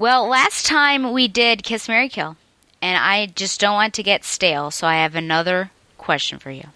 [0.00, 2.38] Well, last time we did Kiss Mary Kill,
[2.80, 6.68] and I just don't want to get stale, so I have another question for you.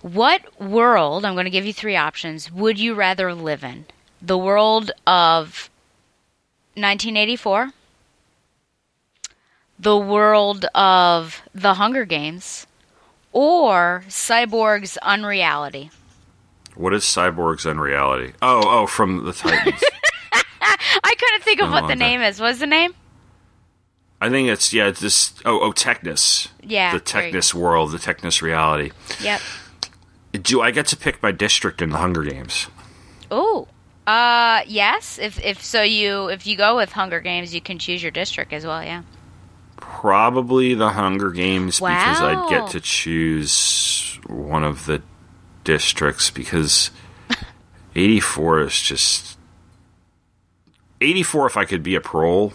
[0.00, 3.84] What world, I'm going to give you three options, would you rather live in?
[4.20, 5.70] The world of
[6.74, 7.70] 1984,
[9.78, 12.66] the world of The Hunger Games,
[13.30, 15.92] or Cyborg's Unreality?
[16.74, 18.32] What is Cyborg's Unreality?
[18.42, 19.84] Oh, oh, from the Titans.
[21.04, 22.40] I couldn't think of what the name is.
[22.40, 22.94] What's the name?
[24.20, 25.34] I think it's yeah, it's this.
[25.44, 26.48] Oh, oh, Technus.
[26.62, 28.92] Yeah, the Technus world, the Technus reality.
[29.20, 29.40] Yep.
[30.40, 32.68] Do I get to pick my district in the Hunger Games?
[33.30, 33.66] Oh,
[34.06, 35.18] uh, yes.
[35.18, 38.52] If if so, you if you go with Hunger Games, you can choose your district
[38.52, 38.84] as well.
[38.84, 39.02] Yeah.
[39.76, 45.02] Probably the Hunger Games because I'd get to choose one of the
[45.64, 46.92] districts because
[47.96, 49.36] 84 is just
[51.02, 52.52] 84 if I could be a prole.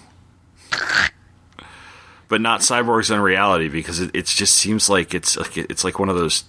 [2.29, 5.98] But not cyborgs in reality because it, it just seems like it's like it's like
[5.98, 6.43] one of those.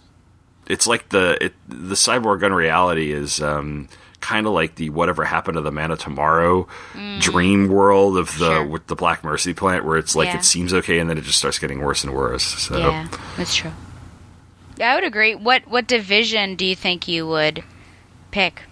[0.67, 3.89] It's like the it, the cyborg unreality is um,
[4.21, 6.67] kind of like the whatever happened to the man of tomorrow
[7.21, 8.67] dream world of the Sure.
[8.67, 10.39] with the Black Mercy plant where it's like Yeah.
[10.39, 12.43] it seems okay and then it just starts getting worse and worse.
[12.43, 13.71] So Yeah, that's true.
[14.79, 15.37] Yeah, I would agree.
[15.37, 17.63] What what division do you think you would
[18.33, 18.63] pick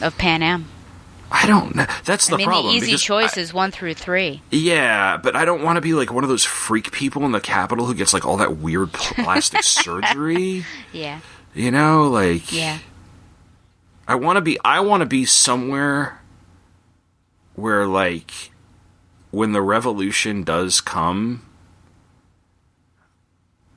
[0.00, 0.66] of Panem?
[1.32, 1.86] I don't know.
[2.04, 2.72] That's the I mean, problem.
[2.72, 4.42] the easy choice I- is one through three.
[4.50, 7.40] yeah, but I don't want to be like one of those freak people in the
[7.40, 10.64] Capitol who gets like all that weird plastic surgery.
[10.92, 11.20] Yeah,
[11.54, 12.78] You know, like yeah.
[14.08, 16.20] I want to be I want to be somewhere
[17.54, 18.32] where like
[19.30, 21.46] when the revolution does come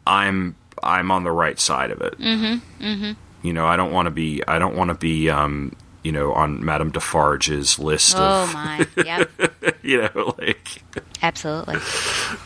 [0.06, 2.18] I'm I'm on the right side of it.
[2.20, 2.62] Mhm.
[2.82, 3.16] Mhm.
[3.42, 6.34] You know, I don't want to be I don't want to be um you know
[6.34, 9.32] on Madame Defarge's list of Oh of my, yep,
[9.82, 10.82] you know like
[11.22, 11.80] absolutely.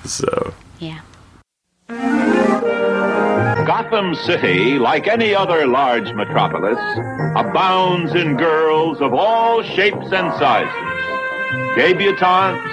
[0.06, 1.02] so Yeah.
[3.66, 6.78] Gotham City, like any other large metropolis,
[7.36, 10.74] abounds in girls of all shapes and sizes.
[11.76, 12.64] Debutantes,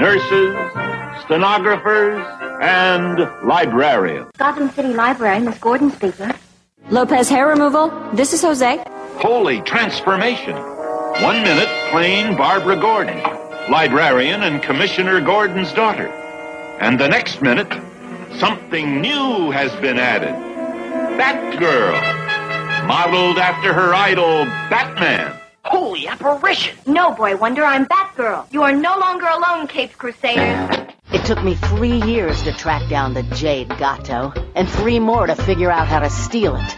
[0.00, 2.24] nurses, stenographers,
[2.62, 4.30] and librarians.
[4.38, 6.32] Gotham City Library, Miss Gordon speaking.
[6.90, 7.88] Lopez hair removal.
[8.14, 8.82] This is Jose.
[9.18, 10.54] Holy transformation.
[10.54, 13.22] One minute, plain Barbara Gordon,
[13.70, 16.08] librarian and Commissioner Gordon's daughter.
[16.80, 17.72] And the next minute,
[18.38, 20.34] something new has been added.
[21.18, 25.32] Batgirl, modeled after her idol, Batman.
[25.68, 26.76] Holy apparition!
[26.86, 28.46] No, Boy Wonder, I'm Batgirl.
[28.52, 30.94] You are no longer alone, Capes Crusaders.
[31.12, 35.34] It took me three years to track down the Jade Gato, and three more to
[35.34, 36.76] figure out how to steal it.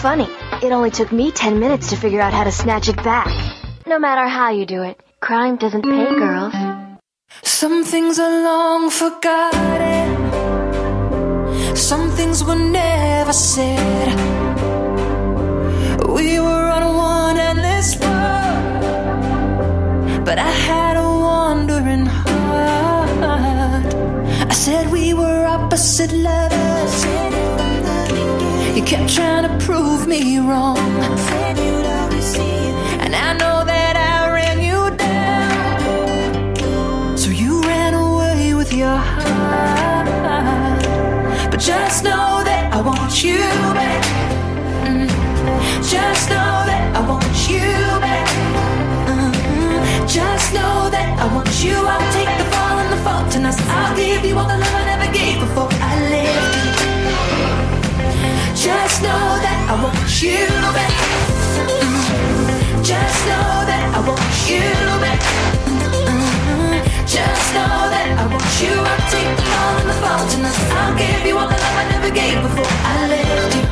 [0.00, 0.28] Funny,
[0.64, 3.28] it only took me ten minutes to figure out how to snatch it back.
[3.86, 6.54] No matter how you do it, crime doesn't pay girls.
[7.42, 10.16] Some things are long forgotten.
[11.76, 14.33] Some things were never said.
[20.24, 23.84] But I had a wandering heart.
[24.50, 27.04] I said we were opposite lovers.
[28.76, 30.78] You kept trying to prove me wrong.
[33.04, 36.58] And I know that I ran you down.
[37.18, 40.06] So you ran away with your heart.
[41.50, 43.38] But just know that I want you
[43.78, 44.04] back.
[44.88, 45.08] Mm.
[45.90, 47.83] Just know that I want you.
[50.14, 51.74] Just know that I want you.
[51.74, 54.84] I'll take the fall and the fault, and I'll give you all the love I
[54.86, 56.54] never gave before I left.
[58.54, 60.94] Just know that I want you back.
[62.86, 64.62] Just know that I want you
[65.02, 65.18] back.
[67.10, 68.70] Just know that I want you.
[68.70, 71.90] I'll take the fall and the fault, and I'll give you all the love I
[71.90, 73.66] never gave before I left you.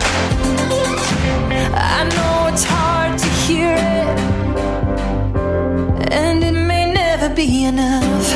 [1.70, 2.91] I know it's hard
[6.12, 8.28] and it may never be enough.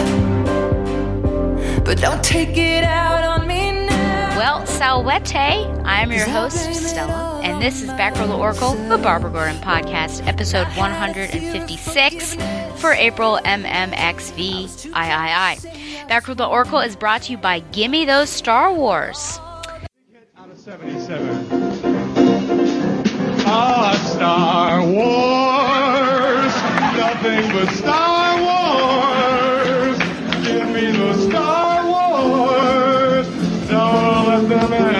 [1.84, 4.37] But don't take it out on me now.
[4.37, 5.67] Well, salvete.
[5.84, 10.67] I'm your host, Stella, and this is Batgirl the Oracle, the Barbara Gordon podcast, episode
[10.76, 12.34] 156
[12.81, 15.72] for April MMXV III.
[16.08, 19.38] Batgirl the Oracle is brought to you by Gimme Those Star Wars.
[20.37, 21.46] out of 77.
[23.49, 25.66] Ah, Star Wars,
[27.26, 29.99] nothing but Star Wars.
[30.46, 33.26] Give me the Star Wars,
[33.69, 34.96] don't let them end.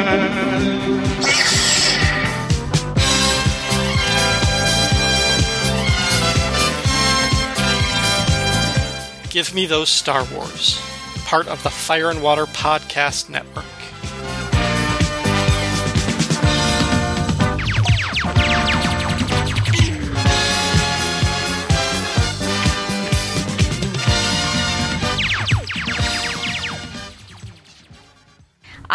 [9.31, 10.81] Give Me Those Star Wars,
[11.27, 13.76] part of the Fire and Water Podcast Network.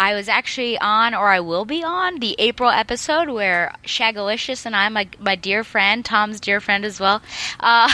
[0.02, 4.74] I was actually on, or I will be on, the April episode where Shagalicious and
[4.74, 7.22] I, my, my dear friend, Tom's dear friend as well,
[7.60, 7.88] uh,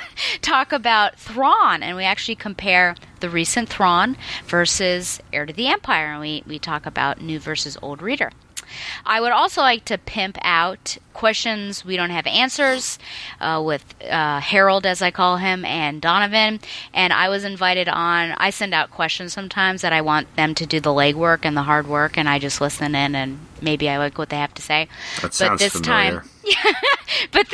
[0.42, 1.82] talk about Thrawn.
[1.82, 6.12] And we actually compare the recent Thrawn versus Heir to the Empire.
[6.12, 8.30] And we, we talk about new versus old reader.
[9.04, 12.98] I would also like to pimp out questions we don't have answers
[13.40, 16.60] uh, with uh, Harold, as I call him, and Donovan.
[16.92, 18.32] And I was invited on.
[18.32, 21.62] I send out questions sometimes that I want them to do the legwork and the
[21.62, 24.62] hard work, and I just listen in and maybe I like what they have to
[24.62, 24.88] say.
[25.22, 26.20] That sounds but this familiar.
[26.20, 26.74] time,
[27.32, 27.46] but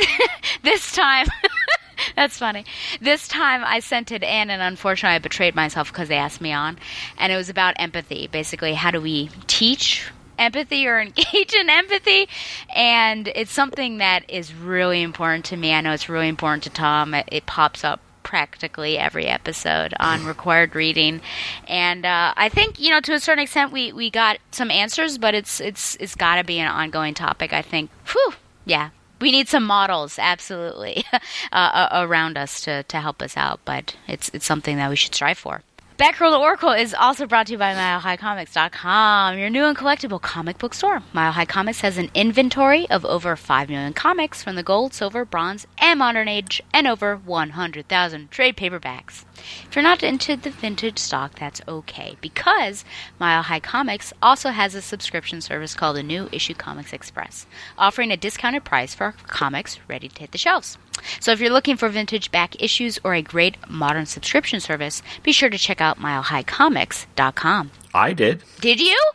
[0.63, 1.27] this time.
[2.15, 2.65] That's funny.
[2.99, 6.51] This time I sent it in, and unfortunately I betrayed myself because they asked me
[6.51, 6.77] on.
[7.17, 8.27] And it was about empathy.
[8.27, 10.09] Basically, how do we teach
[10.41, 12.27] empathy or engage in empathy?
[12.75, 15.73] And it's something that is really important to me.
[15.73, 17.13] I know it's really important to Tom.
[17.13, 21.19] It, it pops up practically every episode on required reading
[21.67, 25.17] and uh, i think you know to a certain extent we, we got some answers
[25.17, 28.33] but it's it's it's got to be an ongoing topic i think whew
[28.63, 28.89] yeah
[29.19, 31.03] we need some models absolutely
[31.51, 35.15] uh, around us to, to help us out but it's it's something that we should
[35.15, 35.63] strive for
[36.01, 40.73] Batgirl Oracle is also brought to you by MileHighComics.com, your new and collectible comic book
[40.73, 41.03] store.
[41.13, 45.25] Mile High Comics has an inventory of over 5 million comics from the gold, silver,
[45.25, 49.25] bronze, and modern age, and over 100,000 trade paperbacks.
[49.67, 52.83] If you're not into the vintage stock, that's okay, because
[53.19, 57.45] Mile High Comics also has a subscription service called the New Issue Comics Express,
[57.77, 60.77] offering a discounted price for comics ready to hit the shelves.
[61.19, 65.31] So if you're looking for vintage back issues or a great modern subscription service, be
[65.31, 67.71] sure to check out milehighcomics.com.
[67.93, 68.43] I did.
[68.59, 68.97] Did you?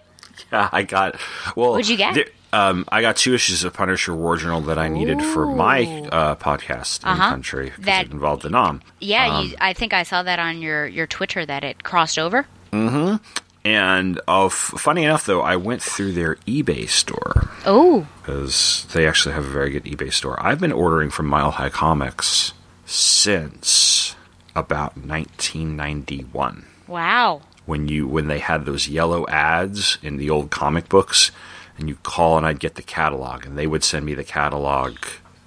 [0.53, 1.19] Yeah, I got.
[1.57, 2.15] Well, What'd you get?
[2.15, 5.83] there- um, I got two issues of Punisher War Journal that I needed for my
[6.13, 7.31] uh, podcast in Uh-huh.
[7.31, 8.81] country because That- it involved the 'Nam.
[9.01, 12.19] Yeah, Um, you, I think I saw that on your, your Twitter that it crossed
[12.19, 12.47] over.
[13.65, 19.09] And uh, f- funny enough, though, I went through their eBay store Oh, because they
[19.09, 20.41] actually have a very good eBay store.
[20.45, 22.53] I've been ordering from Mile High Comics
[22.85, 24.15] since
[24.55, 26.65] about 1991.
[26.87, 27.41] wow.
[27.67, 31.33] when you when they had those yellow ads in the old comic books
[31.79, 34.97] and you call and I'd get the catalog and they would send me the catalog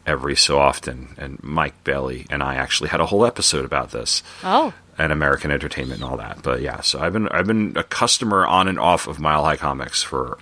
[0.05, 4.23] every so often and Mike Bailey and I actually had a whole episode about this
[4.43, 6.41] Oh, and American entertainment and all that.
[6.43, 9.57] But yeah so I've been I've been a customer on and off of Mile High
[9.57, 10.37] Comics for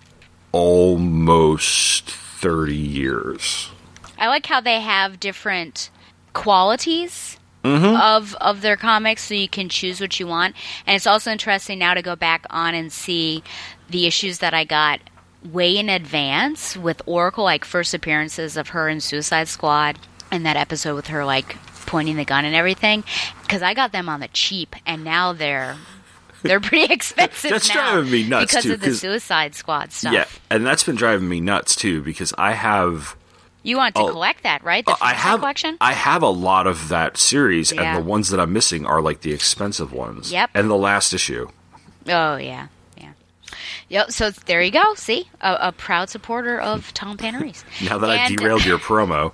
[0.51, 3.69] almost 30 years.
[4.17, 5.89] I like how they have different
[6.33, 8.01] qualities mm-hmm.
[8.01, 10.55] of of their comics, so you can choose what you want.
[10.85, 13.43] And it's also interesting now to go back on and see
[13.89, 14.99] the issues that I got
[15.51, 19.97] way in advance with Oracle, like first appearances of her in Suicide Squad,
[20.31, 21.55] and that episode with her like
[21.85, 23.03] pointing the gun and everything.
[23.41, 25.75] Because I got them on the cheap, and now they're.
[26.43, 30.13] They're pretty expensive That's driving me nuts, because too, of the Suicide Squad stuff.
[30.13, 33.15] yeah and that's been driving me nuts too because I have
[33.63, 34.85] You want to Oh, collect that, right?
[34.85, 35.77] The Uh, I have collection.
[35.81, 37.81] I have a lot of that series, Yeah.
[37.81, 40.31] and the ones that I'm missing are like the expensive ones.
[40.31, 40.51] Yep.
[40.53, 41.49] And the last issue.
[42.07, 42.67] Oh yeah.
[43.89, 44.11] Yep.
[44.11, 44.93] So there you go.
[44.95, 47.63] See, a, a proud supporter of Tom Panarese.
[47.89, 49.33] Now that I And- derailed your promo,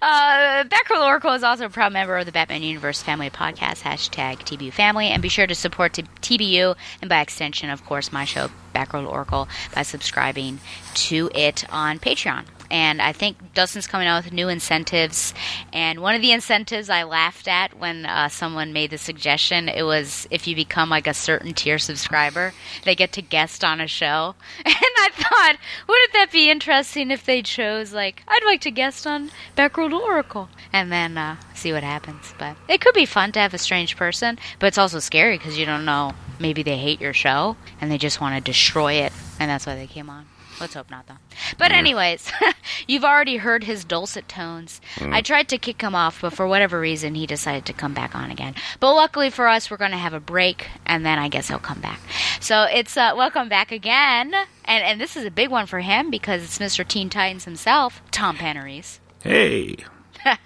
[0.00, 4.38] Uh, Batgirl Oracle is also a proud member of the Batman Universe Family Podcast, hashtag
[4.38, 8.24] TBU Family, and be sure to support t- TBU and by extension, of course, my
[8.24, 10.58] show, Batgirl Oracle, by subscribing
[10.94, 12.44] to it on Patreon.
[12.72, 15.34] And I think Dustin's coming out with new incentives.
[15.74, 19.82] And one of the incentives I laughed at when uh, someone made the suggestion, it
[19.82, 23.86] was if you become like a certain tier subscriber, they get to guest on a
[23.86, 24.34] show.
[24.82, 25.56] And I thought,
[25.88, 30.48] wouldn't that be interesting if they chose like I'd like to guest on Batgirl Oracle,
[30.72, 32.34] and then uh, see what happens.
[32.38, 35.58] But it could be fun to have a strange person, but it's also scary because
[35.58, 36.12] you don't know.
[36.38, 39.74] Maybe they hate your show and they just want to destroy it, and that's why
[39.76, 40.26] they came on.
[40.60, 41.16] Let's hope not, though.
[41.58, 42.30] But anyways,
[42.86, 44.80] you've already heard his dulcet tones.
[45.00, 48.14] I tried to kick him off, but for whatever reason, he decided to come back
[48.14, 48.54] on again.
[48.78, 51.58] But luckily for us, we're going to have a break, and then I guess he'll
[51.58, 52.00] come back.
[52.40, 56.10] So it's uh, welcome back again, and and this is a big one for him
[56.10, 56.86] because it's Mr.
[56.86, 58.98] Teen Titans himself, Tom Panarese.
[59.22, 59.76] hey,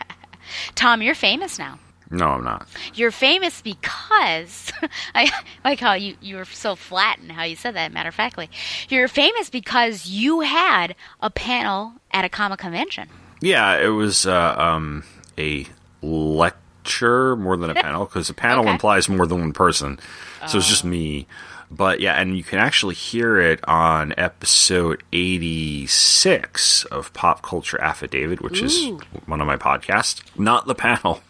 [0.74, 1.78] Tom, you're famous now.
[2.10, 2.66] No, I'm not.
[2.94, 4.72] You're famous because
[5.14, 5.30] I
[5.64, 8.48] like how you, you were so flat in how you said that, matter of factly.
[8.88, 13.08] You're famous because you had a panel at a comic convention.
[13.40, 15.04] Yeah, it was uh, um,
[15.36, 15.66] a
[16.02, 18.72] lecture more than a panel because a panel Okay.
[18.72, 19.98] implies more than one person.
[20.46, 20.88] So it's just Oh.
[20.88, 21.26] me.
[21.68, 28.40] But yeah, and you can actually hear it on episode 86 of Pop Culture Affidavit,
[28.40, 28.86] which is
[29.26, 30.22] one of my podcasts.
[30.38, 31.22] Not the panel,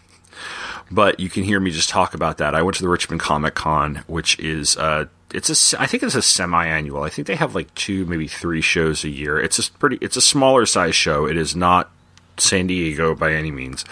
[0.90, 2.55] but you can hear me just talk about that.
[2.55, 6.14] I went to the Richmond Comic Con, which is uh, it's a I think it's
[6.14, 7.02] a semi-annual.
[7.02, 9.38] I think they have like two, maybe three shows a year.
[9.38, 11.26] It's a pretty, it's a smaller size show.
[11.26, 11.90] It is not
[12.38, 13.85] San Diego by any means,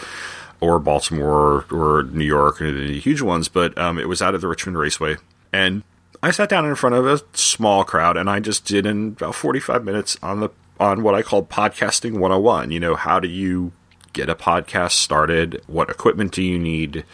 [0.61, 4.41] or Baltimore or, New York or the huge ones, but um, it was out at
[4.41, 5.17] the Richmond Raceway,
[5.53, 5.83] and
[6.23, 9.35] I sat down in front of a small crowd, and I just did in about
[9.35, 12.71] forty-five minutes on the on what I called podcasting 101.
[12.71, 13.73] You know, how do you
[14.15, 15.61] get a podcast started?
[15.67, 17.05] What equipment do you need?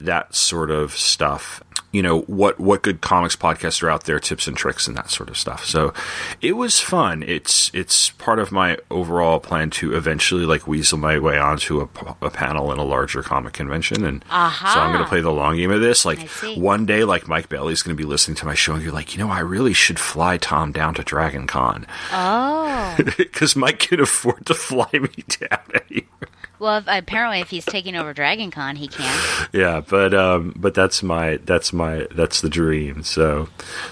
[0.00, 1.62] That sort of stuff.
[1.90, 5.10] You know, what what good comics podcasts are out there, tips and tricks and that
[5.10, 5.64] sort of stuff.
[5.64, 5.94] So
[6.42, 7.22] it was fun.
[7.22, 12.30] It's it's part of my overall plan to eventually like weasel my way onto a
[12.30, 14.72] panel in a larger comic convention and Aha.
[14.74, 16.04] so I'm going to play the long game of this.
[16.04, 16.28] Like
[16.58, 19.14] one day, like Mike Bailey's going to be listening to my show, and you're like,
[19.16, 22.94] you know, I really should fly Tom down to Dragon Con Oh.
[23.16, 25.08] because Mike can afford to fly me
[25.40, 26.27] down anywhere.
[26.58, 29.46] Well, if, apparently, if he's taking over Dragon Con, he can.
[29.52, 33.02] Yeah, but um, but that's my that's my that's the dream.
[33.02, 33.48] So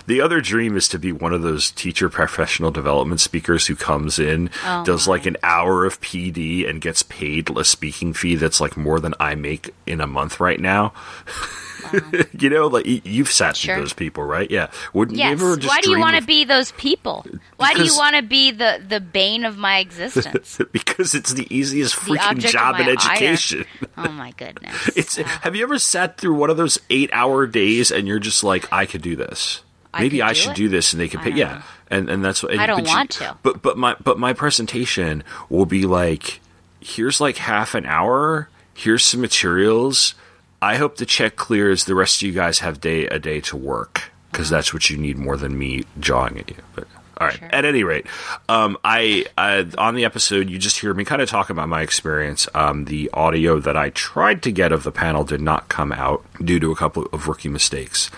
[0.06, 4.18] the other dream is to be one of those teacher professional development speakers who comes
[4.18, 5.12] in, Oh, does my.
[5.12, 9.14] like an hour of PD, and gets paid a speaking fee that's like more than
[9.18, 10.92] I make in a month right now.
[12.38, 13.74] you know, like you've sat Sure.
[13.74, 14.50] through those people, right?
[14.50, 14.70] Yeah.
[14.92, 15.26] Wouldn't Yes.
[15.26, 17.24] you ever just Why do you want to of- be those people?
[17.56, 20.58] Why do you want to be the the bane of my existence?
[20.72, 22.96] because it's the easiest freaking of job in my ire.
[22.98, 23.64] education.
[23.98, 24.88] Oh my goodness.
[24.96, 28.44] It's have you ever sat through one of those eight hour days and you're just
[28.44, 29.62] like, I could do this.
[29.94, 30.56] I Maybe I do should it?
[30.56, 31.30] do this, and they could pay.
[31.30, 31.62] Yeah, know.
[31.90, 33.36] and and that's what and- I don't but you- want to.
[33.42, 36.40] But but my but my presentation will be like,
[36.80, 38.50] here's like half an hour.
[38.74, 40.14] Here's some materials.
[40.60, 41.84] I hope the check clears.
[41.84, 44.96] The rest of you guys have day a day to work because that's what you
[44.96, 46.56] need more than me jawing at you.
[46.74, 47.42] But all right.
[47.44, 48.06] At any rate,
[48.48, 51.80] um, I, I on the episode you just hear me kind of talk about my
[51.80, 52.46] experience.
[52.54, 56.24] Um, the audio that I tried to get of the panel did not come out
[56.44, 58.10] due to a couple of rookie mistakes.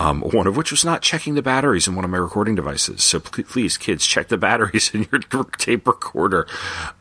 [0.00, 3.02] Um, one of which was not checking the batteries in one of my recording devices.
[3.02, 5.20] So pl- please, kids, check the batteries in your
[5.58, 6.46] tape recorder.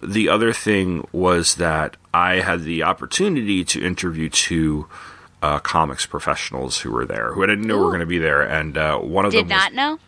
[0.03, 4.87] The other thing was that I had the opportunity to interview two
[5.41, 8.41] uh, comics professionals who were there, who I didn't know were going to be there,
[8.41, 9.99] and uh, one of Did them was, not know.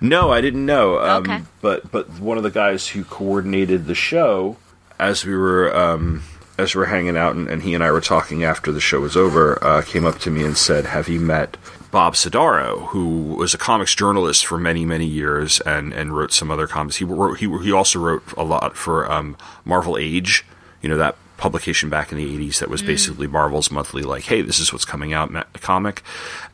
[0.00, 1.00] no, I didn't know.
[1.00, 1.42] Um, Okay.
[1.60, 4.56] But but one of the guys who coordinated the show,
[5.00, 6.22] as we were um,
[6.56, 9.00] as we were hanging out, and, and he and I were talking after the show
[9.00, 11.56] was over, uh, came up to me and said, "Have you met
[11.96, 16.50] Bob Sodaro, who was a comics journalist for many many years and and wrote some
[16.50, 16.96] other comics?
[16.96, 19.34] He wrote he he also wrote a lot for um,
[19.64, 20.44] Marvel Age.
[20.82, 24.40] You know that." publication back in the 80s that was basically Marvel's monthly like hey
[24.40, 26.02] this is what's coming out comic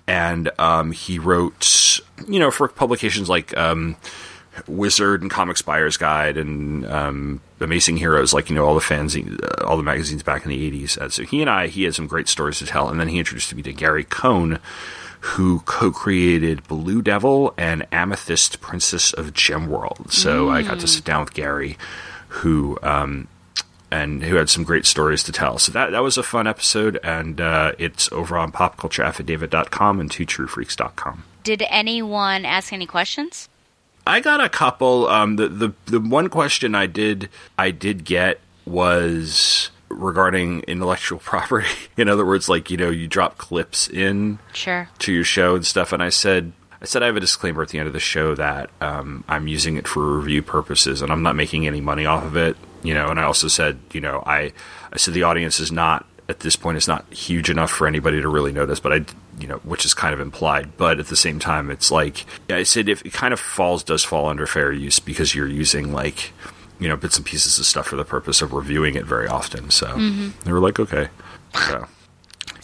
[0.09, 3.95] and um, he wrote you know for publications like um,
[4.67, 9.41] Wizard and Comics Buyer's Guide and um, Amazing Heroes, like you know all the fanzine,
[9.43, 10.99] uh, all the magazines back in the '80s.
[10.99, 13.19] Uh, so he and I, he had some great stories to tell, and then he
[13.19, 14.59] introduced me to Gary Cohn,
[15.23, 20.11] who co-created Blue Devil and Amethyst Princess of Gemworld.
[20.11, 21.79] So I got to sit down with Gary,
[22.29, 23.29] who um,
[23.91, 25.59] and who had some great stories to tell.
[25.59, 31.25] So that that was a fun episode, and uh, it's over on popcultureaffidavit.com and twotruefreaks.com.
[31.45, 33.49] Did anyone ask any questions?
[34.05, 35.07] I got a couple.
[35.07, 41.69] Um, the, the the one question I did I did get was regarding intellectual property.
[41.97, 44.89] In other words, like you know, you drop clips in Sure.
[45.01, 46.53] to your show and stuff, and I said.
[46.81, 49.47] I said I have a disclaimer at the end of the show that um, I'm
[49.47, 52.93] using it for review purposes and I'm not making any money off of it, you
[52.93, 53.07] know.
[53.07, 54.53] And I also said, you know, I
[54.93, 58.21] I said the audience is not at this point is not huge enough for anybody
[58.21, 59.05] to really notice, but I,
[59.39, 60.77] you know, which is kind of implied.
[60.77, 64.03] But at the same time, it's like I said, if it kind of falls does
[64.03, 66.33] fall under fair use because you're using like
[66.83, 69.71] you know bits and pieces of stuff for the purpose of reviewing it very often.
[69.71, 70.33] So Mhm.
[70.45, 71.09] they were like, okay,
[71.69, 71.87] so.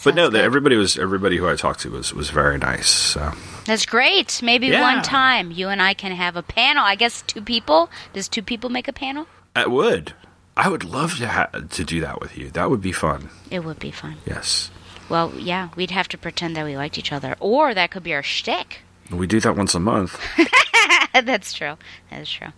[0.03, 2.87] But no, the, everybody was everybody who I talked to was was very nice.
[2.89, 3.31] So
[3.65, 4.41] That's great.
[4.41, 4.81] Maybe Yeah.
[4.81, 6.83] one time you and I can have a panel.
[6.85, 7.89] I guess two people.
[8.13, 9.27] Does two people make a panel?
[9.55, 10.13] I would,
[10.55, 12.49] I would love to ha- to do that with you.
[12.51, 13.29] That would be fun.
[13.51, 14.17] It would be fun.
[14.25, 14.71] Yes,
[15.09, 18.13] Well, yeah, we'd have to pretend that we liked each other, or that could be
[18.13, 18.81] our shtick.
[19.11, 20.19] we do that once a month.
[21.13, 21.75] That's true.
[22.11, 22.53] That's true.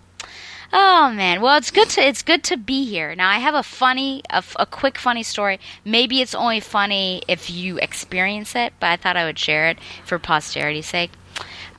[0.73, 3.13] Oh man, well it's good to it's good to be here.
[3.15, 5.59] Now I have a funny, a quick funny story.
[5.83, 9.79] Maybe it's only funny if you experience it, but I thought I would share it
[10.05, 11.11] for posterity's sake.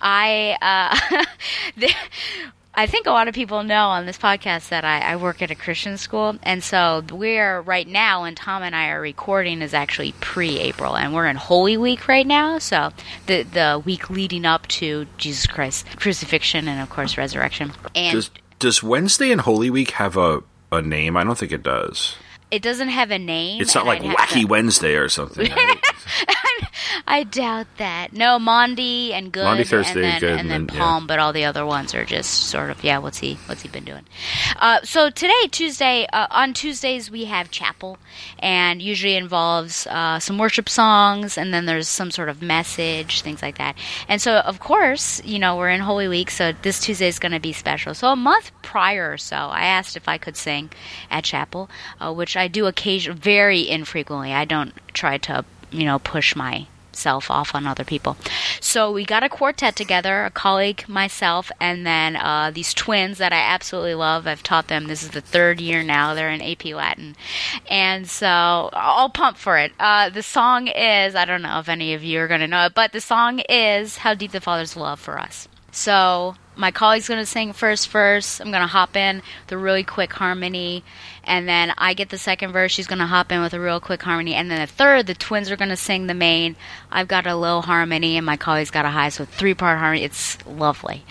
[0.01, 1.89] I uh,
[2.75, 5.51] I think a lot of people know on this podcast that I, I work at
[5.51, 9.75] a Christian school, and so we're right now, and Tom and I are recording is
[9.75, 12.59] actually pre-April, and we're in Holy Week right now.
[12.59, 12.91] So
[13.27, 17.73] the the week leading up to Jesus Christ's crucifixion and of course resurrection.
[17.95, 18.31] And Does
[18.63, 21.17] does Wednesday and Holy Week have a a name?
[21.17, 22.15] I don't think it does.
[22.51, 23.61] it doesn't have a name.
[23.61, 25.51] It's not like Wacky a- Wednesday or something.
[25.51, 25.79] right?
[27.07, 28.13] I doubt that.
[28.13, 30.83] No, Mondi and Good, Thursday, and then, Good, and and then then- yeah.
[30.83, 32.99] Palm, but all the other ones are just sort of yeah.
[32.99, 34.05] What's he What's he been doing?
[34.57, 37.99] Uh, so today, Tuesday, uh, on Tuesdays we have chapel,
[38.39, 43.43] and usually involves uh, some worship songs, and then there's some sort of message, things
[43.43, 43.77] like that.
[44.09, 47.33] And so, of course, you know we're in Holy Week, so this Tuesday is going
[47.33, 47.95] to be special.
[47.95, 50.71] So a month prior or so, I asked if I could sing
[51.11, 51.69] at chapel,
[52.01, 54.33] uh, which I do occasionally, very infrequently.
[54.33, 58.17] I don't try to you know push my self off on other people.
[58.61, 63.33] So we got a quartet together, a colleague, myself, and then uh, these twins that
[63.33, 64.27] I absolutely love.
[64.27, 64.87] I've taught them.
[64.87, 66.15] This is the third year now.
[66.15, 67.17] They're in AP Latin,
[67.69, 68.27] and so
[68.73, 69.73] I'll pump for it.
[69.79, 72.67] Uh, the song is I don't know if any of you are going to know
[72.67, 77.09] it, but the song is "How Deep the Father's Love for Us." So my colleague's
[77.09, 78.41] going to sing first verse.
[78.41, 80.85] I'm going to hop in the really quick harmony.
[81.25, 82.73] And then I get the second verse.
[82.73, 84.35] She's to hop in with a real quick harmony.
[84.35, 86.57] And then the third, the twins are to sing the main.
[86.91, 89.09] I've got a low harmony and my colleague's got a high.
[89.09, 90.05] So three part harmony.
[90.05, 91.05] It's lovely.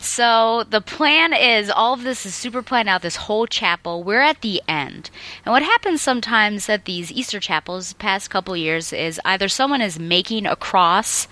[0.00, 4.02] So the plan is all of this is super planned out, this whole chapel.
[4.02, 5.10] We're at the end.
[5.44, 9.98] And what happens sometimes at these Easter chapels, past couple years, is either someone is
[9.98, 11.26] making a cross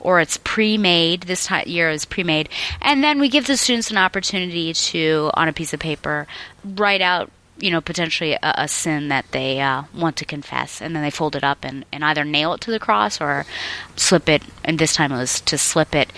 [0.00, 1.22] or it's pre-made.
[1.22, 2.48] This ti year is pre-made,
[2.80, 6.26] and then we give the students an opportunity to, on a piece of paper,
[6.64, 10.94] write out, you know, potentially a, a sin that they uh, want to confess, and
[10.94, 13.44] then they fold it up and, and either nail it to the cross or
[13.96, 14.42] slip it.
[14.64, 16.12] And this time it was to slip it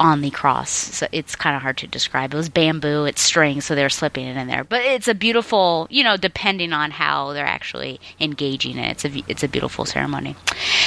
[0.00, 0.70] on the cross.
[0.70, 2.32] So it's kind of hard to describe.
[2.32, 4.64] It was bamboo, it's string, so they're slipping it in there.
[4.64, 8.90] But it's a beautiful, you know, depending on how they're actually engaging it.
[8.90, 10.34] It's a it's a beautiful ceremony.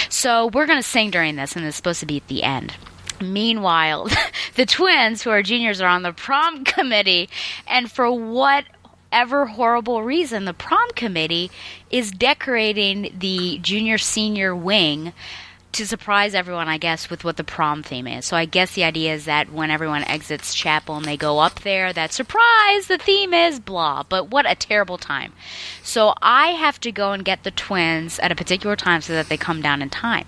[0.09, 2.73] So we're going to sing during this, and it's supposed to be at the end.
[3.21, 4.09] Meanwhile,
[4.55, 7.29] the twins, who are juniors, are on the prom committee,
[7.67, 8.11] and for
[9.13, 11.51] whatever horrible reason, the prom committee
[11.91, 15.13] is decorating the junior senior wing
[15.71, 18.25] to surprise everyone, I guess, with what the prom theme is.
[18.25, 21.59] So I guess the idea is that when everyone exits chapel and they go up
[21.59, 24.01] there, that surprise, the theme is blah.
[24.01, 25.33] But what a terrible time.
[25.83, 29.29] So I have to go and get the twins at a particular time so that
[29.29, 30.25] they come down in time.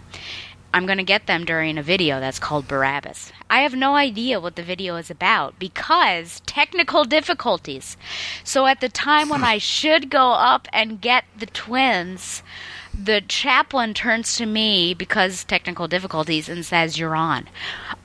[0.76, 3.32] I'm going to get them during a video that's called Barabbas.
[3.50, 7.96] I have no idea what the video is about because technical difficulties.
[8.44, 12.44] So at the time when I should go up and get the twins,
[12.94, 17.48] the chaplain turns to me because technical difficulties and says, You're on.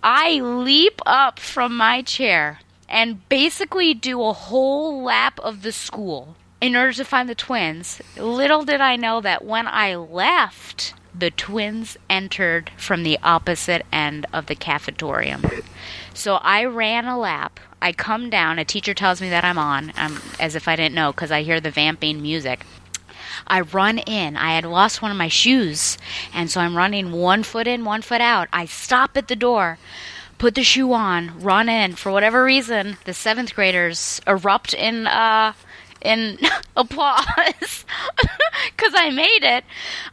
[0.01, 6.37] I leap up from my chair and basically do a whole lap of the school
[6.61, 8.01] in order to find the twins.
[8.17, 14.27] Little did I know that when I left, the twins entered from the opposite end
[14.33, 15.65] of the cafetorium.
[16.15, 17.61] So I ran a lap.
[17.83, 18.59] I come down.
[18.59, 21.43] A teacher tells me that I'm on, um, as if I didn't know because I
[21.43, 22.65] hear the vamping music.
[23.47, 24.37] I run in.
[24.37, 25.99] I had lost one of my shoes,
[26.33, 28.49] and so I'm running one foot in, one foot out.
[28.53, 29.79] I stop at the door,
[30.39, 31.95] put the shoe on, run in.
[31.95, 35.55] For whatever reason, the seventh graders erupt in uh,
[36.03, 36.39] in
[36.77, 37.85] applause
[38.77, 39.65] because I made it.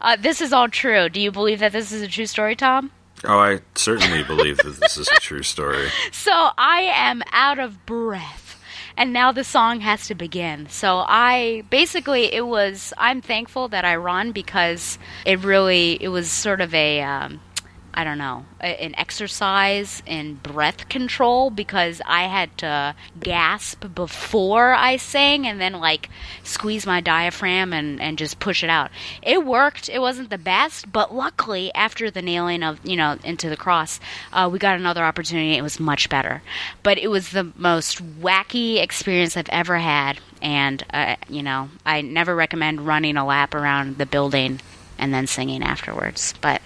[0.01, 1.09] Uh, this is all true.
[1.09, 2.91] Do you believe that this is a true story, Tom?
[3.23, 5.87] Oh, I certainly believe that this is a true story.
[6.11, 8.59] So I am out of breath.
[8.97, 10.67] And now the song has to begin.
[10.69, 16.31] So I basically it was I'm thankful that I run because it really it was
[16.31, 17.39] sort of a um,
[17.97, 24.97] I don't know an exercise in breath control because I had to gasp before I
[24.97, 26.07] sang and then like
[26.43, 28.91] squeeze my diaphragm and, and just push it out.
[29.23, 29.89] It worked.
[29.89, 33.99] It wasn't the best, but luckily after the nailing of you know into the cross,
[34.31, 35.57] uh, we got another opportunity.
[35.57, 36.43] It was much better,
[36.83, 42.01] but it was the most wacky experience I've ever had, and uh, you know I
[42.01, 44.59] never recommend running a lap around the building
[44.99, 46.35] and then singing afterwards.
[46.41, 46.61] But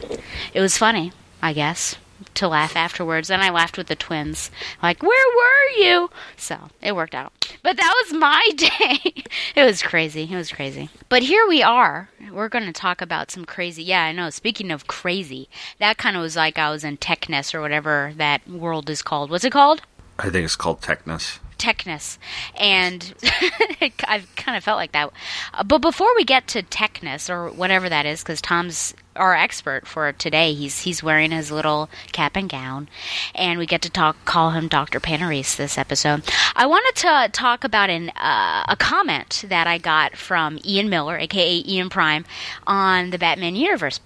[0.53, 1.11] it was funny,
[1.41, 1.95] I guess,
[2.35, 3.29] to laugh afterwards.
[3.31, 4.51] And I laughed with the twins,
[4.83, 7.33] like, "Where were you?" So it worked out.
[7.63, 9.23] But that was my day.
[9.55, 10.29] it was crazy.
[10.31, 10.89] It was crazy.
[11.09, 12.09] But here we are.
[12.31, 13.83] We're going to talk about some crazy.
[13.83, 14.29] Yeah, I know.
[14.29, 15.49] Speaking of crazy,
[15.79, 19.29] that kind of was like I was in Techness or whatever that world is called.
[19.29, 19.81] What's it called?
[20.19, 21.39] I think it's called Techness.
[21.57, 22.17] techness,
[22.55, 23.13] and
[24.07, 25.11] I've kind of felt like that.
[25.53, 29.87] Uh, But before we get to techness or whatever that is, because Tom's our expert
[29.87, 32.89] for today, he's he's wearing his little cap and gown,
[33.35, 36.23] and we get to talk call him Doctor Panarese this episode.
[36.55, 41.17] I wanted to talk about an uh, a comment that I got from Ian Miller,
[41.17, 42.25] aka Ian Prime,
[42.65, 43.99] on the Batman Universe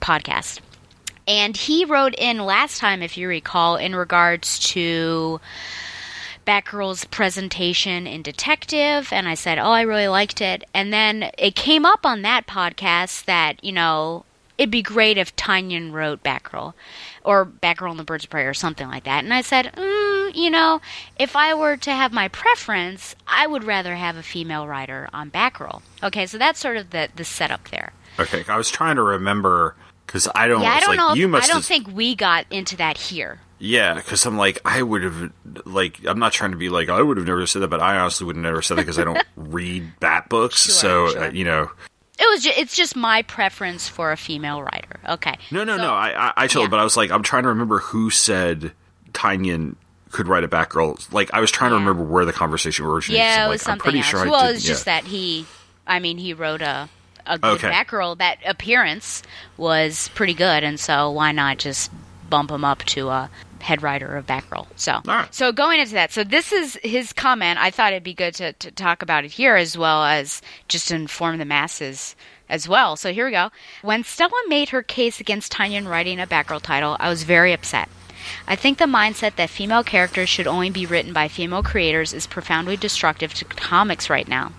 [0.00, 0.60] podcast.
[1.26, 5.40] And he wrote in last time, if you recall, in regards to
[6.46, 10.64] Batgirl's presentation in Detective, and I said, Oh, I really liked it.
[10.74, 14.24] And then it came up on that podcast that, you know,
[14.58, 16.74] it'd be great if Tynion wrote Batgirl
[17.24, 19.24] or Batgirl and the Birds of Prey or something like that.
[19.24, 20.80] And I said, mm, you know,
[21.18, 25.30] if I were to have my preference, I would rather have a female writer on
[25.30, 25.82] Batgirl.
[26.02, 27.92] Okay, so that's sort of the, the setup there.
[28.18, 29.74] Okay, I was trying to remember
[30.06, 30.60] because I don't.
[30.62, 31.14] Yeah, I don't like, know.
[31.14, 33.40] You must I don't have- think we got into that here.
[33.64, 35.32] Yeah, because I'm like, I would have,
[35.64, 37.96] like, I'm not trying to be like, I would have never said that, but I
[37.96, 40.58] honestly would have never said that because I don't read Bat books.
[40.58, 41.24] so, sure.
[41.26, 41.70] Uh, you know,
[42.22, 42.42] It was.
[42.44, 45.00] Ju- it's just my preference for a female writer.
[45.08, 45.34] Okay.
[45.50, 45.92] no, no, So- no.
[45.92, 46.68] I, I, I totally, yeah.
[46.70, 48.72] but I was like, I'm trying to remember who said
[49.12, 49.74] Tynion
[50.10, 51.12] could write a Batgirl.
[51.12, 53.24] Like, I was trying to remember where the conversation originated.
[53.24, 54.06] Yeah, so it was like, I'm something pretty else.
[54.06, 54.50] sure well, did.
[54.50, 55.00] it was just yeah.
[55.00, 55.46] that he.
[55.86, 56.88] I mean, he wrote a
[57.26, 57.70] a good Okay.
[57.70, 58.18] Batgirl.
[58.18, 59.22] That appearance
[59.56, 61.90] was pretty good, and so why not just
[62.30, 63.30] bump him up to a
[63.62, 64.66] head writer of Batgirl?
[64.76, 65.32] So, right.
[65.34, 67.58] so going into that, so this is his comment.
[67.58, 70.90] I thought it'd be good to, to talk about it here as well as just
[70.90, 72.14] inform the masses
[72.48, 72.96] as well.
[72.96, 73.50] So here we go.
[73.80, 77.88] When Stella made her case against Tynion writing a Batgirl title, I was very upset.
[78.46, 82.26] I think the mindset that female characters should only be written by female creators is
[82.26, 84.52] profoundly destructive to comics right now.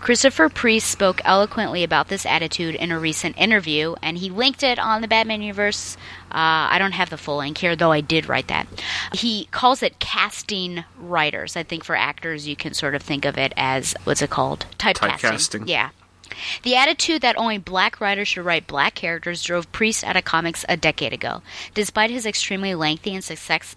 [0.00, 4.78] Christopher Priest spoke eloquently about this attitude in a recent interview, and he linked it
[4.78, 5.96] on the Batman universe.
[6.34, 8.66] Uh, I don't have the full link here, though I did write that.
[9.12, 11.56] He calls it casting writers.
[11.56, 14.66] I think for actors, you can sort of think of it as what's it called?
[14.78, 15.20] Typecasting.
[15.20, 15.68] Typecasting.
[15.68, 15.90] Yeah.
[16.62, 20.64] The attitude that only black writers should write black characters drove Priest out of comics
[20.68, 21.42] a decade ago.
[21.74, 23.76] Despite his extremely lengthy and success,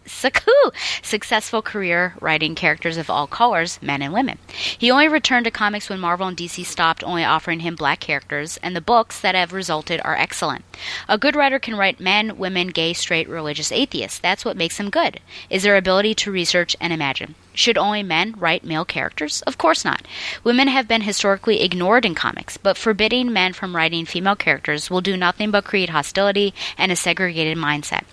[1.01, 4.38] successful career writing characters of all colors, men and women,
[4.77, 8.57] he only returned to comics when Marvel and DC stopped only offering him black characters,
[8.63, 10.63] and the books that have resulted are excellent.
[11.07, 14.19] A good writer can write men, women, gay, straight, religious, atheists.
[14.19, 17.36] That's what makes them good, is their ability to research and imagine.
[17.58, 19.41] Should only men write male characters?
[19.41, 20.08] Of course not.
[20.43, 25.02] Women have been historically ignored in comics, but forbidding men from writing female characters will
[25.02, 28.04] do nothing but create hostility and a segregated mindset.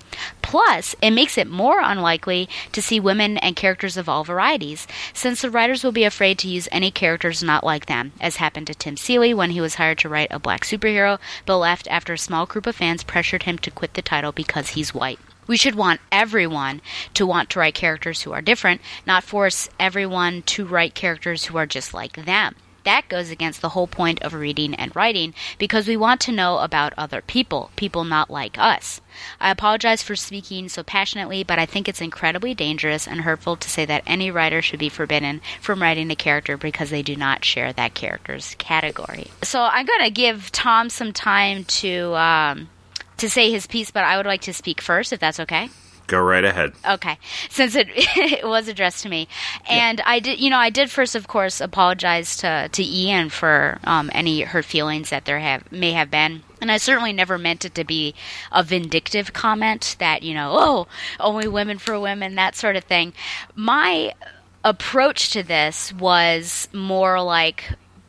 [0.40, 5.42] Plus, it makes it more unlikely to see women and characters of all varieties, since
[5.42, 8.74] the writers will be afraid to use any characters not like them, as happened to
[8.74, 12.18] Tim Seeley when he was hired to write a black superhero, but left after a
[12.18, 15.20] small group of fans pressured him to quit the title because he's white.
[15.46, 16.80] We should want everyone
[17.14, 21.56] to want to write characters who are different, not force everyone to write characters who
[21.56, 22.54] are just like them.
[22.84, 26.58] That goes against the whole point of reading and writing because we want to know
[26.58, 29.00] about other people, people not like us.
[29.40, 33.70] I apologize for speaking so passionately, but I think it's incredibly dangerous and hurtful to
[33.70, 37.44] say that any writer should be forbidden from writing a character because they do not
[37.44, 39.28] share that character's category.
[39.42, 42.68] So I'm going to give Tom some time to um,
[43.18, 45.68] to say his piece, but I would like to speak first, if that's okay.
[46.06, 46.74] Go right ahead.
[46.86, 49.26] Okay, since it it was addressed to me,
[49.68, 53.78] and I did, you know, I did first, of course, apologize to to Ian for
[53.84, 56.42] um, any hurt feelings that there have may have been.
[56.60, 58.14] And I certainly never meant it to be
[58.50, 60.86] a vindictive comment that, you know, oh,
[61.20, 63.12] only women for women, that sort of thing.
[63.54, 64.14] My
[64.62, 67.64] approach to this was more like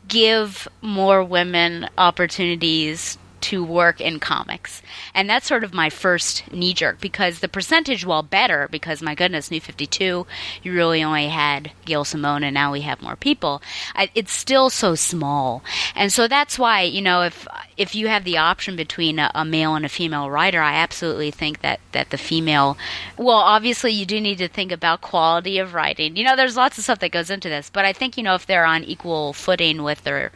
[0.08, 4.82] give more women opportunities to work in comics.
[5.14, 9.14] And that's sort of my first knee jerk because the percentage, while better, because my
[9.14, 10.26] goodness, New 52,
[10.62, 13.62] you really only had Gail Simone and now we have more people,
[13.94, 15.62] I, it's still so small.
[15.94, 17.46] And so that's why, you know, if
[17.76, 21.30] if you have the option between a, a male and a female writer, I absolutely
[21.30, 22.78] think that, that the female,
[23.18, 26.16] well, obviously you do need to think about quality of writing.
[26.16, 28.34] You know, there's lots of stuff that goes into this, but I think, you know,
[28.34, 30.32] if they're on equal footing with their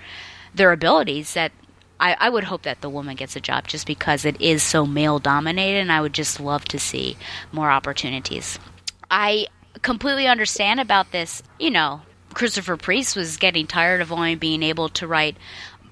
[0.55, 1.53] their abilities, that
[2.01, 4.87] I, I would hope that the woman gets a job just because it is so
[4.87, 7.17] male dominated, and I would just love to see
[7.53, 8.59] more opportunities.
[9.11, 9.47] I
[9.83, 11.43] completely understand about this.
[11.59, 12.01] You know,
[12.35, 15.37] Christopher Priest was getting tired of only being able to write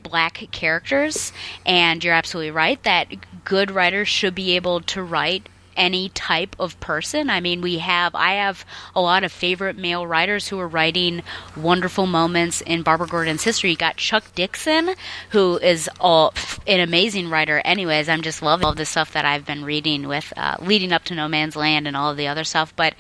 [0.03, 1.33] black characters,
[1.67, 6.79] and you're absolutely right that good writers should be able to write any type of
[6.81, 7.31] person.
[7.31, 11.23] I mean, we have I have a lot of favorite male writers who are writing
[11.57, 13.71] wonderful moments in Barbara Gordon's history.
[13.71, 14.95] You got Chuck Dixon,
[15.31, 16.35] who is all,
[16.67, 17.63] an amazing writer.
[17.65, 21.05] Anyways, I'm just loving all the stuff that I've been reading with uh, leading up
[21.05, 22.75] to No Man's Land and all of the other stuff.
[22.77, 22.95] But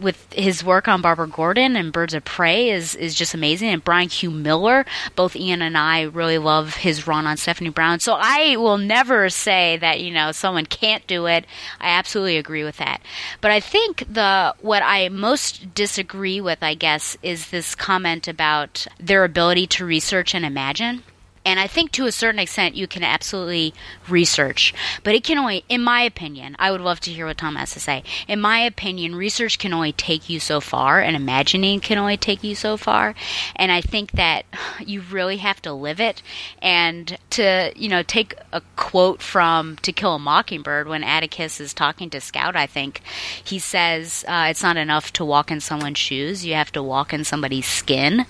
[0.00, 3.68] with his work on Barbara Gordon and Birds of Prey is is just amazing.
[3.68, 4.30] And Brian Q.
[4.30, 4.86] Miller,
[5.16, 8.00] both Ian and I really love his run on Stephanie Brown.
[8.00, 11.44] So I will never say that you know someone can't do it.
[11.80, 13.00] I absolutely agree with that.
[13.40, 18.86] But I think the what I most disagree with, I guess, is this comment about
[18.98, 21.02] their ability to research and imagine.
[21.44, 23.72] And I think to a certain extent you can absolutely
[24.08, 27.56] research, but it can only, in my opinion, I would love to hear what Tom
[27.56, 28.02] has to say.
[28.28, 32.44] In my opinion, research can only take you so far, and imagining can only take
[32.44, 33.14] you so far.
[33.56, 34.44] And I think that
[34.84, 36.22] you really have to live it.
[36.60, 41.72] And to, you know, take a quote from To Kill a Mockingbird when Atticus is
[41.72, 43.00] talking to Scout, I think
[43.42, 47.14] he says, uh, It's not enough to walk in someone's shoes, you have to walk
[47.14, 48.26] in somebody's skin.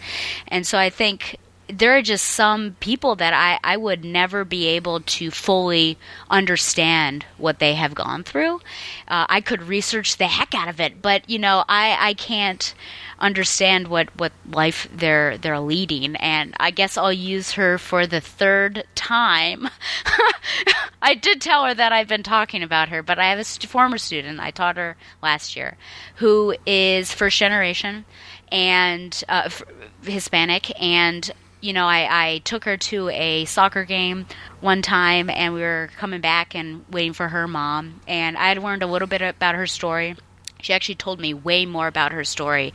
[0.47, 1.39] And so I think
[1.73, 7.25] there are just some people that I, I would never be able to fully understand
[7.39, 8.57] what they have gone through.
[9.09, 12.75] Uh, I could research the heck out of it, but you know, I, I can't
[13.19, 16.17] understand what, what life they're they're leading.
[16.17, 19.69] And I guess I'll use her for the third time.
[21.03, 23.99] I did tell her that I've been talking about her, but I have a former
[23.99, 25.77] student I taught her last year
[26.17, 28.05] who is first generation
[28.51, 29.51] and uh,
[30.03, 31.31] Hispanic and
[31.61, 34.27] you know, I, I took her to a soccer game
[34.61, 38.01] one time and we were coming back and waiting for her mom.
[38.07, 40.17] And I had learned a little bit about her story.
[40.63, 42.73] She actually told me way more about her story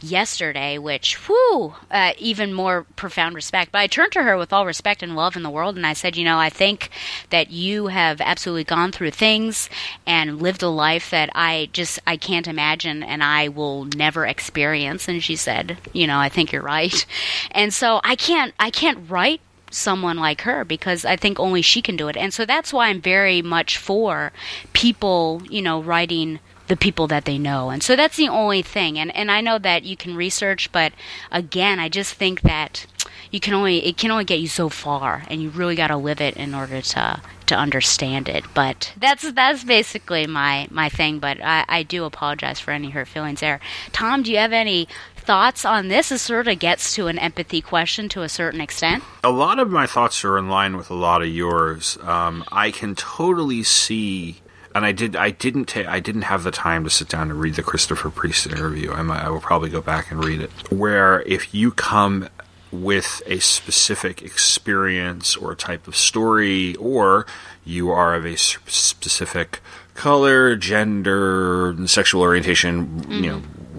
[0.00, 3.72] yesterday, which, whew, uh, even more profound respect.
[3.72, 5.92] But I turned to her with all respect and love in the world, and I
[5.92, 6.90] said, you know, I think
[7.30, 9.68] that you have absolutely gone through things
[10.06, 15.08] and lived a life that I just I can't imagine, and I will never experience.
[15.08, 17.04] And she said, you know, I think you're right.
[17.50, 21.82] And so I can't I can't write someone like her because I think only she
[21.82, 22.16] can do it.
[22.16, 24.32] And so that's why I'm very much for
[24.72, 27.70] people, you know, writing the people that they know.
[27.70, 28.98] And so that's the only thing.
[28.98, 30.92] And and I know that you can research, but
[31.30, 32.86] again, I just think that
[33.30, 35.96] you can only it can only get you so far and you really got to
[35.96, 38.44] live it in order to to understand it.
[38.54, 43.08] But that's that's basically my my thing, but I, I do apologize for any hurt
[43.08, 43.60] feelings there.
[43.92, 46.10] Tom, do you have any thoughts on this?
[46.10, 49.04] This sort of gets to an empathy question to a certain extent.
[49.24, 51.98] A lot of my thoughts are in line with a lot of yours.
[52.02, 54.36] Um, I can totally see
[54.78, 55.14] and I did.
[55.14, 55.66] I didn't.
[55.66, 58.92] Ta- I didn't have the time to sit down and read the Christopher Priest interview.
[58.92, 60.50] I, might, I will probably go back and read it.
[60.72, 62.28] Where if you come
[62.70, 67.26] with a specific experience or a type of story, or
[67.64, 69.60] you are of a specific
[69.94, 73.12] color, gender, sexual orientation, mm-hmm.
[73.12, 73.38] you know,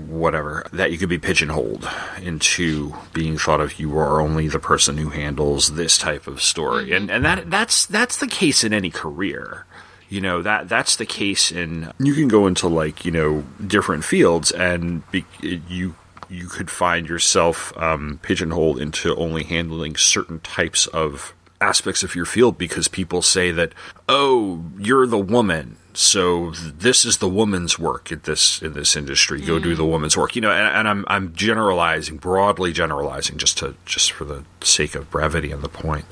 [0.09, 1.87] whatever, that you could be pigeonholed
[2.21, 6.85] into being thought of you are only the person who handles this type of story.
[6.85, 6.93] Mm-hmm.
[6.93, 9.65] And and that that's that's the case in any career
[10.09, 14.03] you know that that's the case in you can go into like you know different
[14.03, 15.95] fields and be, you
[16.29, 22.25] you could find yourself um, pigeonholed into only handling certain types of aspects of your
[22.25, 23.73] field because people say that
[24.07, 29.41] oh you're the woman so this is the woman's work in this in this industry.
[29.41, 29.63] Go mm.
[29.63, 30.35] do the woman's work.
[30.35, 34.95] You know and, and, I'm I'm generalizing broadly generalizing just to just for the sake
[34.95, 36.05] of brevity and the point.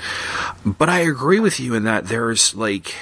[0.65, 2.95] But I agree with you in that there's like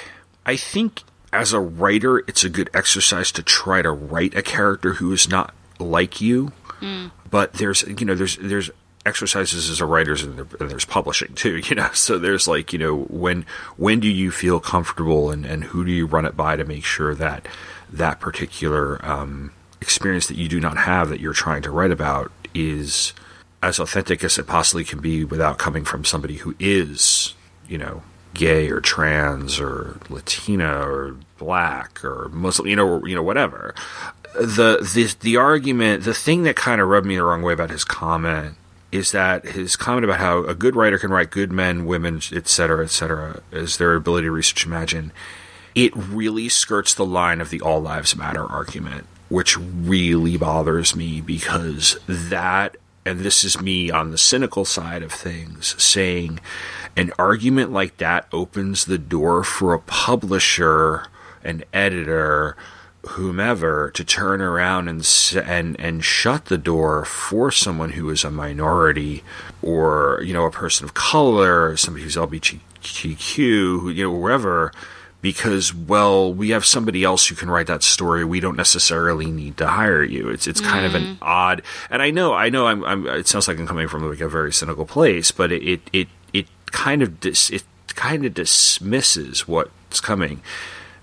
[0.46, 4.94] I think as a writer, it's a good exercise to try to write a character
[4.94, 6.52] who is not like you.
[6.80, 7.10] Mm.
[7.30, 8.70] But there's, you know, there's there's
[9.04, 11.56] exercises as a writer and, and there's publishing too.
[11.68, 13.44] You know, so there's like, you know, when
[13.76, 16.84] when do you feel comfortable and and who do you run it by to make
[16.84, 17.46] sure that
[17.92, 22.30] that particular um, experience that you do not have that you're trying to write about
[22.54, 23.12] is
[23.62, 27.34] as authentic as it possibly can be without coming from somebody who is,
[27.68, 28.02] you know,
[28.36, 33.74] gay or trans or Latina or black or Muslim, you know, you know, whatever.
[34.34, 37.70] The the the argument, the thing that kind of rubbed me the wrong way about
[37.70, 38.56] his comment
[38.92, 42.84] is that his comment about how a good writer can write good men, women, etc.,
[42.84, 45.12] etc., is their ability to research imagine.
[45.74, 51.20] It really skirts the line of the all lives matter argument, which really bothers me
[51.20, 56.40] because that, and this is me on the cynical side of things, saying
[56.96, 61.06] an argument like that opens the door for a publisher,
[61.44, 62.56] an editor,
[63.10, 65.06] whomever to turn around and
[65.44, 69.22] and and shut the door for someone who is a minority
[69.62, 74.72] or you know a person of color, somebody who's LGBTQ, you know wherever
[75.22, 79.56] because well we have somebody else who can write that story we don't necessarily need
[79.56, 80.86] to hire you it's it's kind mm.
[80.86, 81.18] of an mm.
[81.20, 84.20] odd and i know i know I'm, I'm, it sounds like i'm coming from like
[84.20, 86.08] a very cynical place but it it it
[86.76, 90.42] kind of dis, it kind of dismisses what's coming.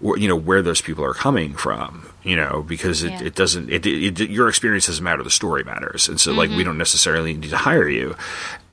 [0.01, 3.23] you know where those people are coming from you know because it, Yeah.
[3.23, 6.57] it doesn't it, it, your experience doesn't matter the story matters and so like we
[6.57, 6.65] mm-hmm.
[6.65, 8.15] don't necessarily need to hire you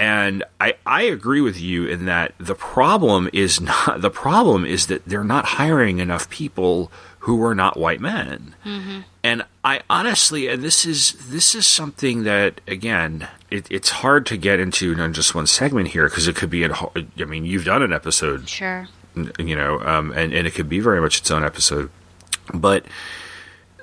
[0.00, 4.88] and i i agree with you in that the problem is not the problem is
[4.88, 9.00] that they're not hiring enough people who are not white men mm-hmm.
[9.22, 14.36] and I honestly, and this is this is something that again, it, it's hard to
[14.38, 16.66] get into in just one segment here because it could be.
[16.66, 18.88] Whole- I mean, you've done an episode, Sure.
[19.38, 21.90] you know, um, and and it could be very much its own episode,
[22.54, 22.86] but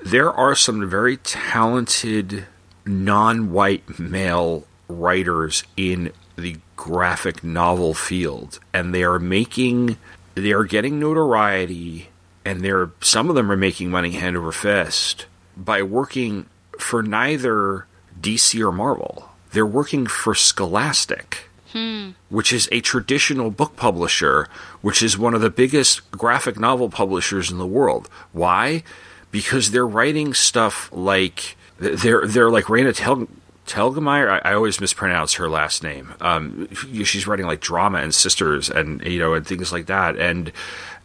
[0.04, 2.46] there are some very talented
[2.84, 9.96] non-white male writers in the graphic novel field, and they are making,
[10.34, 12.08] they are getting notoriety,
[12.44, 15.26] and they're some of them are making money hand over fist
[15.58, 16.46] by working
[16.78, 17.86] for neither
[18.20, 19.30] DC or Marvel.
[19.52, 21.48] They're working for Scholastic
[22.30, 24.48] which is a traditional book publisher,
[24.80, 28.08] which is one of the biggest graphic novel publishers in the world.
[28.32, 28.82] Why?
[29.30, 33.28] Because they're writing stuff like they're they're like Raina Tel-
[33.66, 34.40] Telgemeier.
[34.42, 36.14] I, I always mispronounce her last name.
[36.20, 36.68] Um,
[37.04, 40.16] she's writing like drama and sisters and you know and things like that.
[40.16, 40.52] And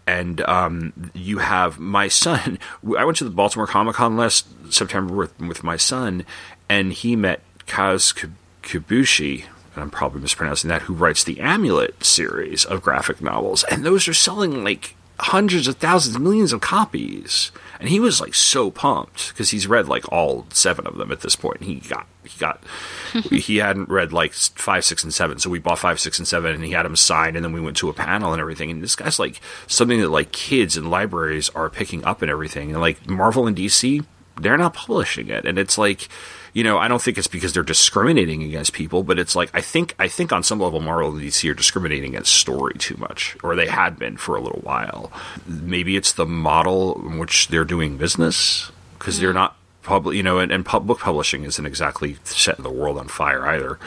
[0.06, 2.60] and um, you have my son.
[2.98, 6.26] I went to the Baltimore Comic Con last September with with my son,
[6.70, 12.04] and he met Kaz Kib- Kibushi, and I'm probably mispronouncing that, who writes the Amulet
[12.04, 17.52] series of graphic novels, and those are selling like hundreds of thousands, millions of copies.
[17.84, 21.20] And he was like so pumped because he's read like all seven of them at
[21.20, 21.64] this point.
[21.64, 22.64] He got he got
[23.30, 26.56] he hadn't read like five, six, and seven, so we bought five, six, and seven,
[26.56, 28.72] and he had them signed, and then we went to a panel and everything.
[28.72, 32.72] And this guy's like something that like kids and libraries are picking up and everything.
[32.72, 34.06] And like Marvel and DC,
[34.40, 36.08] they're not publishing it, and it's like
[36.54, 39.62] you know, I don't think it's because they're discriminating against people, but it's like I
[39.62, 43.36] think I think on some level Marvel and DC are discriminating against story too much,
[43.44, 45.12] or they had been for a little while.
[45.48, 49.36] Maybe it's the model in which they're doing business because they're mm.
[49.36, 53.08] not public, you know, and, and pub- book publishing isn't exactly setting the world on
[53.08, 53.80] fire either.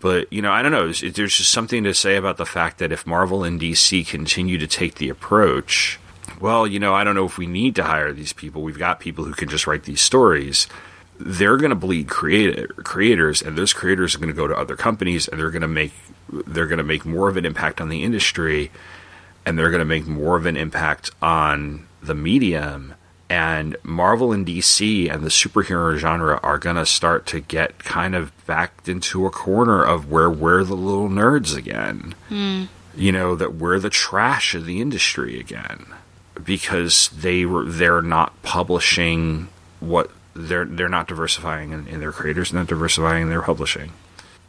[0.00, 0.86] But you know, I don't know.
[0.90, 4.58] There's there's just something to say about the fact that if Marvel and DC continue
[4.58, 6.00] to take the approach,
[6.40, 8.62] well, you know, I don't know if we need to hire these people.
[8.62, 10.66] We've got people who can just write these stories
[11.18, 14.76] they're going to bleed creator, creators and those creators are going to go to other
[14.76, 15.92] companies and they're going to make
[16.46, 18.70] they're going to make more of an impact on the industry
[19.44, 22.94] and they're going to make more of an impact on the medium
[23.30, 28.14] and Marvel and DC and the superhero genre are going to start to get kind
[28.14, 32.14] of backed into a corner of where we're the little nerds again.
[32.28, 32.64] Hmm.
[32.94, 35.86] You know that we're the trash of the industry again
[36.42, 42.52] because they were they're not publishing what they're they're not diversifying in, in their creators,
[42.52, 43.92] not diversifying in their publishing.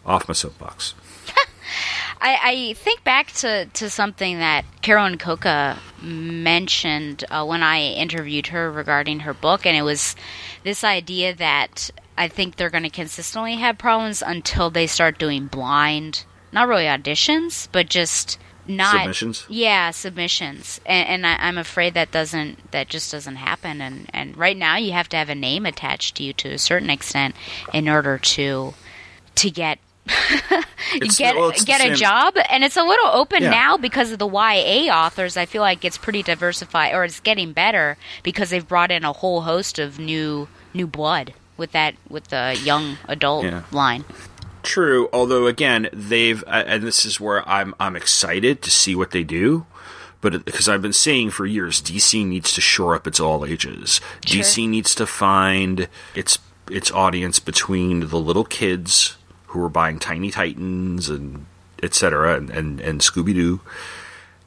[0.05, 0.93] Off my soapbox.
[2.21, 8.47] I, I think back to, to something that Carolyn Cocca mentioned uh, when I interviewed
[8.47, 10.15] her regarding her book, and it was
[10.63, 15.47] this idea that I think they're going to consistently have problems until they start doing
[15.47, 18.39] blind, not really auditions, but just
[18.69, 19.45] not Submissions?
[19.49, 23.81] Yeah, submissions, and, and I, I'm afraid that doesn't that just doesn't happen.
[23.81, 26.57] And and right now you have to have a name attached to you to a
[26.57, 27.35] certain extent
[27.73, 28.73] in order to
[29.35, 29.79] to get
[31.17, 33.51] get well, get a job and it's a little open Yeah.
[33.51, 37.53] now because of the YA authors I feel like it's pretty diversified or it's getting
[37.53, 42.29] better because they've brought in a whole host of new new blood with that with
[42.29, 43.63] the young adult Yeah.
[43.71, 44.03] line
[44.63, 49.11] True, although again, they've uh, and this is where I'm I'm excited to see what
[49.11, 49.65] they do.
[50.21, 54.01] But because I've been saying for years, DC needs to shore up its all ages.
[54.21, 59.17] DC needs to find its its audience between the little kids
[59.47, 61.45] who are buying Tiny Titans and
[61.81, 62.35] etc.
[62.35, 63.61] and and, and Scooby Doo,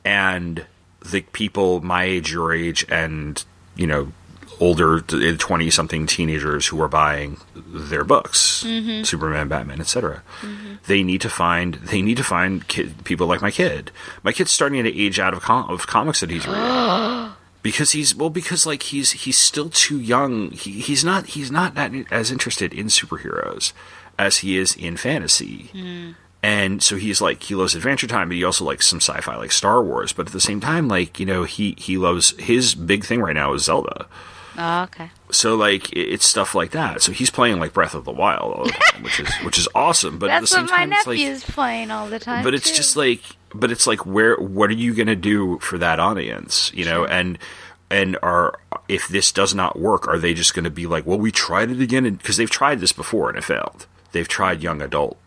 [0.05, 0.67] and
[1.05, 3.43] the people my age, your age, and
[3.75, 4.13] you know
[4.61, 9.03] older twenty something teenagers who are buying their books, mm-hmm.
[9.05, 10.23] Superman, Batman, etc.
[10.41, 10.75] Mm-hmm.
[10.87, 13.91] They need to find they need to find kid, people like my kid.
[14.23, 16.63] My kid's starting to age out of, com- of comics that he's reading.
[17.63, 20.51] Because he's well, because like he's he's still too young.
[20.51, 23.73] He, he's not he's not that as interested in superheroes
[24.19, 25.71] as he is in fantasy.
[25.73, 26.17] Mm.
[26.43, 29.53] And so he's like he loves Adventure Time, but he also likes some sci-fi like
[29.53, 30.13] Star Wars.
[30.13, 33.35] But at the same time, like you know, he he loves his big thing right
[33.35, 34.07] now is Zelda.
[34.59, 37.03] Oh okay So like it's stuff like that.
[37.03, 39.69] So he's playing like Breath of the Wild all the time, which is which is
[39.75, 40.19] awesome.
[40.19, 42.55] But at the that's same what my time, it's like, playing all the time but
[42.55, 42.77] it's too.
[42.77, 43.23] just like
[43.55, 47.05] but it's like where what are you going to do for that audience you know
[47.05, 47.39] and
[47.91, 48.59] and are
[48.89, 51.71] if this does not work are they just going to be like well we tried
[51.71, 55.19] it again because they've tried this before and it failed they've tried young adult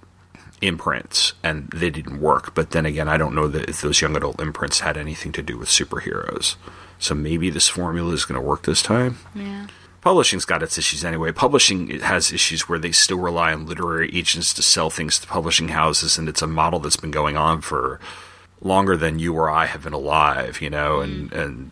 [0.62, 2.56] imprints, and they didn't work.
[2.56, 5.42] But then again, I don't know that if those young adult imprints had anything to
[5.42, 6.56] do with superheroes.
[7.00, 9.18] So maybe this formula is going to work this time.
[9.34, 9.68] Yeah.
[10.02, 11.32] Publishing's got its issues anyway.
[11.32, 15.70] Publishing has issues where they still rely on literary agents to sell things to publishing
[15.70, 18.00] houses, and it's a model that's been going on for
[18.62, 21.72] longer than you or I have been alive, you know, and mm.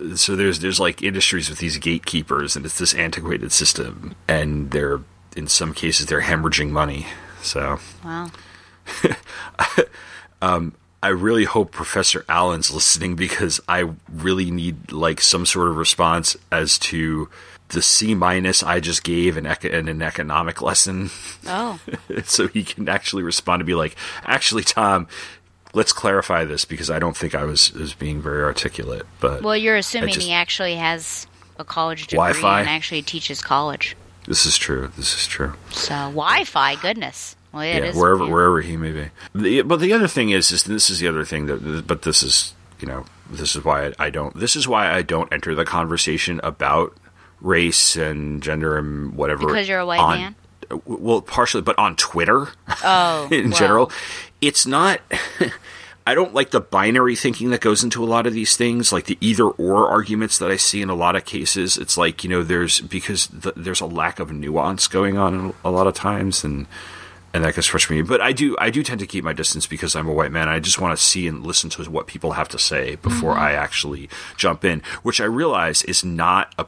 [0.00, 4.70] and so there's there's like industries with these gatekeepers, and it's this antiquated system, and
[4.70, 5.00] they're
[5.36, 7.06] in some cases they're hemorrhaging money.
[7.42, 8.30] So Wow.
[10.42, 15.76] Um, I really hope Professor Allen's listening because I really need like some sort of
[15.76, 17.28] response as to
[17.68, 21.10] the C minus I just gave eco- in an economic lesson,
[21.46, 21.78] Oh.
[22.24, 25.06] so he can actually respond to be like, actually, Tom,
[25.74, 29.04] let's clarify this because I don't think I was was being very articulate.
[29.20, 31.26] But Well, you're assuming just- he actually has
[31.58, 32.60] a college degree Wi-Fi?
[32.60, 33.96] and actually teaches college.
[34.26, 34.90] this is true.
[34.96, 35.54] This is true.
[35.70, 37.35] So Wi-Fi, goodness.
[37.56, 38.30] Well, yeah, yeah, wherever yeah.
[38.30, 39.08] wherever he may be.
[39.34, 42.22] The, but the other thing is, is this is the other thing that, but this
[42.22, 44.38] is you know this is why I, I don't.
[44.38, 46.94] This is why I don't enter the conversation about
[47.40, 50.34] race and gender and whatever Because you're a white on- man?
[50.84, 52.48] Well, partially, but on Twitter
[52.84, 53.58] Oh, in well.
[53.58, 53.92] general,
[54.40, 55.00] it's not.
[56.08, 59.06] I don't like the binary thinking that goes into a lot of these things, like
[59.06, 61.76] the either or arguments that I see in a lot of cases.
[61.76, 65.70] It's like you know, there's because the, there's a lack of nuance going on a
[65.70, 66.66] lot of times, and
[67.36, 68.08] and that gets frustrating me.
[68.08, 70.48] But I do I do tend to keep my distance because I'm a white man.
[70.48, 73.40] I just want to see and listen to what people have to say before Mm-hmm.
[73.40, 76.66] I actually jump in, which I realize is not a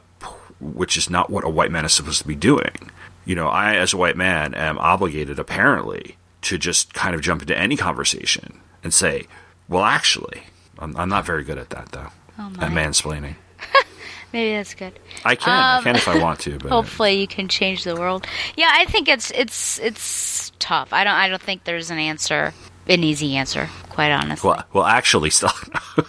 [0.61, 2.91] which is not what a white man is supposed to be doing.
[3.25, 7.43] You know, I as a white man am obligated apparently to just kind of jump
[7.43, 9.27] into any conversation and say,
[9.69, 10.43] "Well, actually,
[10.79, 12.09] I'm, I'm not very good at that though."
[12.39, 13.37] Oh, at mansplaining.
[14.33, 14.99] Maybe that's good.
[15.25, 17.97] I can, I Um, can if I want to, but Hopefully, you can change the
[17.97, 18.27] world.
[18.57, 20.93] Yeah, I think it's it's it's tough.
[20.93, 22.53] I don't I don't think there's an answer,
[22.87, 23.69] an easy answer.
[23.89, 24.49] Quite honestly.
[24.49, 25.51] well, well, actually, still.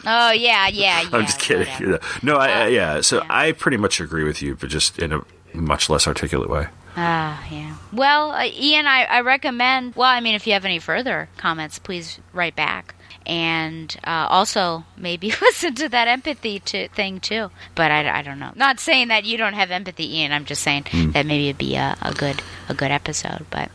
[0.06, 1.10] Oh yeah, yeah, yeah.
[1.14, 1.68] I'm just kidding.
[1.68, 2.00] whatever.
[2.22, 3.02] No, I, I, yeah.
[3.02, 3.28] So yeah.
[3.30, 5.22] I pretty much agree with you, but just in a
[5.54, 6.68] much less articulate way.
[6.98, 7.76] Ah, yeah.
[7.94, 9.96] Well, uh, Ian, I, I recommend.
[9.96, 12.94] Well, I mean, if you have any further comments, please write back,
[13.30, 17.52] and uh, also maybe listen to that empathy to, thing too.
[17.76, 18.52] But I, I don't know.
[18.56, 20.32] Not saying that you don't have empathy, Ian.
[20.32, 21.12] I'm just saying Hmm.
[21.12, 23.46] that maybe it'd be a, a good a good episode.
[23.52, 23.70] But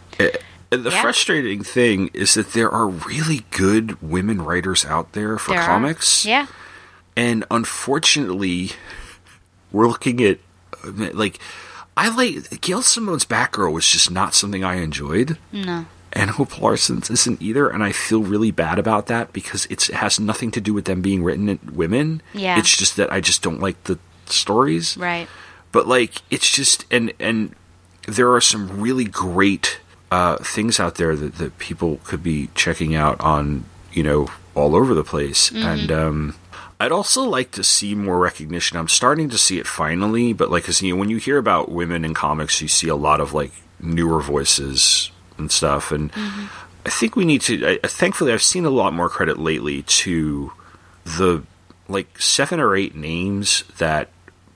[0.73, 1.01] And the Yeah.
[1.03, 5.67] frustrating thing is that there are really good women writers out there for there are-
[5.67, 6.27] comics.
[6.27, 6.47] yeah,
[7.17, 8.73] And unfortunately,
[9.71, 10.39] we're looking at
[11.15, 11.39] like
[11.97, 15.39] I like Gail Simone's Batgirl was just not something I enjoyed.
[15.53, 15.87] no.
[16.17, 19.97] And Hope Larson's isn't either, and I feel really bad about that because it's, it
[19.97, 22.23] has nothing to do with them being written in women.
[22.33, 22.57] Yeah.
[22.59, 24.97] It's just that I just don't like the stories.
[24.97, 25.29] Right.
[25.73, 27.55] But like it's just and and
[28.07, 29.81] there are some really great
[30.13, 34.77] uh, things out there that, that people could be checking out on you know all
[34.77, 36.37] over the place and um
[36.79, 38.77] I'd also like to see more recognition.
[38.79, 41.71] I'm starting to see it finally, but like, 'cause, you know, when you hear about
[41.71, 45.93] women in comics, you see a lot of like newer voices and stuff.
[45.93, 46.11] And
[46.87, 47.79] I think we need to.
[47.83, 50.53] I, thankfully, I've seen a lot more credit lately to
[51.05, 51.43] the
[51.89, 54.09] like seven or eight names that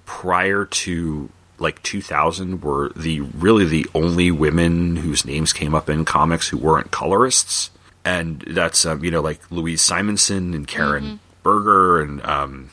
[0.06, 6.04] prior to like 2000 were the really the only women whose names came up in
[6.04, 7.70] comics who weren't colorists
[8.04, 12.70] and that's um, you know like louise simonson and karen berger and um,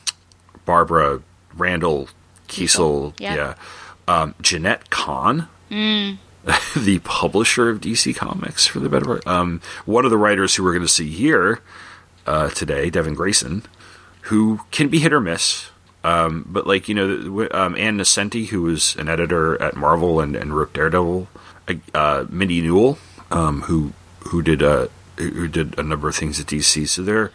[0.65, 1.21] barbara
[1.55, 2.07] randall
[2.47, 3.35] kesel, yeah.
[3.35, 3.53] yeah
[4.07, 5.47] um, jenette kahn
[6.75, 9.27] the publisher of dc comics for the better part.
[9.27, 11.61] Um, one of the writers who we're going to see here
[12.27, 13.63] uh, today devin grayson
[14.25, 15.69] who can be hit or miss.
[16.03, 20.35] Um, but like you know, um, Ann Nocenti, who was an editor at Marvel and,
[20.35, 21.27] and wrote Daredevil,
[21.93, 22.99] uh, Mindy Newell,
[23.31, 24.87] um, who who did uh,
[25.17, 26.87] who did a number of things at DC.
[26.87, 27.31] So they're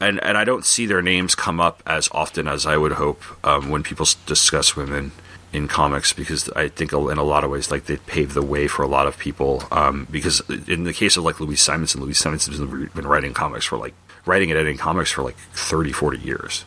[0.00, 3.22] and and I don't see their names come up as often as I would hope
[3.44, 5.12] um, when people discuss women
[5.52, 8.68] in comics because I think in a lot of ways like they paved the way
[8.68, 12.18] for a lot of people um, because in the case of like Louise Simonson, Louise
[12.18, 13.94] Simonson has been writing comics for like
[14.26, 16.64] writing and editing comics for like 30, 40 years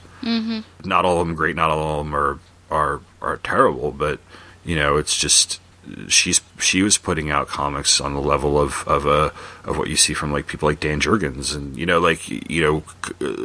[0.86, 2.40] not all of them great, not all of them are
[2.72, 4.20] are are terrible, but
[4.64, 5.60] you know, it's just
[6.08, 9.34] she's she was putting out comics on the level of of a
[9.66, 12.62] of what you see from like people like Dan Jurgens and you know like you
[12.62, 12.84] know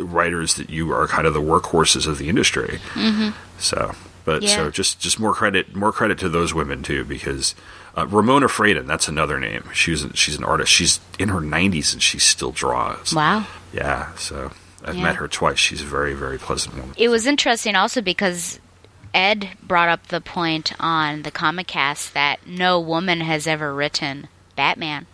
[0.04, 2.78] writers that you are kind of the workhorses of the industry.
[2.94, 3.30] Mm-hmm.
[3.58, 3.94] So,
[4.28, 4.56] but Yeah.
[4.56, 7.54] so just just more credit more credit to those women too because.
[7.96, 9.64] Uh, Ramona Fradon, that's another name.
[9.72, 10.70] She's she's an artist.
[10.70, 13.12] She's in her 90s and she still draws.
[13.12, 13.44] Wow.
[13.72, 14.52] Yeah, so
[14.84, 15.02] I've Yeah.
[15.02, 15.58] met her twice.
[15.58, 16.94] She's a very very pleasant woman.
[16.96, 18.60] It was interesting also because
[19.12, 24.28] Ed brought up the point on the Comic Cast that no woman has ever written
[24.54, 25.06] Batman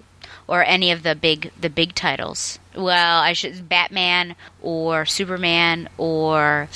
[0.46, 2.58] or any of the big the big titles.
[2.76, 6.68] Well, I should Batman or Superman or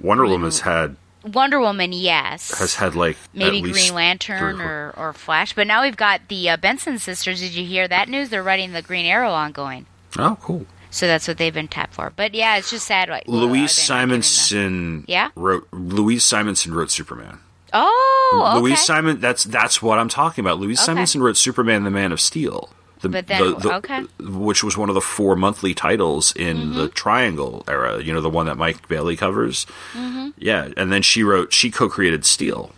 [0.00, 1.92] Wonder Woman's had Wonder Woman.
[1.92, 5.52] Yes, has had like maybe Green Lantern three or, or Flash.
[5.54, 7.40] But now we've got the uh, Benson sisters.
[7.40, 8.28] Did you hear that news?
[8.30, 9.86] They're writing the Green Arrow ongoing.
[10.18, 10.66] Oh, cool.
[10.90, 12.12] So that's what they've been tapped for.
[12.14, 13.08] But yeah, it's just sad.
[13.08, 15.30] Like, Louise are they not giving Simonson Yeah?
[15.36, 17.38] wrote Louise Simonson wrote Superman.
[17.72, 18.60] Oh, okay.
[18.60, 20.58] Louise Simon that's that's what I'm talking about.
[20.58, 20.86] Louise Okay.
[20.86, 22.68] Simonson wrote Superman the Man of Steel.
[23.02, 24.02] The, But then- okay.
[24.20, 26.76] which was one of the four monthly titles in Mm-hmm.
[26.78, 29.66] the Triangle era, you know, the one that Mike Bailey covers.
[29.92, 30.30] Mm-hmm.
[30.38, 32.70] Yeah, and then she wrote she co-created Steel.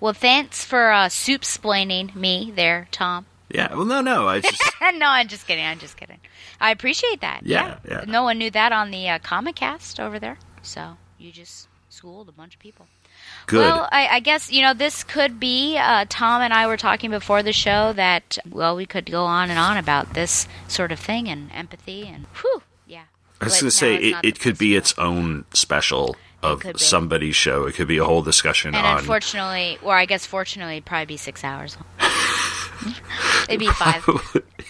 [0.00, 3.26] Well, thanks for uh, soup splaining me there, Tom.
[3.50, 5.64] Yeah, well no no, I just no, I'm just kidding.
[5.64, 6.18] I'm just kidding.
[6.60, 7.40] I appreciate that.
[7.44, 8.04] Yeah, yeah.
[8.06, 10.38] No one knew that on the uh, Comic Cast over there.
[10.62, 12.86] So you just schooled a bunch of people.
[13.48, 13.60] Good.
[13.60, 15.76] Well, I, I guess you know this could be.
[15.76, 19.50] Uh, Tom and I were talking before the show that well, we could go on
[19.50, 23.04] and on about this sort of thing and empathy and whew, yeah.
[23.40, 27.66] I was going to say it, it could be its own special of somebody's show.
[27.66, 31.06] It could be a whole discussion And on unfortunately, or I guess fortunately, it'd probably
[31.06, 31.76] be six hours.
[33.48, 34.04] it'd be five.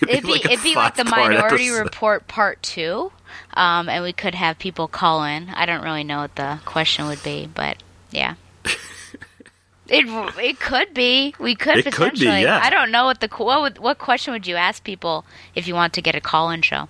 [0.08, 1.82] It'd be like it'd be like the Minority episode.
[1.82, 3.12] Report Part Two,
[3.54, 5.48] um, and we could have people call in.
[5.50, 8.36] I don't really know what the question would be, but yeah.
[9.90, 10.04] It,
[10.38, 11.34] it could be.
[11.38, 12.42] We could It could be, potentially.
[12.42, 12.60] yeah.
[12.62, 15.74] I don't know what the what would, what question would you ask people if you
[15.74, 16.88] want to get a call in show?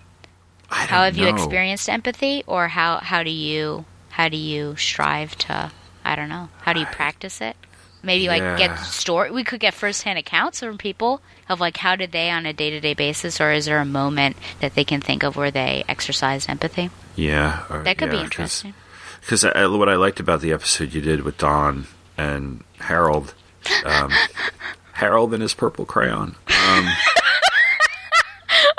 [0.68, 4.74] I How have don't you experienced empathy, or how how do you how do you
[4.76, 5.70] strive to
[6.04, 7.56] I don't know how do you practice it?
[8.02, 9.30] Maybe like get story.
[9.30, 12.70] We could get firsthand accounts from people of like how did they on a day
[12.70, 15.84] to day basis, or is there a moment that they can think of where they
[15.88, 16.90] exercised empathy?
[17.14, 18.74] Yeah, That could be interesting.
[19.28, 23.34] Because what I liked about the episode you did with Don and Harold,
[23.84, 24.10] um,
[24.94, 26.34] Harold and his purple crayon.
[26.48, 26.88] Um,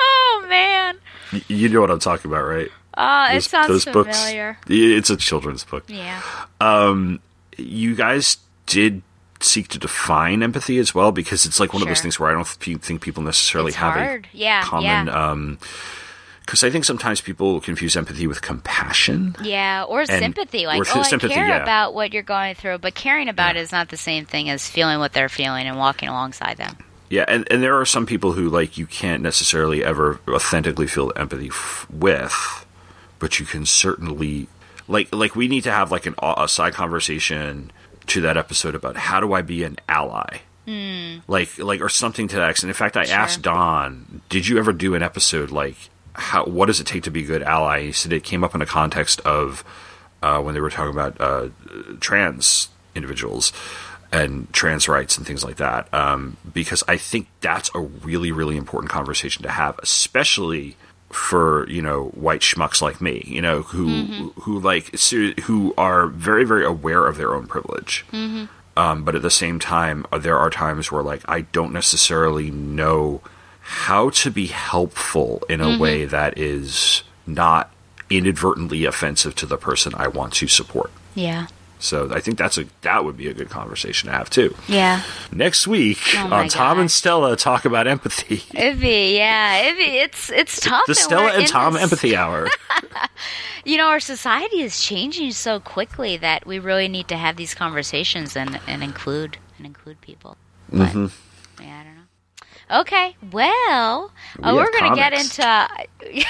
[0.00, 0.96] Oh man,
[1.32, 2.68] y- you know what I'm talking about, right?
[2.94, 4.18] uh, it Those- sounds those books.
[4.18, 4.58] familiar.
[4.66, 5.84] Yeah, It's a children's book.
[5.86, 6.20] Yeah.
[6.60, 7.20] Um,
[7.56, 9.02] You guys did
[9.40, 12.34] seek to define empathy as well, because it's like one of those things where I
[12.34, 14.26] don't th- think people necessarily It's have hard.
[14.34, 15.06] a Yeah, common.
[15.06, 15.30] yeah.
[15.30, 15.58] Um,
[16.50, 19.36] because I think sometimes people confuse empathy with compassion.
[19.40, 20.66] Yeah, or sympathy.
[20.66, 21.62] Like, or oh, sympathy, I care yeah.
[21.62, 24.66] about what you're going through, but caring about it is not the same thing as
[24.66, 26.76] feeling what they're feeling and walking alongside them.
[27.08, 31.12] Yeah, and, and there are some people who like you can't necessarily ever authentically feel
[31.14, 32.66] empathy f- with,
[33.20, 34.48] but you can certainly
[34.88, 37.70] like like we need to have like an a side conversation
[38.08, 41.18] to that episode about how do I be an ally, hmm.
[41.28, 42.70] like like or something to that extent.
[42.70, 45.76] In fact, I asked Don, did you ever do an episode like
[46.20, 47.84] how what does it take to be a good ally?
[47.84, 49.64] He said it came up in the context of
[50.22, 51.48] uh, when they were talking about uh,
[52.00, 53.52] trans individuals
[54.12, 55.92] and trans rights and things like that.
[55.94, 60.76] Um, because I think that's a really, really important conversation to have, especially
[61.10, 63.86] for you know white schmucks like me, you know, who
[64.42, 64.94] who like
[65.42, 68.04] who are very, very aware of their own privilege.
[68.76, 72.50] Um, but at the same time, uh, there are times where like I don't necessarily
[72.50, 73.20] know
[73.70, 77.70] how to be helpful in a way that is not
[78.10, 80.90] inadvertently offensive to the person I want to support.
[81.14, 81.46] Yeah.
[81.78, 84.54] So I think that's a that would be a good conversation to have too.
[84.68, 85.02] Yeah.
[85.32, 86.90] Next week Oh on Tom and.
[86.90, 88.42] Stella talk about empathy.
[88.52, 90.84] Be, yeah, be, it's it's tough.
[90.86, 92.48] the Stella and Tom this- Empathy Hour.
[93.62, 97.54] You know, our society is changing so quickly that we really need to have these
[97.54, 100.38] conversations and, and include and include people.
[100.72, 101.62] But, Mm-hmm.
[101.62, 102.02] Yeah, I don't know.
[102.70, 104.12] Okay, well,
[104.42, 105.68] uh, We we're have have going to get into.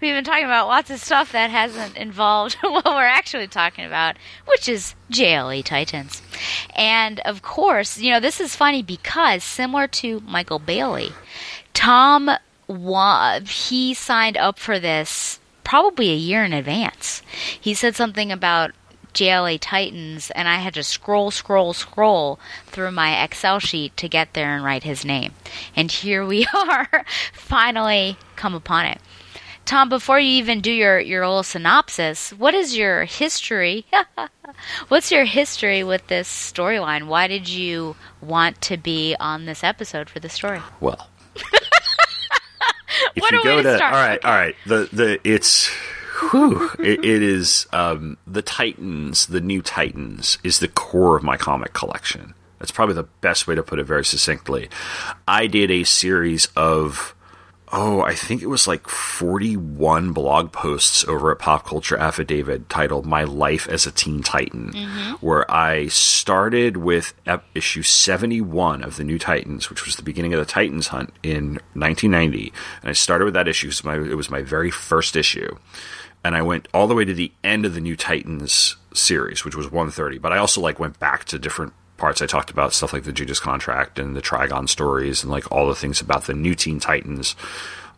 [0.00, 4.16] we've been talking about lots of stuff that hasn't involved what we're actually talking about,
[4.46, 6.22] which is JLA Titans.
[6.74, 11.10] And of course, you know, this is funny because similar to Michael Bailey,
[11.74, 12.30] Tom
[13.48, 17.22] he signed up for this probably a year in advance.
[17.60, 18.72] He said something about
[19.14, 24.34] JLA Titans, and I had to scroll, scroll, scroll through my Excel sheet to get
[24.34, 25.32] there and write his name.
[25.76, 28.98] And here we are, finally come upon it.
[29.64, 33.86] Tom, before you even do your, your little synopsis, what is your history?
[34.88, 37.04] What's your history with this storyline?
[37.06, 40.60] Why did you want to be on this episode for the story?
[40.80, 41.08] well,
[43.14, 43.94] if What you go to to start.
[43.94, 44.56] all right, all right.
[44.66, 45.70] The the it's
[46.30, 49.26] whew, it, it is um, the Titans.
[49.26, 52.34] The new Titans is the core of my comic collection.
[52.58, 54.68] That's probably the best way to put it very succinctly.
[55.26, 57.14] I did a series of
[57.72, 63.06] oh, I think it was like 41 blog posts over at Pop Culture Affidavit titled
[63.06, 64.72] My Life as a Teen Titan,
[65.20, 70.34] where I started with ep- issue 71 of the New Titans, which was the beginning
[70.34, 72.52] of the Titans hunt in 1990.
[72.82, 73.70] And I started with that issue.
[73.70, 75.56] So my, it was my very first issue.
[76.24, 79.56] And I went all the way to the end of the New Titans series, which
[79.56, 80.18] was 130.
[80.18, 83.12] But I also like went back to different parts I talked about stuff like the
[83.12, 86.80] Judas contract and the Trigon stories and like all the things about the new Teen
[86.80, 87.36] Titans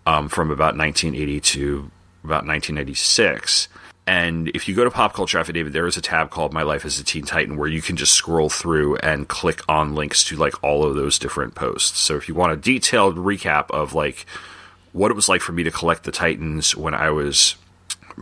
[0.06, 1.90] um, from about 1980 to
[2.22, 3.68] about 1996.
[4.06, 6.84] And if you go to Pop Culture Affidavit, there is a tab called My Life
[6.84, 10.36] as a Teen Titan where you can just scroll through and click on links to
[10.36, 11.98] like all of those different posts.
[11.98, 14.26] So if you want a detailed recap of like
[14.92, 17.56] what it was like for me to collect the Titans when I was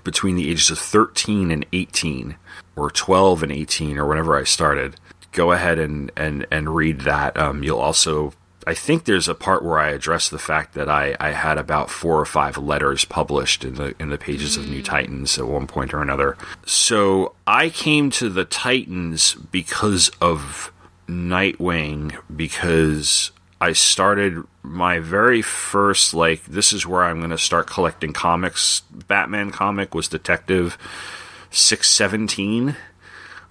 [0.04, 2.36] between the ages of 13 and 18
[2.76, 4.96] or 12 and 18 or whenever I started,
[5.32, 7.36] go ahead and, and, and read that.
[7.36, 8.32] Um, you'll also,
[8.66, 11.90] I think there's a part where I address the fact that I, I had about
[11.90, 15.66] four or five letters published in the in the pages of New Titans at one
[15.66, 16.36] point or another.
[16.64, 20.72] So I came to the Titans because of
[21.08, 23.32] Nightwing because
[23.62, 28.80] I started my very first like this is where I'm going to start collecting comics.
[28.90, 30.76] Batman comic was Detective
[31.52, 32.74] 617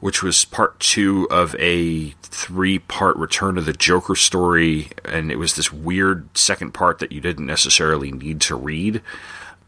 [0.02, 4.90] which was part two of a three part Return of the Joker story.
[5.06, 9.02] And it was this weird second part that you didn't necessarily need to read.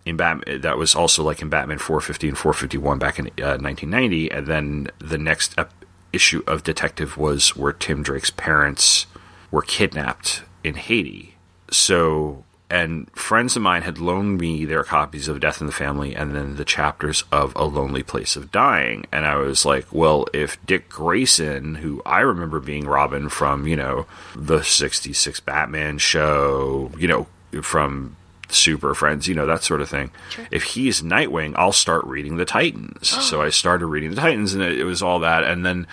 [0.05, 4.29] In Batman, that was also like in Batman 450 and 451 back in uh, 1990.
[4.31, 9.05] And then the next ep- issue of Detective was where Tim Drake's parents
[9.53, 11.35] were kidnapped in Haiti.
[11.69, 16.15] So and friends of mine had loaned me their copies of Death in the Family
[16.15, 19.05] and then the chapters of A Lonely Place of Dying.
[19.11, 23.75] And I was like, well, if Dick Grayson, who I remember being Robin from, you
[23.75, 27.27] know, the 66 Batman show, you know,
[27.61, 28.15] from
[28.49, 30.09] Super Friends, you know, that sort of thing.
[30.49, 33.13] If he's Nightwing, I'll start reading the Titans.
[33.15, 33.21] Oh.
[33.21, 35.43] So I started reading the Titans and it, it was all that.
[35.43, 35.85] And then,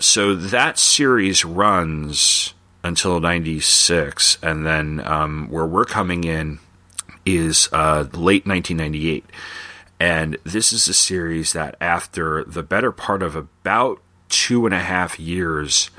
[0.00, 2.52] so that series runs
[2.86, 6.58] until 96 and then um, where we're coming in
[7.24, 9.24] is uh, late 1998
[9.98, 14.80] and this is a series that after the better part of about two and a
[14.80, 15.90] half years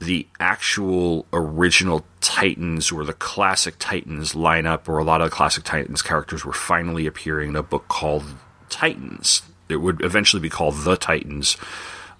[0.00, 5.62] the actual original titans or the classic titans lineup or a lot of the classic
[5.62, 8.24] titans characters were finally appearing in a book called
[8.70, 9.42] titans.
[9.68, 11.58] It would eventually be called the titans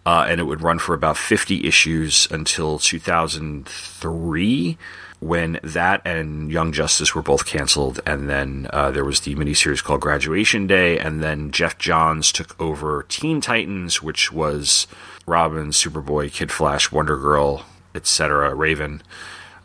[0.07, 4.79] uh, and it would run for about 50 issues until 2003
[5.21, 9.85] when that and Young Justice were both canceled, and then uh, there was the miniseries
[9.85, 14.87] called Graduation Day, and then Geoff Johns took over Teen Titans, which was
[15.27, 19.03] Robin, Superboy, Kid Flash, Wonder Girl, etc., Raven,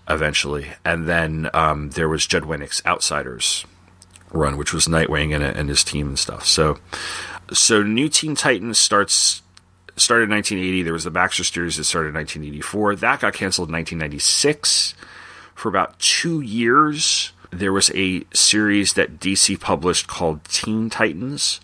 [0.10, 3.66] eventually, and then um, there was Judd Winick's Outsiders
[4.32, 6.46] run, which was Nightwing and, and his team and stuff.
[6.46, 6.80] So,
[7.54, 9.42] so New Teen Titans starts
[9.98, 10.84] started in 1980.
[10.84, 12.96] There was the Baxter series that started in 1984.
[12.98, 14.96] That got canceled in 1996.
[15.54, 21.62] For about two years, there was a series that DC published called Teen Titans,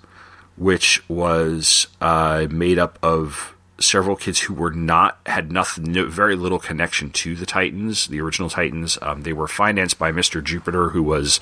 [0.55, 6.35] which was uh, made up of several kids who were not had nothing, no, very
[6.35, 8.97] little connection to the Titans, the original Titans.
[9.01, 11.39] Um, they were financed by Mister Jupiter, who was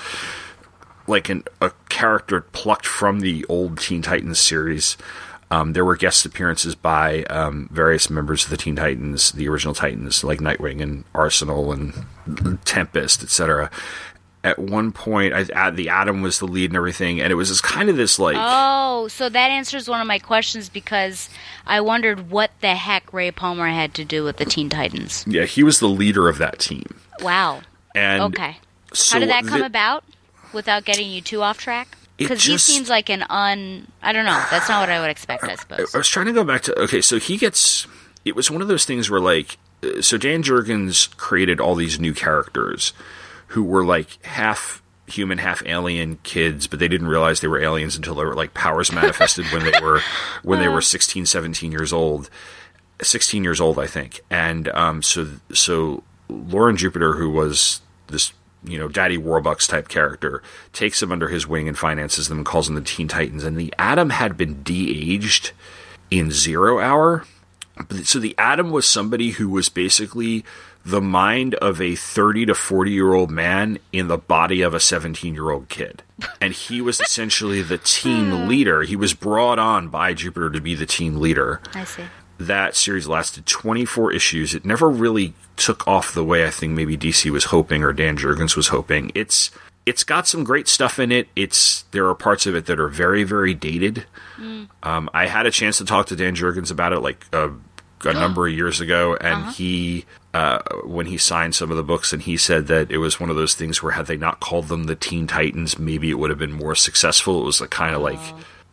[1.06, 4.98] like an, a character plucked from the old Teen Titans series.
[5.52, 9.74] Um, there were guest appearances by um, various members of the Teen Titans, the original
[9.74, 11.94] Titans, like Nightwing and Arsenal and
[12.66, 13.72] Tempest, etc.
[14.44, 17.64] At one point, I, the Atom was the lead and everything, and it was just
[17.64, 18.38] kind of this like.
[18.40, 21.30] Oh, so that answers one of my questions because
[21.66, 25.26] I wondered what the heck Ray Palmer had to do with the Teen Titans.
[25.28, 26.86] Yeah, he was the leader of that team.
[27.22, 27.62] Wow.
[27.96, 28.58] And okay.
[28.94, 30.04] so How did that come the- about
[30.54, 31.98] without getting you too off track?
[32.20, 33.88] Because he seems like an un.
[34.02, 34.44] I don't know.
[34.52, 35.96] That's not what I would expect, I suppose.
[35.96, 37.88] I was trying to go back to okay, so he gets
[38.26, 42.00] it was one of those things where like uh, so Dan Jurgens created all these
[42.00, 42.94] new characters
[43.48, 47.96] who were like half human, half alien kids, but they didn't realize they were aliens
[47.96, 50.02] until their like powers manifested when they were
[50.44, 52.30] when they were 16, 17 years old.
[53.02, 54.22] 16 years old, I think.
[54.30, 58.34] And um, so so Loren Jupiter, who was this
[58.64, 60.44] you know Daddy Warbucks type character,
[60.74, 63.44] takes them under his wing and finances them and calls them the Teen Titans.
[63.44, 65.52] And the Atom had been de-aged
[66.12, 67.26] in Zero Hour.
[68.04, 70.44] So the Atom was somebody who was basically
[70.86, 74.80] the mind of a 30 to 40 year old man in the body of a
[74.80, 76.04] 17 year old kid.
[76.42, 78.48] And he was essentially the team hmm.
[78.48, 78.84] leader.
[78.84, 82.04] He was brought on by Jupiter to be the team leader I see.
[82.40, 84.56] That series lasted 24 issues.
[84.56, 88.18] It never really took off the way I think maybe DC was hoping or Dan
[88.18, 89.12] Jurgens was hoping.
[89.14, 89.52] It's
[89.86, 91.28] it's got some great stuff in it.
[91.36, 94.06] It's there are parts of it that are very very dated.
[94.84, 97.52] Um, I had a chance to talk to Dan Jurgens about it like a,
[98.06, 102.14] a number of years ago, and he uh, when he signed some of the books,
[102.14, 104.68] and he said that it was one of those things where had they not called
[104.70, 107.42] them the Teen Titans, maybe it would have been more successful.
[107.42, 108.20] It was like, kind of like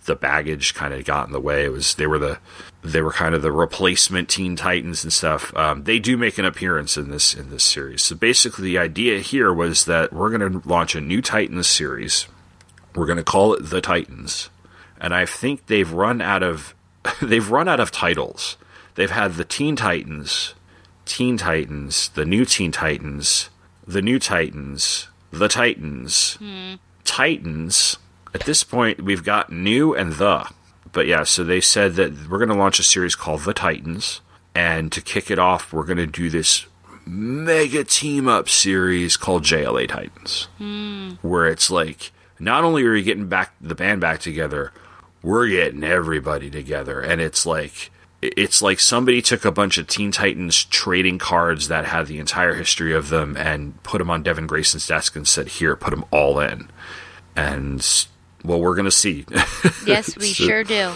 [0.06, 1.64] the baggage kind of got in the way.
[1.64, 2.38] It was they were the
[2.82, 5.54] they were kind of the replacement Teen Titans and stuff.
[5.56, 8.02] Um, they do make an appearance in this in this series.
[8.02, 12.26] So basically, the idea here was that we're going to launch a new Titans series.
[12.94, 14.48] We're going to call it the Titans,
[15.00, 16.74] and I think they've run out of
[17.22, 18.56] they've run out of titles.
[18.94, 20.54] They've had the Teen Titans,
[21.04, 23.50] Teen Titans, the New Teen Titans,
[23.86, 26.38] the New Titans, the Titans,
[27.04, 27.98] Titans.
[28.36, 30.46] At this point, we've got new and the.
[30.92, 34.20] But yeah, so they said that we're going to launch a series called The Titans.
[34.54, 36.66] And to kick it off, we're going to do this
[37.06, 40.48] mega team up series called JLA Titans.
[40.58, 41.12] Hmm.
[41.22, 44.70] Where it's like, not only are you getting back the band back together,
[45.22, 47.00] we're getting everybody together.
[47.00, 51.86] And it's like, it's like somebody took a bunch of Teen Titans trading cards that
[51.86, 55.48] had the entire history of them and put them on Devin Grayson's desk and said,
[55.48, 56.68] "Here, put them all in."
[57.34, 58.06] And
[58.46, 59.24] well, we're gonna see.
[59.86, 60.92] Yes, we So- sure do.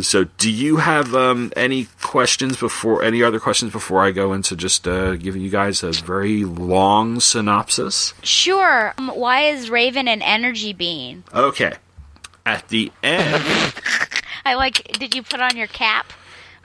[0.00, 4.56] So, do you have um, any questions before any other questions before I go into
[4.56, 8.12] just uh, giving you guys a very long synopsis?
[8.24, 8.92] Sure.
[8.98, 11.22] Um, why is Raven an energy being?
[11.32, 11.74] Okay.
[12.44, 13.44] At the end,
[14.44, 14.98] I like.
[14.98, 16.12] Did you put on your cap?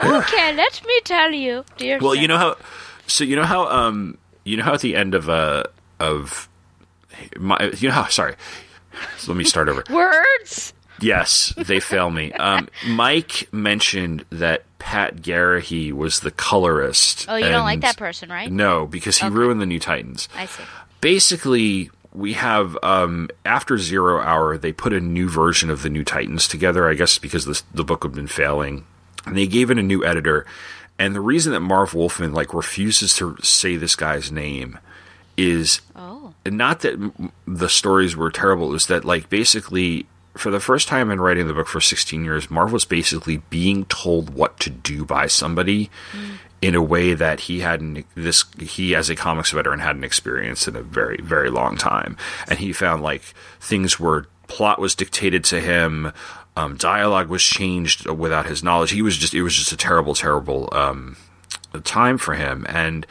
[0.02, 2.00] Okay, let me tell you, dear.
[2.00, 2.22] well, sir.
[2.22, 2.58] you know how.
[3.06, 5.64] So you know how um you know how at the end of uh
[6.00, 6.50] of
[7.38, 8.36] my you know how sorry.
[9.18, 9.84] So let me start over.
[9.90, 10.74] words.
[11.02, 12.32] Yes, they fail me.
[12.34, 17.26] Um, Mike mentioned that Pat Garrahy was the colorist.
[17.30, 18.52] Oh, you don't like that person, right?
[18.52, 20.28] No, because he ruined the New Titans.
[20.36, 20.64] I see.
[21.00, 26.04] Basically, we have um, after Zero Hour, they put a new version of the New
[26.04, 26.90] Titans together.
[26.90, 28.86] I guess because the the book had been failing,
[29.26, 30.46] and they gave it a new editor.
[30.98, 34.78] And the reason that Marv Wolfman like refuses to say this guy's name
[35.38, 36.19] is Oh.
[36.52, 38.70] Not that the stories were terrible.
[38.70, 42.24] It was that like basically for the first time in writing the book for 16
[42.24, 45.90] years, Marv was basically being told what to do by somebody
[46.62, 50.76] in a way that he hadn't this he as a comics veteran hadn't experienced in
[50.76, 53.22] a very very long time, and he found like
[53.60, 56.12] things were plot was dictated to him.
[56.58, 58.92] Um, dialogue was changed without his knowledge.
[58.92, 61.16] He was just it was just a terrible, terrible um,
[61.86, 62.66] time for him.
[62.68, 63.08] And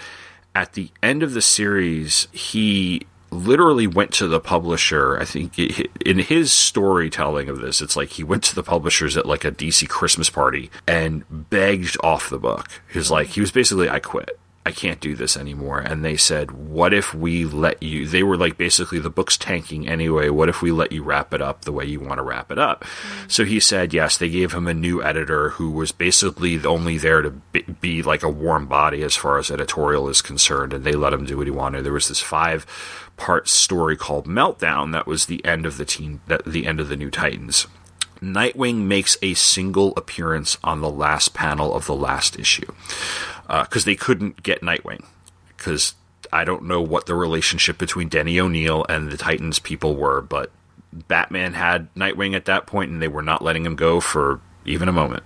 [0.55, 5.19] at the end of the series, he literally went to the publisher.
[5.19, 5.59] I think
[6.05, 9.53] in his storytelling of this, it's like he went to the publishers at like a
[9.53, 12.69] DC Christmas party and begged off the book.
[12.93, 14.39] He was like, he was basically, I quit.
[14.69, 15.79] I can't do this anymore.
[15.79, 18.07] And they said, What if we let you?
[18.07, 20.29] They were like, basically, the book's tanking anyway.
[20.29, 22.59] What if we let you wrap it up the way you want to wrap it
[22.59, 22.85] up?
[22.85, 23.31] Mm.
[23.33, 27.23] So he said, Yes, they gave him a new editor who was basically only there
[27.23, 27.31] to
[27.81, 30.75] be, like a warm body as far as editorial is concerned.
[30.75, 31.83] And they let him do what he wanted.
[31.83, 32.67] There was this five
[33.17, 36.97] part story called Meltdown that was the end of the that, the end of the
[36.97, 37.67] New Titans.
[38.21, 42.71] Nightwing makes a single appearance on the last panel of the last issue
[43.49, 45.07] Uh, because they couldn't get Nightwing
[45.57, 45.95] because
[46.33, 50.51] I don't know what the relationship between Denny O'Neil and the Titans people were, but
[50.93, 54.89] Batman had Nightwing at that point, and they were not letting him go for even
[54.89, 55.25] a moment.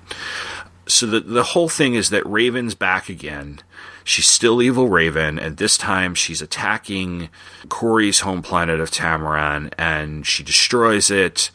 [0.86, 3.60] So the the whole thing is that Raven's back again.
[4.04, 7.28] She's still evil Raven, and this time she's attacking
[7.68, 11.50] Corey's home planet of Tamaran, and she destroys it.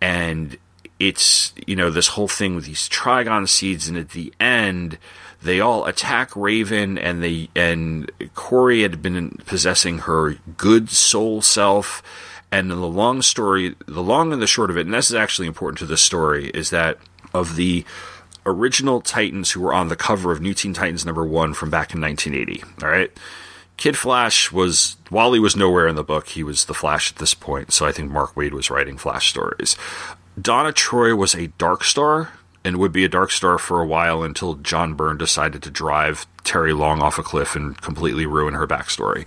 [0.00, 0.56] And
[0.98, 4.98] it's you know this whole thing with these Trigon seeds, and at the end
[5.42, 12.02] they all attack Raven, and they and Corey had been possessing her good soul self.
[12.50, 15.48] And the long story, the long and the short of it, and this is actually
[15.48, 16.96] important to the story, is that
[17.34, 17.84] of the
[18.46, 21.94] original Titans who were on the cover of New Teen Titans number one from back
[21.94, 22.64] in 1980.
[22.82, 23.10] All right.
[23.76, 27.18] Kid Flash was, while he was nowhere in the book, he was the Flash at
[27.18, 27.72] this point.
[27.72, 29.76] So I think Mark Waid was writing Flash stories.
[30.40, 32.32] Donna Troy was a Dark Star
[32.64, 36.26] and would be a Dark Star for a while until John Byrne decided to drive
[36.44, 39.26] Terry Long off a cliff and completely ruin her backstory.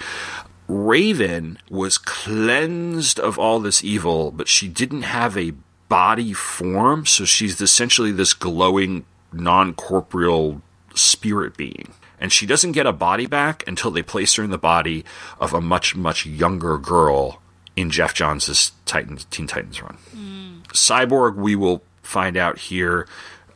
[0.68, 5.54] Raven was cleansed of all this evil, but she didn't have a
[5.90, 10.62] body form, so she's essentially this glowing, non corporeal
[10.94, 11.94] spirit being.
[12.20, 15.04] And she doesn't get a body back until they place her in the body
[15.40, 17.42] of a much, much younger girl
[17.76, 19.98] in Geoff Johns' Titans, Teen Titans run.
[20.12, 20.60] Hmm.
[20.74, 23.08] Cyborg, we will find out here.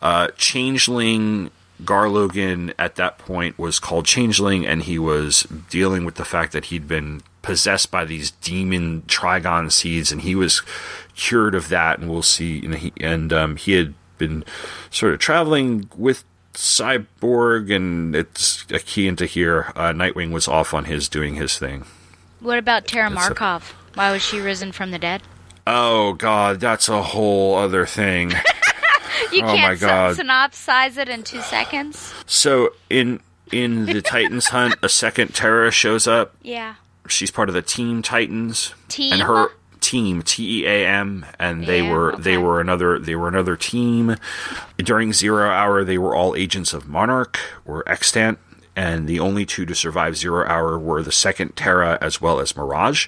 [0.02, 1.52] Uh, Changeling
[1.84, 6.52] Gar Logan at that point was called Changeling, and he was dealing with the fact
[6.54, 10.62] that he'd been possessed by these demon Trigon seeds, and he was
[11.16, 12.00] cured of that.
[12.00, 12.64] And we'll see.
[12.64, 14.44] And he, and, um, he had been
[14.90, 16.24] sort of traveling with
[16.54, 19.72] Cyborg, and it's a key into here.
[19.76, 21.86] Uh, Nightwing was off on his doing his thing.
[22.40, 23.76] What about Terra That's a- Markov?
[23.96, 25.22] Why was she risen from the dead?
[25.68, 28.34] Oh God, that's a whole other thing.
[29.32, 30.16] You Oh, my can't God.
[30.18, 32.14] syn- synopsize it in two seconds.
[32.26, 36.36] so in in the Titans hunt, a second Terra shows up.
[36.42, 36.76] Yeah.
[37.08, 38.74] She's part of the Team Titans.
[38.88, 39.14] Team?
[39.14, 39.50] and her
[39.80, 43.56] team T E A M, and they Yeah, were they were another they were another
[43.56, 44.16] team.
[44.78, 48.38] During Zero Hour, they were all agents of Monarch or Extant,
[48.76, 52.56] and the only two to survive Zero Hour were the second Terra as well as
[52.56, 53.08] Mirage.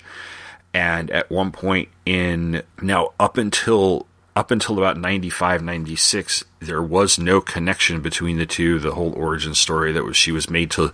[0.74, 4.06] And at one point in now up until
[4.36, 9.56] up until about 95 96 there was no connection between the two the whole origin
[9.56, 10.94] story that was she was made to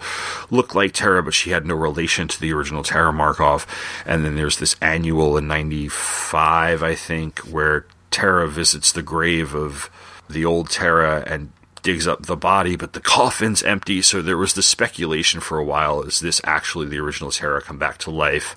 [0.49, 3.67] look like Terra but she had no relation to the original Terra Markov
[4.05, 9.89] and then there's this annual in 95 I think where Terra visits the grave of
[10.29, 11.51] the old Terra and
[11.81, 14.01] digs up the body but the coffin's empty.
[14.01, 17.77] So there was the speculation for a while is this actually the original Terra come
[17.77, 18.55] back to life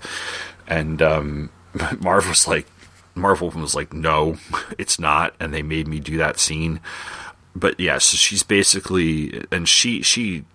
[0.67, 1.49] and um
[1.99, 2.67] Marv was like
[3.17, 4.37] Marvel was like, no,
[4.77, 6.79] it's not, and they made me do that scene.
[7.55, 10.45] But yeah, so she's basically, and she she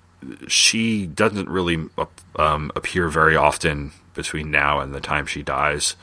[0.47, 1.89] she doesn't really
[2.37, 5.97] um, appear very often between now and the time she dies.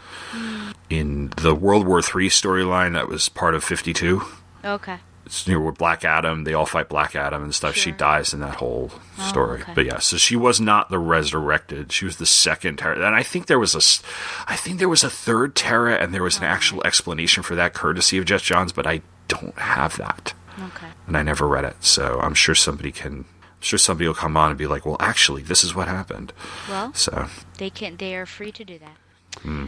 [0.90, 4.24] In the World War III storyline, that was part of Fifty Two.
[4.64, 4.98] Okay.
[5.30, 7.76] It's you know, with Black Adam, they all fight Black Adam and stuff.
[7.76, 8.92] She dies in that whole
[9.28, 9.62] story.
[9.62, 9.74] okay.
[9.76, 11.92] But yeah, so she was not the resurrected.
[11.92, 12.96] She was the second Terra.
[13.06, 16.24] And I think there was a, I think there was a third Terra, and there
[16.24, 18.72] was an actual explanation for that, courtesy of Geoff Johns.
[18.74, 20.88] But I don't have that, Okay.
[21.06, 21.76] and I never read it.
[21.84, 23.14] So I'm sure somebody can.
[23.14, 26.34] I'm sure somebody will come on and be like, "Well, actually, this is what happened."
[26.68, 27.28] Well, So
[27.60, 27.98] they can.
[27.98, 28.98] They are free to do that.
[29.44, 29.66] Hmm.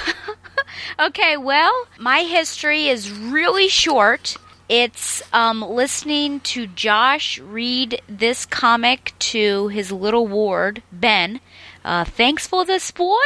[1.00, 1.36] okay.
[1.38, 4.38] Well, my history is really short.
[4.68, 11.40] It's um, listening to Josh read this comic to his little ward, Ben.
[11.84, 13.20] Uh, thanks for the spoiler.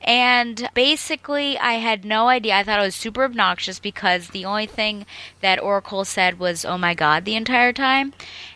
[0.00, 2.54] And basically, I had no idea.
[2.54, 5.04] I thought it was super obnoxious because the only thing
[5.40, 8.14] that Oracle said was, oh my god, the entire time.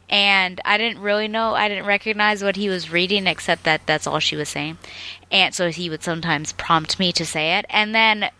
[0.09, 4.07] And I didn't really know, I didn't recognize what he was reading except that that's
[4.07, 4.79] all she was saying.
[5.33, 7.67] And so he would sometimes prompt me to say it.
[7.69, 8.31] And then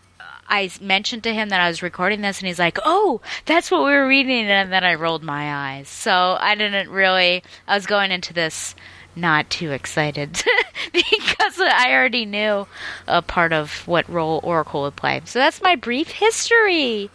[0.51, 3.85] I mentioned to him that I was recording this, and he's like, "Oh, that's what
[3.85, 5.89] we were reading," and then I rolled my eyes.
[5.89, 7.43] So I didn't really.
[7.67, 8.75] I was going into this
[9.17, 10.43] not too excited
[10.93, 12.67] because I already knew
[13.09, 15.21] a part of what role Oracle would play.
[15.25, 17.11] So that's my brief history.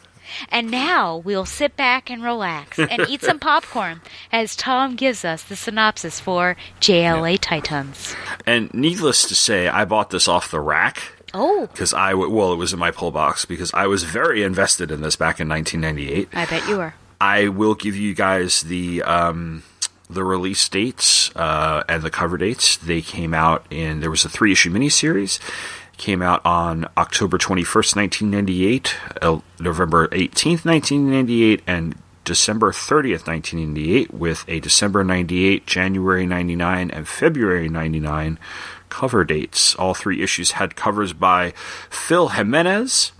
[0.49, 5.43] And now we'll sit back and relax and eat some popcorn as Tom gives us
[5.43, 8.15] the synopsis for JLA Titans.
[8.45, 11.14] and needless to say, I bought this off the rack.
[11.37, 14.41] Oh, Because I, w- well, it was in my pull box because I was very
[14.41, 16.29] invested in this back in 1998.
[16.33, 16.93] I bet you were.
[17.19, 19.63] I will give you guys the um,
[20.09, 22.77] the release dates uh, and the cover dates.
[22.77, 25.39] They came out in there was a three issue miniseries.
[25.97, 31.61] Came out on October twenty first, nineteen ninety eight, uh, November eighteenth, nineteen ninety eight,
[31.65, 37.07] and December thirtieth, nineteen ninety eight, with a December ninety eight, January ninety nine, and
[37.07, 38.37] February ninety nine
[38.95, 39.75] cover dates.
[39.75, 41.53] All three issues had covers by
[41.89, 43.11] Phil Jimenez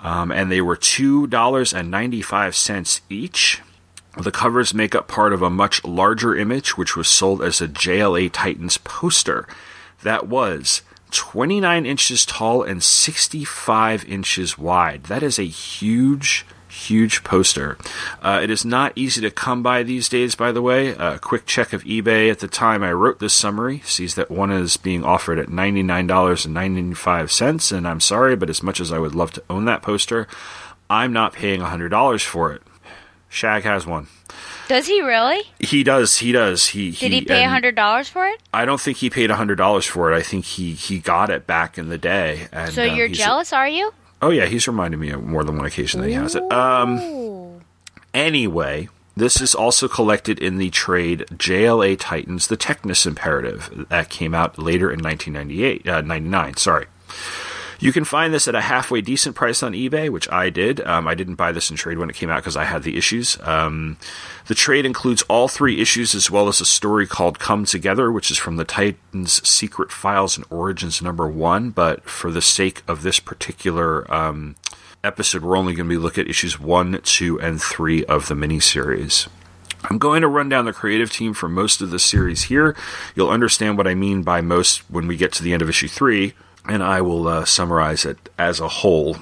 [0.00, 3.60] um, and they were two dollars and ninety five cents each.
[4.16, 7.68] The covers make up part of a much larger image, which was sold as a
[7.68, 9.46] JLA Titans poster
[10.02, 15.04] that was 29 inches tall and 65 inches wide.
[15.04, 16.46] That is a huge,
[16.76, 17.76] huge poster.
[18.22, 20.88] Uh, it is not easy to come by these days, by the way.
[20.90, 24.50] A quick check of eBay at the time I wrote this summary sees that one
[24.50, 29.32] is being offered at $99.95, and I'm sorry, but as much as I would love
[29.32, 30.26] to own that poster,
[30.88, 32.62] I'm not paying $100 for it.
[33.28, 34.06] Shag has one.
[34.68, 35.42] Does he really?
[35.60, 36.16] He does.
[36.18, 36.68] He does.
[36.68, 38.40] He Did he pay a hundred dollars for it?
[38.52, 40.16] I don't think he paid hundred dollars for it.
[40.16, 42.48] I think he he got it back in the day.
[42.50, 43.92] And So um, you're he's- jealous, are you?
[44.22, 46.42] Oh yeah, he's reminded me of more than one occasion that he has it.
[46.52, 47.60] Um.
[48.14, 54.34] Anyway, this is also collected in the trade JLA Titans: The Technis Imperative that came
[54.34, 56.56] out later in 1998, uh, 99.
[56.56, 56.86] Sorry.
[57.78, 60.80] You can find this at a halfway decent price on eBay, which I did.
[60.86, 62.96] Um, I didn't buy this in trade when it came out because I had the
[62.96, 63.38] issues.
[63.42, 63.98] Um,
[64.46, 68.30] the trade includes all three issues as well as a story called Come Together, which
[68.30, 71.70] is from the Titans Secret Files and Origins number one.
[71.70, 74.56] But for the sake of this particular um,
[75.04, 78.34] episode, we're only going to be looking at issues one, two, and three of the
[78.34, 79.28] miniseries.
[79.88, 82.74] I'm going to run down the creative team for most of the series here.
[83.14, 85.86] You'll understand what I mean by most when we get to the end of issue
[85.86, 86.32] three,
[86.68, 89.16] and I will uh, summarize it as a whole.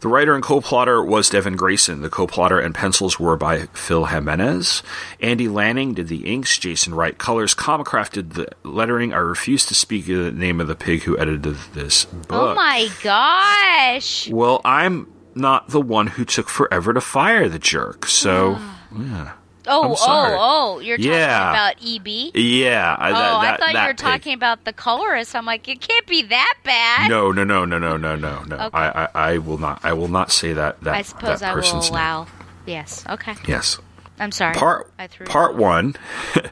[0.00, 2.02] The writer and co-plotter was Devin Grayson.
[2.02, 4.82] The co-plotter and pencils were by Phil Jimenez.
[5.20, 6.58] Andy Lanning did the inks.
[6.58, 7.54] Jason Wright colors.
[7.54, 9.12] Comicraft did the lettering.
[9.12, 12.26] I refuse to speak the name of the pig who edited this book.
[12.30, 14.28] Oh my gosh.
[14.28, 15.06] Well, I'm
[15.36, 18.58] not the one who took forever to fire the jerk, so
[18.98, 19.34] yeah.
[19.66, 20.36] Oh, oh,
[20.76, 20.78] oh!
[20.80, 21.50] You're talking Yeah.
[21.50, 22.32] about EB.
[22.34, 23.98] Yeah, I, oh, that, I that, thought you that were pig.
[23.98, 25.34] talking about the colorist.
[25.36, 27.08] I'm like, it can't be that bad.
[27.10, 28.56] No, no, no, no, no, no, no, no.
[28.56, 28.68] Okay.
[28.76, 29.80] I, I, I will not.
[29.84, 30.80] I will not say that.
[30.82, 31.92] That I suppose that I will person's name.
[31.92, 32.26] allow.
[32.66, 33.04] Yes.
[33.08, 33.34] Okay.
[33.46, 33.78] Yes.
[34.18, 34.54] I'm sorry.
[34.54, 35.94] Part I threw part one.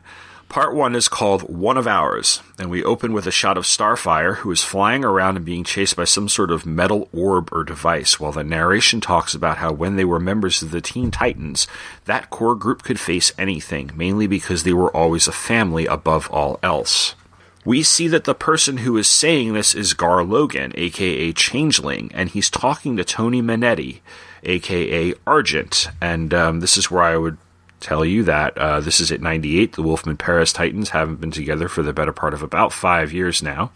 [0.51, 4.39] part one is called One of Ours, and we open with a shot of Starfire,
[4.39, 8.21] who is flying around and being chased by some sort of metal orb or device,
[8.21, 11.67] while the narration talks about how when they were members of the Teen Titans,
[12.05, 16.59] that core group could face anything, mainly because they were always a family above all
[16.63, 17.15] else.
[17.65, 22.29] We see that the person who is saying this is Gar Logan, aka Changeling, and
[22.29, 24.01] he's talking to Toni Monetti,
[24.43, 25.89] aka Argent.
[26.01, 27.39] And um, this is where I would
[27.81, 29.73] tell you that uh, this is at 98.
[29.73, 33.43] The Wolfman Perez Titans haven't been together for the better part of about five years
[33.43, 33.73] now.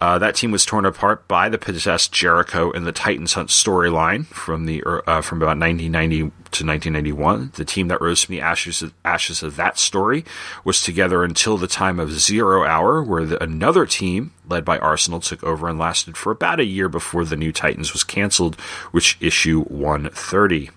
[0.00, 4.26] Uh, that team was torn apart by the possessed Jericho in the Titans Hunt storyline
[4.26, 7.50] from the uh, from about 1990 to 1991.
[7.56, 10.24] The team that rose from the ashes of, ashes of that story
[10.62, 15.18] was together until the time of Zero Hour, where the, another team led by Arsenal
[15.18, 18.54] took over and lasted for about a year before the new Titans was canceled,
[18.92, 20.70] which issue 130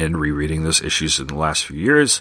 [0.00, 2.20] and rereading those issues in the last few years,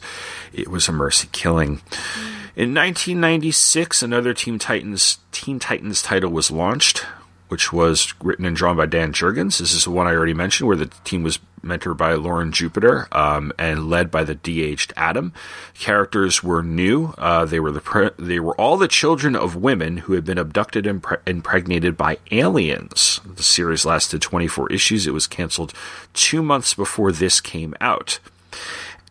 [0.53, 1.77] it was a mercy killing.
[1.77, 2.39] Mm.
[2.55, 7.05] In 1996, another Teen Titans Teen Titans title was launched,
[7.49, 9.59] which was written and drawn by Dan Jurgens.
[9.59, 13.07] This is the one I already mentioned, where the team was mentored by Loren Jupiter
[13.11, 15.33] um, and led by the de-aged Atom.
[15.73, 17.13] Characters were new.
[17.17, 20.37] Uh, they were the pre- they were all the children of women who had been
[20.37, 23.19] abducted and pre- impregnated by aliens.
[23.25, 25.07] The series lasted 24 issues.
[25.07, 25.73] It was canceled
[26.13, 28.19] two months before this came out.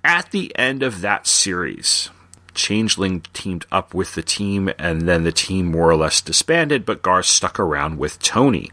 [0.05, 2.11] At the end of that series,
[2.59, 7.01] Changeling teamed up with the team, and then the team more or less disbanded, but
[7.03, 8.71] Gar stuck around with Toni.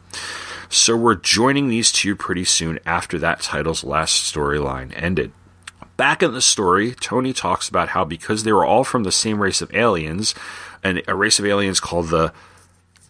[0.69, 5.31] So we're joining these two pretty soon after that title's last storyline ended.
[5.97, 9.39] Back in the story, Toni talks about how because they were all from the same
[9.41, 10.33] race of aliens,
[10.83, 12.33] and a race of aliens called the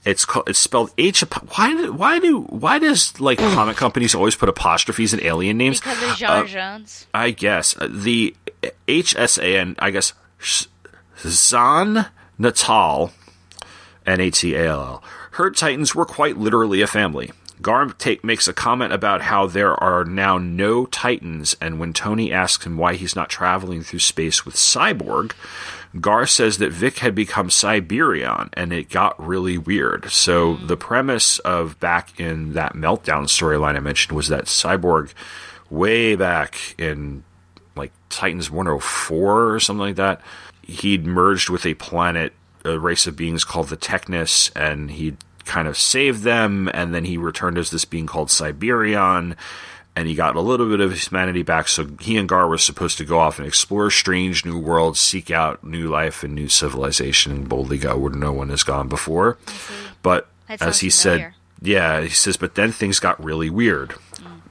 [0.04, 1.22] it's called it's spelled H.
[1.56, 5.80] Why do why do why does like comic companies always put apostrophes in alien names?
[5.80, 7.08] because of John Uh, Jones.
[7.14, 8.36] I guess Uh, the
[8.88, 10.14] HSAN, I guess
[11.20, 12.08] Zan
[12.38, 13.12] Natall,
[14.06, 15.04] N A T A L L.
[15.32, 17.32] Her Titans were quite literally a family.
[17.62, 22.32] Garm take, makes a comment about how there are now no Titans, and when Toni
[22.32, 25.32] asks him why he's not traveling through space with Cyborg,
[26.00, 30.12] Gar says that Vic had become Cyberion, and it got really weird.
[30.12, 30.68] So mm.
[30.68, 35.14] the premise of back in that meltdown storyline I mentioned was that Cyborg,
[35.70, 37.24] way back in
[38.16, 40.22] Titans 104 or something like that,
[40.62, 45.68] he'd merged with a planet, a race of beings called the Technis, and he'd kind
[45.68, 49.36] of saved them, and then he returned as this being called Cyberion,
[49.96, 51.68] and he got a little bit of his humanity back.
[51.68, 55.30] So he and Gar were supposed to go off and explore strange new worlds, seek
[55.30, 59.38] out new life and new civilization, and boldly go where no one has gone before.
[60.02, 61.34] But as he familiar.
[61.34, 63.96] said, yeah, he says, but then things got really weird.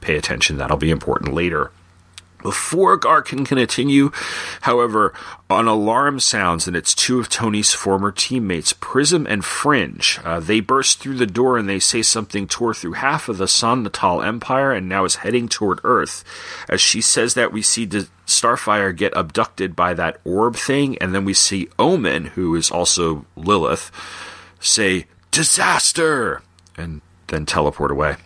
[0.00, 1.70] Pay attention, that'll be important later.
[2.44, 4.10] Before Gar can continue,
[4.60, 5.14] however,
[5.48, 10.20] an alarm sounds and it's two of Toni's former teammates, Prism and Fringe.
[10.22, 13.48] Uh, they burst through the door and they say something tore through half of the
[13.48, 16.22] San Natall Empire and now is heading toward Earth.
[16.68, 21.14] As she says that, we see D- Starfire get abducted by that orb thing, and
[21.14, 23.90] then we see Omen, who is also Lilith,
[24.60, 26.42] say, Disaster!
[26.76, 28.16] And then teleport away.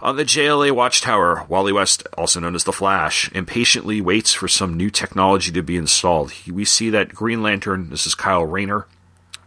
[0.00, 4.76] On the JLA Watchtower, Wally West, also known as the Flash, impatiently waits for some
[4.76, 6.32] new technology to be installed.
[6.48, 8.86] We see that Green Lantern, this is Kyle Rayner,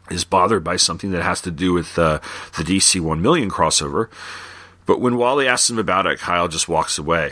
[0.09, 2.19] is bothered by something that has to do with uh,
[2.57, 4.09] the DC 1 million crossover.
[4.85, 7.31] But when Wally asks him about it, Kyle just walks away.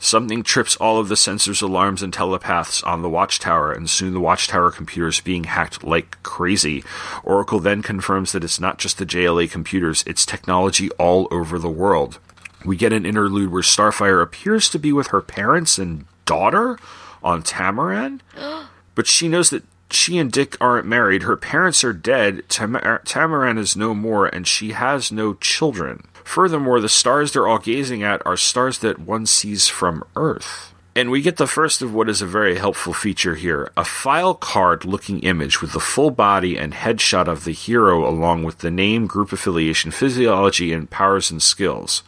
[0.00, 4.20] Something trips all of the sensors, alarms, and telepaths on the Watchtower, and soon the
[4.20, 6.82] Watchtower computer is being hacked like crazy.
[7.22, 11.68] Oracle then confirms that it's not just the JLA computers, it's technology all over the
[11.68, 12.18] world.
[12.64, 16.78] We get an interlude where Starfire appears to be with her parents and daughter
[17.22, 18.20] on Tamaran,
[18.94, 21.22] but she knows that she and Dick aren't married.
[21.22, 22.48] Her parents are dead.
[22.48, 26.06] Tamar- Tamaran is no more, and she has no children.
[26.24, 30.74] Furthermore, the stars they're all gazing at are stars that one sees from Earth.
[30.94, 34.34] And we get the first of what is a very helpful feature here a file
[34.34, 38.70] card looking image with the full body and headshot of the hero, along with the
[38.70, 42.02] name, group affiliation, physiology, and powers and skills.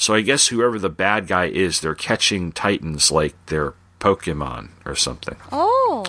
[0.00, 4.96] So I guess whoever the bad guy is, they're catching titans like they're Pokemon or
[4.96, 5.36] something.
[5.52, 6.06] Oh.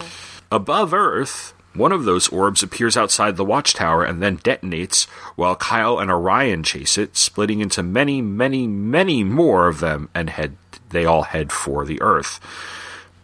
[0.50, 6.00] Above Earth, one of those orbs appears outside the watchtower and then detonates while Kyle
[6.00, 10.56] and Orion chase it, splitting into many, many, many more of them and head
[10.92, 12.40] they all head for the Earth.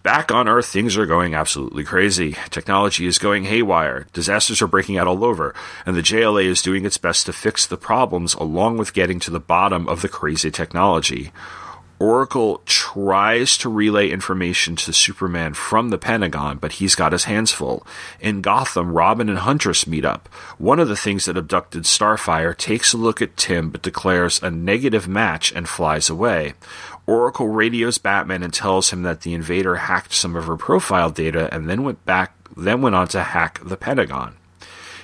[0.07, 2.37] Back on Earth, things are going absolutely crazy.
[2.49, 4.07] Technology is going haywire.
[4.13, 5.53] Disasters are breaking out all over,
[5.85, 9.31] and the JLA is doing its best to fix the problems along with getting to
[9.31, 11.33] the bottom of the crazy technology.
[11.99, 17.51] Oracle tries to relay information to Superman from the Pentagon, but he's got his hands
[17.51, 17.85] full.
[18.21, 20.29] In Gotham, Robin and Huntress meet up.
[20.57, 24.51] One of the things that abducted Starfire takes a look at Tim but declares a
[24.51, 26.53] negative match and flies away.
[27.07, 31.51] Oracle radios Batman and tells him that the invader hacked some of her profile data
[31.53, 34.35] and then went back then went on to hack the Pentagon.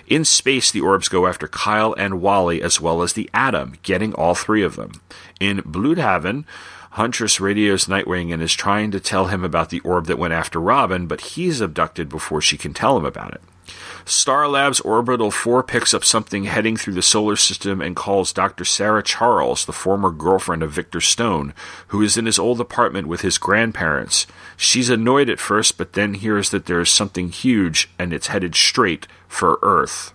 [0.08, 4.14] In space, the orbs go after Kyle and Wally as well as the Atom, getting
[4.14, 5.02] all three of them.
[5.40, 6.46] In Blüdhaven,
[6.92, 10.60] Huntress radios Nightwing and is trying to tell him about the orb that went after
[10.60, 13.42] Robin, but he's abducted before she can tell him about it.
[14.06, 18.66] Star Labs Orbital 4 picks up something heading through the solar system and calls Dr.
[18.66, 21.54] Sarah Charles, the former girlfriend of Victor Stone,
[21.88, 24.28] who is in his old apartment with his grandparents.
[24.58, 28.56] She's annoyed at first, but then hears that there is something huge and it's headed
[28.56, 30.14] straight for Earth.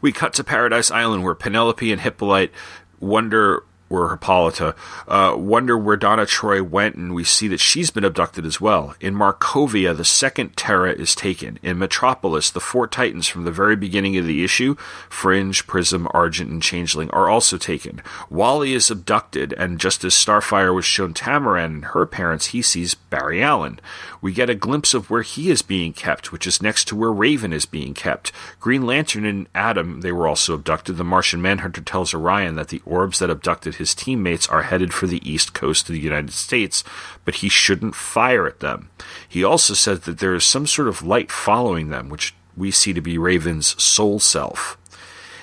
[0.00, 2.52] We cut to Paradise Island where Penelope and Hippolyte
[3.00, 4.74] wonder or Hippolyta,
[5.08, 8.94] uh, wonder where Donna Troy went, and we see that she's been abducted as well.
[9.00, 11.58] In Markovia, the second Terra is taken.
[11.62, 14.76] In Metropolis, the four Titans from the very beginning of the issue,
[15.08, 18.00] Fringe, Prism, Argent, and Changeling, are also taken.
[18.30, 22.94] Wally is abducted, and just as Starfire was shown Tamaran and her parents, he sees
[22.94, 23.80] Barry Allen.
[24.20, 27.12] We get a glimpse of where he is being kept, which is next to where
[27.12, 28.32] Raven is being kept.
[28.60, 30.96] Green Lantern and Atom, they were also abducted.
[30.96, 35.06] The Martian Manhunter tells Orion that the orbs that abducted his teammates are headed for
[35.06, 36.84] the east coast of the United States,
[37.24, 38.90] but he shouldn't fire at them.
[39.28, 42.92] He also says that there is some sort of light following them, which we see
[42.92, 44.76] to be Raven's soul self.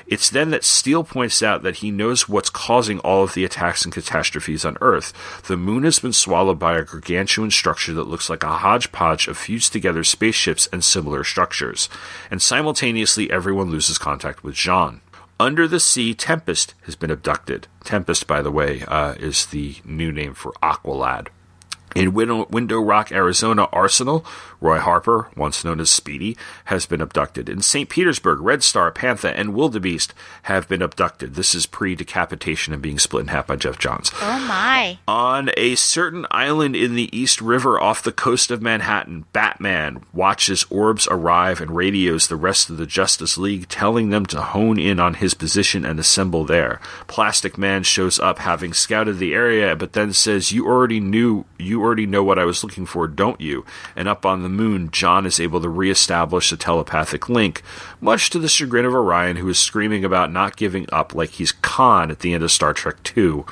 [0.07, 3.83] It's then that Steel points out that he knows what's causing all of the attacks
[3.83, 5.11] and catastrophes on Earth.
[5.47, 9.37] The moon has been swallowed by a gargantuan structure that looks like a hodgepodge of
[9.37, 11.89] fused together spaceships and similar structures.
[12.31, 15.01] And simultaneously, everyone loses contact with Jean.
[15.39, 17.67] Under the Sea, Tempest has been abducted.
[17.83, 21.27] Tempest, by the way, uh, is the new name for Aqualad.
[21.95, 24.25] In Window, Window Rock, Arizona, Arsenal,
[24.59, 26.35] Roy Harper, once known as Speedy,
[26.65, 27.47] has been abducted.
[27.47, 27.89] In St.
[27.89, 31.35] Petersburg, Red Star, Panther, and Wildebeest have been abducted.
[31.35, 34.11] This is pre decapitation and being split in half by Geoff Johns.
[34.21, 34.97] Oh my.
[35.07, 40.65] On a certain island in the East River off the coast of Manhattan, Batman watches
[40.69, 44.99] orbs arrive and radios the rest of the Justice League, telling them to hone in
[44.99, 46.79] on his position and assemble there.
[47.07, 51.81] Plastic Man shows up having scouted the area, but then says, You already knew, you
[51.81, 53.65] already know what I was looking for, don't you?
[53.95, 57.61] And up on the moon, John is able to reestablish a telepathic link,
[57.99, 61.51] much to the chagrin of Orion, who is screaming about not giving up like he's
[61.51, 63.43] Khan at the end of Star Trek II.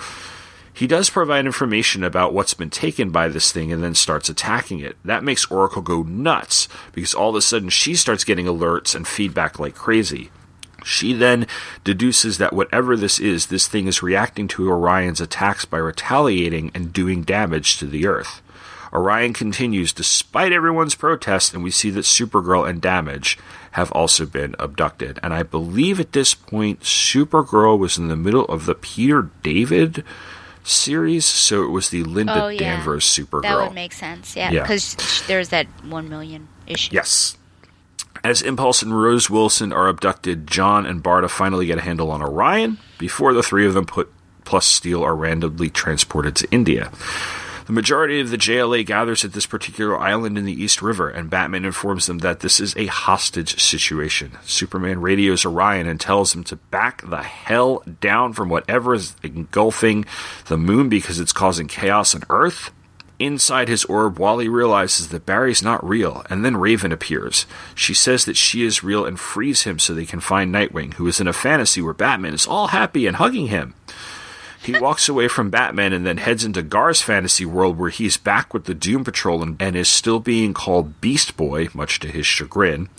[0.73, 4.79] He does provide information about what's been taken by this thing and then starts attacking
[4.79, 4.95] it.
[5.03, 9.05] That makes Oracle go nuts because all of a sudden she starts getting alerts and
[9.05, 10.31] feedback like crazy.
[10.85, 11.45] She then
[11.83, 16.93] deduces that whatever this is, this thing is reacting to Orion's attacks by retaliating and
[16.93, 18.41] doing damage to the Earth.
[18.95, 23.37] Orion continues despite everyone's protest, and we see that Supergirl and Damage
[23.71, 25.19] have also been abducted.
[25.21, 30.03] And I believe at this point, Supergirl was in the middle of the Peter David
[30.63, 32.59] series, so it was the Linda Oh, yeah.
[32.59, 33.41] Danvers Supergirl.
[33.43, 34.35] That would make sense.
[34.35, 34.61] Yeah, Yeah.
[34.61, 34.95] because
[35.27, 36.91] there's that one million issue.
[36.93, 37.37] Yes.
[38.23, 42.23] As Impulse and Rose Wilson are abducted, John and Barda finally get a handle on
[42.23, 44.11] Orion before the three of them put
[44.45, 46.91] plus Steel are randomly transported to India.
[47.65, 51.31] The majority of the JLA gathers at this particular island in the East River, and
[51.31, 54.37] Batman informs them that this is a hostage situation.
[54.43, 60.05] Superman radios Orion and tells him to back the hell down from whatever is engulfing
[60.45, 62.71] the moon because it's causing chaos on Earth.
[63.17, 67.47] Inside his orb, Wally realizes that Barry's not real, and then Raven appears.
[67.73, 71.07] She says that she is real and frees him so they can find Nightwing, who
[71.07, 73.73] is in a fantasy where Batman is all happy and hugging him.
[74.65, 78.53] He walks away from Batman and then heads into Gar's fantasy world where he's back
[78.53, 82.25] with the Doom Patrol and, and is still being called Beast Boy, much to his
[82.25, 82.89] chagrin.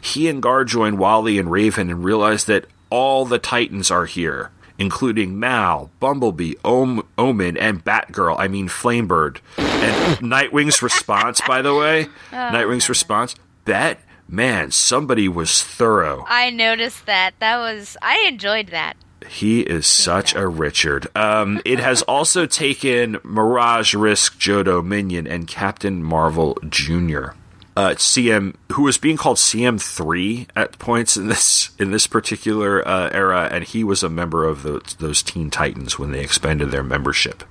[0.00, 4.50] He and Gar join Wally and Raven and realize that all the Titans are here.
[4.78, 8.36] including Mal, Bumblebee, Om- Omen, and Batgirl.
[8.38, 9.36] I mean, Flamebird.
[9.58, 13.34] And Nightwing's response, by the way, oh, Nightwing's response,
[13.66, 16.24] Bet, man, somebody was thorough.
[16.28, 17.34] I noticed that.
[17.40, 18.96] That was I enjoyed that.
[19.28, 21.06] He is such a Richard.
[21.16, 27.32] Um, it has also taken Mirage, Risk, Joto, Minion, and Captain Marvel Jr.
[27.76, 33.08] Uh, CM, who was being called CM3 at points in this in this particular uh,
[33.10, 36.82] era, and he was a member of those, those Teen Titans when they expanded their
[36.82, 37.44] membership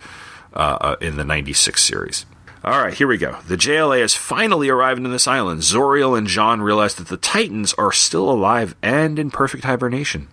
[0.54, 2.26] uh, uh, in the '96 series.
[2.62, 3.38] All right, here we go.
[3.48, 5.62] The JLA has finally arrived in this island.
[5.62, 10.28] Zauriel and John realize that the Titans are still alive and in perfect hibernation.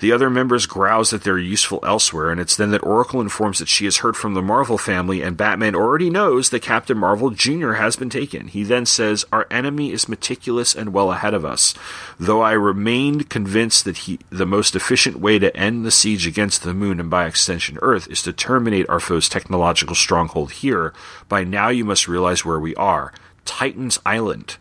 [0.00, 3.68] The other members grouse that they're useful elsewhere, and it's then that Oracle informs that
[3.68, 7.72] she has heard from the Marvel family, and Batman already knows that Captain Marvel Jr.
[7.72, 8.48] has been taken.
[8.48, 11.74] He then says, Our enemy is meticulous and well ahead of us.
[12.18, 16.62] Though I remained convinced that he, the most efficient way to end the siege against
[16.62, 20.92] the moon and by extension Earth is to terminate our foe's technological stronghold here,
[21.28, 23.12] by now you must realize where we are
[23.44, 24.56] Titan's Island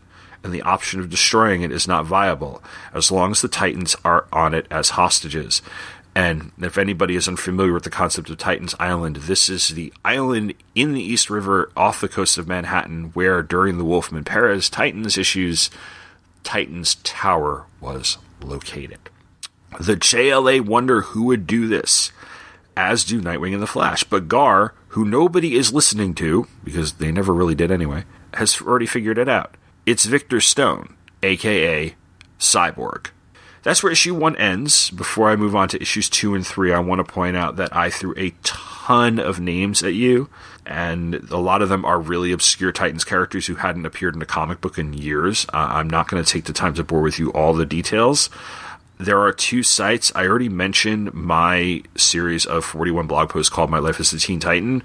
[0.46, 2.62] and the option of destroying it is not viable
[2.94, 5.64] as long as the Titans are on it as hostages.
[6.14, 10.54] And if anybody is unfamiliar with the concept of Titans Island, this is the island
[10.76, 15.18] in the East River off the coast of Manhattan where, during the Wolfman Perez Titans
[15.18, 15.72] issues,
[16.44, 19.00] Titan's Tower was located.
[19.80, 22.12] The JLA wonder who would do this,
[22.78, 24.04] as do Nightwing and the Flash.
[24.04, 28.04] But Gar, who nobody is listening to, because they never really did anyway,
[28.36, 29.56] has already figured it out.
[29.86, 31.94] It's Victor Stone, aka
[32.40, 33.12] Cyborg.
[33.62, 34.90] That's where issue one ends.
[34.90, 37.76] Before I move on to issues two and three, I want to point out that
[37.76, 40.28] I threw a ton of names at you,
[40.66, 44.26] and a lot of them are really obscure Titans characters who hadn't appeared in a
[44.26, 45.46] comic book in years.
[45.54, 48.32] Uh, I'm not going to take the time to bore with you all the details.
[48.98, 50.12] There are two sites.
[50.16, 54.40] I already mentioned my series of 41 blog posts called My Life as a Teen
[54.40, 54.82] Titan.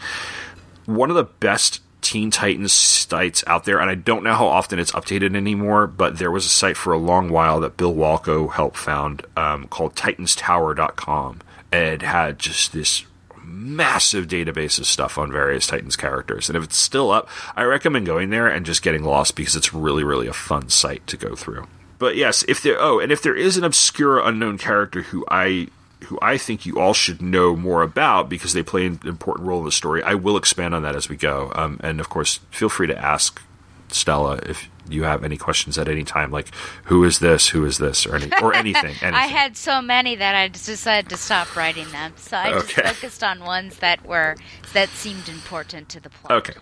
[0.84, 4.78] One of the best Teen Titans sites out there, and I don't know how often
[4.78, 8.52] it's updated anymore, but there was a site for a long while that Bill Walko
[8.52, 11.40] helped found um, called TitansTower.com.
[11.72, 13.04] It had just this
[13.44, 16.48] massive database of stuff on various Titans characters.
[16.48, 19.74] And if it's still up, I recommend going there and just getting lost because it's
[19.74, 21.66] really, really a fun site to go through.
[21.98, 25.68] But yes, if there oh, and if there is an obscure unknown character who I
[26.04, 29.60] who I think you all should know more about because they play an important role
[29.60, 30.02] in the story.
[30.02, 31.52] I will expand on that as we go.
[31.54, 33.40] Um, and of course, feel free to ask
[33.88, 36.48] Stella if you have any questions at any time, like
[36.84, 38.84] who is this, who is this, or any, or anything.
[39.02, 39.14] anything.
[39.14, 42.12] I had so many that I decided to stop writing them.
[42.16, 44.36] So I just focused on ones that were
[44.72, 46.32] that seemed important to the plot.
[46.32, 46.58] Okay.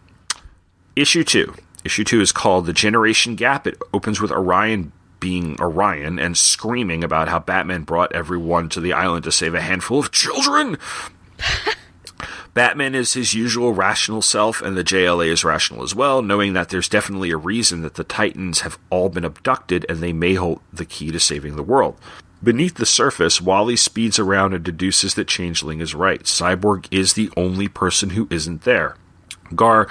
[0.97, 1.55] Issue two.
[1.85, 3.67] Issue two is called The Generation Gap.
[3.67, 8.93] It opens with Orion being Orion and screaming about how Batman brought everyone to the
[8.93, 10.79] island to save a handful of children.
[12.55, 16.71] Batman is his usual rational self, and the JLA is rational as well, knowing that
[16.71, 20.61] there's definitely a reason that the Titans have all been abducted and they may hold
[20.73, 21.97] the key to saving the world.
[22.43, 26.23] Beneath the surface, Wally speeds around and deduces that Changeling is right.
[26.23, 28.97] Cyborg is the only person who isn't there.
[29.55, 29.89] Gar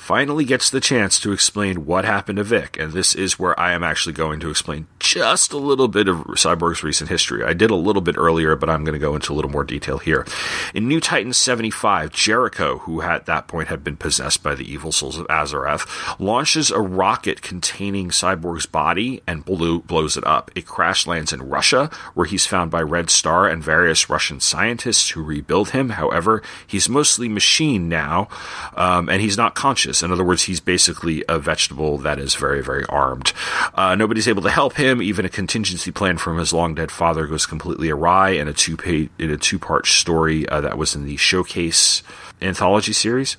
[0.00, 3.72] finally gets the chance to explain what happened to Vic, and this is where I
[3.72, 7.44] am actually going to explain just a little bit of Cyborg's recent history.
[7.44, 9.62] I did a little bit earlier, but I'm going to go into a little more
[9.62, 10.26] detail here.
[10.74, 14.90] In New Titans 75, Jericho, who at that point had been possessed by the evil
[14.90, 15.86] souls of Azarath,
[16.18, 20.50] launches a rocket containing Cyborg's body and blew, blows it up.
[20.54, 25.10] It crash lands in Russia, where he's found by Red Star and various Russian scientists
[25.10, 25.90] who rebuild him.
[25.90, 28.28] However, he's mostly machine now,
[28.74, 29.89] um, and he's not conscious.
[30.02, 33.32] In other words, he's basically a vegetable that is very, very armed.
[33.74, 35.02] Uh, nobody's able to help him.
[35.02, 38.76] Even a contingency plan from his long dead father goes completely awry in a two
[39.18, 42.02] in a two part story uh, that was in the Showcase
[42.40, 43.36] anthology series.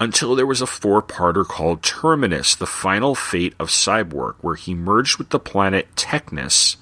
[0.00, 4.74] Until there was a four parter called Terminus, the final fate of Cyborg, where he
[4.74, 6.76] merged with the planet Technis.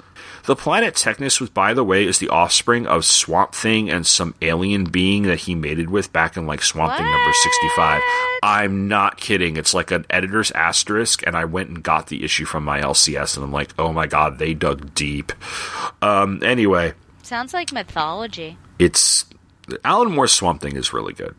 [0.49, 4.35] The planet Technis was, by the way, is the offspring of Swamp Thing and some
[4.41, 8.01] alien being that he mated with back in like Swamp Thing number 65.
[8.43, 9.59] I'm not kidding.
[9.59, 13.37] It's like an editor's asterisk, and I went and got the issue from my LCS,
[13.37, 15.33] and I'm like, oh my god, they dug deep.
[16.01, 18.57] Um, anyway, Sounds like mythology.
[18.79, 19.27] it's
[19.85, 21.35] Alan Moore's Swamp Thing is really good.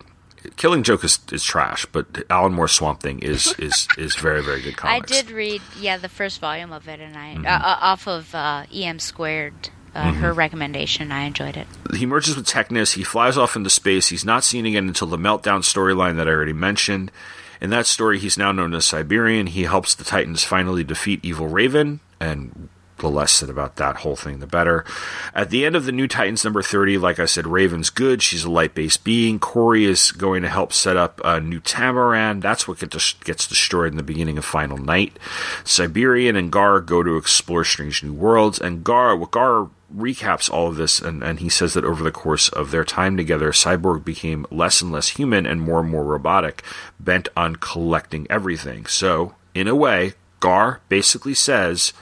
[0.55, 4.61] Killing Joke is, is trash, but Alan Moore's Swamp Thing is is is very very
[4.61, 5.11] good comics.
[5.11, 7.45] I did read, yeah, the first volume of it, and I Mm-hmm.
[7.45, 9.69] uh, uh, off of uh, EM squared.
[9.95, 11.65] Uh, Her recommendation, I enjoyed it.
[11.95, 12.93] he merges with Technis.
[12.93, 14.09] He flies off into space.
[14.09, 17.11] He's not seen again until the meltdown storyline that I already mentioned.
[17.59, 19.49] In that story, he's now known as Cyberion.
[19.49, 24.15] He helps the Titans finally defeat Evil Raven and the less said about that whole
[24.15, 24.85] thing, the better.
[25.33, 28.21] At the end of the New Titans number 30, like I said, Raven's good.
[28.21, 29.39] She's a light based being.
[29.39, 32.41] Kory is going to help set up a new Tamaran.
[32.41, 35.17] That's what gets destroyed in the beginning of Final Night.
[35.63, 40.67] Cyberion and Gar go to explore strange new worlds, and Gar, what Gar recaps all
[40.67, 44.03] of this, and, and he says that over the course of their time together, Cyborg
[44.03, 46.63] became less and less human and more and more robotic,
[46.99, 48.85] bent on collecting everything.
[48.85, 51.93] So, in a way, Gar basically says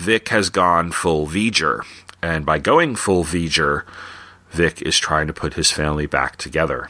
[0.00, 1.84] Vic has gone full V'ger.
[2.22, 3.84] And by going full V'ger,
[4.50, 6.88] Vic is trying to put his family back together.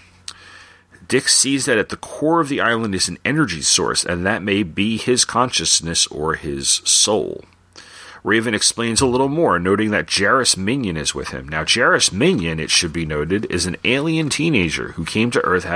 [1.08, 4.44] Dick sees that at the core of the island is an energy source, and that
[4.44, 7.42] may be his consciousness or his soul.
[8.22, 11.48] Raven explains a little more, noting that Jarras Minion is with him.
[11.48, 15.66] Now, Jarras Minion, it should be noted, is an alien teenager who came to Earth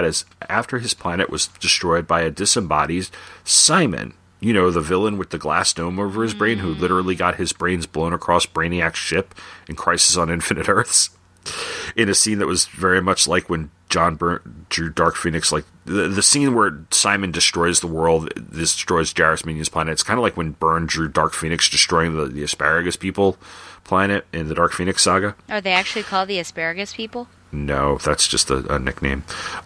[0.48, 3.08] after his planet was destroyed by a disembodied
[3.44, 4.12] Psimon.
[4.44, 6.78] You know, the villain with the glass dome over his brain who mm.
[6.78, 9.34] literally got his brains blown across Brainiac's ship
[9.68, 11.10] in Crisis on Infinite Earths.
[11.96, 15.64] In a scene that was very much like when John Byrne drew Dark Phoenix, like
[15.84, 19.92] the, the scene where Psimon destroys the world, destroys Jarras Minion's planet.
[19.92, 23.36] It's kind of like when Byrne drew Dark Phoenix destroying the, the asparagus people
[23.84, 25.36] planet in the Dark Phoenix saga.
[25.48, 27.28] Are they actually called the asparagus people?
[27.54, 29.22] No, that's just a, a nickname.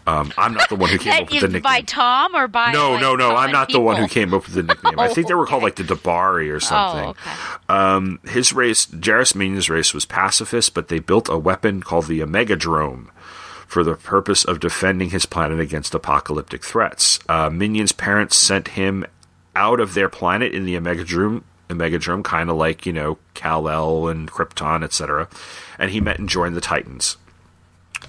[0.06, 1.62] Um, I'm not the one who came up with the nickname.
[1.62, 3.34] by Tom or by no, like, no, no.
[3.34, 4.98] I'm not the one who came up with the nickname.
[4.98, 7.04] I think they were called like the Dabari or something.
[7.04, 7.30] Oh, okay.
[7.68, 12.20] Um, his race, Jarras Minion's race, was pacifist, but they built a weapon called the
[12.20, 13.08] Omegadrome
[13.66, 17.18] for the purpose of defending his planet against apocalyptic threats.
[17.28, 19.04] Uh, Minion's parents sent him
[19.54, 24.30] out of their planet in the Omegadrome, Omegadrome, kind of like you know Kal-El and
[24.30, 25.28] Krypton, etc.
[25.78, 27.16] And he met and joined the Titans.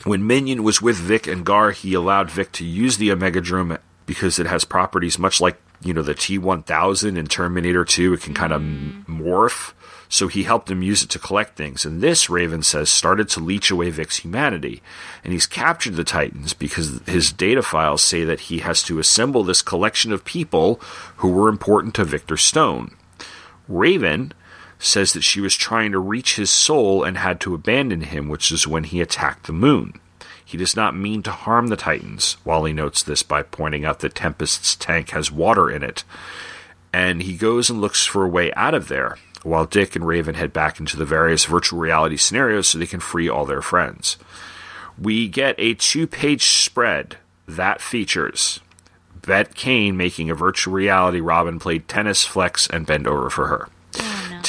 [0.03, 4.39] When Minion was with Vic and Gar, he allowed Vic to use the Omegadrome because
[4.39, 8.13] it has properties much like you know the T1000 in Terminator 2.
[8.13, 9.73] It can kind of morph.
[10.11, 11.85] So he helped him use it to collect things.
[11.85, 14.81] And this, Raven says, started to leech away Vic's humanity.
[15.23, 19.43] And he's captured the Titans because his data files say that he has to assemble
[19.43, 20.81] this collection of people
[21.17, 22.95] who were important to Victor Stone.
[23.67, 24.33] Raven
[24.79, 28.51] says that she was trying to reach his soul and had to abandon him, which
[28.51, 29.99] is when he attacked the moon.
[30.43, 32.37] He does not mean to harm the Titans.
[32.43, 36.03] Wally notes this by pointing out that Tempest's tank has water in it.
[36.91, 40.35] And he goes and looks for a way out of there, while Dick and Raven
[40.35, 44.17] head back into the various virtual reality scenarios so they can free all their friends.
[44.97, 48.59] We get a two page spread that features
[49.21, 53.69] Bette Kane making a virtual reality Robin played tennis, flex, and bend over for her.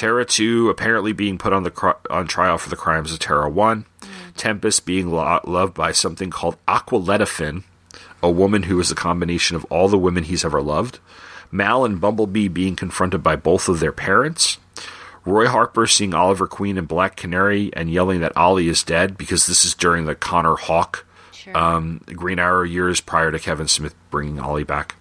[0.01, 3.85] Terra 2 apparently being put on the on trial for the crimes of Terra 1.
[4.35, 7.65] Tempest being lo- loved by something called Aqualetafin,
[8.23, 11.01] a woman who is a combination of all the women he's ever loved.
[11.53, 14.57] Mal and Bumblebee being confronted by both of their parents.
[15.27, 19.47] Roy Harper seeing Oliver Queen and Black Canary and yelling that Ollie is dead because
[19.47, 21.07] this is during the Connor Hawke
[21.55, 24.95] um, Green Arrow years prior to Kevin Smith bringing Ollie back.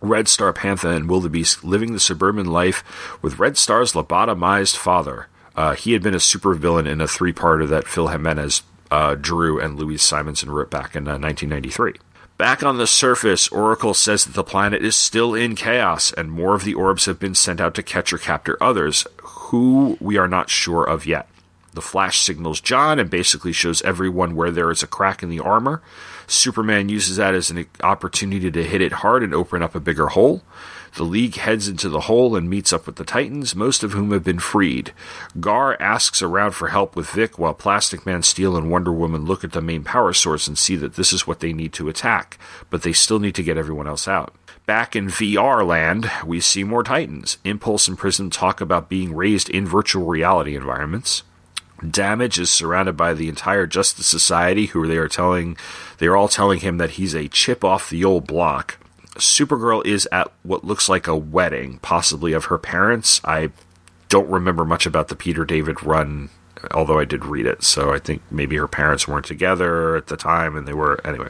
[0.00, 2.84] Red Star Panther and Wildebeest living the suburban life
[3.22, 5.28] with Red Star's lobotomized father.
[5.54, 9.76] Uh, he had been a supervillain in a three-parter that Phil Jimenez uh, drew and
[9.76, 11.94] Louise Simonson wrote back in uh, 1993.
[12.38, 16.54] Back on the surface, Oracle says that the planet is still in chaos, and more
[16.54, 20.28] of the orbs have been sent out to catch or capture others, who we are
[20.28, 21.28] not sure of yet.
[21.72, 25.40] The Flash signals John and basically shows everyone where there is a crack in the
[25.40, 25.80] armor.
[26.26, 30.08] Superman uses that as an opportunity to hit it hard and open up a bigger
[30.08, 30.42] hole.
[30.96, 34.12] The League heads into the hole and meets up with the Titans, most of whom
[34.12, 34.94] have been freed.
[35.38, 39.44] Gar asks around for help with Vic while Plastic Man, Steel, and Wonder Woman look
[39.44, 42.38] at the main power source and see that this is what they need to attack,
[42.70, 44.34] but they still need to get everyone else out.
[44.64, 47.36] Back in VR land, we see more Titans.
[47.44, 51.22] Impulse and Prism talk about being raised in virtual reality environments.
[51.88, 55.56] Damage is surrounded by the entire Justice Society, who they are telling,
[55.98, 58.78] they are all telling him that he's a chip off the old block.
[59.16, 63.20] Supergirl is at what looks like a wedding, possibly of her parents.
[63.24, 63.50] I
[64.08, 66.30] don't remember much about the Peter David run,
[66.72, 67.62] although I did read it.
[67.62, 71.28] So I think maybe her parents weren't together at the time, and they were anyway.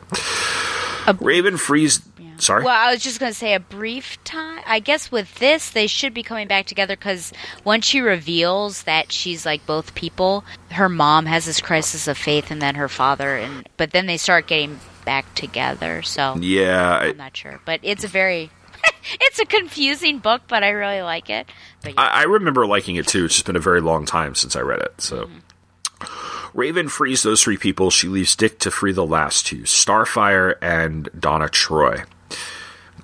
[1.20, 2.00] Raven frees.
[2.38, 2.64] Sorry.
[2.64, 4.62] Well, I was just going to say a brief time.
[4.66, 7.32] I guess with this, they should be coming back together because
[7.64, 12.50] once she reveals that she's like both people, her mom has this crisis of faith,
[12.50, 16.02] and then her father, and but then they start getting back together.
[16.02, 18.50] So yeah, I, I'm not sure, but it's a very,
[19.20, 21.48] it's a confusing book, but I really like it.
[21.82, 23.24] But yeah, I, I remember liking it too.
[23.24, 25.00] It's just been a very long time since I read it.
[25.00, 25.24] So.
[25.24, 25.38] Mm-hmm.
[26.52, 27.90] Raven frees those three people.
[27.90, 32.04] She leaves Dick to free the last two Starfire and Donna Troy.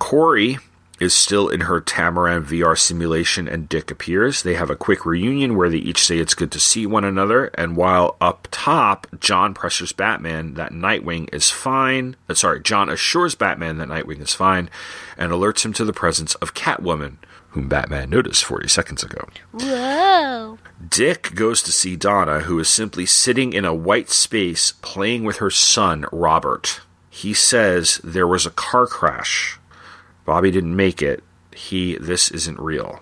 [0.03, 0.59] Kory
[0.99, 4.43] is still in her Tamaran VR simulation and Dick appears.
[4.43, 7.45] They have a quick reunion where they each say it's good to see one another.
[7.53, 12.17] And while up top, John pressures Batman that Nightwing is fine.
[12.27, 14.69] Uh, sorry, John assures Batman that Nightwing is fine
[15.17, 17.15] and alerts him to the presence of Catwoman,
[17.51, 19.29] whom Batman noticed 40 seconds ago.
[19.53, 20.59] Whoa.
[20.85, 25.37] Dick goes to see Donna, who is simply sitting in a white space playing with
[25.37, 26.81] her son, Robert.
[27.09, 29.59] He says there was a car crash.
[30.25, 31.23] Bobby didn't make it.
[31.53, 33.01] He, this isn't real.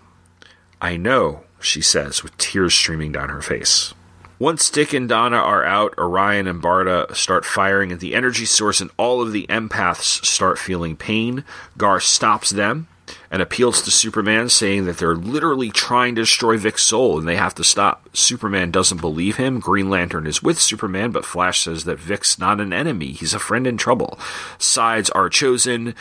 [0.82, 3.94] I know, she says, with tears streaming down her face.
[4.40, 8.82] Once Dick and Donna are out, Orion and Barda start firing at the energy source,
[8.82, 11.44] and all of the empaths start feeling pain.
[11.78, 12.88] Gar stops them
[13.30, 17.36] and appeals to Superman, saying that they're literally trying to destroy Vic's soul and they
[17.36, 18.10] have to stop.
[18.14, 19.60] Superman doesn't believe him.
[19.60, 23.40] Green Lantern is with Superman, but Flash says that Vic's not an enemy, he's a
[23.40, 24.18] friend in trouble.
[24.58, 25.94] Sides are chosen.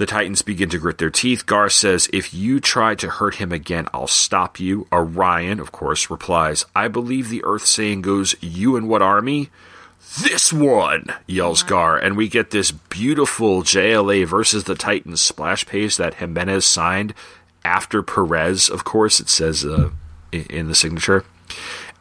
[0.00, 1.44] The Titans begin to grit their teeth.
[1.44, 4.86] Gar says, If you try to hurt him again, I'll stop you.
[4.90, 9.50] Orion, of course, replies, I believe the Earth saying goes, You and what army?
[10.22, 15.98] This one, yells Gar, and we get this beautiful JLA versus the Titans splash page
[15.98, 17.12] that Jimenez signed
[17.62, 19.90] after Perez, of course, it says uh,
[20.32, 21.26] in the signature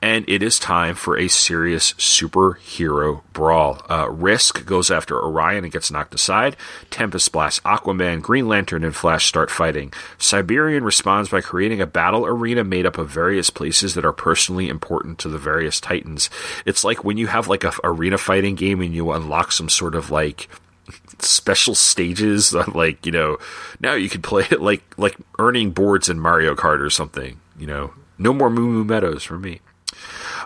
[0.01, 3.81] and it is time for a serious superhero brawl.
[3.89, 6.55] Uh, Risk goes after Orion and gets knocked aside.
[6.89, 9.91] Tempest blasts Aquaman, Green Lantern, and Flash start fighting.
[10.17, 14.69] Cyberion responds by creating a battle arena made up of various places that are personally
[14.69, 16.29] important to the various Titans.
[16.65, 19.95] It's like when you have like a arena fighting game and you unlock some sort
[19.95, 20.47] of like
[21.19, 23.37] special stages like you know
[23.79, 27.67] now you can play it like like earning boards in Mario Kart or something you
[27.67, 29.59] know no more Moo Moo Meadows for me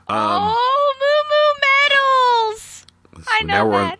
[0.07, 0.17] Um,
[0.55, 2.85] oh, Moo Moo Medals!
[3.27, 3.99] I know now we're on- that.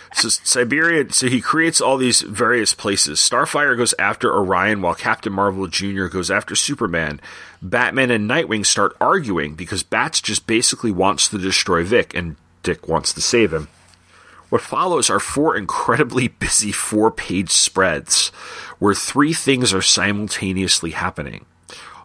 [0.14, 3.18] so Siberia, so he creates all these various places.
[3.18, 6.06] Starfire goes after Orion, while Captain Marvel Jr.
[6.06, 7.20] goes after Superman.
[7.60, 12.86] Batman and Nightwing start arguing because Bats just basically wants to destroy Vic, and Dick
[12.88, 13.68] wants to save him.
[14.48, 18.28] What follows are four incredibly busy four page spreads
[18.78, 21.46] where three things are simultaneously happening.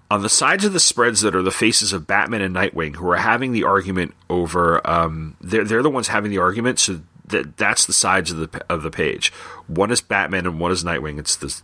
[0.10, 3.10] On the sides of the spreads that are the faces of Batman and Nightwing, who
[3.10, 7.58] are having the argument over, um, they're they're the ones having the argument, so that
[7.58, 9.34] that's the sides of the of the page.
[9.68, 11.20] One is Batman and one is Nightwing.
[11.20, 11.62] It's the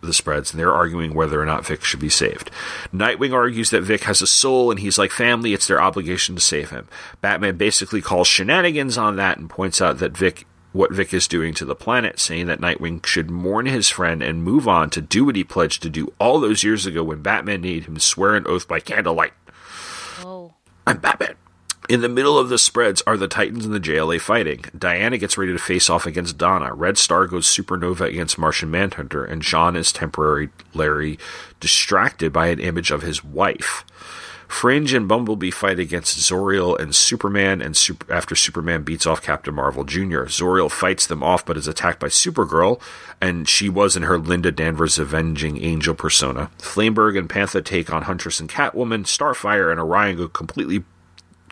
[0.00, 2.50] the spreads, and they're arguing whether or not Vic should be saved.
[2.92, 6.40] Nightwing argues that Vic has a soul, and he's like family; it's their obligation to
[6.40, 6.88] save him.
[7.20, 11.54] Batman basically calls shenanigans on that and points out that Vic what Vic is doing
[11.54, 15.24] to the planet, saying that Nightwing should mourn his friend and move on to do
[15.24, 18.44] what he pledged to do all those years ago when Batman made him swear an
[18.48, 19.32] oath by candlelight.
[20.20, 20.54] Whoa.
[20.84, 21.36] I'm Batman.
[21.88, 24.64] In the middle of the spreads are the Titans and the JLA fighting.
[24.76, 26.74] Diana gets ready to face off against Donna.
[26.74, 31.18] Red Star goes supernova against Martian Manhunter, and John is temporarily
[31.60, 33.84] distracted by an image of his wife.
[34.54, 39.52] Fringe and Bumblebee fight against Zauriel and Superman, and super- after Superman beats off Captain
[39.52, 42.80] Marvel Jr., Zauriel fights them off but is attacked by Supergirl,
[43.20, 46.50] and she was in her Linda Danvers avenging angel persona.
[46.58, 49.04] Flameberg and Panther take on Huntress and Catwoman.
[49.06, 50.84] Starfire and Orion go completely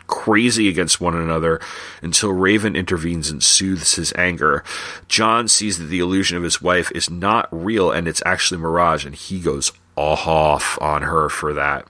[0.07, 1.59] crazy against one another
[2.01, 4.63] until Raven intervenes and soothes his anger.
[5.09, 9.05] John sees that the illusion of his wife is not real and it's actually Mirage,
[9.05, 11.85] and he goes off on her for that.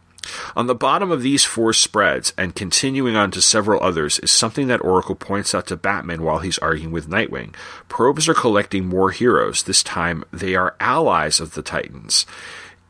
[0.55, 4.67] On the bottom of these four spreads, and continuing on to several others, is something
[4.67, 7.53] that Oracle points out to Batman while he's arguing with Nightwing.
[7.89, 9.63] Probes are collecting more heroes.
[9.63, 12.25] This time, they are allies of the Titans.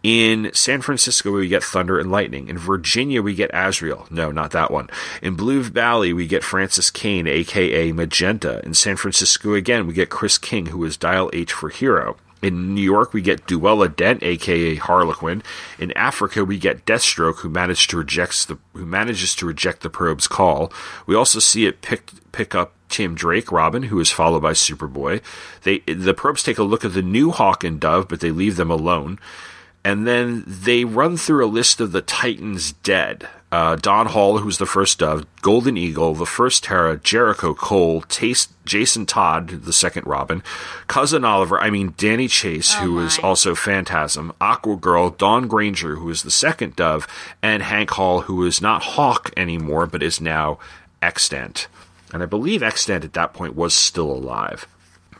[0.04, 2.50] In San Francisco, we get Thunder and Lightning.
[2.50, 4.06] In Virginia, we get Azrael.
[4.12, 4.90] No, not that one.
[5.22, 8.62] In Blue Valley, we get Frances Kane, aka Magenta.
[8.66, 12.18] In San Francisco, again, we get Chris King, who is Dial H for Hero.
[12.44, 15.42] In New York, we get Duella Dent, aka Harlequin.
[15.80, 19.90] In Africa, we get Deathstroke, who managed to reject the who manages to reject the
[19.90, 20.72] probe's call.
[21.06, 25.22] We also see it pick pick up Tim Drake, Robin, who is followed by Superboy.
[25.64, 28.58] They the probes take a look at the new Hawk and Dove, but they leave
[28.58, 29.20] them alone.
[29.86, 33.28] And then they run through a list of the Titans dead.
[33.54, 38.52] Uh, Don Hall, who's the first Dove, Golden Eagle, the first Terra, Jericho Kole, Taste,
[38.66, 40.42] Jason Todd, the second Robin,
[40.88, 46.10] Cousin Oliver, I mean Danny Chase, who is also Phantasm, Aqua Girl, Dawn Granger, who
[46.10, 47.08] is the second Dove,
[47.44, 50.58] and Hank Hall, who is not Hawk anymore, but is now
[51.00, 51.68] Extant.
[52.12, 54.66] And I believe Extant at that point was still alive.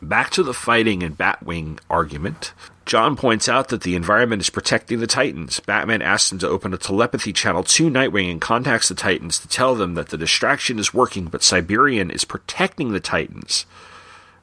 [0.02, 2.52] Back to the fighting and Batwing argument.
[2.86, 5.58] John points out that the environment is protecting the Titans.
[5.60, 9.48] Batman asks him to open a telepathy channel to Nightwing and contacts the Titans to
[9.48, 13.64] tell them that the distraction is working, but Cyberion is protecting the Titans.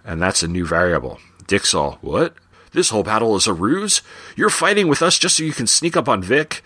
[0.04, 1.20] And that's a new variable.
[1.46, 2.34] Dick's all, what?
[2.72, 4.02] This whole battle is a ruse?
[4.36, 6.64] You're fighting with us just so you can sneak up on Vic?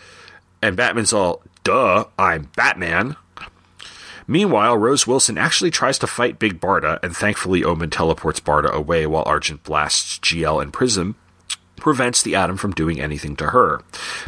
[0.62, 3.18] And Batman's all, duh, I'm Batman.
[4.28, 9.06] Meanwhile, Rose Wilson actually tries to fight Big Barda, and thankfully Omen teleports Barda away
[9.06, 11.16] while Argent blasts GL and Prism,
[11.76, 13.82] prevents the Atom from doing anything to her.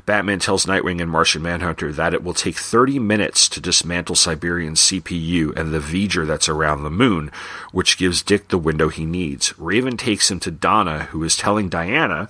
[0.06, 4.82] Batman tells Nightwing and Martian Manhunter that it will take 30 minutes to dismantle Cyberion's
[4.82, 7.32] CPU and the V'ger that's around the moon,
[7.72, 9.58] which gives Dick the window he needs.
[9.60, 12.30] Raven takes him to Donna, who is telling Diana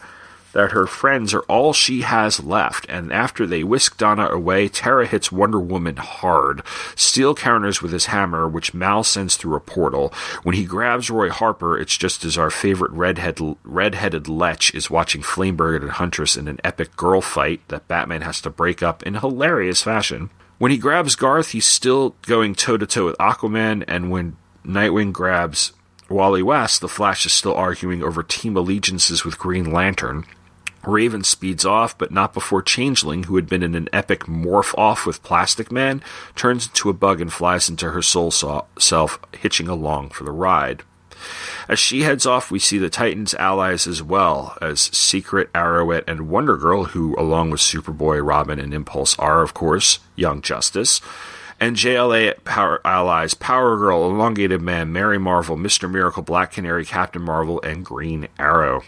[0.57, 5.05] that her friends are all she has left, and after they whisk Donna away, Terra
[5.05, 6.63] hits Wonder Woman hard.
[6.95, 10.11] Steel counters with his hammer, which Mal sends through a portal.
[10.41, 15.21] When he grabs Roy Harper, it's just as our favorite redhead, red-headed lech is watching
[15.21, 19.13] Flameberg and Huntress in an epic girl fight that Batman has to break up in
[19.13, 20.31] hilarious fashion.
[20.57, 25.13] When he grabs Garth, he's still going toe to toe with Aquaman, and when Nightwing
[25.13, 25.73] grabs
[26.09, 30.25] Wally West, the Flash is still arguing over team allegiances with Green Lantern.
[30.87, 35.05] Raven speeds off, but not before Changeling, who had been in an epic morph off
[35.05, 36.01] with Plastic Man,
[36.35, 40.83] turns into a bug and flies into her soul self, hitching along for the ride.
[41.67, 46.29] As she heads off, we see the Titans' allies as well as Secret, Arrowette, and
[46.29, 51.01] Wonder Girl, who, along with Superboy, Robin, and Impulse, are, of course, Young Justice.
[51.59, 55.89] And JLA power allies Power Girl, Elongated Man, Mary Marvel, Mr.
[55.89, 58.83] Miracle, Black Canary, Captain Marvel, and Green Arrow.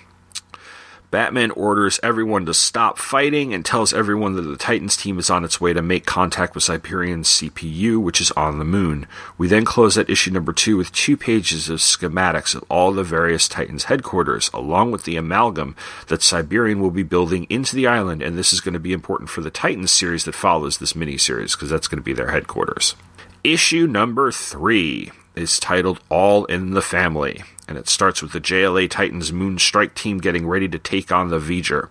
[1.11, 5.43] Batman orders everyone to stop fighting and tells everyone that the Titans team is on
[5.43, 9.07] its way to make contact with Cyberion's CPU, which is on the moon.
[9.35, 13.03] We then close at issue number two with two pages of schematics of all the
[13.03, 15.75] various Titans headquarters, along with the amalgam
[16.09, 19.31] that Cyberion will be building into the island, and this is going to be important
[19.31, 22.95] for the Titans series that follows this miniseries, because that's going to be their headquarters.
[23.43, 28.89] Issue number three is titled All in the Family and it starts with the JLA
[28.89, 31.89] Titans Moon Strike team getting ready to take on the V'ger.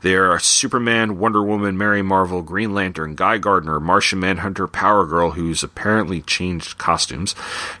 [0.00, 5.32] There are Superman, Wonder Woman, Mary Marvel, Green Lantern, Guy Gardner, Martian Manhunter, Power Girl,
[5.32, 7.34] who's apparently changed costumes,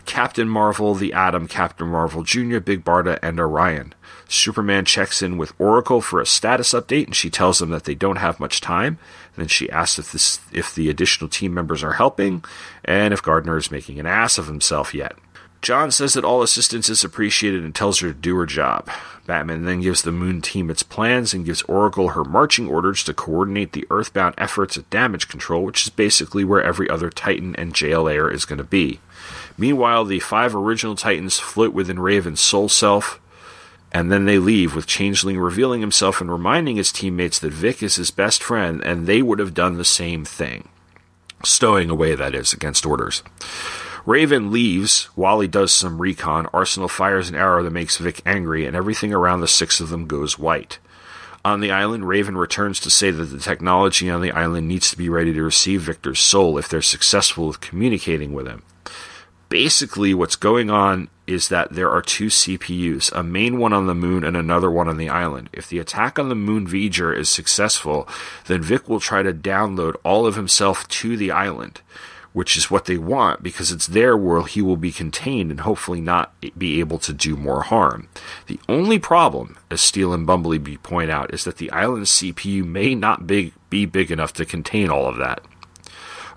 [0.04, 3.94] Captain Marvel, The Atom, Captain Marvel Jr., Big Barda, and Orion.
[4.28, 7.94] Superman checks in with Oracle for a status update, and she tells them that they
[7.94, 8.98] don't have much time.
[9.36, 12.44] Then she asks if this, if the additional team members are helping,
[12.84, 15.16] and if Gardner is making an ass of himself yet.
[15.62, 18.88] John says that all assistance is appreciated and tells her to do her job.
[19.26, 23.14] Batman then gives the Moon team its plans and gives Oracle her marching orders to
[23.14, 27.74] coordinate the Earthbound efforts at damage control, which is basically where every other Titan and
[27.74, 29.00] JLAer is going to be.
[29.58, 33.20] Meanwhile, the five original Titans float within Raven's soul self,
[33.92, 37.96] and then they leave, with Changeling revealing himself and reminding his teammates that Vic is
[37.96, 40.68] his best friend, and they would have done the same thing.
[41.44, 43.22] Stowing away, that is, against orders.
[44.06, 45.08] Raven leaves.
[45.14, 46.46] Wally does some recon.
[46.52, 50.06] Arsenal fires an arrow that makes Vic angry, and everything around the six of them
[50.06, 50.78] goes white.
[51.44, 54.98] On the island, Raven returns to say that the technology on the island needs to
[54.98, 58.62] be ready to receive Victor's soul if they're successful with communicating with him.
[59.48, 63.94] Basically, what's going on is that there are two CPUs, a main one on the
[63.94, 65.48] moon and another one on the island.
[65.52, 68.06] If the attack on the moon V'ger is successful,
[68.46, 71.80] then Vic will try to download all of himself to the island
[72.32, 76.00] which is what they want because it's there where he will be contained and hopefully
[76.00, 78.08] not be able to do more harm.
[78.46, 82.94] The only problem, as Steel and Bumblebee point out, is that the island's CPU may
[82.94, 85.44] not be big enough to contain all of that.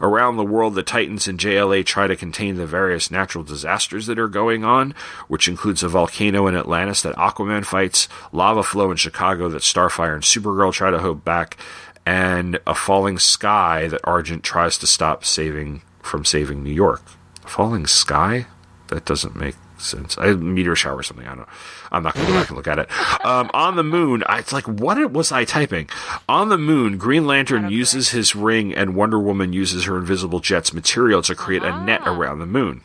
[0.01, 4.19] Around the world, the Titans and JLA try to contain the various natural disasters that
[4.19, 4.93] are going on,
[5.27, 10.13] which includes a volcano in Atlantis that Aquaman fights, lava flow in Chicago that Starfire
[10.13, 11.57] and Supergirl try to hold back,
[12.05, 17.01] and a falling sky that Argent tries to stop saving from saving New York.
[17.45, 18.47] Falling sky?
[18.88, 20.17] That doesn't make sense.
[20.17, 21.25] A meteor shower or something.
[21.25, 21.47] I don't know.
[21.91, 23.25] I'm not going to go back and look at it.
[23.25, 25.89] Um, on the moon, I, it's like, what was I typing?
[26.27, 30.73] On the moon, Green Lantern uses his ring and Wonder Woman uses her invisible jet's
[30.73, 32.81] material to create a net around the moon.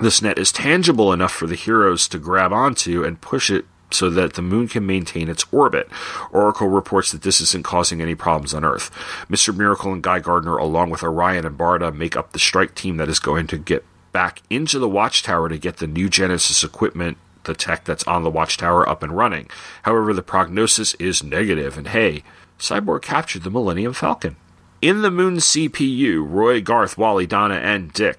[0.00, 4.10] This net is tangible enough for the heroes to grab onto and push it so
[4.10, 5.88] that the moon can maintain its orbit.
[6.30, 8.90] Oracle reports that this isn't causing any problems on Earth.
[9.28, 9.56] Mr.
[9.56, 13.08] Miracle and Guy Gardner, along with Orion and Barda, make up the strike team that
[13.08, 17.54] is going to get back into the watchtower to get the new Genesis equipment, the
[17.54, 19.48] tech that's on the watchtower, up and running.
[19.82, 22.22] However, the prognosis is negative, and hey,
[22.58, 24.36] Cyborg captured the Millennium Falcon.
[24.82, 28.18] In the Moon CPU, Roy, Garth, Wally, Donna, and Dick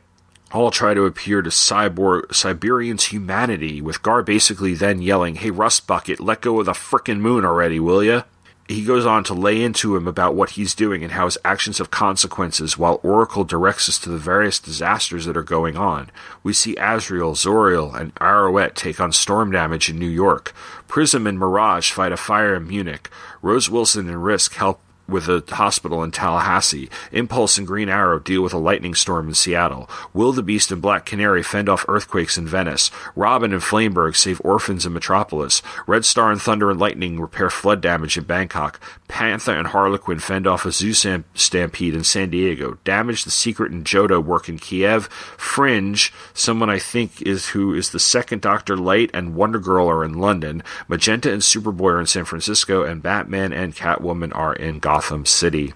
[0.52, 5.88] all try to appear to cyborg Cyberion's humanity, with Gar basically then yelling, Hey Rust
[5.88, 8.24] Bucket, let go of the frickin' moon already, will ya?
[8.72, 11.78] he goes on to lay into him about what he's doing and how his actions
[11.78, 16.10] have consequences while Oracle directs us to the various disasters that are going on.
[16.44, 20.54] We see Azrael, Zauriel, and Arrowette take on storm damage in New York.
[20.88, 23.10] Prism and Mirage fight a fire in Munich.
[23.42, 26.90] Rose Wilson and Risk help with a hospital in Tallahassee.
[27.12, 29.90] Impulse and Green Arrow deal with a lightning storm in Seattle.
[30.14, 32.90] Wildebeest and Black Canary fend off earthquakes in Venice.
[33.16, 35.62] Robin and Flameberg save orphans in Metropolis.
[35.86, 38.80] Red Star and Thunder and Lightning repair flood damage in Bangkok.
[39.08, 42.78] Panther and Harlequin fend off a zoo stamp- stampede in San Diego.
[42.86, 45.08] Damage the Secret and Joto work in Kiev.
[45.38, 50.06] Fringe, someone I think is who is the second Doctor Light and Wonder Girl are
[50.06, 50.64] in London.
[50.88, 55.74] Magenta and Superboy are in San Francisco, and Batman and Catwoman are in Gotham City.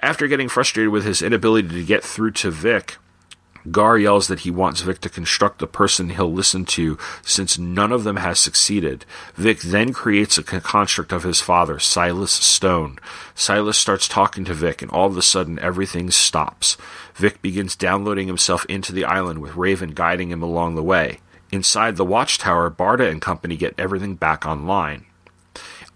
[0.00, 2.96] After getting frustrated with his inability to get through to Vic,
[3.70, 7.92] Gar yells that he wants Vic to construct the person he'll listen to since none
[7.92, 9.04] of them has succeeded.
[9.36, 12.98] Vic then creates a construct of his father, Silas Stone.
[13.36, 16.76] Silas starts talking to Vic, and all of a sudden everything stops.
[17.14, 21.20] Vic begins downloading himself into the island with Raven guiding him along the way.
[21.52, 25.06] Inside the watchtower, Barda and company get everything back online.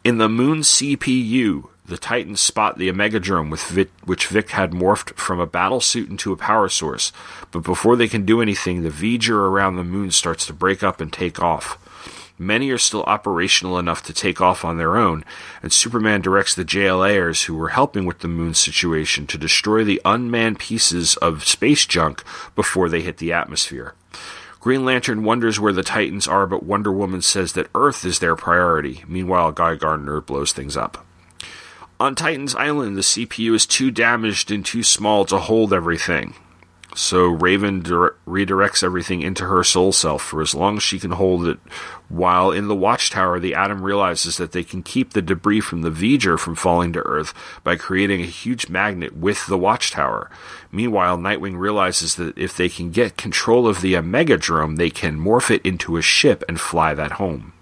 [0.04, 5.14] In the Moon CPU, the Titans spot the Omegadrome, with Vic, which Vic had morphed
[5.14, 7.12] from a battle suit into a power source.
[7.50, 11.00] But before they can do anything, the V'ger around the moon starts to break up
[11.00, 11.78] and take off.
[12.38, 15.24] Many are still operational enough to take off on their own,
[15.62, 20.02] and Superman directs the JLAers who were helping with the moon situation to destroy the
[20.04, 22.22] unmanned pieces of space junk
[22.54, 23.94] before they hit the atmosphere.
[24.60, 28.36] Green Lantern wonders where the Titans are, but Wonder Woman says that Earth is their
[28.36, 29.04] priority.
[29.06, 31.06] Meanwhile, Guy Gardner blows things up.
[31.98, 36.34] On Titan's Island, the CPU is too damaged and too small to hold everything.
[36.94, 41.12] So Raven dire- redirects everything into her soul self for as long as she can
[41.12, 41.58] hold it.
[42.08, 45.90] While in the watchtower, the Atom realizes that they can keep the debris from the
[45.90, 47.32] V'ger from falling to Earth
[47.64, 50.30] by creating a huge magnet with the watchtower.
[50.70, 55.50] Meanwhile, Nightwing realizes that if they can get control of the Omegadrome, they can morph
[55.50, 57.54] it into a ship and fly that home.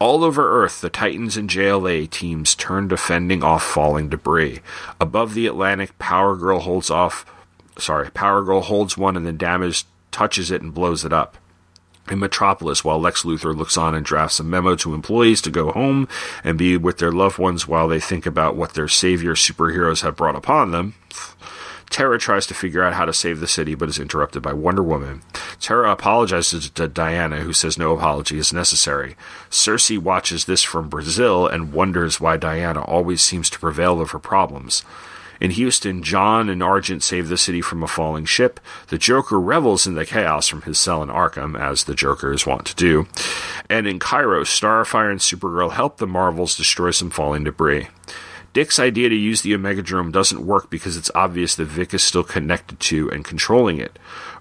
[0.00, 4.60] All over Earth, the Titans and JLA teams turn to fending off falling debris.
[5.00, 7.24] Above the Atlantic, Power Girl holds off.
[7.78, 11.38] Sorry, Power Girl holds one and then Damage touches it and blows it up.
[12.10, 15.70] In Metropolis, while Lex Luthor looks on and drafts a memo to employees to go
[15.70, 16.06] home
[16.42, 20.16] and be with their loved ones while they think about what their savior superheroes have
[20.16, 20.94] brought upon them,
[21.94, 24.82] Terra tries to figure out how to save the city, but is interrupted by Wonder
[24.82, 25.22] Woman.
[25.60, 29.14] Terra apologizes to Diana, who says no apology is necessary.
[29.48, 34.82] Circe watches this from Brazil and wonders why Diana always seems to prevail over problems.
[35.40, 38.58] In Houston, John and Argent save the city from a falling ship.
[38.88, 42.44] The Joker revels in the chaos from his cell in Arkham, as the Joker is
[42.44, 43.06] wont to do.
[43.70, 47.86] And in Cairo, Starfire and Supergirl help the Marvels destroy some falling debris.
[48.54, 52.22] Dick's idea to use the Omegadrome doesn't work because it's obvious that Vic is still
[52.22, 53.98] connected to and controlling it.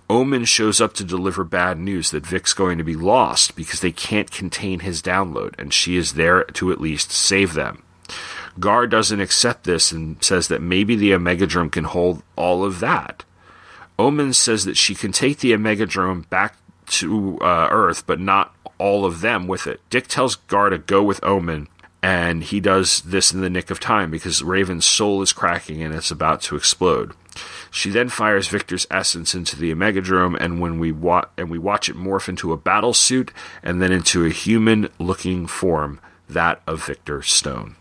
[0.07, 3.91] Omen shows up to deliver bad news that Vic's going to be lost because they
[3.91, 7.81] can't contain his download, and she is there to at least save them.
[8.59, 13.25] Gar doesn't accept this and says that maybe the Omegadrome can hold all of that.
[13.97, 19.05] Omen says that she can take the Omegadrome back to uh, Earth, but not all
[19.05, 19.81] of them with it.
[19.89, 21.67] Dick tells Gar to go with Omen,
[22.03, 25.95] and he does this in the nick of time because Raven's soul is cracking and
[25.95, 27.13] it's about to explode.
[27.71, 31.87] She then fires Victor's essence into the Omegadrome, and when we wa- and we watch
[31.87, 33.31] it morph into a battle suit
[33.63, 37.77] and then into a human-looking form, that of Victor Stone.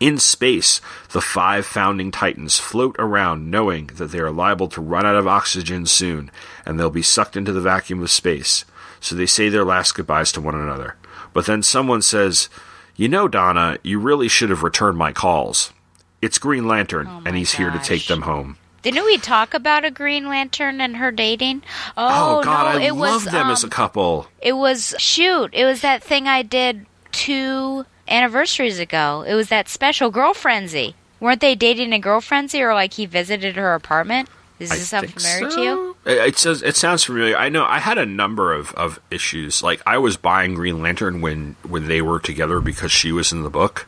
[0.00, 0.80] In space,
[1.10, 5.26] the five founding titans float around knowing that they are liable to run out of
[5.26, 6.30] oxygen soon
[6.64, 8.64] and they'll be sucked into the vacuum of space.
[9.00, 10.96] So they say their last goodbyes to one another.
[11.34, 12.48] But then someone says,
[12.98, 15.72] You know, Donna, you really should have returned my calls.
[16.20, 18.58] It's Green Lantern, Oh and he's here to take them home.
[18.82, 21.62] Didn't we talk about a Green Lantern and her dating?
[21.96, 24.26] Oh, Oh, God, no, I it love was them as a um, couple.
[24.42, 25.50] It was shoot.
[25.52, 29.24] It was that thing I did two anniversaries ago.
[29.24, 30.94] It was that special Girlfrenzy.
[31.20, 34.28] Weren't they dating a Girlfrenzy, or like he visited her apartment?
[34.58, 35.56] Does this sound familiar so.
[35.56, 35.96] to you?
[36.04, 37.36] It, it says it sounds familiar.
[37.36, 39.62] I know I had a number of, of issues.
[39.62, 43.42] Like I was buying Green Lantern when when they were together because she was in
[43.42, 43.86] the book.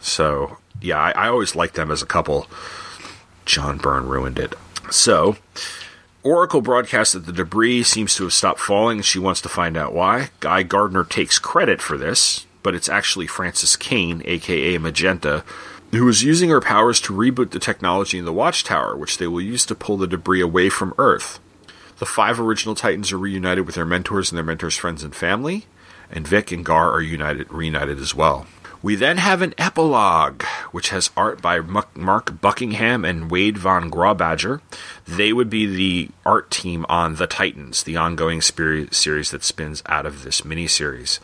[0.00, 2.46] So yeah, I, I always liked them as a couple.
[3.44, 4.54] John Byrne ruined it.
[4.90, 5.36] So
[6.22, 9.76] Oracle broadcasts that the debris seems to have stopped falling and she wants to find
[9.76, 10.30] out why.
[10.38, 15.42] Guy Gardner takes credit for this, but it's actually Frances Kane, aka Magenta,
[15.98, 19.40] who is using her powers to reboot the technology in the Watchtower, which they will
[19.40, 21.38] use to pull the debris away from Earth.
[21.98, 25.66] The five original Titans are reunited with their mentors and their mentors' friends and family,
[26.10, 28.46] and Vic and Gar are united reunited as well.
[28.82, 30.42] We then have an epilogue,
[30.72, 34.60] which has art by Mark Buckingham and Wade von Grawbadger.
[35.06, 40.04] They would be the art team on The Titans, the ongoing series that spins out
[40.04, 41.20] of this miniseries.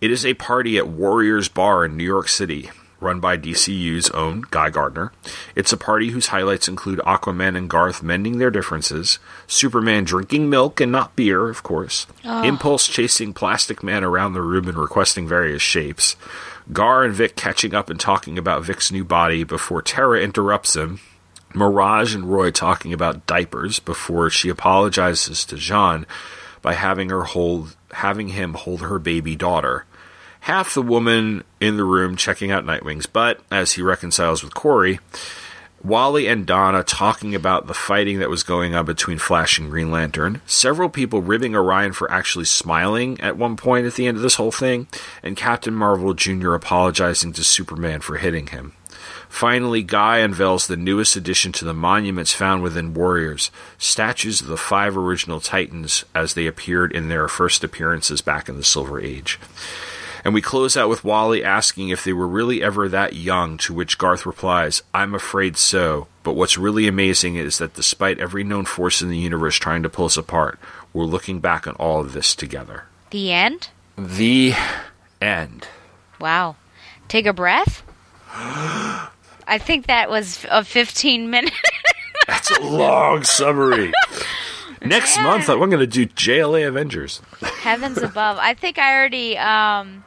[0.00, 2.72] It is a party at Warriors Bar in New York City,
[3.06, 5.12] run by DCU's own Guy Gardner.
[5.54, 10.80] It's a party whose highlights include Aquaman and Garth mending their differences, Superman drinking milk
[10.80, 12.42] and not beer, of course, ah.
[12.42, 16.16] Impulse chasing Plastic Man around the room and requesting various shapes,
[16.72, 20.98] Gar and Vic catching up and talking about Vic's new body before Terra interrupts him,
[21.54, 26.06] Mirage and Roy talking about diapers before she apologizes to Jean
[26.60, 29.84] by having her hold having him hold her baby daughter.
[30.46, 35.00] Half the woman in the room checking out Nightwing's butt as he reconciles with Kory.
[35.82, 39.90] Wally and Donna talking about the fighting that was going on between Flash and Green
[39.90, 40.40] Lantern.
[40.46, 44.36] Several people ribbing Orion for actually smiling at one point at the end of this
[44.36, 44.86] whole thing,
[45.20, 46.54] and Captain Marvel Jr.
[46.54, 48.72] apologizing to Superman for hitting him.
[49.28, 54.56] Finally, Guy unveils the newest addition to the monuments found within Warriors statues of the
[54.56, 59.40] five original Titans as they appeared in their first appearances back in the Silver Age.
[60.26, 63.72] And we close out with Wally asking if they were really ever that young, to
[63.72, 66.08] which Garth replies, I'm afraid so.
[66.24, 69.88] But what's really amazing is that despite every known force in the universe trying to
[69.88, 70.58] pull us apart,
[70.92, 72.86] we're looking back on all of this together.
[73.10, 73.68] The end?
[73.96, 74.54] The
[75.22, 75.68] end.
[76.20, 76.56] Wow.
[77.06, 77.84] Take a breath?
[78.34, 81.52] I think that was a 15 minute.
[82.26, 83.92] That's a long summary.
[84.84, 87.22] Next month, I'm going to do JLA Avengers.
[87.60, 88.38] Heavens above.
[88.40, 90.02] I think I already um,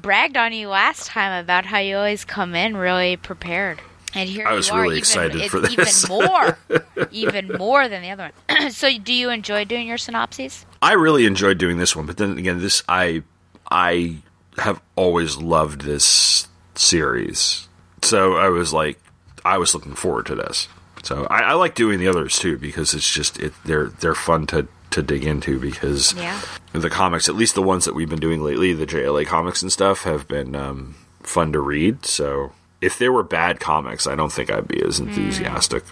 [0.00, 3.80] bragged on you last time about how you always come in really prepared.
[4.14, 6.04] And here I you was really even, excited for this.
[6.04, 6.58] Even more.
[7.10, 8.70] even more than the other one.
[8.70, 10.64] so, do you enjoy doing your synopses?
[10.80, 13.22] I really enjoyed doing this one, but then again, this I
[13.70, 14.16] I
[14.56, 17.68] have always loved this series,
[18.02, 18.98] so I was like,
[19.44, 20.68] I was looking forward to this.
[21.02, 24.46] So I, I like doing the others too because it's just it they're they're fun
[24.48, 26.40] to to dig into because Yeah.
[26.72, 29.70] the comics, at least the ones that we've been doing lately, the JLA comics and
[29.72, 32.04] stuff, have been um, fun to read.
[32.06, 35.84] So if there were bad comics, I don't think I'd be as enthusiastic.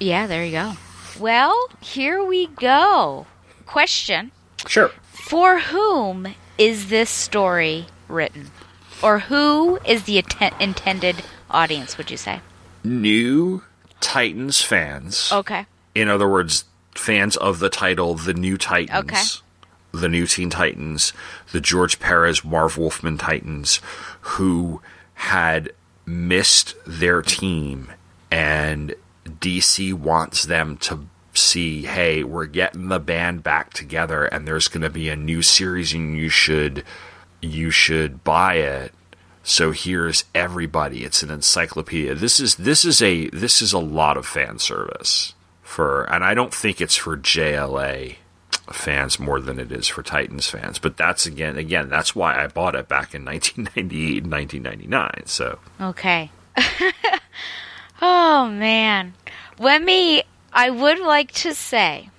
[0.00, 0.72] Yeah, there you go.
[1.18, 3.26] Well, here we go.
[3.66, 4.32] Question
[4.66, 4.88] Sure.
[5.12, 8.50] For whom is this story written?
[9.02, 12.40] Or who is the atten- intended audience, would you say?
[12.82, 13.62] New
[14.00, 15.30] Titans fans.
[15.32, 15.66] Okay.
[15.94, 16.64] in other words,
[16.94, 19.22] fans of the title, the New Titans, Okay.
[20.00, 21.12] the New Teen Titans,
[21.52, 23.80] the George Perez, Marv Wolfman Titans,
[24.20, 24.80] who
[25.14, 25.70] had
[26.06, 27.90] missed their team,
[28.30, 28.94] and
[29.26, 34.82] DC wants them to see, hey, we're getting the band back together, and there's going
[34.82, 36.84] to be a new series, and you should
[37.40, 38.92] you should buy it.
[39.42, 41.04] So here's everybody.
[41.04, 42.14] It's an encyclopedia.
[42.14, 45.34] This is this is a this is a lot of fan service
[45.64, 48.16] for, and I don't think it's for JLA
[48.72, 50.78] fans more than it is for Titans fans.
[50.78, 55.26] But that's again again that's why I bought it back in 1998 and 1999.
[55.26, 56.30] So Okay.
[58.02, 59.14] oh man.
[59.58, 60.22] Let me
[60.52, 62.10] I would like to say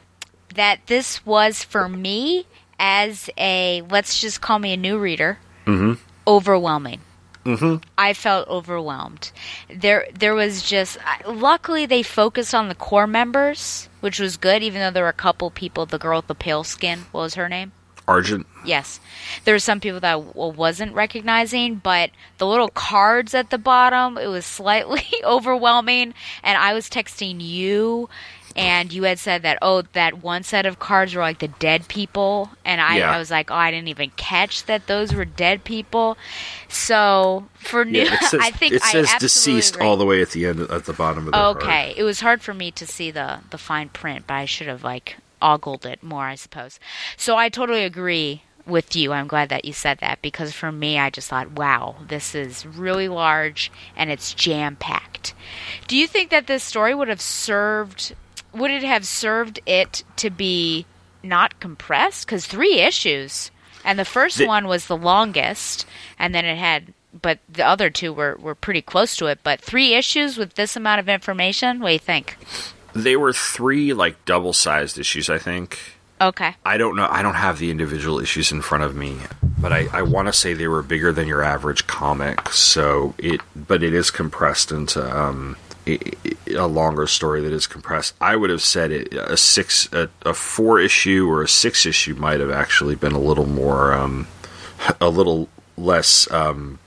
[0.54, 2.46] that this was for me
[2.78, 5.40] as a let's just call me a new reader.
[5.66, 5.94] Mm-hmm.
[6.28, 7.02] Overwhelming.
[7.46, 7.84] Mhm.
[7.98, 9.32] I felt overwhelmed.
[9.70, 10.98] There, there was just.
[11.28, 14.64] Luckily, they focused on the core members, which was good.
[14.64, 17.36] Even though there were a couple people, the girl with the pale skin, what was
[17.36, 17.72] her name?
[18.08, 19.00] Argent, Yes.
[19.46, 24.20] There were some people that I wasn't recognizing, but the little cards at the bottom,
[24.20, 26.14] it was slightly overwhelming.
[26.44, 28.08] And I was texting you,
[28.56, 31.88] and you had said that, oh, that one set of cards were like the dead
[31.88, 32.50] people.
[32.64, 33.12] And I, Yeah.
[33.12, 36.18] I was like, oh, I didn't even catch that those were dead people.
[36.70, 39.88] So for new, yeah, says, I think it says deceased agree.
[39.88, 41.58] all the way at the end at the bottom of the card.
[41.58, 44.68] Okay, it was hard for me to see the the fine print, but I should
[44.68, 46.80] have like ogled it more, I suppose.
[47.18, 49.12] So I totally agree with you.
[49.14, 52.66] I'm glad that you said that because for me, I just thought, wow, this is
[52.66, 55.34] really large and it's jam packed.
[55.88, 58.16] Do you think that this story would have served?
[58.56, 60.86] Would it have served it to be
[61.24, 62.26] not compressed?
[62.26, 63.52] Because three issues,
[63.84, 65.86] and the first The- one was the longest,
[66.18, 66.94] and then it had.
[67.22, 69.40] But the other two were, were pretty close to it.
[69.42, 71.80] But three issues with this amount of information?
[71.80, 72.38] What do you think?
[72.94, 75.80] They were three like double sized issues, I think.
[76.20, 76.56] Okay.
[76.66, 77.08] I don't know.
[77.10, 79.18] I don't have the individual issues in front of me,
[79.60, 82.50] but I, I want to say they were bigger than your average comic.
[82.50, 85.58] So it, but it is compressed into um,
[85.88, 88.16] a longer story that is compressed.
[88.20, 92.16] I would have said it a six, a, a four issue or a six issue
[92.16, 94.28] might have actually been a little more, um,
[95.00, 96.80] a little less um,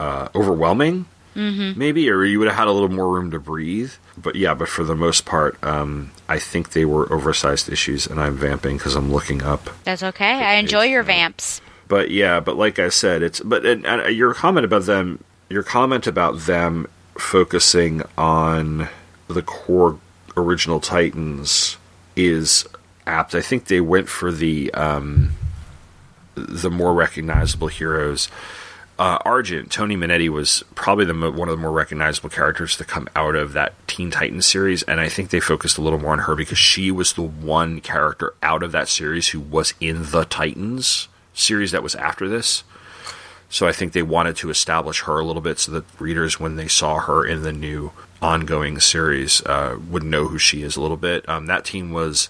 [0.00, 1.78] uh, overwhelming, mm-hmm.
[1.78, 3.92] maybe, or you would have had a little more room to breathe.
[4.16, 8.20] But yeah, but for the most part, um, I think they were oversized issues, and
[8.20, 9.70] I'm vamping because I'm looking up.
[9.84, 10.24] That's okay.
[10.24, 11.60] I enjoy your vamps.
[11.88, 15.62] But yeah, but like I said, it's but and, and your comment about them, your
[15.62, 18.88] comment about them focusing on
[19.28, 19.98] the core
[20.36, 21.76] original Titans
[22.14, 22.66] is
[23.06, 23.34] apt.
[23.34, 25.32] I think they went for the um,
[26.34, 28.28] the more recognizable heroes.
[28.98, 32.84] Uh, Argent Toni Monetti was probably the mo- one of the more recognizable characters to
[32.84, 36.12] come out of that Teen Titans series, and I think they focused a little more
[36.12, 40.10] on her because she was the one character out of that series who was in
[40.10, 42.64] the Titans series that was after this.
[43.48, 46.56] So I think they wanted to establish her a little bit so that readers, when
[46.56, 50.80] they saw her in the new ongoing series, uh, would know who she is a
[50.80, 51.28] little bit.
[51.28, 52.28] Um, that team was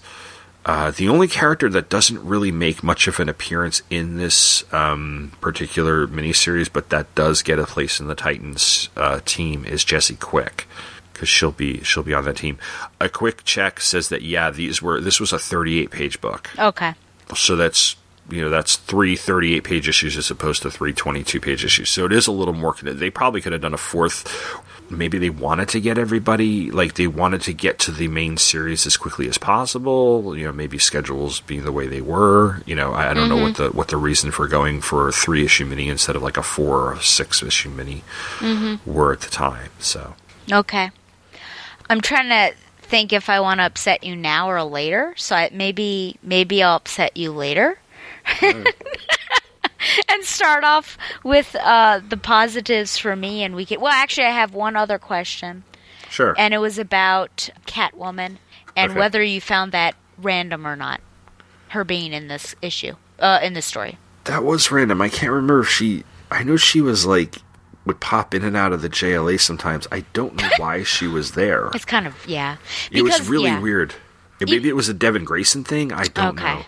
[0.65, 5.31] uh, the only character that doesn't really make much of an appearance in this um,
[5.41, 10.15] particular miniseries, but that does get a place in the Titans uh, team is Jesse
[10.17, 10.67] Quick
[11.13, 12.59] because she'll be she'll be on that team.
[13.01, 16.93] A quick check says that yeah, these were this was a 38 page book, Okay.
[17.35, 17.95] so that's
[18.29, 21.89] you know that's three 38 page issues as opposed to three 22 page issues.
[21.89, 22.75] So it is a little more.
[22.81, 24.61] They probably could have done a fourth.
[24.89, 28.85] Maybe they wanted to get everybody like they wanted to get to the main series
[28.85, 30.37] as quickly as possible.
[30.37, 32.61] You know, maybe schedules being the way they were.
[32.65, 33.63] You know, I, I don't know what mm-hmm.
[33.63, 36.43] the what the reason for going for a three issue mini instead of like a
[36.43, 38.03] four or six issue mini
[38.39, 38.89] mm-hmm.
[38.89, 39.71] were at the time.
[39.79, 40.15] So
[40.51, 40.91] Okay.
[41.89, 45.13] I'm trying to think if I want to upset you now or later.
[45.17, 47.79] So I, maybe maybe I'll upset you later.
[50.09, 53.79] and start off with uh, the positives for me, and we can.
[53.79, 55.63] Well, actually, I have one other question,
[56.09, 56.35] sure.
[56.37, 58.37] and it was about Catwoman
[58.75, 58.99] and Okay.
[58.99, 61.01] whether you found that random or not.
[61.69, 63.97] Her being in this issue, uh, in this story.
[64.23, 65.01] That was random.
[65.01, 66.05] I can't remember if she.
[66.31, 67.41] I know she was like
[67.87, 69.87] would pop in and out of the JLA sometimes.
[69.91, 71.69] I don't know why she was there.
[71.73, 72.57] It's kind of yeah.
[72.91, 73.59] It was really yeah.
[73.59, 73.95] weird.
[74.39, 75.91] Maybe it was a Devin Grayson thing.
[75.91, 76.59] I don't okay.
[76.59, 76.65] know.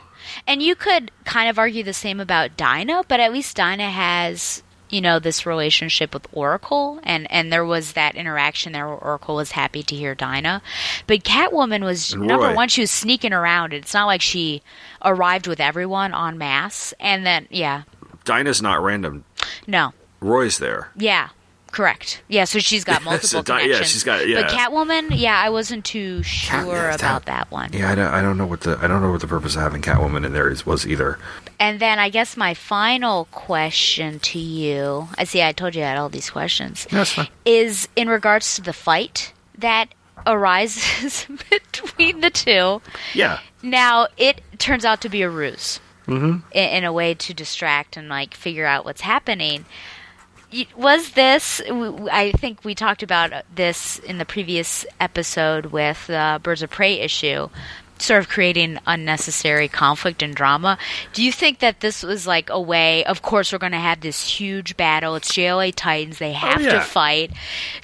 [0.48, 4.64] And you could kind of argue the same about Dinah, but at least Dinah has,
[4.90, 9.36] you know, this relationship with Oracle, and and there was that interaction there where Oracle
[9.36, 10.62] was happy to hear Dinah,
[11.06, 12.70] but Catwoman was number one.
[12.70, 13.74] She was sneaking around.
[13.74, 14.64] It's not like she
[15.06, 17.84] arrived with everyone en masse, and then yeah,
[18.26, 19.26] Dinah's not random.
[19.68, 20.90] no, Roy's there.
[20.96, 21.30] yeah.
[21.72, 22.22] Correct.
[22.28, 23.90] Yeah, so she's got So multiple Di- yeah, connections.
[23.92, 24.42] she's got- yeah.
[24.42, 27.72] But Catwoman, yeah, I wasn't too sure yeah, about that- that one.
[27.74, 29.62] Yeah, I don't, I don't know what the I don't know what the purpose of
[29.62, 31.20] having Catwoman in there is was either.
[31.60, 35.88] And then I guess my final question to you, I see I told you I
[35.88, 37.28] had all these questions, That's fine.
[37.46, 39.90] is in regards to the fight that
[40.26, 42.82] arises between the two.
[43.14, 43.40] Yeah.
[43.62, 46.40] Now, it turns out to be a ruse mm-hmm.
[46.52, 49.66] in, in a way to distract and like figure out what's happening.
[50.76, 51.62] Was this?
[52.12, 56.70] i think we talked about uh, this in the previous episode with the Birds of
[56.70, 57.50] Prey issue,
[58.00, 60.78] sort of creating unnecessary conflict and drama.
[61.14, 63.04] Do you think that this was like a way?
[63.06, 65.16] Of course, we're going to have this huge battle.
[65.16, 66.18] It's JLA Titans.
[66.18, 66.74] They oh, have yeah.
[66.74, 67.32] to fight.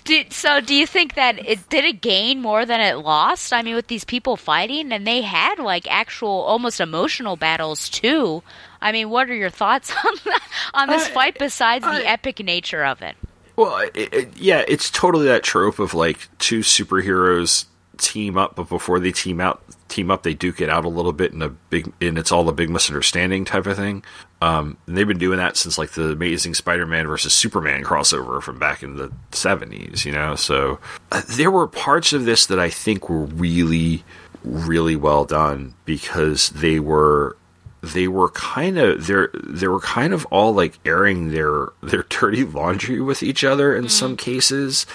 [0.03, 3.53] Did, so, do you think that it did it gain more than it lost?
[3.53, 8.41] I mean, with these people fighting, and they had like actual, almost emotional battles too.
[8.81, 10.43] I mean, what are your thoughts on that,
[10.73, 13.15] on this fight besides the epic nature of it?
[13.55, 17.65] Well, it, it, yeah, it's totally that trope of like two superheroes
[17.97, 21.13] team up, but before they team out, team up, they duke it out a little
[21.13, 24.03] bit in a big, and it's all a big misunderstanding type of thing.
[24.41, 28.59] Um, and they've been doing that since like the Amazing Spider-Man versus Superman crossover from
[28.59, 30.35] back in the seventies, you know.
[30.35, 30.79] So
[31.11, 34.03] uh, there were parts of this that I think were really,
[34.43, 37.37] really well done because they were
[37.81, 42.43] they were kind of they're they were kind of all like airing their their dirty
[42.43, 44.85] laundry with each other in some cases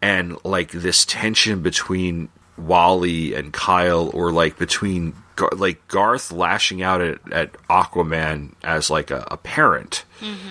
[0.00, 2.28] and like this tension between
[2.58, 8.90] Wally and Kyle or like between Gar- like Garth lashing out at, at Aquaman as
[8.90, 10.04] like a, a parent.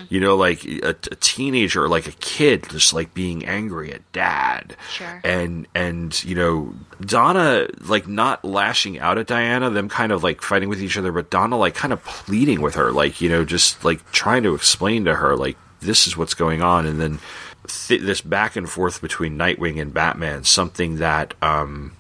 [0.08, 4.10] You know like a, a teenager or like a kid just like being angry at
[4.14, 4.78] dad.
[4.90, 5.20] Sure.
[5.26, 10.42] and and you know Donna like not lashing out at Diana, them kind of like
[10.42, 13.44] fighting with each other, but Donna like kind of pleading with her, like you know,
[13.44, 17.20] just like trying to explain to her like this is what's going on, and then
[17.68, 21.92] th- this back and forth between Nightwing and Batman, something that um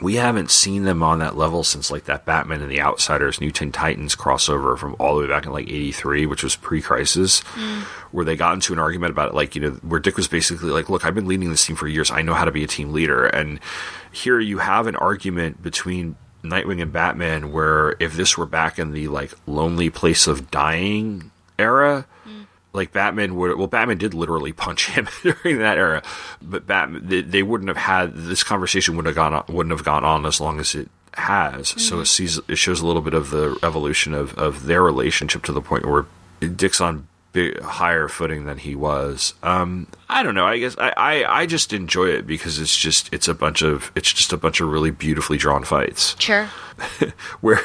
[0.00, 3.52] we haven't seen them on that level since like that Batman and the Outsiders New
[3.52, 7.42] Teen Titans crossover from all the way back in like 83, which was pre crisis,
[7.42, 7.82] mm.
[8.10, 10.70] where they got into an argument about it, like, you know, where Dick was basically
[10.70, 12.10] like, look, I've been leading this team for years.
[12.10, 13.24] I know how to be a team leader.
[13.24, 13.60] And
[14.10, 18.92] here you have an argument between Nightwing and Batman where if this were back in
[18.92, 22.06] the like lonely place of dying era,
[22.74, 26.02] like Batman would well Batman did literally punch him during that era,
[26.42, 29.84] but Batman they, they wouldn't have had this conversation would have gone on, wouldn't have
[29.84, 31.68] gone on as long as it has.
[31.68, 32.04] So it mm-hmm.
[32.04, 35.62] sees it shows a little bit of the evolution of of their relationship to the
[35.62, 36.06] point where
[36.40, 37.06] Dick's on
[37.62, 39.34] higher footing than he was.
[39.42, 40.46] Um, I don't know.
[40.46, 43.90] I guess I, I I just enjoy it because it's just it's a bunch of
[43.94, 46.44] it's just a bunch of really beautifully drawn fights Sure.
[47.40, 47.60] where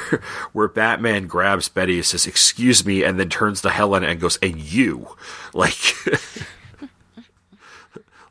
[0.52, 4.38] where Batman grabs Betty and says, "Excuse me," and then turns to Helen and goes,
[4.42, 5.16] "And you,"
[5.54, 5.78] like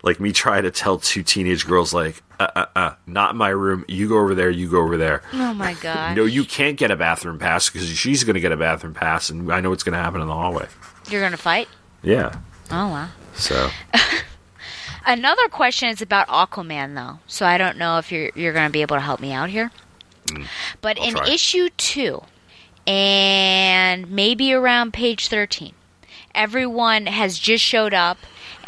[0.03, 3.49] like me trying to tell two teenage girls, like, uh, uh, uh, not in my
[3.49, 3.83] room.
[3.87, 4.49] You go over there.
[4.49, 5.21] You go over there.
[5.33, 6.15] Oh my god.
[6.17, 9.29] No, you can't get a bathroom pass because she's going to get a bathroom pass,
[9.29, 10.67] and I know what's going to happen in the hallway.
[11.09, 11.67] You're gonna fight?
[12.03, 12.33] Yeah.
[12.71, 13.09] Oh wow.
[13.33, 13.69] So
[15.05, 17.19] Another question is about Aquaman, though.
[17.25, 19.49] So I don't know if you're you're going to be able to help me out
[19.49, 19.71] here.
[20.81, 21.01] But Mm.
[21.01, 21.27] I'll in try.
[21.29, 22.21] issue two,
[22.85, 25.73] and maybe around page thirteen,
[26.35, 28.17] everyone has just showed up,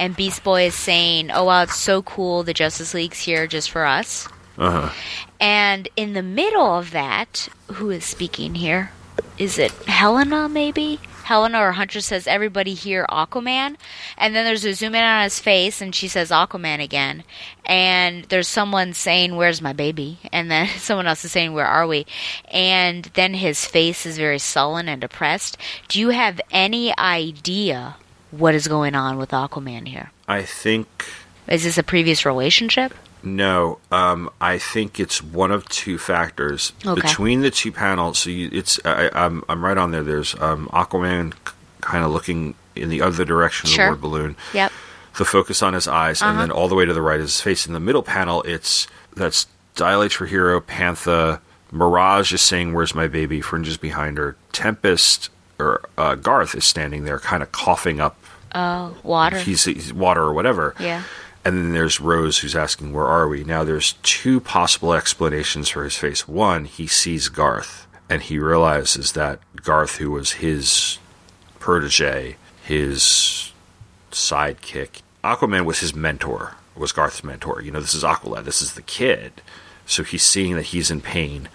[0.02, 2.42] and Beast Boy is saying, "Oh wow, it's so cool!
[2.42, 4.94] The Justice League's here just for us." uh huh.
[5.40, 8.92] And in the middle of that, who is speaking here?
[9.38, 11.00] Is it Helena, maybe?
[11.24, 13.78] Helena or Hunter says, Everybody here, Aquaman.
[14.18, 17.24] And then there's a zoom in on his face, and she says, Aquaman again.
[17.66, 20.20] And there's someone saying, Where's my baby?
[20.32, 22.06] And then someone else is saying, Where are we?
[22.50, 25.58] And then his face is very sullen and depressed.
[25.88, 27.96] Do you have any idea
[28.32, 30.12] what is going on with Aquaman here?
[30.28, 31.06] I think
[31.48, 32.94] Is this a previous relationship?
[33.24, 37.02] No, um, I think it's one of two factors Okay.
[37.02, 38.18] between the two panels.
[38.20, 40.02] So you, it's I, I'm I'm right on there.
[40.04, 41.34] There's um, Aquaman
[41.82, 43.86] kind of looking in the other direction of Sure.
[43.86, 44.36] the word balloon.
[44.54, 44.72] Yep.
[45.18, 46.42] The focus on his eyes, and Uh-huh.
[46.42, 47.68] then all the way to the right is his face.
[47.68, 49.46] In the middle panel, it's that's
[49.76, 51.42] Dilate for Hero, Panther,
[51.72, 54.36] Mirage is saying, "Where's my baby?" Fringes behind her.
[54.52, 55.30] Tempest
[55.60, 58.16] or uh, Garth is standing there, kind of coughing up.
[58.54, 59.40] Oh, water.
[59.40, 60.76] He's, he's water or whatever.
[60.80, 61.04] yeah.
[61.44, 63.44] And then there's Rose who's asking, Where are we?
[63.44, 66.28] Now, there's two possible explanations for his face.
[66.28, 71.00] One, he sees Garth, and he realizes that Garth, who was his
[71.58, 73.52] protege, his
[74.12, 77.62] sidekick, Aquaman was his mentor, was Garth's mentor.
[77.62, 79.42] You know, this is Aqualad, this is the kid.
[79.88, 81.50] So he's seeing that he's in pain.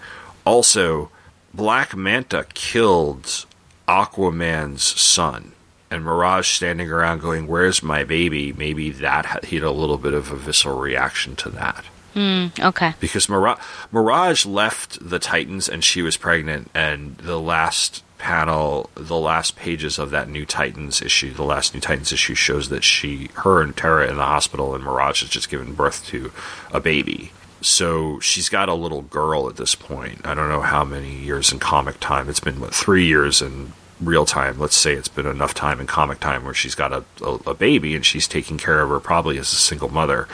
[0.45, 1.11] Also,
[1.53, 3.45] Black Manta killed
[3.87, 5.53] Aquaman's son.
[5.89, 8.51] And Mirage standing around going, Where's my baby?
[8.53, 11.85] Maybe that he had a little bit of a visceral reaction to that.
[12.13, 12.93] Hmm, okay.
[12.99, 13.59] Because Mirage,
[13.91, 19.99] Mirage left the Titans and she was pregnant, and the last panel, the last pages
[19.99, 23.77] of that new Titans issue, the last new Titans issue shows that she, her and
[23.77, 26.31] Terra in the hospital, and Mirage has just given birth to
[26.71, 27.31] a baby.
[27.61, 30.25] So she's got a little girl at this point.
[30.25, 32.29] I don't know how many years in comic time.
[32.29, 34.59] It's been what three years in real time.
[34.59, 37.53] Let's say it's been enough time in comic time where she's got a, a, a
[37.53, 40.27] baby and she's taking care of her probably as a single mother.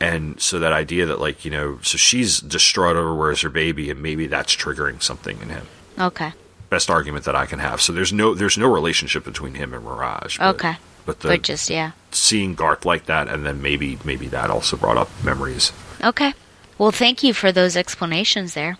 [0.00, 3.90] And so that idea that like you know, so she's distraught over where's her baby,
[3.90, 5.66] and maybe that's triggering something in him.
[5.98, 6.32] Okay.
[6.70, 7.82] Best argument that I can have.
[7.82, 10.38] So there's no there's no relationship between him and Mirage.
[10.38, 10.76] But, Okay.
[11.06, 11.92] But the But just, yeah.
[12.12, 15.72] seeing Garth like that, and then maybe maybe that also brought up memories.
[16.02, 16.32] Okay.
[16.78, 18.78] Well, thank you for those explanations there.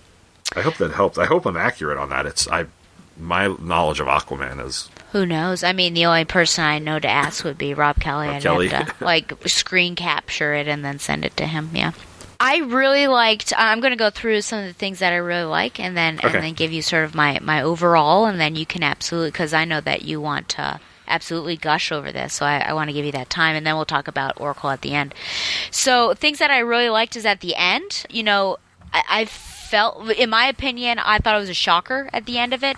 [0.56, 1.18] I hope that helped.
[1.18, 2.24] I hope I'm accurate on that.
[2.24, 2.66] It's I
[3.20, 5.62] my knowledge of Aquaman is Who knows?
[5.62, 8.26] I mean, the only person I know to ask would be Rob Kelly.
[8.28, 8.68] Rob I'd Kelly.
[8.68, 11.70] have to like screen capture it and then send it to him.
[11.74, 11.92] Yeah.
[12.42, 13.52] I really liked.
[13.54, 16.18] I'm going to go through some of the things that I really like, and then
[16.24, 16.28] Okay.
[16.34, 19.52] and then give you sort of my my overall, and then you can absolutely because
[19.52, 22.94] I know that you want to absolutely gush over this, so I, I want to
[22.94, 25.14] give you that time, and then we'll talk about Oracle at the end.
[25.70, 28.06] So things that I really liked is at the end.
[28.08, 28.56] You know,
[28.90, 29.24] I, I
[29.70, 32.76] felt, in my opinion, I thought it was a shocker at the end of it.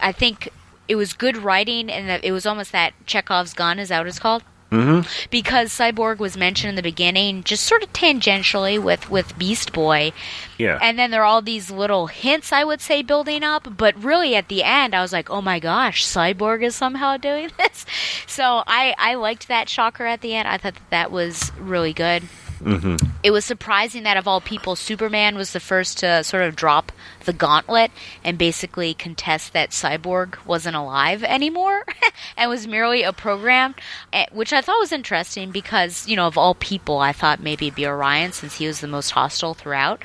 [0.00, 0.48] I think
[0.88, 3.78] it was good writing, and it was almost that Chekhov's gun.
[3.78, 4.42] Is that what it's called?
[4.72, 5.06] Mm-hmm.
[5.30, 10.12] Because Cyborg was mentioned in the beginning, just sort of tangentially with with Beast Boy,
[10.56, 10.78] yeah.
[10.80, 13.76] and then there are all these little hints, I would say, building up.
[13.76, 17.50] But really, at the end, I was like, "Oh my gosh, Cyborg is somehow doing
[17.58, 17.84] this."
[18.26, 20.48] So I I liked that shocker at the end.
[20.48, 22.22] I thought that that was really good.
[22.62, 22.96] Mm-hmm.
[23.22, 26.92] It was surprising that of all people, Superman was the first to sort of drop
[27.24, 27.90] the gauntlet
[28.24, 31.84] and basically contest that Cyborg wasn't alive anymore
[32.36, 33.74] and was merely a program,
[34.12, 37.66] eh, which I thought was interesting because, you know, of all people, I thought maybe
[37.66, 40.02] it'd be Orion since he was the most hostile throughout.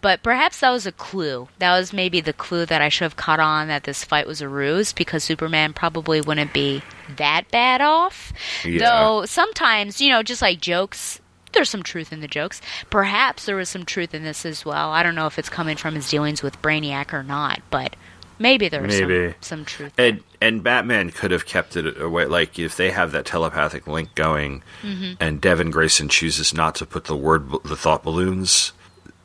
[0.00, 1.48] But perhaps that was a clue.
[1.58, 4.40] That was maybe the clue that I should have caught on that this fight was
[4.40, 6.82] a ruse because Superman probably wouldn't be
[7.16, 8.32] that bad off.
[8.64, 8.78] Yeah.
[8.78, 11.20] Though sometimes, you know, just like jokes,
[11.52, 12.60] there's some truth in the jokes.
[12.90, 14.90] Perhaps there was some truth in this as well.
[14.90, 17.96] I don't know if it's coming from his dealings with Brainiac or not, but
[18.40, 19.32] Maybe there's Maybe.
[19.40, 19.92] some, some truth.
[19.98, 22.26] And and Batman could have kept it away.
[22.26, 25.14] Like if they have that telepathic link going, Mm-hmm.
[25.18, 28.72] and Devin Grayson chooses not to put the word the thought balloons,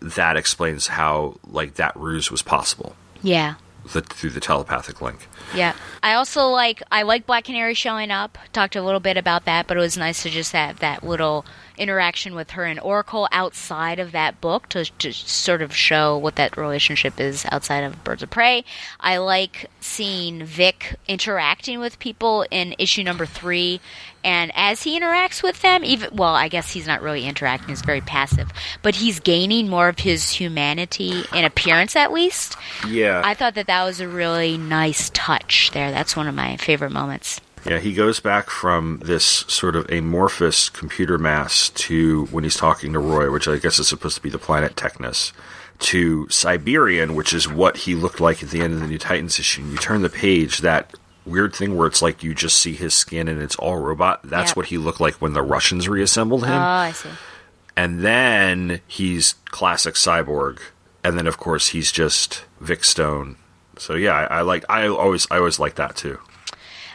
[0.02, 3.54] that explains how like that ruse was possible Yeah.
[3.94, 5.28] the, through the telepathic link.
[5.54, 5.74] Yeah.
[6.02, 8.40] I also like I like Black Canary showing up.
[8.52, 11.46] Talked a little bit about that, but it was nice to just have that little
[11.78, 16.36] interaction with her and Oracle outside of that book to, to sort of show what
[16.36, 18.64] that relationship is outside of Birds of Prey.
[19.00, 23.82] I like seeing Vic interacting with people in issue number three,
[24.24, 27.82] and as he interacts with them, even well, I guess he's not really interacting; he's
[27.82, 28.52] very passive,
[28.82, 32.56] but he's gaining more of his humanity in appearance, at least.
[32.88, 35.92] Yeah, I thought that that was a really nice touch there.
[35.92, 37.42] That's one of my favorite moments.
[37.66, 42.92] Yeah, he goes back from this sort of amorphous computer mass to when he's talking
[42.94, 45.32] to Roy, which I guess is supposed to be the planet Technis,
[45.80, 49.40] to Cyberion, which is what he looked like at the end of the New Titans
[49.40, 49.62] issue.
[49.62, 50.94] And you turn the page, that
[51.26, 54.20] weird thing where it's like you just see his skin and it's all robot.
[54.24, 54.58] That's Yep.
[54.58, 56.54] what he looked like when the Russians reassembled him.
[56.54, 57.10] Oh, I see.
[57.78, 60.60] and then he's classic cyborg.
[61.04, 63.38] And then of course he's just Vic Stone.
[63.78, 66.20] So yeah, I, I like I always I always like that too.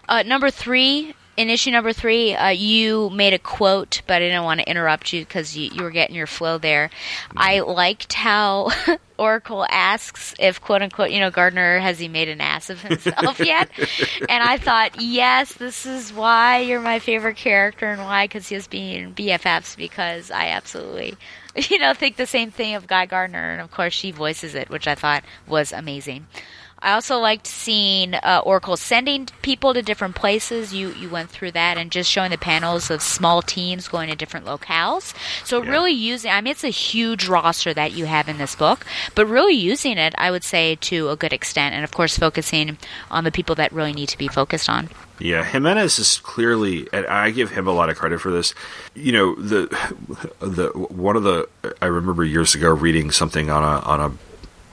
[0.09, 4.43] Uh, number three, in issue number three, uh, you made a quote, but I didn't
[4.43, 6.91] want to interrupt you because you, you were getting your flow there.
[7.37, 8.71] I liked how
[9.19, 13.39] Oracle asks if, quote unquote, you know, Gardner, has he made an ass of himself
[13.45, 13.71] yet?
[14.29, 18.57] and I thought, yes, this is why you're my favorite character and why, because he
[18.57, 21.15] has been BFFs, because I absolutely,
[21.55, 23.53] you know, think the same thing of Guy Gardner.
[23.53, 26.27] And of course, she voices it, which I thought was amazing.
[26.81, 30.73] I also liked seeing uh, Oracle sending people to different places.
[30.73, 34.17] You you went through that and just showing the panels of small teams going to
[34.17, 35.15] different locales.
[35.45, 35.71] So Yeah.
[35.71, 39.27] really using, I mean, it's a huge roster that you have in this book, but
[39.27, 42.79] really using it, I would say, to a good extent, and of course focusing
[43.11, 44.89] on the people that really need to be focused on.
[45.21, 48.55] Yeah, Jimenez is clearly, and I give him a lot of credit for this.
[48.95, 49.67] You know, the
[50.39, 51.49] the one of the
[51.83, 54.13] I remember years ago reading something on a on a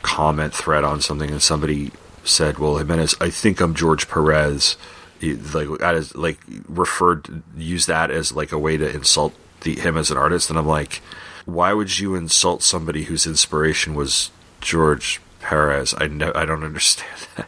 [0.06, 1.92] comment thread on something, and somebody
[2.24, 4.78] said, "Well, Jimenez, I think I'm George Perez."
[5.22, 6.38] Like that is like
[6.68, 10.60] referred use that as like a way to insult the him as an artist, and
[10.60, 11.02] I'm like,
[11.46, 14.30] why would you insult somebody whose inspiration was
[14.62, 15.96] George Perez?
[15.98, 17.48] I know I don't understand that.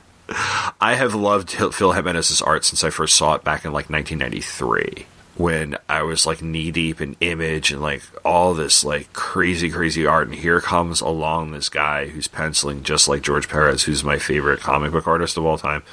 [0.82, 5.06] I have loved Phil Jimenez's art since I first saw it back in like 1993
[5.38, 10.06] when I was like knee deep in image and like all this like crazy, crazy
[10.06, 10.28] art.
[10.28, 14.60] And here comes along this guy who's penciling just like George Perez, who's my favorite
[14.60, 15.84] comic book artist of all time.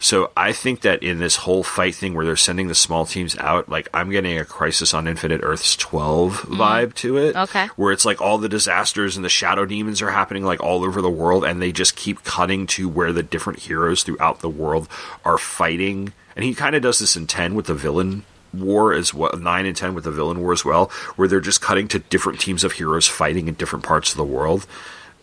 [0.00, 3.36] So I think that in this whole fight thing where they're sending the small teams
[3.38, 6.54] out, like I'm getting a Crisis on Infinite Earths 12 mm-hmm.
[6.54, 7.34] vibe to it.
[7.34, 7.66] Okay.
[7.74, 11.02] Where it's like all the disasters and the shadow demons are happening like all over
[11.02, 14.88] the world and they just keep cutting to where the different heroes throughout the world
[15.24, 16.12] are fighting.
[16.36, 19.66] And he kind of does this in 10 with the villain war as well 9
[19.66, 22.64] and 10 with the villain war as well where they're just cutting to different teams
[22.64, 24.66] of heroes fighting in different parts of the world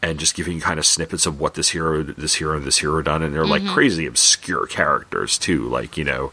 [0.05, 2.77] and just giving you kind of snippets of what this hero, this hero, and this
[2.77, 6.31] hero done, and they're like crazy obscure characters too, like you know,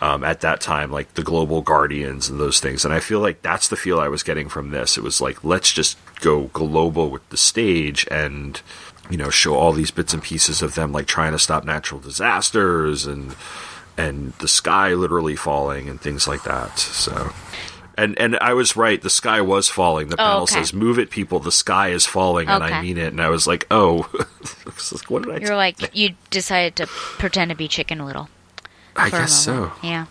[0.00, 2.84] um, at that time, like the Global Guardians and those things.
[2.84, 4.98] And I feel like that's the feel I was getting from this.
[4.98, 8.60] It was like let's just go global with the stage and
[9.10, 12.00] you know show all these bits and pieces of them like trying to stop natural
[12.00, 13.36] disasters and
[13.96, 16.78] and the sky literally falling and things like that.
[16.78, 17.32] So.
[17.96, 19.00] And and I was right.
[19.00, 20.08] The sky was falling.
[20.08, 20.54] The Oh, panel okay.
[20.54, 21.38] says, "Move it, people.
[21.38, 23.12] The sky is falling," and I mean it.
[23.12, 23.98] And I was like, "Oh,
[25.08, 28.28] what did I?" You're like you decided to pretend to be Chicken Little.
[28.96, 29.72] I guess so.
[29.82, 30.06] Yeah.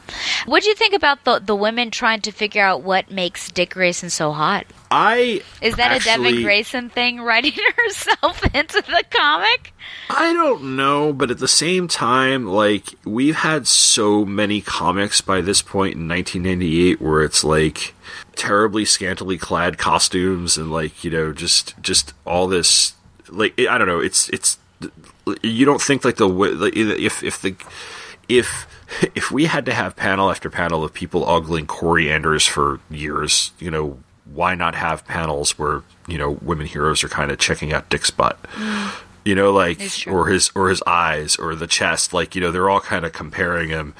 [0.45, 3.71] What do you think about the the women trying to figure out what makes Dick
[3.71, 4.65] Grayson so hot?
[4.91, 9.73] I Is that a Devin actually- Grayson thing, writing herself into the comic?
[10.09, 15.41] I don't know, but at the same time, like we've had so many comics by
[15.41, 17.93] this point in 1998 where it's like
[18.35, 22.93] terribly scantily clad costumes and like you know just just all this
[23.29, 23.99] like I don't know.
[23.99, 24.57] It's it's
[25.41, 27.55] you don't think like the like, if if the
[28.29, 28.67] if
[29.15, 33.51] if we had to have panel after panel of people ogling Kory Anders for years,
[33.59, 37.73] you know, why not have panels where you know women heroes are kind of checking
[37.73, 38.37] out Dick's butt,
[39.25, 42.69] you know, like or his or his eyes or the chest, like you know, they're
[42.69, 43.93] all kind of comparing him,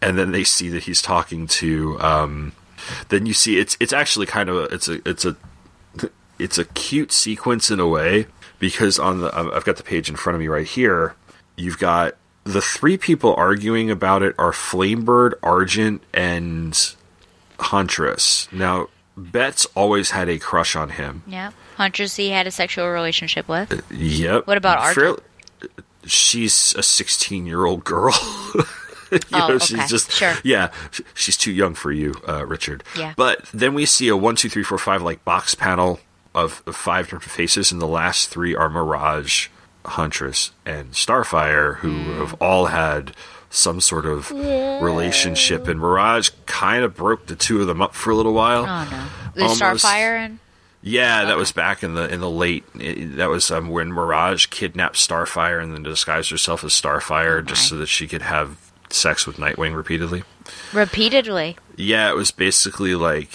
[0.00, 2.00] and then they see that he's talking to.
[2.00, 2.52] um
[3.08, 5.36] Then you see it's it's actually kind of a, it's a it's a
[6.38, 8.26] it's a cute sequence in a way
[8.58, 11.14] because on the I've got the page in front of me right here.
[11.56, 12.14] You've got
[12.52, 16.94] the three people arguing about it are Flamebird, Argent, and
[17.60, 18.48] Huntress.
[18.52, 21.22] Now, Bette's always had a crush on him.
[21.26, 21.50] Yeah.
[21.76, 23.82] Huntress he had a sexual relationship with.
[23.90, 24.46] Yep.
[24.46, 24.94] What about Argent?
[24.94, 25.22] Fairly-
[26.04, 28.14] she's a 16 year old girl.
[28.54, 29.64] you Oh, know, okay.
[29.64, 30.34] she's just Sure.
[30.44, 30.70] yeah,
[31.14, 32.84] she's too young for you, uh, Richard.
[32.96, 33.14] Yeah.
[33.16, 36.00] But then we see a one, two, three, four, five like box panel
[36.34, 39.48] of, of five different faces, and the last three are Mirage,
[39.84, 42.18] Huntress, and Starfire, who Hmm.
[42.20, 43.12] have all had
[43.50, 44.30] some sort of
[44.82, 45.66] relationship.
[45.68, 48.64] And Mirage kind of broke the two of them up for a little while.
[48.66, 49.04] Oh no.
[49.48, 50.38] The Starfire and
[50.82, 52.64] Yeah, that was back in the in the late.
[52.78, 57.68] i- That was um, when Mirage kidnapped Starfire and then disguised herself as Starfire just
[57.68, 58.56] so that she could have
[58.90, 60.24] sex with Nightwing repeatedly.
[60.72, 61.56] repeatedly.
[61.76, 63.30] Yeah, it was basically like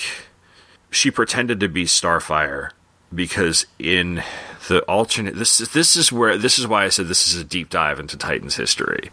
[0.91, 2.69] she pretended to be Starfire
[3.13, 4.23] because in
[4.67, 7.43] the alternate this is this is where this is why I said this is a
[7.43, 9.11] deep dive into Titans history.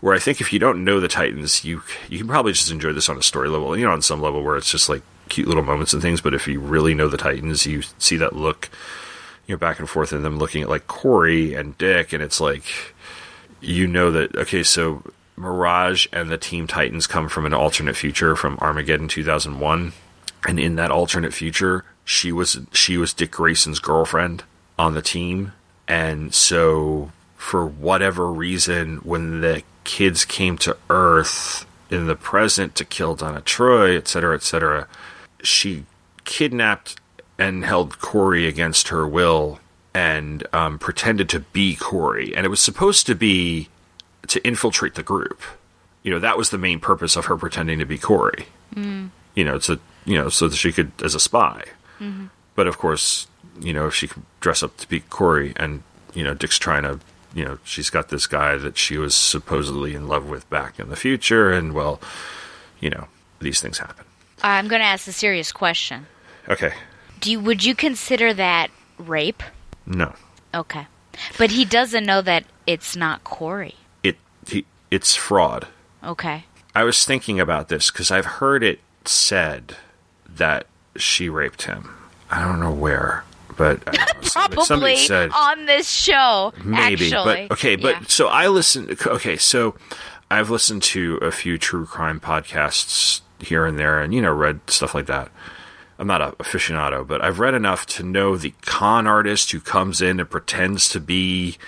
[0.00, 2.92] Where I think if you don't know the Titans, you you can probably just enjoy
[2.92, 5.48] this on a story level, you know, on some level where it's just like cute
[5.48, 6.20] little moments and things.
[6.20, 8.70] But if you really know the Titans, you see that look,
[9.46, 12.40] you know, back and forth and them looking at like Kory and Dick, and it's
[12.40, 12.64] like
[13.60, 15.02] you know that okay, so
[15.36, 19.92] Mirage and the Team Titans come from an alternate future from Armageddon 2001,
[20.46, 24.44] and in that alternate future, she was she was Dick Grayson's girlfriend
[24.78, 25.52] on the team,
[25.86, 32.84] and so for whatever reason, when the kids came to Earth in the present to
[32.84, 34.86] kill Donna Troy, et cetera, et cetera,
[35.42, 35.84] she
[36.24, 37.00] kidnapped
[37.38, 39.60] and held Kory against her will
[39.94, 42.34] and um, pretended to be Kory.
[42.36, 43.68] And it was supposed to be
[44.26, 45.40] to infiltrate the group.
[46.02, 48.46] You know, that was the main purpose of her pretending to be Kory.
[48.74, 49.10] Mm.
[49.34, 51.64] You know, to you know, so that she could as a spy.
[52.00, 52.30] Mhm.
[52.54, 53.26] But of course,
[53.60, 55.82] you know, if she could dress up to be Kory, and
[56.14, 57.00] you know, Dick's trying to,
[57.34, 60.88] you know, she's got this guy that she was supposedly in love with back in
[60.88, 62.00] the future, and well,
[62.80, 63.08] you know,
[63.40, 64.04] these things happen.
[64.42, 66.06] I'm going to ask a serious question.
[66.48, 66.72] Okay,
[67.20, 68.68] Do you would you consider that
[68.98, 69.42] rape?
[69.86, 70.14] no,
[70.54, 70.86] Okay.
[71.36, 73.74] But he doesn't know that it's not Kory.
[74.04, 74.16] it
[74.46, 75.66] he, it's fraud.
[76.04, 76.44] Okay.
[76.74, 79.76] I was thinking about this because I've heard it said
[80.28, 80.66] that
[80.96, 81.90] she raped him.
[82.30, 83.24] I don't know where,
[83.58, 86.52] but uh, know, somebody- somebody Probably said on this show.
[86.64, 87.06] maybe.
[87.12, 87.46] actually.
[87.48, 88.02] But okay, but Yeah.
[88.08, 88.96] so I listen.
[89.06, 89.74] Okay, so
[90.30, 94.60] I've listened to a few true crime podcasts here and there, and you know, read
[94.68, 95.30] stuff like that.
[95.98, 100.00] I'm not a aficionado, but I've read enough to know the con artist who comes
[100.00, 101.58] in and pretends to be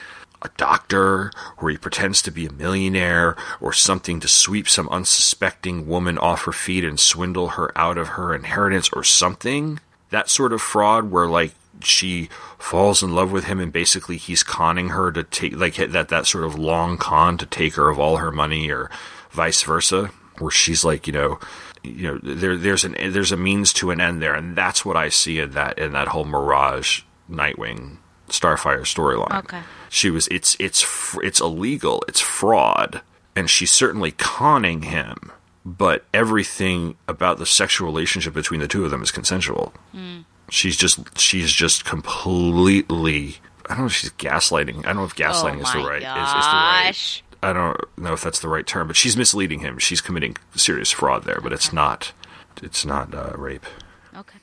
[0.43, 5.87] a doctor, or he pretends to be a millionaire, or something to sweep some unsuspecting
[5.87, 9.81] woman off her feet and swindle her out of her inheritance, or something.
[10.11, 11.53] That sort of fraud where, like,
[11.85, 12.29] she
[12.59, 16.27] falls in love with him and basically he's conning her to take, like, that, that
[16.27, 18.91] sort of long con to take her of all her money, or
[19.31, 21.39] vice versa, where she's like, you know,
[21.83, 24.97] you know, there, there's an, there's a means to an end there, and that's what
[24.97, 27.97] I see in that, in that whole Mirage Nightwing
[28.29, 29.61] Starfire storyline Okay.
[29.89, 30.87] she was it's it's
[31.21, 33.03] it's illegal it's fraud
[33.35, 35.33] and she's certainly conning him
[35.65, 40.25] but everything about the sexual relationship between the two of them is consensual Mm.
[40.51, 43.37] She's just she's just completely
[43.67, 44.81] i don't know if she's gaslighting.
[44.81, 47.99] I don't know if gaslighting oh is the right is, is the right i don't
[47.99, 49.79] know if that's the right term but she's misleading him.
[49.79, 52.13] She's committing serious fraud there but it's not
[52.63, 53.65] it's not uh, rape.
[54.15, 54.39] Okay.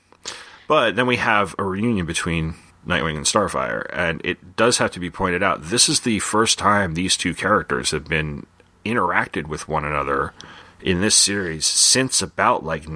[0.68, 2.56] but then we have a reunion between
[2.88, 6.58] Nightwing and Starfire, and it does have to be pointed out this is the first
[6.58, 8.46] time these two characters have been
[8.86, 10.34] interacted with one another
[10.82, 12.88] in this series since about like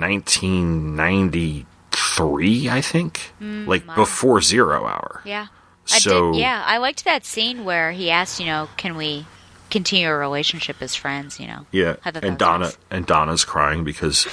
[2.19, 3.95] 1993, I think, Mm, like wow.
[3.95, 5.21] before Zero Hour.
[5.25, 5.47] Yeah.
[5.91, 9.25] I So did, yeah, I liked that scene where he asked, you know, can we
[9.69, 11.65] continue a relationship as friends, you know?
[11.71, 12.77] Yeah, I and Donna nice.
[12.91, 14.27] and Donna's crying because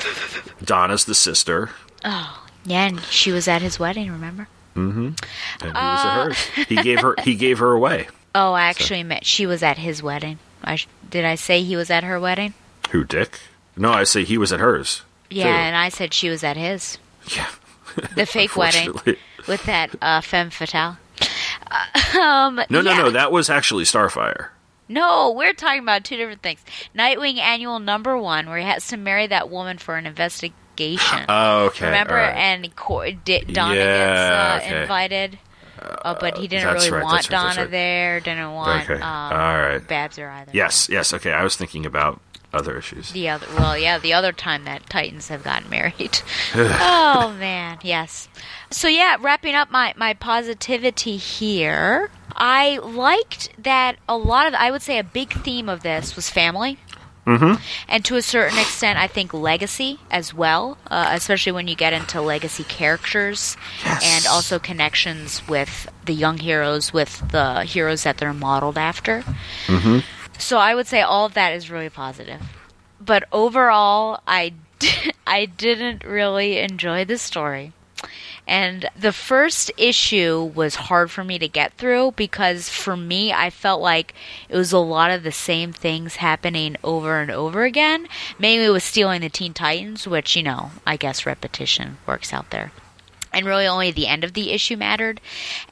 [0.62, 1.70] Donna's the sister.
[2.04, 4.48] Oh, yeah, and she was at his wedding, remember?
[4.76, 5.06] Mm-hmm.
[5.06, 5.16] And
[5.62, 6.08] he was Uh.
[6.08, 6.66] at hers.
[6.68, 7.14] He gave her.
[7.24, 8.08] He gave her away.
[8.34, 10.38] Oh, I actually meant she was at his wedding.
[10.62, 12.52] I sh- did I say he was at her wedding?
[12.90, 13.40] Who, Dick?
[13.74, 15.02] No, I say he was at hers.
[15.30, 15.48] Yeah, too.
[15.48, 16.98] and I said she was at his.
[17.34, 17.46] Yeah.
[18.14, 18.94] The fake wedding
[19.46, 20.96] with that uh, femme fatale.
[21.70, 22.98] Uh, um, No, no, yeah.
[22.98, 23.10] no.
[23.10, 24.48] That was actually Starfire.
[24.88, 26.60] No, we're talking about two different things.
[26.96, 30.54] Nightwing Annual Number One, where he has to marry that woman for an investigation.
[31.28, 31.86] Oh, okay.
[31.86, 32.14] Remember?
[32.14, 32.30] right.
[32.36, 34.82] And Cor- D- Donna Yeah, gets uh, okay.
[34.82, 35.38] invited.
[36.04, 38.20] Oh, but he didn't really right, want right, Donna there.
[38.20, 39.78] Didn't want Okay, um, all right.
[39.86, 40.50] Babs or either.
[40.54, 41.12] Yes, yes.
[41.14, 42.20] Okay, I was thinking about
[42.52, 43.12] other issues.
[43.12, 46.20] The other, well, yeah, the other time that Titans have gotten married.
[46.54, 48.28] oh man, yes.
[48.70, 52.10] So yeah, wrapping up my my positivity here.
[52.34, 56.30] I liked that a lot of I would say a big theme of this was
[56.30, 56.78] family.
[57.26, 57.62] Mm-hmm.
[57.90, 61.92] And to a certain extent, I think legacy as well, uh, especially when you get
[61.92, 63.54] into legacy characters
[63.84, 69.24] and also connections with the young heroes, with the heroes that they're modeled after.
[69.66, 69.98] Mm-hmm.
[70.38, 72.40] So I would say all of that is really positive.
[73.00, 74.54] But overall, I,
[75.26, 77.72] I didn't really enjoy the story.
[78.48, 83.50] And the first issue was hard for me to get through because for me, I
[83.50, 84.14] felt like
[84.48, 88.08] it was a lot of the same things happening over and over again.
[88.38, 92.72] Mainly with stealing the Teen Titans, which, you know, I guess repetition works out there.
[93.34, 95.20] And really, only the end of the issue mattered.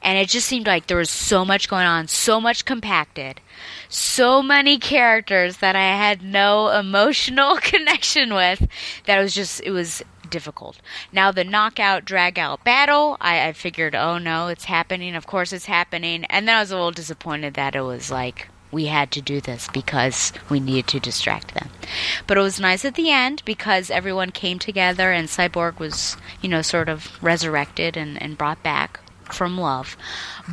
[0.03, 3.41] And it just seemed like there was so much going on, so much compacted,
[3.89, 8.67] so many characters that I had no emotional connection with
[9.05, 10.79] that it was just, it was difficult.
[11.11, 15.15] Now the knockout drag out battle, I, I figured, oh no, it's happening.
[15.15, 16.25] Of course it's happening.
[16.25, 19.39] And then I was a little disappointed that it was like we had to do
[19.39, 21.69] this because we needed to distract them.
[22.25, 26.49] But it was nice at the end because everyone came together and Cyborg was, you
[26.49, 28.99] know, sort of resurrected and, and brought back
[29.31, 29.95] from love.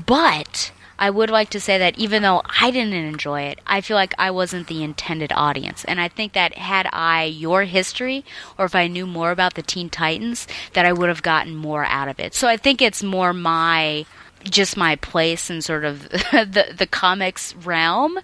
[0.07, 3.97] But I would like to say that even though I didn't enjoy it, I feel
[3.97, 5.85] like I wasn't the intended audience.
[5.85, 8.25] And I think that had I your history,
[8.59, 11.85] or if I knew more about the Teen Titans, that I would have gotten more
[11.85, 12.35] out of it.
[12.35, 14.07] So I think it's more my
[14.45, 18.19] just my place in sort of the the comics realm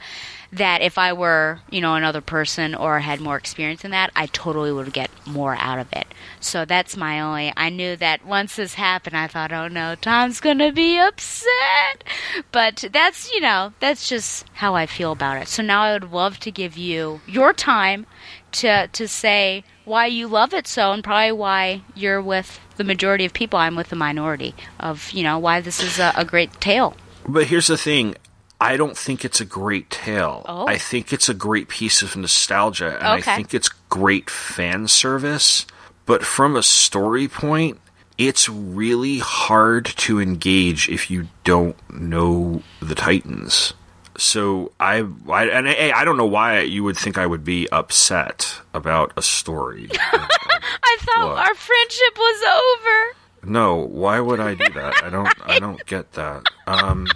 [0.52, 4.26] that if I were, you know, another person or had more experience in that, I
[4.26, 6.06] totally would get more out of it.
[6.40, 7.52] So that's my only.
[7.56, 12.04] I knew that once this happened, I thought, oh no, Tom's gonna be upset.
[12.50, 15.48] But that's, you know, that's just how I feel about it.
[15.48, 18.06] So now I would love to give you your time
[18.52, 23.24] to to say why you love it so, and probably why you're with the majority
[23.24, 23.58] of people.
[23.58, 26.96] I'm with the minority of, you know, why this is a, a great tale.
[27.28, 28.16] But here's the thing.
[28.60, 30.44] I don't think it's a great tale.
[30.46, 30.66] Oh.
[30.66, 33.32] I think it's a great piece of nostalgia, and Okay.
[33.32, 35.66] I think it's great fan service.
[36.06, 37.80] But from a story point,
[38.18, 43.72] it's really hard to engage if you don't know the Titans.
[44.18, 47.66] So I, I and I, I don't know why you would think I would be
[47.70, 49.88] upset about a story.
[49.94, 53.50] I thought our friendship was over.
[53.52, 55.02] no, why would I do that?
[55.02, 55.28] I don't.
[55.48, 56.42] I don't get that.
[56.66, 57.06] Um.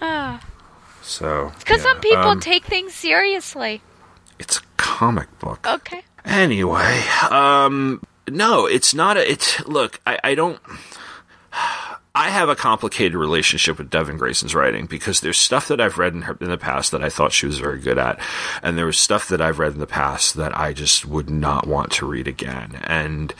[0.00, 0.40] Ah.
[1.02, 3.80] So Because yeah, some people um, take things seriously.
[4.38, 5.66] it's a comic book.
[5.66, 6.02] Okay.
[6.24, 9.30] Anyway, um, no, it's not a.
[9.30, 10.58] It's look, I, I don't.
[12.14, 16.14] I have a complicated relationship with Devin Grayson's writing because there's stuff that I've read
[16.14, 18.18] in her in the past that I thought she was very good at,
[18.62, 21.66] and there was stuff that I've read in the past that I just would not
[21.66, 22.80] want to read again.
[22.84, 23.34] And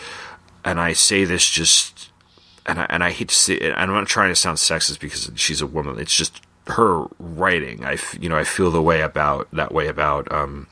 [0.65, 2.11] and I say this just,
[2.67, 5.01] and I, and I hate to say it, and I'm not trying to sound sexist
[5.01, 5.99] because she's a woman.
[5.99, 7.85] It's just her writing.
[7.85, 10.69] I you know I feel the way about that way about um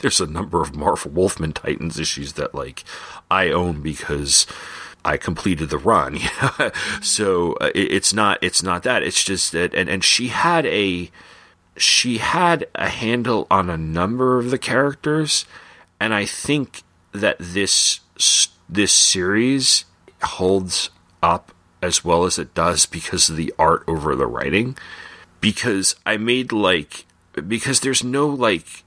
[0.00, 2.84] there's a number of Marv Wolfman Titans issues that like
[3.30, 4.46] I own because
[5.04, 6.18] I completed the run.
[7.00, 9.02] So uh, it, it's not it's not that.
[9.02, 11.10] It's just that and and she had a
[11.76, 15.44] she had a handle on a number of the characters,
[16.00, 16.82] and I think
[17.12, 18.00] that this
[18.68, 19.84] this series
[20.22, 20.90] holds
[21.22, 21.52] up
[21.82, 24.76] as well as it does because of the art over the writing.
[25.40, 27.06] Because I made like
[27.46, 28.84] because there's no like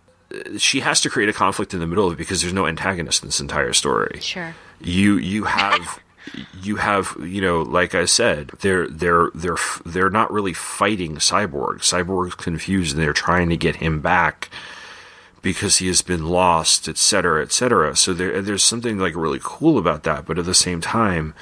[0.58, 3.24] she has to create a conflict in the middle of it because there's no antagonist
[3.24, 4.20] in this entire story.
[4.22, 4.56] Sure.
[4.80, 6.00] You you have
[6.62, 11.80] you have you know like I said they're they're they're they're not really fighting Cyborg.
[11.80, 14.50] Cyborg's confused and they're trying to get him back
[15.42, 17.96] because he has been lost, etc., etc.
[17.96, 21.34] So there there's something like really cool about that, but at the same time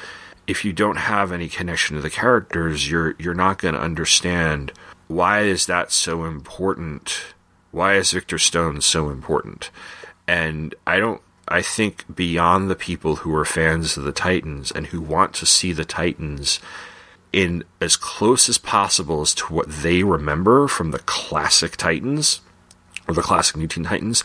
[0.48, 4.72] if you don't have any connection to the characters, you're you're not going to understand
[5.08, 7.22] why is that so important?
[7.72, 9.72] Why is Victor Stone so important?
[10.28, 14.88] And I don't I think beyond the people who are fans of the Titans and
[14.88, 16.60] who want to see the Titans
[17.32, 22.42] in as close as possible as to what they remember from the classic Titans
[23.08, 24.24] or the classic New Teen Titans,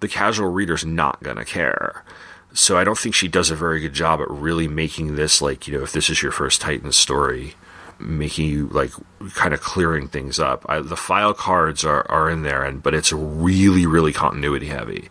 [0.00, 2.04] the casual reader's not going to care.
[2.52, 5.68] So I don't think she does a very good job at really making this like,
[5.68, 7.54] you know, if this is your first Titans story,
[8.02, 8.92] making you like
[9.34, 10.64] kind of clearing things up.
[10.68, 15.08] I, the file cards are, are in there and but it's really really continuity heavy.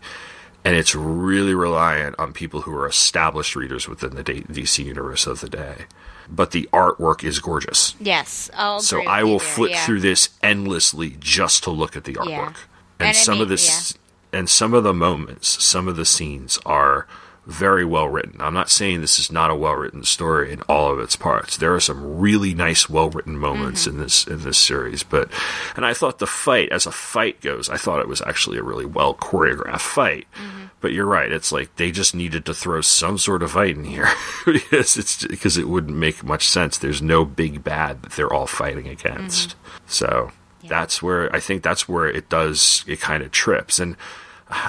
[0.64, 5.40] And it's really reliant on people who are established readers within the DC universe of
[5.40, 5.86] the day.
[6.30, 7.96] But the artwork is gorgeous.
[7.98, 8.48] Yes.
[8.54, 9.84] I'll So I will there, flip yeah.
[9.84, 12.28] through this endlessly just to look at the artwork.
[12.28, 12.46] Yeah.
[12.46, 12.56] And,
[13.00, 13.98] And I some mean, of this
[14.32, 17.06] and some of the moments, some of the scenes are
[17.46, 18.40] very well written.
[18.40, 21.56] I'm not saying this is not a well written story in all of its parts.
[21.56, 24.02] There are some really nice, well written moments in mm-hmm.
[24.02, 25.28] this in this series, but
[25.74, 28.62] and I thought the fight, as a fight goes, I thought it was actually a
[28.62, 30.26] really well choreographed fight.
[30.36, 30.66] Mm-hmm.
[30.80, 33.84] But you're right; it's like they just needed to throw some sort of fight in
[33.84, 34.08] here
[34.46, 36.78] because it's because it wouldn't make much sense.
[36.78, 39.50] There's no big bad that they're all fighting against.
[39.50, 39.84] Mm-hmm.
[39.86, 40.30] So
[40.64, 43.80] that's where I think that's where it does it kind of trips.
[43.80, 43.96] And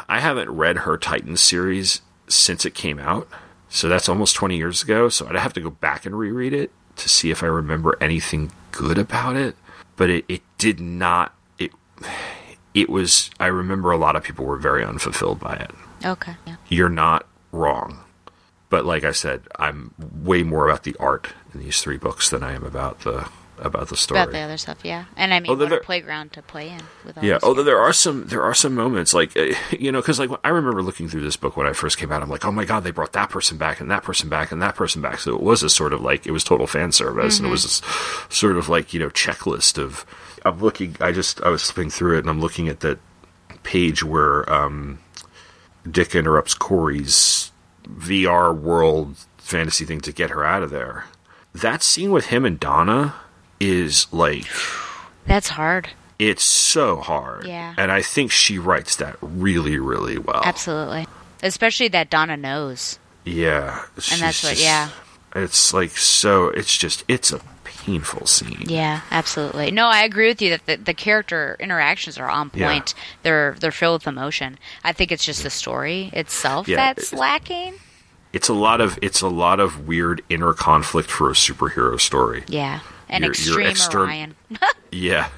[0.09, 3.27] I haven't read her Titan series since it came out,
[3.69, 5.09] so that's almost 20 years ago.
[5.09, 8.51] So I'd have to go back and reread it to see if I remember anything
[8.71, 9.55] good about it.
[9.95, 11.33] But it, it did not.
[11.57, 11.71] It
[12.73, 13.29] it was.
[13.39, 15.71] I remember a lot of people were very unfulfilled by it.
[16.05, 16.35] Okay.
[16.45, 16.55] Yeah.
[16.69, 17.99] You're not wrong.
[18.69, 22.41] But like I said, I'm way more about the art in these three books than
[22.41, 23.29] I am about the
[23.63, 24.21] about the story.
[24.21, 25.05] About the other stuff, yeah.
[25.15, 27.63] And I mean, Although what a there- playground to play in with all Yeah, although
[27.63, 30.83] there are some there are some moments like uh, you know because like I remember
[30.83, 32.21] looking through this book when I first came out.
[32.21, 34.61] I'm like, oh my god, they brought that person back and that person back and
[34.61, 35.19] that person back.
[35.19, 37.63] So it was a sort of like it was total fan service and it was
[37.63, 37.81] this
[38.29, 40.05] sort of like you know checklist of.
[40.45, 40.97] I'm looking.
[40.99, 42.99] I just I was flipping through it and I'm looking at that
[43.63, 44.99] page where um,
[45.89, 47.51] Dick interrupts Kory's
[47.87, 51.05] VR world fantasy thing to get her out of there.
[51.53, 53.15] That scene with him and Donna
[53.63, 54.45] is like
[55.25, 55.89] That's hard.
[56.19, 57.47] it's so hard.
[57.47, 57.73] Yeah.
[57.77, 60.41] And I think she writes that really, really well.
[60.43, 61.07] Absolutely.
[61.41, 62.99] Especially that Donna knows.
[63.25, 63.83] Yeah.
[64.11, 64.89] And that's what- just- yeah.
[65.35, 68.65] It's like so it's just it's a painful scene.
[68.67, 69.71] Yeah, absolutely.
[69.71, 72.67] No, I agree with you that the, the character interactions are on Yeah.
[72.71, 72.93] point.
[73.23, 74.59] They're they're filled with emotion.
[74.83, 77.73] I think it's just the story itself Yeah, that's it- lacking.
[78.31, 82.43] It's a lot of it's a lot of weird inner conflict for a superhero story.
[82.47, 82.81] Yeah.
[83.09, 84.35] Your- your extreme extern- Orion.
[84.91, 85.29] Yeah.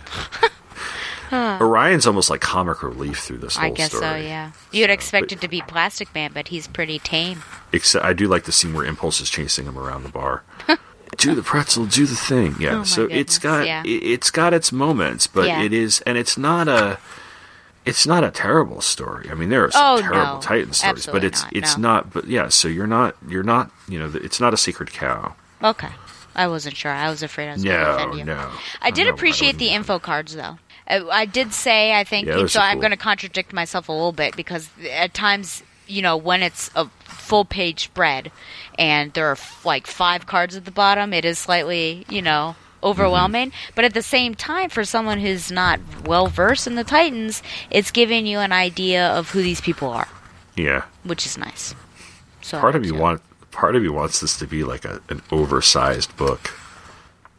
[1.32, 4.04] Orion's almost like comic relief through this whole I guess story.
[4.04, 4.52] so, yeah.
[4.72, 7.42] You'd expect it to be Plastic Man, but he's pretty tame.
[7.74, 10.44] Except I do like the scene where Impulse is chasing him around the bar.
[11.18, 12.56] do the pretzel, do the thing.
[12.60, 12.80] Yeah.
[12.80, 13.82] Oh so it's got yeah.
[13.84, 15.62] it, it's got its moments, but Yeah.
[15.62, 17.00] it is and it's not a
[17.86, 19.30] it's not a terrible story.
[19.30, 20.42] I mean, there are some Oh, terrible no.
[20.42, 21.88] Titan stories, but it's not, it's no.
[21.88, 22.14] not.
[22.14, 25.36] But yeah, so you're not you're not you know it's not a secret cow.
[25.64, 25.90] Okay.
[26.36, 26.92] I wasn't sure.
[26.92, 28.24] I was afraid I was going to No, offend you.
[28.26, 28.52] no.
[28.82, 30.58] I did No, I appreciate the info cards, though.
[30.88, 34.12] I, I did say, I think, Yeah, so I'm going to contradict myself a little
[34.12, 38.32] bit because at times, you know, when it's a full page spread
[38.78, 42.56] and there are f- like five cards at the bottom, it is slightly, you know,
[42.84, 43.50] overwhelming.
[43.50, 43.72] Mm-hmm.
[43.76, 47.42] But at the same time, for someone who's not well versed in the Titans,
[47.72, 50.08] it's giving you an idea of who these people are,
[50.56, 50.84] Yeah.
[51.04, 51.74] which is nice.
[52.42, 53.22] So Part of you want
[53.56, 56.52] part of you wants this to be like a, an oversized book.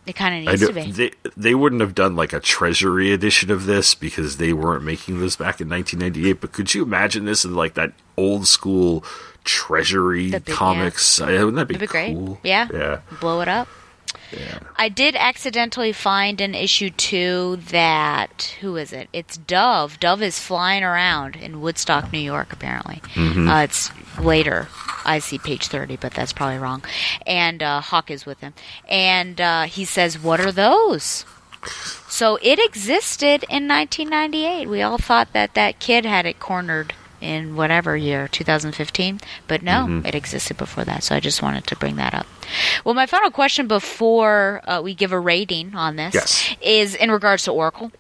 [0.06, 0.90] it kind of needs to be.
[0.90, 5.20] they they wouldn't have done like a treasury edition of this because they weren't making
[5.20, 6.40] this back in 1998.
[6.40, 9.04] But could you imagine this in like that old school
[9.44, 10.38] treasury yeah.
[10.40, 11.20] comics?
[11.20, 12.14] Uh, wouldn't that be, be great.
[12.14, 12.40] cool?
[12.42, 12.68] Yeah.
[12.72, 13.68] yeah, blow it up.
[14.32, 14.58] Yeah.
[14.76, 19.08] I did accidentally find an issue two that who is it?
[19.12, 19.98] It's Dove.
[20.00, 22.52] Dove is flying around in Woodstock, New York.
[22.52, 23.48] Apparently, Mm-hmm.
[23.48, 24.68] uh, it's later.
[25.04, 26.82] I see page thirty, but that's probably wrong.
[27.26, 28.54] And uh, Hawk is with him,
[28.88, 31.24] and uh, he says, "What are those?"
[32.08, 34.68] So it existed in 1998.
[34.68, 40.02] We all thought that that kid had it cornered in whatever year, 2015, but no,
[40.04, 41.02] it existed before that.
[41.02, 42.26] So I just wanted to bring that up.
[42.84, 46.54] Well, my final question before uh, we give a rating on this Yes.
[46.60, 47.90] is in regards to Oracle.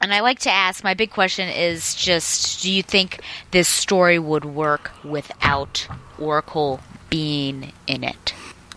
[0.00, 3.20] And I like to ask, my big question is just do you think
[3.52, 5.86] this story would work without
[6.18, 8.34] Oracle being in it?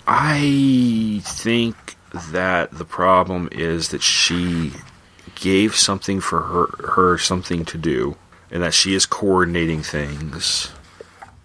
[0.08, 1.98] I think
[2.32, 4.72] that the problem is that she
[5.36, 8.16] gave something for her her something to do,
[8.52, 10.72] and that she is coordinating things.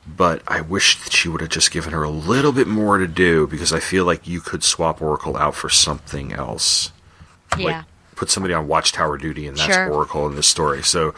[0.06, 3.06] But I wish that she would have just given her a little bit more to
[3.06, 6.90] do because I feel like you could swap Oracle out for something else.
[7.56, 7.64] Yeah.
[7.64, 7.84] Like
[8.16, 9.90] put somebody on Watchtower duty, and that's Sure.
[9.92, 10.82] Oracle in this story.
[10.82, 11.14] So,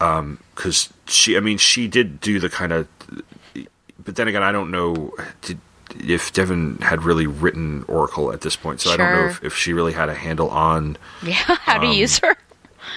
[0.00, 2.88] um, because she, I mean, she did do the kind of,
[4.02, 5.58] but then again, I don't know did,
[5.98, 8.80] if Devin had really written Oracle at this point.
[8.80, 11.88] So I don't know if, if she really had a handle on, yeah, how to
[11.88, 12.36] um, use her?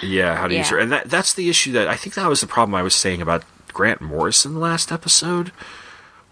[0.06, 0.76] Yeah, how to use Yeah.
[0.78, 0.80] her.
[0.80, 3.22] And that that's the issue that I think that was the problem I was saying
[3.22, 3.44] about
[3.74, 5.52] Grant Morrison the last episode.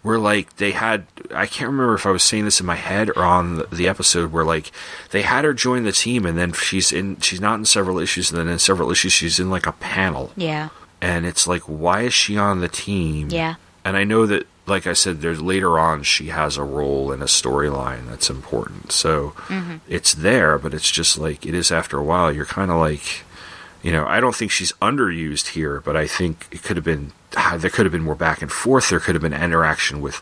[0.04, 3.10] Where like they had, I can't remember if I was saying this in my head
[3.12, 4.72] or on the, the episode where like
[5.12, 8.32] they had her join the team and then she's in, she's not in several issues
[8.32, 10.70] and then in several issues she's in like a panel Yeah.
[11.02, 13.56] and it's like why is she on the team Yeah.
[13.86, 17.22] and i know that like i said there's later on she has a role in
[17.22, 19.76] a storyline that's important so Mm-hmm.
[19.88, 23.24] it's there but it's just like it is after a while you're kind of like
[23.84, 27.12] you know i don't think she's underused here but i think it could have been
[27.38, 28.90] ah, there could have been more back and forth.
[28.90, 30.22] There could have been interaction with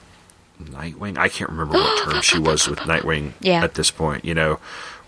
[0.62, 1.18] Nightwing.
[1.18, 3.64] I can't remember what term she was with Nightwing Yeah.
[3.64, 4.60] at this point, you know,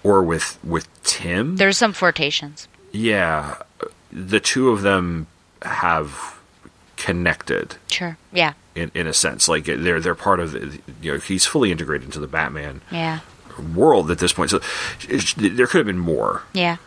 [0.03, 1.57] or with with Tim.
[1.57, 2.67] There's some flirtations.
[2.91, 3.57] yeah,
[4.11, 5.27] the two of them
[5.61, 6.39] have
[6.97, 8.17] connected Sure.
[8.31, 8.53] Yeah.
[8.75, 9.47] in in a sense.
[9.47, 13.19] Like they're they're part of the, you know he's fully integrated into the Batman Yeah.
[13.75, 14.49] world at this point.
[14.51, 14.59] So
[15.37, 16.43] there could have been more.
[16.53, 16.77] Yeah.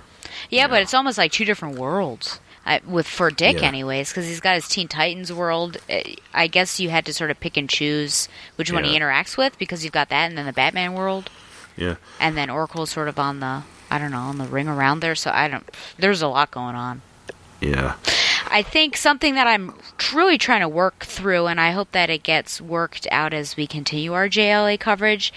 [0.51, 2.41] Yeah, but it's almost like two different worlds.
[2.67, 3.69] I, with for Dick, Yeah.
[3.69, 5.77] anyways, because he's got his Teen Titans world.
[5.91, 8.27] Eh, I guess you had to sort of pick and choose
[8.57, 11.29] which one he interacts with because you've got that, and then the Batman world,
[11.77, 11.97] Yeah.
[12.19, 15.15] and then Oracle's sort of on the I don't know on the ring around there.
[15.15, 15.69] So I don't.
[15.99, 17.03] There's a lot going on.
[17.61, 17.95] Yeah.
[18.51, 22.23] I think something that I'm truly trying to work through, and I hope that it
[22.23, 25.33] gets worked out as we continue our JLA coverage,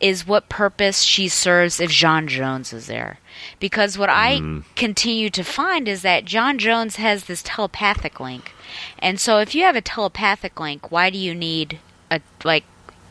[0.00, 3.18] is what purpose she serves if J'onn J'onzz is there.
[3.60, 4.64] Because what I mm.
[4.76, 8.52] continue to find is that J'onn J'onzz has this telepathic link.
[8.98, 11.78] And so if you have a telepathic link, why do you need
[12.10, 12.64] a like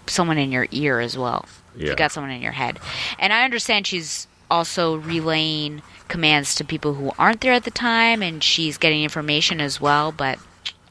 [0.08, 1.46] someone in your ear as well?
[1.76, 1.90] If Yeah.
[1.90, 2.80] you got someone in your head.
[3.20, 8.22] And I understand she's also relaying commands to people who aren't there at the time
[8.22, 10.40] and she's getting information as well, but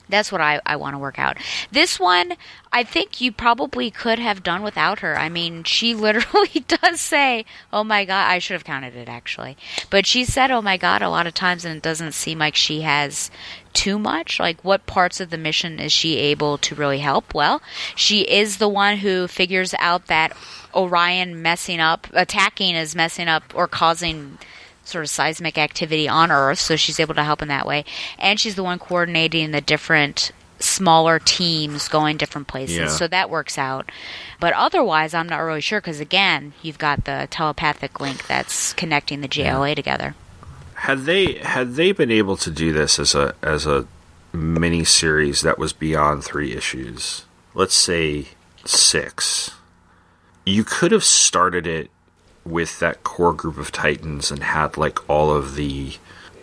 [0.09, 1.37] that's what I, I want to work out.
[1.71, 2.35] This one,
[2.73, 5.19] I think you probably could have done without her.
[5.19, 9.57] I mean, she literally does say, oh my god, I should have counted it actually.
[9.91, 12.55] But she said, oh my god, a lot of times, and it doesn't seem like
[12.55, 13.31] she has
[13.73, 14.41] too much.
[14.41, 17.35] Like, what parts of the mission is she able to really help?
[17.35, 17.61] Well,
[17.95, 20.37] she is the one who figures out that
[20.75, 24.39] Orion messing up, attacking is messing up or causing
[24.87, 27.85] sort of seismic activity on Earth, so she's able to help in that way.
[28.19, 32.87] And she's the one coordinating the different smaller teams going different places, Yeah.
[32.89, 33.91] so that works out.
[34.41, 39.21] But otherwise, I'm not really sure because again, you've got the telepathic link that's connecting
[39.21, 40.15] the JLA together.
[40.75, 43.87] Had they had they been able to do this as a as a
[44.33, 48.27] mini series that was beyond three issues, let's say
[48.65, 49.51] six,
[50.45, 51.91] you could have started it
[52.47, 55.95] with that core group of Titans and had like all of the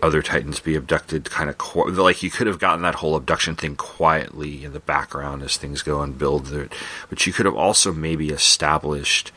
[0.02, 3.56] other Titans be abducted, kind of qu- like you could have gotten that whole abduction
[3.56, 6.74] thing quietly in the background as things go and build it.
[7.10, 9.32] But you could have also maybe established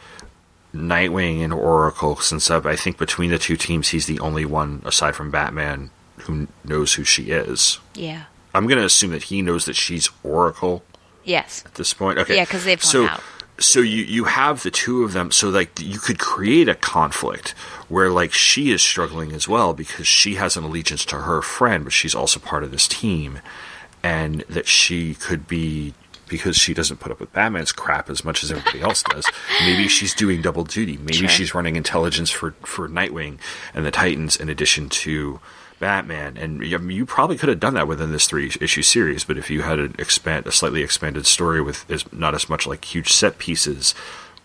[0.75, 5.15] Nightwing and Oracle, since I think between the two teams, he's the only one aside
[5.15, 5.91] from Batman
[6.23, 7.79] who knows who she is.
[7.95, 8.25] Yeah.
[8.55, 10.83] I'm going to assume that he knows that she's Oracle
[11.25, 11.63] Yes.
[11.65, 12.19] at this point.
[12.19, 13.21] Okay, Yeah, because they've so out.
[13.59, 15.31] So you you have the two of them.
[15.31, 17.51] So like you could create a conflict
[17.89, 21.85] where like she is struggling as well because she has an allegiance to her friend,
[21.85, 23.41] but she's also part of this team,
[24.03, 25.95] and that she could be.
[26.29, 29.25] Because she doesn't put up with Batman's crap as much as everybody else does.
[29.61, 30.97] Maybe she's doing double duty.
[30.97, 31.29] Maybe Sure.
[31.29, 33.39] she's running intelligence for, for Nightwing
[33.73, 35.39] and the Titans in addition to
[35.79, 39.25] Batman, and you probably could have done that within this three issue series.
[39.25, 42.85] But if you had an expand a slightly expanded story with not as much like
[42.85, 43.95] huge set pieces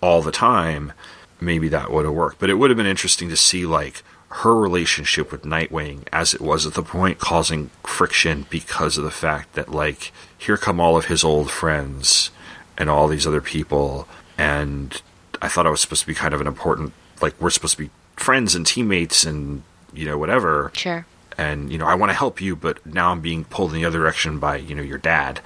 [0.02, 0.94] all the time,
[1.40, 2.40] maybe that would have worked.
[2.40, 6.42] But it would have been interesting to see like her relationship with Nightwing as it
[6.42, 10.96] was at the point causing friction because of the fact that like here come all
[10.96, 12.32] of his old friends
[12.78, 15.02] and all these other people and
[15.42, 17.84] I thought I was supposed to be kind of an important like we're supposed to
[17.84, 19.64] be friends and teammates and
[19.94, 21.06] you know whatever Sure.
[21.42, 23.86] And you know I want to help you but now I'm being pulled in the
[23.86, 25.42] other direction by you know your dad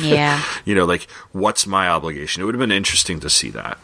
[0.00, 0.42] Yeah.
[0.64, 3.78] you know like what's my obligation it would have been interesting to see that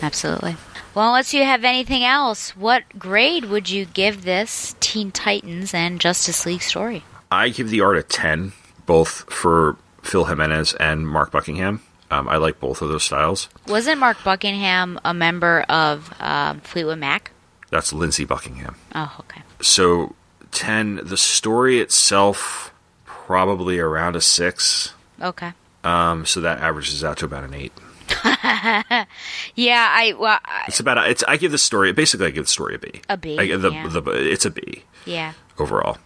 [0.00, 0.56] Absolutely.
[0.94, 6.00] Well, unless you have anything else, what grade would you give this Teen Titans and
[6.00, 7.02] Justice League story?
[7.32, 8.52] I give the art a 10
[8.86, 13.98] both for Phil Jimenez and Mark Buckingham um, I like both of those styles Wasn't
[13.98, 17.32] Mark Buckingham a member of um, Fleetwood Mac?
[17.70, 19.42] That's Lindsey Buckingham Oh, okay.
[19.60, 20.14] so
[20.52, 22.72] 10 the story itself
[23.04, 25.52] probably around a 6 Okay.
[25.84, 27.72] um, so that averages out to about an 8
[29.54, 31.22] Yeah, I well, I, It's about a, it's.
[31.28, 32.26] I give the story basically.
[32.26, 33.02] I give the story a B.
[33.08, 33.86] A B, I the, yeah.
[33.86, 35.98] the it's a B yeah, overall.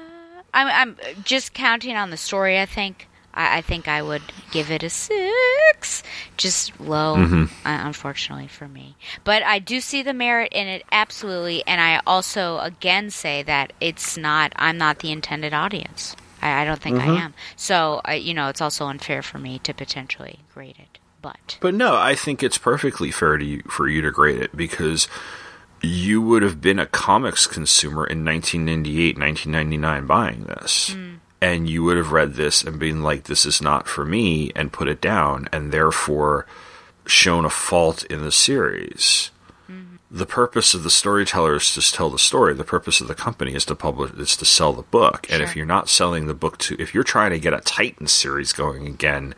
[0.52, 2.60] I'm I'm just counting on the story.
[2.60, 6.02] I think I, I think I would give it a six,
[6.36, 7.66] just low, Mm-hmm.
[7.66, 8.96] uh, unfortunately for me.
[9.24, 13.72] But I do see the merit in it absolutely, and I also again say that
[13.80, 14.52] it's not.
[14.56, 16.16] I'm not the intended audience.
[16.40, 17.10] I, I don't think Mm-hmm.
[17.10, 17.34] I am.
[17.56, 20.98] So I, you know, it's also unfair for me to potentially grade it.
[21.22, 24.54] But But no, I think it's perfectly fair to you, for you to grade it
[24.54, 25.08] because
[25.80, 30.94] you would have been a comics consumer in 1998, 1999 buying this.
[31.44, 34.72] And you would have read this and been like, this is not for me, and
[34.72, 36.46] put it down, and therefore
[37.04, 39.30] shown a fault in the series.
[39.68, 39.96] Mm-hmm.
[40.10, 42.54] the purpose of the storyteller is to tell the story.
[42.54, 45.26] The purpose of the company is to publish is to sell the book.
[45.30, 48.06] And if you're not selling the book to if you're trying to get a Titan
[48.06, 49.34] series going again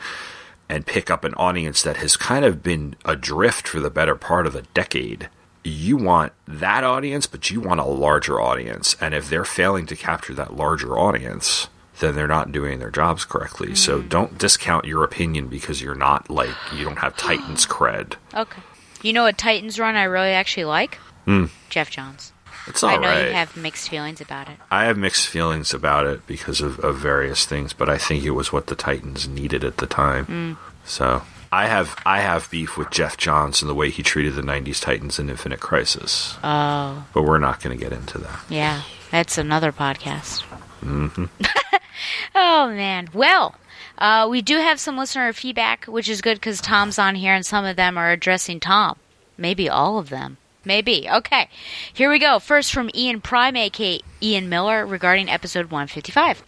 [0.68, 4.46] and pick up an audience that has kind of been adrift for the better part
[4.46, 5.28] of a decade,
[5.64, 8.96] you want that audience, but you want a larger audience.
[9.00, 11.68] And if they're failing to capture that larger audience,
[12.00, 13.74] then they're not doing their jobs correctly.
[13.74, 18.14] So don't discount your opinion because you're not like you don't have Titans cred.
[18.34, 18.62] Okay.
[19.02, 20.96] You know what Titans run I really actually like?
[21.24, 21.46] Hmm.
[21.70, 22.32] Geoff Johns.
[22.66, 23.26] It's all I know right.
[23.28, 24.56] you have mixed feelings about it.
[24.70, 28.30] I have mixed feelings about it because of, of various things, but I think it
[28.32, 30.26] was what the Titans needed at the time.
[30.26, 30.56] Mm.
[30.84, 34.42] So I have I have beef with Geoff Johns and the way he treated the
[34.42, 38.40] '90s Titans in Infinite Crisis, Oh, but we're not going to get into that.
[38.48, 38.82] yeah.
[39.12, 40.42] That's another podcast.
[40.80, 41.24] Hmm
[42.34, 43.08] Oh man.
[43.14, 43.54] Well,
[43.98, 47.46] uh, we do have some listener feedback, which is good because Tom's on here, and
[47.46, 48.98] some of them are addressing Tom.
[49.38, 50.36] Maybe all of them.
[50.64, 51.08] Maybe.
[51.08, 51.48] Okay.
[51.92, 52.38] Here we go.
[52.38, 56.42] First from Ian Prime, aka Ian Miller, regarding episode 155.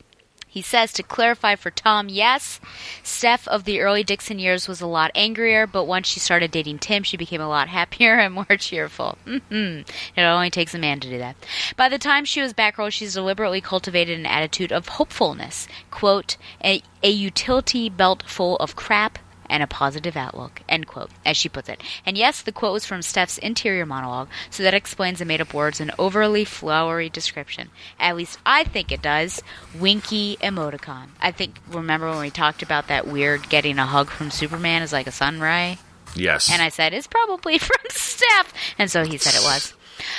[0.51, 2.59] He says to clarify for Tom, yes,
[3.03, 6.79] Steph of the early Dixon years was a lot angrier, but once she started dating
[6.79, 9.19] Tim, she became a lot happier and more cheerful.
[9.25, 9.81] hmm
[10.17, 11.37] It only takes a man to do that.
[11.77, 15.69] By the time she was back row, she's deliberately cultivated an attitude of hopefulness.
[15.91, 19.19] Quote, a, a utility belt full of crap
[19.49, 21.83] and a positive outlook, end quote, as she puts it.
[22.05, 25.55] And yes, the quote was from Steph's interior monologue, so that explains the made up
[25.55, 27.71] words and overly flowery description.
[27.99, 29.43] At least I think it does.
[29.79, 31.09] Winky emoticon.
[31.21, 34.93] I think, remember when we talked about that weird getting a hug from Superman is
[34.93, 35.79] like a sun ray?
[36.15, 36.51] Yes.
[36.51, 38.53] And I said, it's probably from Steph.
[38.79, 39.75] And so he said it was.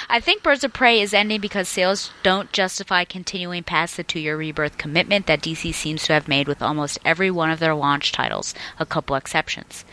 [0.10, 4.20] I think Birds of Prey is ending because sales don't justify continuing past the two
[4.20, 7.76] year rebirth commitment that DC seems to have made with almost every one of their
[7.76, 9.86] launch titles, a couple exceptions.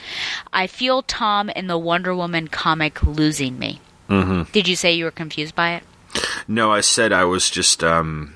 [0.53, 3.81] I feel Tom in the Wonder Woman comic losing me.
[4.09, 5.83] hmm Did you say you were confused by it?
[6.49, 7.83] No, I said I was just.
[7.85, 8.33] Um,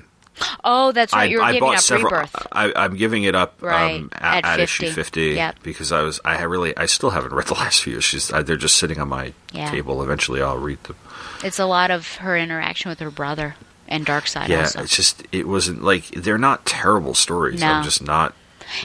[0.63, 1.21] Oh, that's right.
[1.21, 2.11] I, you were I giving bought up several.
[2.11, 2.47] rebirth.
[2.51, 4.95] I, I'm giving it up Right, um, at, at at issue 50.
[4.95, 5.55] 50 Yep.
[5.61, 6.19] because I was.
[6.25, 6.75] I really.
[6.75, 8.31] I still haven't read the last few issues.
[8.31, 9.69] I, they're just sitting on my Yeah.
[9.69, 10.01] table.
[10.01, 10.95] Eventually, I'll read them.
[11.43, 13.55] It's a lot of her interaction with her brother
[13.87, 14.83] and Darkseid yeah, also.
[14.83, 15.23] it's just.
[15.31, 17.61] It wasn't like they're not terrible stories.
[17.61, 17.67] No.
[17.67, 18.33] I'm just not.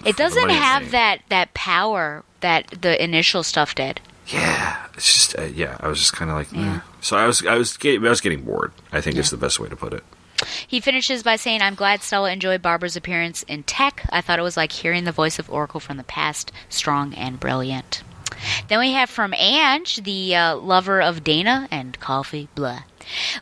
[0.05, 0.93] It doesn't have thing.
[0.93, 4.01] that, that power that the initial stuff did.
[4.27, 5.39] Yeah, it's just.
[5.39, 6.53] Uh, yeah, I was just kind of like.
[6.55, 6.81] eh.
[7.01, 7.47] So I was.
[7.47, 7.77] I was.
[7.77, 8.73] Getting, I was getting bored.
[8.93, 10.03] I think is the best way to put it.
[10.67, 14.07] He finishes by saying, I'm glad Stella enjoyed Barbara's appearance in Tech.
[14.11, 17.41] I thought it was like hearing the voice of Oracle from the past, strong and
[17.41, 18.03] brilliant.
[18.69, 22.83] Then we have from Ange, the uh, lover of Dana and coffee, blah.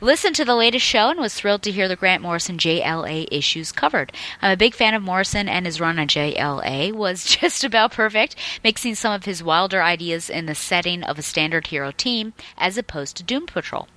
[0.00, 3.72] Listened to the latest show and was thrilled to hear the Grant Morrison JLA issues
[3.72, 4.12] covered.
[4.42, 8.36] I'm a big fan of Morrison, and his run on JLA was just about perfect,
[8.62, 12.76] mixing some of his wilder ideas in the setting of a standard hero team as
[12.76, 13.88] opposed to Doom Patrol.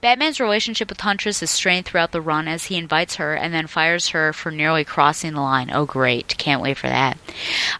[0.00, 3.66] Batman's relationship with Huntress is strained throughout the run as he invites her and then
[3.66, 5.70] fires her for nearly crossing the line.
[5.72, 6.36] Oh, great.
[6.38, 7.18] Can't wait for that.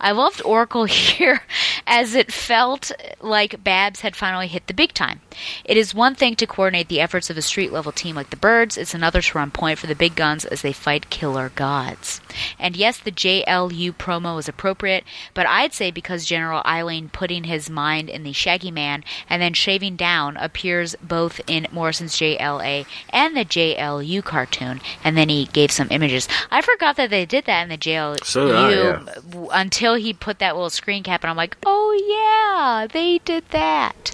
[0.01, 1.43] I loved Oracle here
[1.87, 5.21] as it felt like Babs had finally hit the big time.
[5.65, 8.37] It is one thing to coordinate the efforts of a street level team like the
[8.37, 12.21] Birds, it's another to run point for the big guns as they fight killer gods.
[12.59, 15.05] And yes, the JLU promo is appropriate,
[15.35, 19.53] but I'd say because General Eiling putting his mind in the Shaggy Man and then
[19.53, 25.71] shaving down appears both in Morrison's JLA and the JLU cartoon, and then he gave
[25.71, 26.27] some images.
[26.51, 29.47] I forgot that they did that in the JLU So I, yeah.
[29.53, 34.13] until he put that little screen cap, and I'm like, oh yeah, they did that.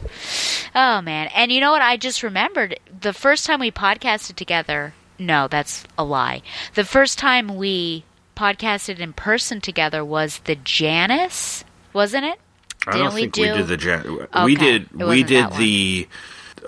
[0.75, 1.83] Oh man, and you know what?
[1.83, 4.93] I just remembered the first time we podcasted together.
[5.19, 6.43] No, that's a lie.
[6.75, 8.05] The first time we
[8.37, 12.41] podcasted in person together was the Janice, wasn't it?
[12.87, 13.43] I Didn't don't we think do?
[13.43, 13.77] we did the.
[13.77, 14.91] Jan- We did.
[14.93, 16.09] We did the.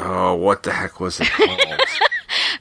[0.00, 1.60] Oh, what the heck was it called?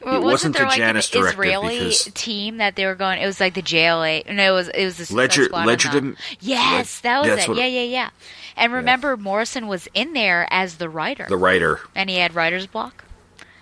[0.05, 3.21] Wasn't wasn't there the like Janus an Israeli team that they were going?
[3.21, 4.29] It was like the JLA.
[4.33, 7.55] No, it was it was the Ledger- Squad and Yes, that was it.
[7.55, 8.09] Yeah, yeah, yeah.
[8.57, 11.79] And remember, Morrison was in there as the writer, the writer.
[11.95, 13.05] and he had writer's block.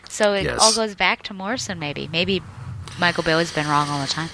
[0.10, 0.60] So it Yes.
[0.60, 2.10] all goes back to Morrison, maybe.
[2.12, 2.42] Maybe
[3.00, 4.30] Michael Bailey's been wrong all the time.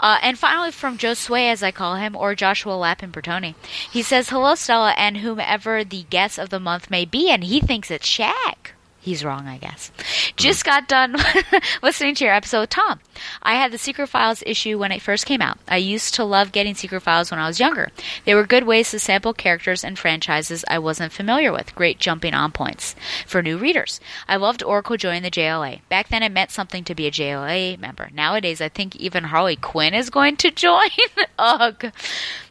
[0.00, 3.54] Uh, and finally, from Sway, as I call him, or Joshua Lappin Bertoni,
[3.90, 7.60] he says, Hello, Stella, and whomever the guest of the month may be, and he
[7.60, 8.75] thinks it's Shaq.
[9.06, 9.92] He's wrong, I guess.
[9.96, 10.32] Mm-hmm.
[10.36, 11.14] Just got done
[11.82, 12.98] listening to your episode with Tom.
[13.40, 15.58] I had the Secret Files issue when it first came out.
[15.68, 17.92] I used to love getting Secret Files when I was younger.
[18.24, 21.72] They were good ways to sample characters and franchises I wasn't familiar with.
[21.76, 22.96] Great jumping on points
[23.28, 24.00] for new readers.
[24.26, 25.82] I loved Oracle joining the JLA.
[25.88, 28.10] Back then, it meant something to be a JLA member.
[28.12, 30.90] Nowadays, I think even Harley Quinn is going to join.
[31.38, 31.92] Ugh.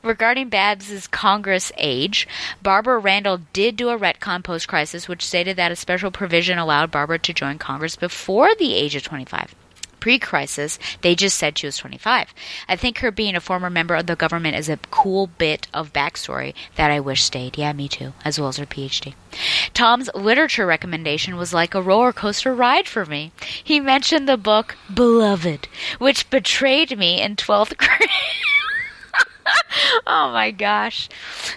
[0.06, 2.28] Regarding Babs' Congress age,
[2.62, 6.92] Barbara Randall did do a retcon post crisis, which stated that a special provision allowed
[6.92, 9.56] Barbara to join Congress before the age of 25
[10.06, 12.32] pre crisis, they just said she was 25.
[12.70, 15.92] I think her being a former member of the government is a cool bit of
[15.92, 17.58] backstory that I wish stayed.
[17.58, 19.16] Yeah, me too, as well as her PhD.
[19.74, 23.32] Tom's literature recommendation was like a roller coaster ride for me.
[23.64, 25.68] He mentioned the book Beloved,
[25.98, 28.10] which betrayed me in 12th grade.
[30.08, 31.10] oh my gosh.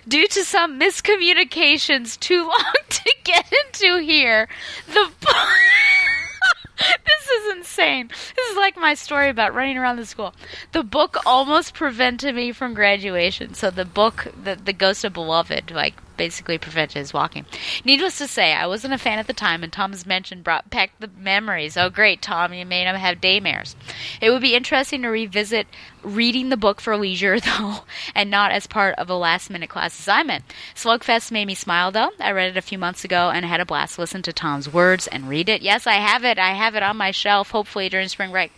[0.06, 4.48] Due to some miscommunications too long to get into here,
[4.86, 5.10] the
[6.78, 8.08] this is insane.
[8.08, 10.34] This is like my story about running around the school.
[10.72, 13.54] The book almost prevented me from graduation.
[13.54, 17.46] So the book, the the Ghost of Beloved, like basically prevented his walking.
[17.84, 20.90] Needless to say, I wasn't a fan at the time, and Tom's mention brought back
[20.98, 21.78] the memories.
[21.78, 23.74] Oh, great, Tom, you made him have daymares.
[24.20, 25.66] It would be interesting to revisit
[26.02, 29.98] reading the book for leisure, though, and not as part of a last minute class
[29.98, 30.44] assignment.
[30.74, 32.10] Slugfest made me smile, though.
[32.20, 35.06] I read it a few months ago and had a blast listen to Tom's words
[35.06, 35.62] and read it.
[35.62, 36.38] Yes, I have it.
[36.38, 38.52] I have it on my shelf, hopefully during spring break.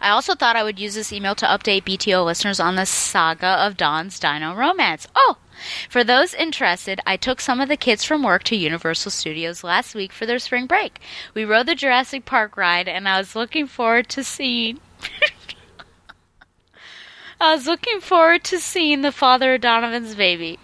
[0.00, 3.46] I also thought I would use this email to update BTO listeners on the saga
[3.46, 5.06] of Don's Dino Romance.
[5.14, 5.36] Oh,
[5.88, 9.94] for those interested, I took some of the kids from work to Universal Studios last
[9.94, 11.00] week for their spring break.
[11.34, 14.80] We rode the Jurassic Park ride, and I was looking forward to seeing.
[17.40, 20.58] I was looking forward to seeing the father of Donovan's baby.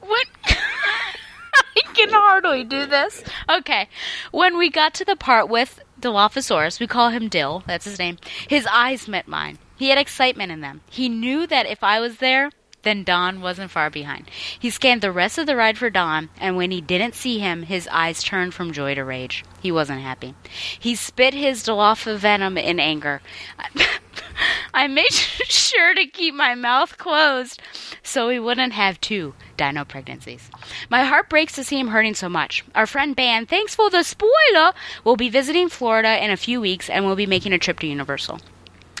[0.00, 0.26] What?
[0.44, 3.24] I can hardly do this.
[3.48, 3.88] Okay.
[4.30, 8.18] When we got to the part with Dilophosaurus, we call him Dill, that's his name,
[8.46, 9.58] his eyes met mine.
[9.76, 10.80] He had excitement in them.
[10.90, 12.50] He knew that if I was there,
[12.82, 14.30] then Don wasn't far behind.
[14.58, 17.64] He scanned the rest of the ride for Don, and when he didn't see him,
[17.64, 19.44] his eyes turned from joy to rage.
[19.60, 20.34] He wasn't happy.
[20.78, 23.20] He spit his Dilopha venom in anger.
[24.74, 27.60] I made sure to keep my mouth closed
[28.08, 30.50] so we wouldn't have two dino pregnancies.
[30.90, 32.64] My heart breaks to see him hurting so much.
[32.74, 34.72] Our friend Ben, thanks for the spoiler,
[35.04, 37.86] will be visiting Florida in a few weeks and will be making a trip to
[37.86, 38.40] Universal.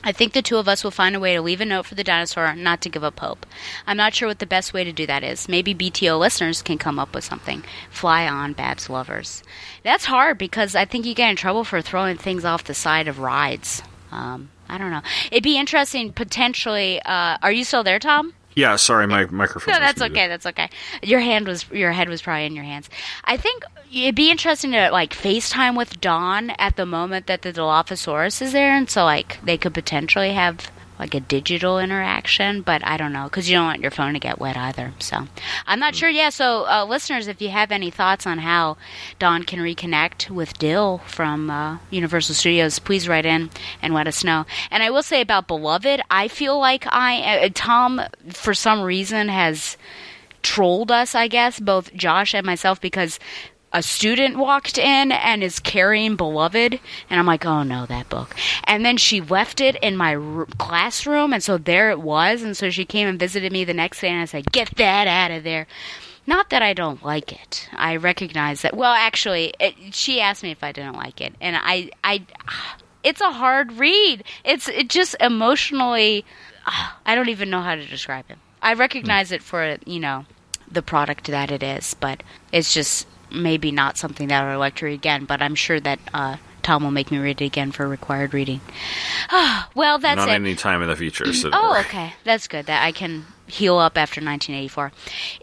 [0.04, 1.96] I think the two of us will find a way to leave a note for
[1.96, 3.44] the dinosaur not to give up hope.
[3.86, 5.48] I'm not sure what the best way to do that is.
[5.48, 7.64] Maybe BTO listeners can come up with something.
[7.90, 9.42] Fly on, Babs lovers.
[9.82, 13.08] That's hard because I think you get in trouble for throwing things off the side
[13.08, 13.82] of rides.
[14.12, 15.02] Um, I don't know.
[15.32, 17.02] It'd be interesting potentially.
[17.02, 18.34] Uh, are you still there, Tom?
[18.58, 19.74] Yeah, sorry, my microphone.
[19.74, 20.26] No, that's okay.
[20.26, 20.68] That's okay.
[21.00, 22.90] Your hand was your head was probably in your hands.
[23.22, 23.62] I think
[23.92, 28.50] it'd be interesting to like FaceTime with Don at the moment that the Dilophosaurus is
[28.50, 33.12] there, and so like they could potentially have like a digital interaction, but I don't
[33.12, 34.92] know because you don't want your phone to get wet either.
[34.98, 35.26] So
[35.66, 36.08] I'm not sure.
[36.08, 36.30] Yeah.
[36.30, 38.76] So uh, listeners, if you have any thoughts on how
[39.18, 44.24] Don can reconnect with Dill from uh, Universal Studios, please write in and let us
[44.24, 44.44] know.
[44.70, 49.28] And I will say about Beloved, I feel like I uh, Tom for some reason
[49.28, 49.76] has
[50.42, 51.14] trolled us.
[51.14, 53.18] I guess both Josh and myself because
[53.72, 56.80] a student walked in and is carrying Beloved,
[57.10, 58.34] and I'm like, oh no, that book.
[58.64, 62.42] And then she left it in my r- classroom, and so there it was.
[62.42, 65.06] And so she came and visited me the next day, and I said, get that
[65.06, 65.66] out of there.
[66.26, 67.68] Not that I don't like it.
[67.72, 68.76] I recognize that.
[68.76, 72.26] Well, actually, it, she asked me if I didn't like it, and I, I,
[73.02, 74.24] it's a hard read.
[74.44, 76.24] It's it just emotionally.
[77.06, 78.36] I don't even know how to describe it.
[78.60, 80.26] I recognize it for you know
[80.70, 82.22] the product that it is, but
[82.52, 85.80] it's just maybe not something that I would like to read again, but I'm sure
[85.80, 88.60] that uh, Tom will make me read it again for required reading.
[89.74, 90.32] well, that's Not it.
[90.32, 91.32] any time in the future.
[91.32, 92.12] So Oh, okay.
[92.24, 92.66] That's good.
[92.66, 94.92] That I can heal up after 1984.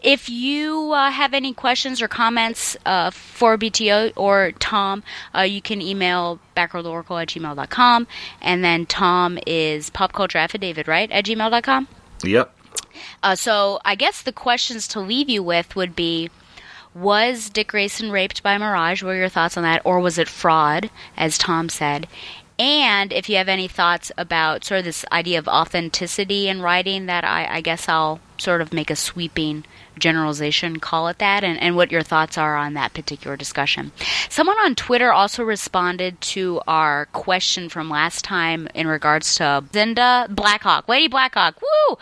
[0.02, 5.02] If you uh, have any questions or comments uh, for BTO or Tom,
[5.34, 8.06] uh, you can email batgirltooracle at gmail.com.
[8.40, 11.88] And then Tom is popcultureaffidavit, right, at gmail.com?
[12.22, 12.52] Yep.
[13.22, 16.30] Uh, so I guess the questions to leave you with would be
[16.96, 19.02] Was Dick Grayson raped by Mirage?
[19.02, 19.82] What are your thoughts on that?
[19.84, 22.08] Or was it fraud, as Tom said?
[22.58, 27.04] And if you have any thoughts about sort of this idea of authenticity in writing,
[27.04, 29.64] that I, I guess I'll sort of make a sweeping
[29.98, 33.92] generalization, call it that, and, and what your thoughts are on that particular discussion.
[34.28, 40.34] Someone on Twitter also responded to our question from last time in regards to Zinda
[40.34, 41.96] Blackhawk, Lady Blackhawk, woo!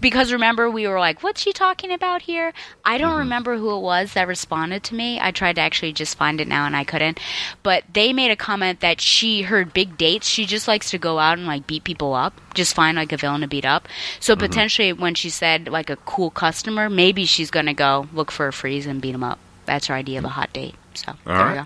[0.00, 2.52] Because remember, we were like, what's she talking about here?
[2.84, 3.18] I don't mm-hmm.
[3.18, 5.20] remember who it was that responded to me.
[5.20, 7.20] I tried to actually just find it now and I couldn't.
[7.62, 10.26] But they made a comment that she heard big dates.
[10.26, 13.16] She just likes to go out and like beat people up, just find like a
[13.16, 13.88] villain to beat up.
[14.20, 18.30] So potentially, when she said like a cool customer, maybe she's going to go look
[18.30, 19.38] for a freeze and beat him up.
[19.66, 20.74] That's her idea of a hot date.
[20.94, 21.64] So there we go.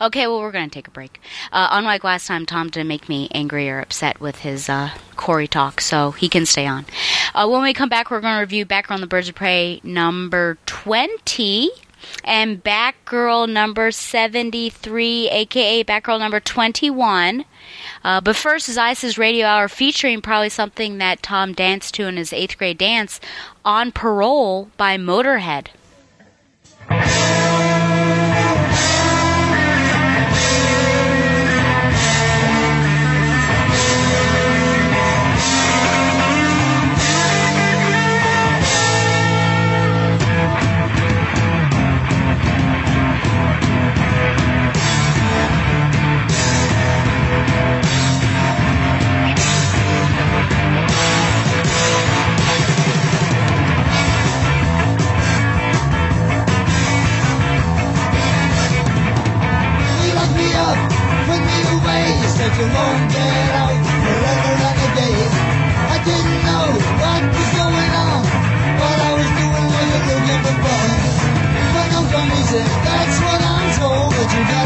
[0.00, 1.20] Okay, well, we're going to take a break.
[1.50, 5.48] Uh, unlike last time, Tom didn't make me angry or upset with his uh, Kory
[5.48, 6.86] talk, so he can stay on.
[7.34, 9.80] Uh, when we come back, we're going to review Batgirl and the Birds of Prey
[9.82, 11.70] number 20
[12.24, 17.44] and Batgirl number 73, aka Batgirl number 21.
[18.04, 22.32] Uh, but first is Radio Hour featuring probably something that Tom danced to in his
[22.32, 23.20] eighth grade dance
[23.64, 25.68] on Parole by Motorhead.
[61.86, 62.04] Away.
[62.20, 65.18] You said you won't get out forever and a day.
[65.94, 66.66] I didn't know
[67.02, 68.22] what was going on.
[68.80, 70.88] What I was doing while you're looking for fun.
[71.74, 74.10] But don't come easy, that's what I'm told.
[74.14, 74.65] But you gotta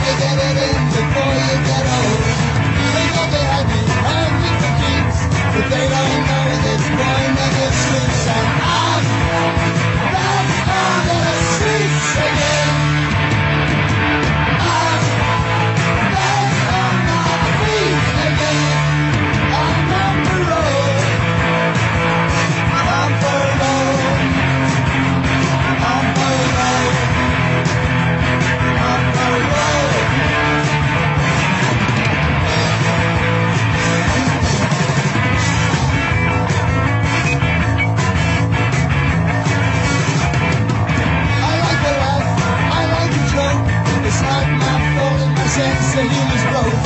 [45.50, 46.78] fault and humor's broke.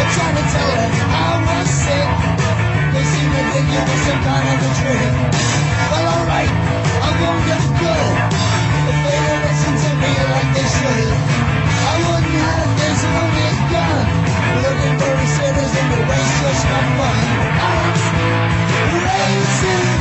[0.00, 2.08] I try to tell her I was sick.
[2.94, 5.12] They seem to think it was some kind of a trick.
[5.92, 6.52] Well, alright,
[7.04, 8.12] I won't get good.
[8.88, 11.12] If they don't listen to me like they should.
[11.68, 14.04] I wouldn't have this only gun.
[14.64, 17.20] Looking for a citizen to waste just my fun.
[17.68, 19.97] I'm raising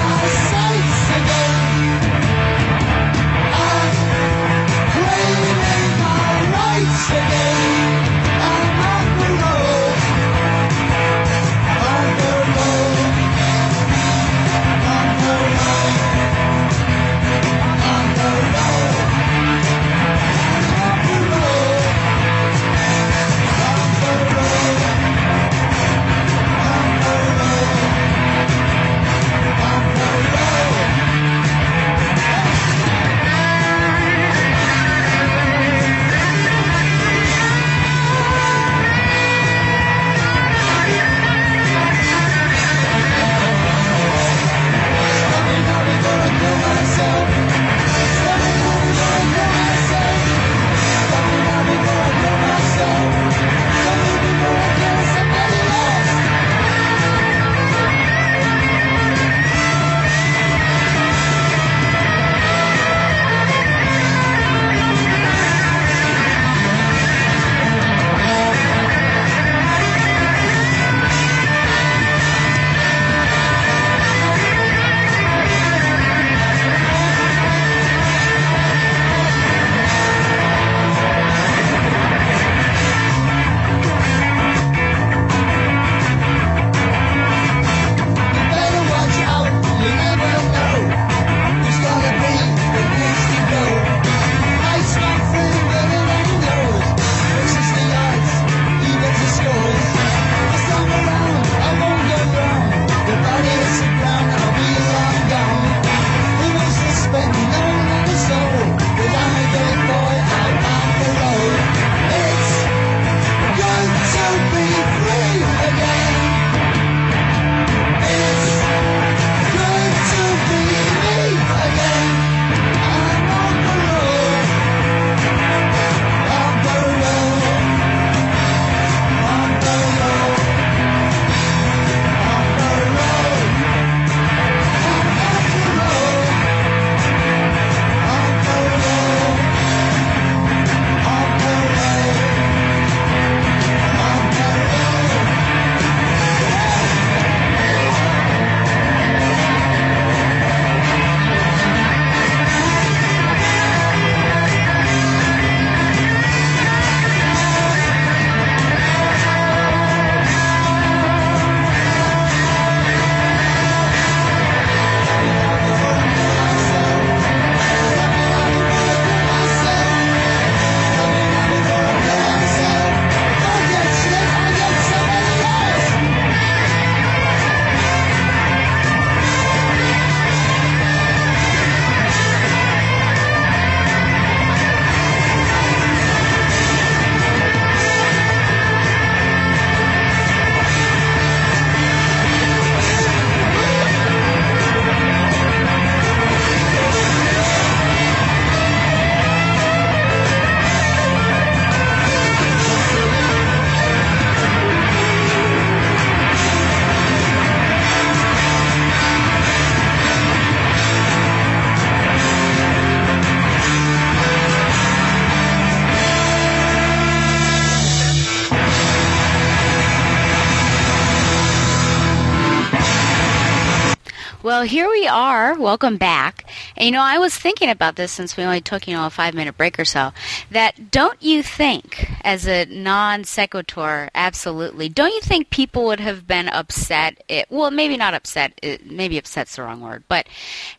[224.57, 225.53] Well, here we are.
[225.53, 226.49] Welcome back.
[226.75, 229.11] And you know, I was thinking about this since we only took, you know, a
[229.11, 230.13] five minute break or so.
[230.49, 236.25] That don't you think, as a non sequitur, absolutely, don't you think people would have
[236.25, 237.23] been upset?
[237.27, 238.53] It, well, maybe not upset.
[238.63, 240.05] It, maybe upset's the wrong word.
[240.07, 240.27] But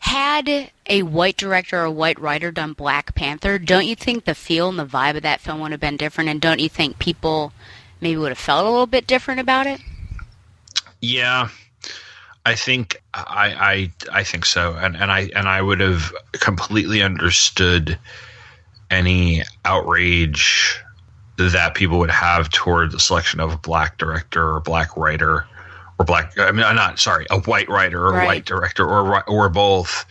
[0.01, 4.35] had a white director or a white writer done Black Panther, don't you think the
[4.35, 6.29] feel and the vibe of that film would have been different?
[6.29, 7.53] And don't you think people
[8.01, 9.79] maybe would have felt a little bit different about it?
[10.99, 11.47] Yeah,
[12.49, 17.03] I think I I I think so, and and I and I would have completely
[17.03, 17.97] understood
[18.89, 20.79] any outrage
[21.37, 25.45] that people would have toward the selection of a black director or black writer
[25.99, 28.25] or black I mean not sorry a white writer or Right.
[28.25, 30.05] white director or or both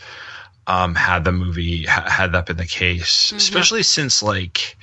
[0.68, 4.76] um, had the movie had that been the case, especially since like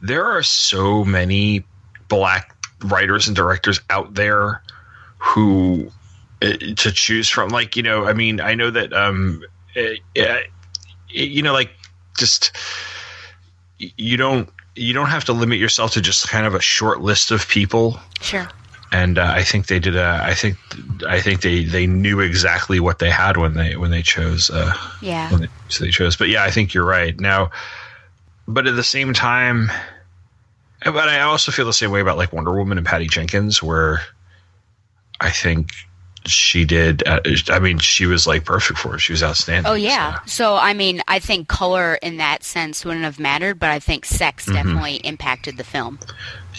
[0.00, 1.62] there are so many
[2.08, 4.62] black writers and directors out there
[5.18, 5.90] who
[6.40, 9.42] to choose from like you know i mean i know that um
[9.76, 10.38] uh, uh,
[11.08, 11.70] you know like
[12.18, 12.54] just
[13.78, 17.30] you don't you don't have to limit yourself to just kind of a short list
[17.30, 18.46] of people Sure.
[18.92, 20.20] and uh, I think they did a.
[20.22, 20.56] I think
[21.08, 24.48] I think they they knew exactly what they had when they when they chose.
[24.50, 25.30] Uh, Yeah.
[25.30, 26.16] when they, so they chose.
[26.16, 27.18] But yeah, I think you're right.
[27.20, 27.50] Now,
[28.48, 29.70] but at the same time,
[30.84, 34.00] but I also feel the same way about like Wonder Woman and Patty Jenkins, where
[35.20, 35.70] I think
[36.28, 37.06] she did.
[37.06, 39.00] Uh, I mean, she was like perfect for it.
[39.00, 39.70] She was outstanding.
[39.70, 40.18] Oh yeah.
[40.26, 44.04] So I mean, I think color in that sense wouldn't have mattered, but I think
[44.04, 44.54] sex Mhm.
[44.54, 45.98] definitely impacted the film.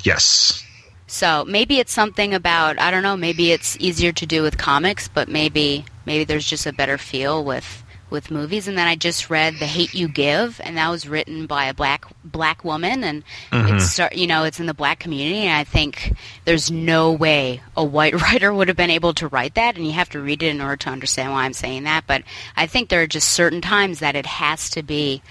[0.03, 0.63] Yes.
[1.07, 3.15] So maybe it's something about I don't know.
[3.17, 7.43] Maybe it's easier to do with comics, but maybe maybe there's just a better feel
[7.43, 8.67] with with movies.
[8.67, 11.73] And then I just read The Hate You Give, and that was written by a
[11.73, 13.75] black black woman, and Mhm.
[13.75, 15.41] it's start- you know it's in the black community.
[15.47, 16.13] And I think
[16.45, 19.93] there's no way a white writer would have been able to write that, and you
[19.93, 22.05] have to read it in order to understand why I'm saying that.
[22.07, 22.23] But
[22.55, 25.21] I think there are just certain times that it has to be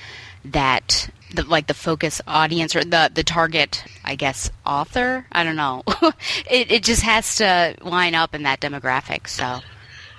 [0.44, 5.56] that the, like the focus audience or the the target I guess author I don't
[5.56, 5.82] know
[6.48, 9.58] it it just has to line up in that demographic so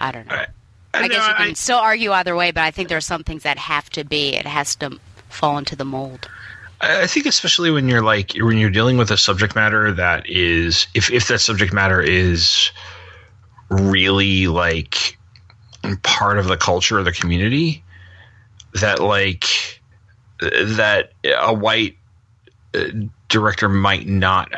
[0.01, 0.43] I don't know
[1.03, 3.43] I, guess you can still argue either way but I think there are some things
[3.43, 4.35] that have to be.
[4.35, 6.27] It has to fall into the mold.
[6.81, 10.27] I I think especially when you're like when you're dealing with a subject matter that
[10.29, 12.71] is if if that subject matter is
[13.69, 15.17] really like
[16.03, 17.83] part of the culture of the community
[18.73, 19.79] that like
[20.41, 21.97] that a white
[22.75, 22.85] uh,
[23.29, 24.51] director might not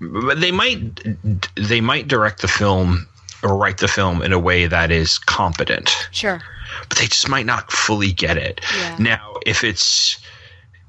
[0.00, 0.80] but they might
[1.56, 3.06] they might direct the film
[3.42, 6.40] or write the film in a way that is competent sure
[6.88, 8.60] but they just might not fully get it.
[8.78, 8.96] Yeah.
[9.00, 10.18] Now, if it's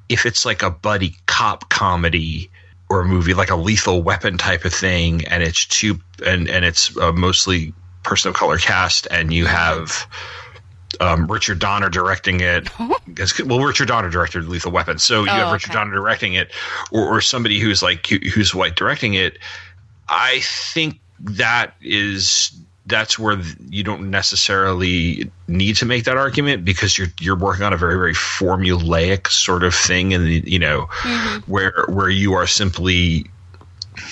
[0.10, 2.52] if it's like a buddy cop comedy
[2.90, 6.66] or a movie like a Lethal Weapon type of thing, and it's two and and
[6.66, 7.74] it's a mostly
[8.04, 10.06] person of color cast, and you have
[11.00, 12.70] um, Richard Donner directing it.
[13.16, 15.80] 'Cause- well, Richard Donner directed Lethal Weapon, so you Oh, have Richard okay.
[15.80, 16.52] Donner directing it,
[16.92, 19.40] or, or somebody who's like who- who's white directing it.
[20.10, 22.52] I think that is
[22.88, 27.74] that's where you don't necessarily need to make that argument because you're you're working on
[27.74, 30.82] a very very formulaic sort of thing and you know
[31.46, 33.26] where where you are simply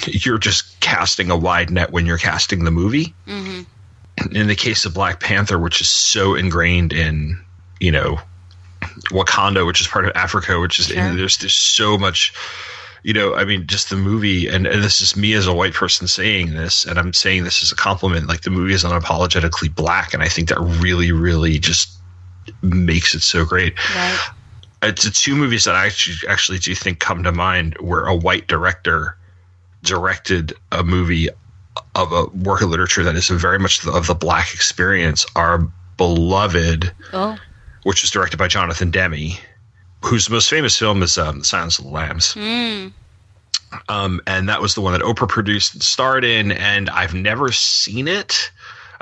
[0.05, 4.35] you're just casting a wide net when you're casting the movie mm-hmm.
[4.35, 7.39] in the case of Black Panther, which is so ingrained in,
[7.79, 8.19] you know,
[9.11, 11.15] Wakanda, which is part of Africa, which is Sure.
[11.15, 12.33] there's there's so much,
[13.03, 15.73] you know, I mean, just the movie, and, and this is me as a white
[15.73, 18.27] person saying this, and I'm saying this as a compliment.
[18.27, 21.91] Like the movie is unapologetically black, and I think that really, really just
[22.61, 23.73] makes it so great.
[23.95, 24.19] right
[24.81, 28.15] It's the two movies that I actually actually do think come to mind where a
[28.15, 29.17] white director
[29.83, 31.29] directed a movie
[31.95, 35.59] of a work of literature that is very much of the black experience are
[35.97, 37.37] beloved oh
[37.83, 39.37] which was directed by jonathan demme
[40.01, 42.33] whose most famous film is um, silence of the lambs.
[42.35, 42.91] Mm.
[43.89, 47.51] um, and that was the one that oprah produced and starred in and i've never
[47.51, 48.51] seen it.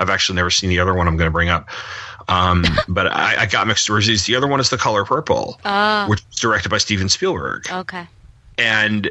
[0.00, 1.68] I've actually never seen the other one i'm going to bring up.
[2.28, 4.26] Um, but I, I got mixed reviews.
[4.26, 6.06] The other one is the color purple Ah.
[6.08, 7.70] which was directed by steven spielberg.
[7.70, 8.06] Okay.
[8.58, 9.10] And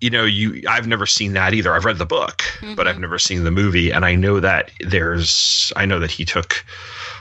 [0.00, 1.74] you know you i've never seen that either.
[1.74, 2.42] I've read the book
[2.76, 6.24] but i've never seen the movie and i know that there's i know that he
[6.24, 6.64] took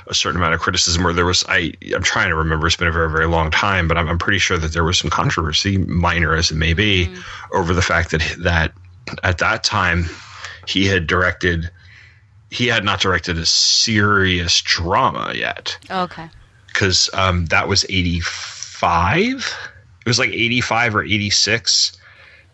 [0.09, 2.87] a certain amount of criticism or there was i i'm trying to remember it's been
[2.87, 5.77] a very very long time but i'm, I'm pretty sure that there was some controversy
[5.77, 7.13] minor as it may be
[7.53, 8.73] over the fact that that
[9.23, 10.05] at that time
[10.67, 11.69] he had directed
[12.49, 16.29] he had not directed a serious drama yet okay
[16.67, 19.27] because um, that was 85
[20.05, 21.97] it was like 85 or 86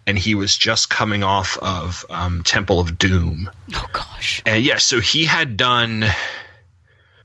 [0.05, 3.49] and he was just coming off of um, Temple of Doom.
[3.73, 4.41] Oh gosh.
[4.45, 6.05] And yeah, so he had done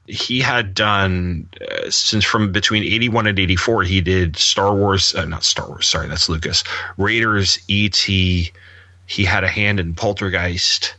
[0.09, 5.27] he had done uh, since from between 81 and 84 he did Star Wars uh,
[5.27, 6.65] not Star Wars sorry that's Lucas.
[6.97, 8.53] Raiders ET he
[9.25, 10.95] had a hand in Poltergeist.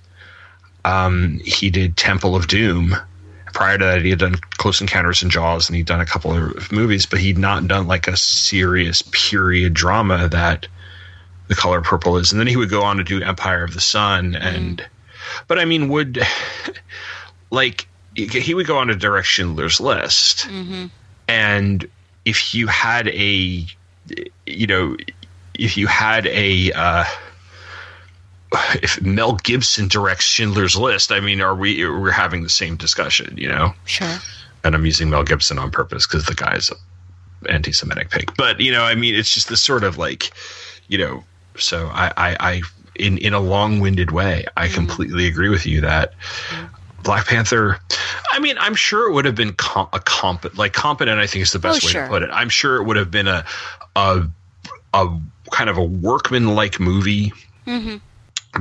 [0.85, 2.95] Um, he did Temple of Doom.
[3.53, 6.31] Prior to that he had done Close Encounters and Jaws and he'd done a couple
[6.31, 10.67] of movies but he'd not done like a serious period drama that
[11.47, 12.31] the color purple is.
[12.31, 14.85] And then he would go on to do Empire of the Sun and
[15.47, 16.21] but I mean would
[17.49, 17.87] like
[18.27, 20.87] he would go on to direct Schindler's List, Mm-hmm.
[21.27, 21.87] and
[22.25, 23.65] if you had a,
[24.45, 24.97] you know,
[25.55, 27.05] if you had a, uh,
[28.81, 33.35] if Mel Gibson directs Schindler's List, I mean, are we we're having the same discussion,
[33.37, 33.73] you know?
[33.85, 34.17] Sure.
[34.63, 36.75] And I'm using Mel Gibson on purpose because the guy's a
[37.49, 38.31] anti-Semitic pig.
[38.37, 40.31] But you know, I mean, it's just this sort of like,
[40.87, 41.23] you know,
[41.57, 42.61] so I, I, I
[42.95, 46.13] in in a long-winded way, I completely agree with you that
[47.03, 47.79] Black Panther.
[48.31, 51.19] I mean, I'm sure it would have been com- a comp like competent.
[51.19, 52.03] I think is the best Oh, way sure.
[52.03, 52.29] to put it.
[52.31, 53.45] I'm sure it would have been a
[53.95, 54.23] a
[54.93, 55.19] a
[55.51, 57.31] kind of a workman-like movie,
[57.67, 57.97] Mm-hmm.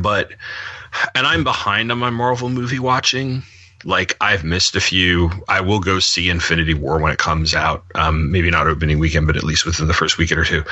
[0.02, 0.32] but
[1.14, 3.42] and I'm behind on my Marvel movie watching.
[3.84, 5.30] Like I've missed a few.
[5.48, 7.84] I will go see Infinity War when it comes out.
[7.94, 10.64] Um, maybe not opening weekend, but at least within the first weekend or two.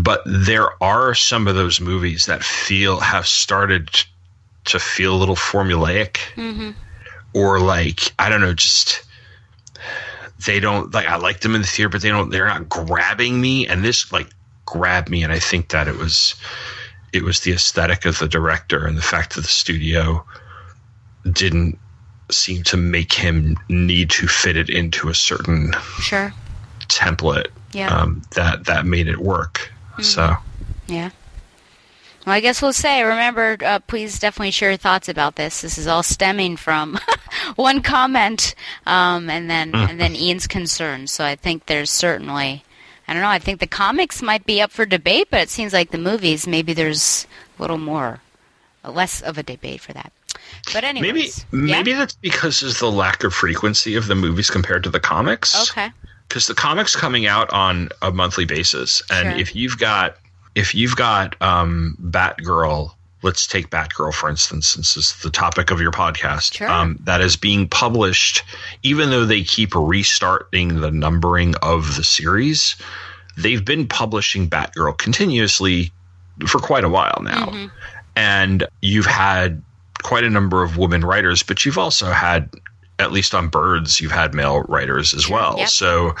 [0.00, 3.90] But there are some of those movies that feel have started
[4.66, 6.70] to feel a little formulaic Mm-hmm.
[7.34, 9.04] or like I don't know, just
[10.46, 13.40] they don't like I like them in the theater, but they don't they're not grabbing
[13.40, 13.66] me.
[13.66, 14.28] And this like
[14.66, 16.34] grabbed me, and I think that it was
[17.12, 20.24] it was the aesthetic of the director and the fact that the studio
[21.30, 21.78] didn't
[22.30, 26.32] seem to make him need to fit it into a certain Sure.
[26.88, 27.88] template Yeah.
[27.94, 29.70] um, that that made it work.
[30.02, 30.36] So
[30.86, 31.10] Yeah.
[32.26, 35.60] Well, I guess we'll say, remember, uh, please definitely share your thoughts about this.
[35.60, 36.98] This is all stemming from
[37.56, 38.54] one comment,
[38.86, 39.90] um, and then Mm.
[39.90, 41.12] and then Ian's concerns.
[41.12, 42.64] So I think there's certainly,
[43.06, 43.28] I don't know.
[43.28, 46.46] I think the comics might be up for debate, but it seems like the movies,
[46.46, 47.26] maybe there's
[47.58, 48.20] a little more,
[48.84, 50.12] uh, less of a debate for that.
[50.72, 54.82] But maybe anyways, maybe that's because of the lack of frequency of the movies compared
[54.84, 55.70] to the comics.
[55.70, 55.90] okay,
[56.28, 59.38] because the comics coming out on a monthly basis and Sure.
[59.40, 60.16] if you've got
[60.54, 62.92] if you've got um batgirl
[63.22, 66.68] let's take batgirl for instance since is the topic of your podcast Sure.
[66.70, 68.42] um, that is being published
[68.82, 72.76] even though they keep restarting the numbering of the series
[73.38, 75.90] they've been publishing batgirl continuously
[76.46, 77.66] for quite a while now Mm-hmm.
[78.16, 79.62] and you've had
[80.02, 82.50] quite a number of women writers but you've also had
[82.98, 85.68] at least on birds you've had male writers as well yep.
[85.68, 86.14] so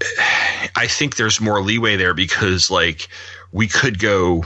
[0.76, 3.08] i think there's more leeway there because like
[3.54, 4.44] we could go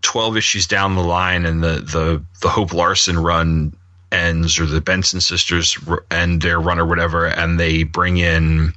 [0.00, 3.76] 12 issues down the line and the the the hope larson run
[4.10, 5.78] ends or the benson sisters
[6.10, 8.72] end their run or whatever and they bring in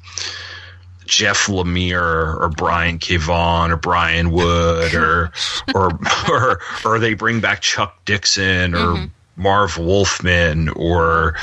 [1.05, 3.17] Jeff Lemire or Brian K.
[3.17, 5.31] Vaughan or Brian Wood or
[5.75, 9.05] or or or they bring back Chuck Dixon or mm-hmm.
[9.35, 11.35] Marv Wolfman or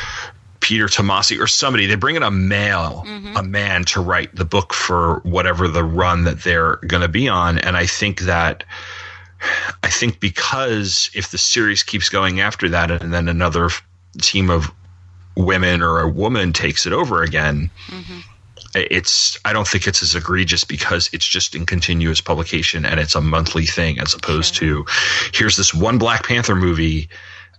[0.72, 1.84] Peter Tomasi or somebody.
[1.84, 3.36] They bring in a male, mm-hmm.
[3.36, 7.28] a man to write the book for whatever the run that they're going to be
[7.28, 7.58] on.
[7.58, 8.64] And I think that
[9.82, 13.68] I think because if the series keeps going after that and then another
[14.22, 14.72] team of
[15.36, 18.20] women or a woman takes it over again, mm-hmm.
[18.74, 23.14] it's I don't think it's as egregious because it's just in continuous publication and it's
[23.14, 24.86] a monthly thing as opposed to
[25.34, 27.10] here's this one Black Panther movie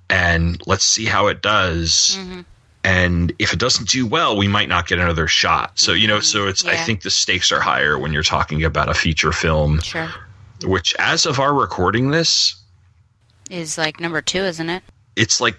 [0.10, 2.18] and let's see how it does.
[2.20, 2.42] Mm-hmm.
[2.84, 5.80] And if it doesn't do well, we might not get another shot.
[5.80, 8.90] So you know, so it's I think the stakes are higher when you're talking about
[8.90, 10.10] a feature film, sure.
[10.66, 12.56] which as of our recording this,
[13.50, 14.84] Is like number two, isn't it?
[15.16, 15.56] it's like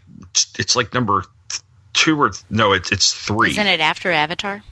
[0.58, 1.24] it's like number
[1.94, 4.62] two or no, it's it's 3 Isn't it after Avatar?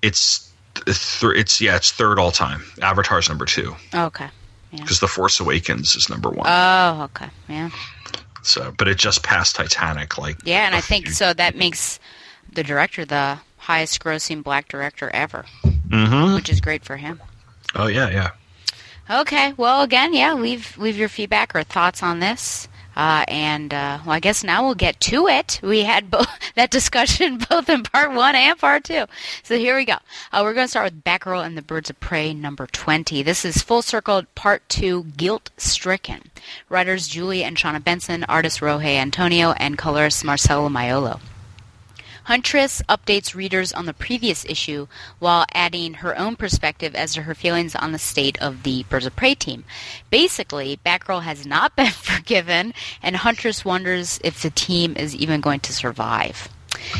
[0.00, 0.96] It's th-
[1.36, 2.62] it's yeah, it's third all time.
[2.80, 4.28] Avatar's number 2 okay.
[4.70, 6.46] because The Force Awakens is number one.
[6.48, 7.28] Oh, okay.
[7.48, 7.70] Yeah.
[8.42, 10.18] So, but it just passed Titanic.
[10.18, 11.32] Like Yeah, and I think few- so.
[11.32, 11.98] That makes
[12.52, 15.46] the director the highest grossing black director ever,
[15.88, 16.34] Mhm.
[16.34, 17.20] which is great for him.
[17.74, 18.30] Oh yeah, yeah.
[19.10, 23.98] Okay, well, again, yeah, leave leave your feedback or thoughts on this, uh, and uh,
[24.04, 25.60] well, I guess now we'll get to it.
[25.62, 29.06] We had both that discussion both in part one and part two,
[29.42, 29.96] so here we go.
[30.32, 33.22] Uh, we're going to start with Batgirl and the Birds of Prey, number twenty.
[33.22, 36.30] This is full circle part two, Guilt Stricken.
[36.68, 41.20] Writers Julie and Shauna Benson, artist Roge Antonio, and colorist Marcelo Maiolo.
[42.24, 44.86] Huntress updates readers on the previous issue
[45.18, 49.06] while adding her own perspective as to her feelings on the state of the Birds
[49.06, 49.64] of Prey team.
[50.08, 55.60] Basically, Batgirl has not been forgiven, and Huntress wonders if the team is even going
[55.60, 56.48] to survive.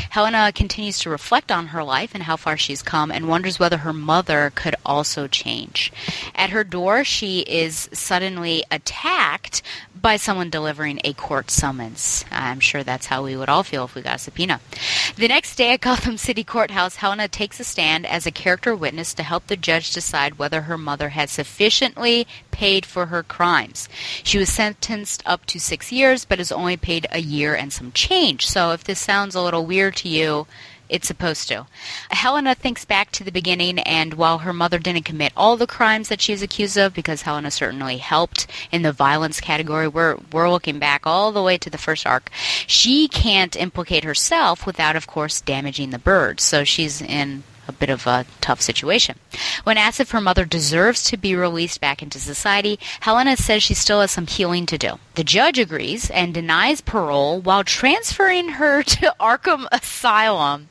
[0.09, 3.77] Helena continues to reflect on her life and how far she's come and wonders whether
[3.77, 5.91] her mother could also change.
[6.35, 9.61] At her door, she is suddenly attacked
[10.03, 12.25] by someone delivering a court summons.
[12.29, 14.59] I'm sure that's how we would all feel if we got a subpoena.
[15.15, 19.13] The next day at Gotham City Courthouse, Helena takes a stand as a character witness
[19.13, 23.89] to help the judge decide whether her mother had sufficiently paid for her crimes.
[24.23, 27.91] She was sentenced up to six years, but has only paid a year and some
[27.91, 28.47] change.
[28.47, 30.47] So if this sounds a little weird to you,
[30.89, 31.65] it's supposed to.
[32.11, 36.09] Helena thinks back to the beginning, and while her mother didn't commit all the crimes
[36.09, 40.77] that she's accused of, because Helena certainly helped in the violence category, we're, we're looking
[40.77, 42.29] back all the way to the first arc,
[42.67, 46.43] she can't implicate herself without, of course, damaging the birds.
[46.43, 49.17] So she's in a bit of a tough situation.
[49.63, 53.73] When asked if her mother deserves to be released back into society, Helena says she
[53.73, 54.99] still has some healing to do.
[55.15, 60.69] The judge agrees and denies parole while transferring her to Arkham Asylum.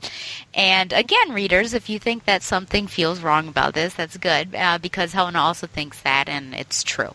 [0.55, 4.79] And again, readers, if you think that something feels wrong about this, that's good, uh,
[4.79, 7.15] because Helena also thinks that, and it's true.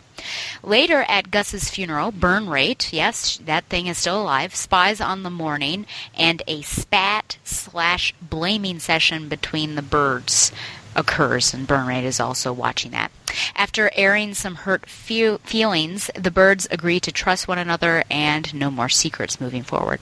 [0.62, 5.30] Later at Gus's funeral, Burn Rate, yes, that thing is still alive, spies on the
[5.30, 10.52] mourning, and a spat slash blaming session between the birds
[10.94, 13.12] occurs, and Burn Rate is also watching that.
[13.54, 18.70] After airing some hurt fe- feelings, the birds agree to trust one another and no
[18.70, 20.00] more secrets moving forward.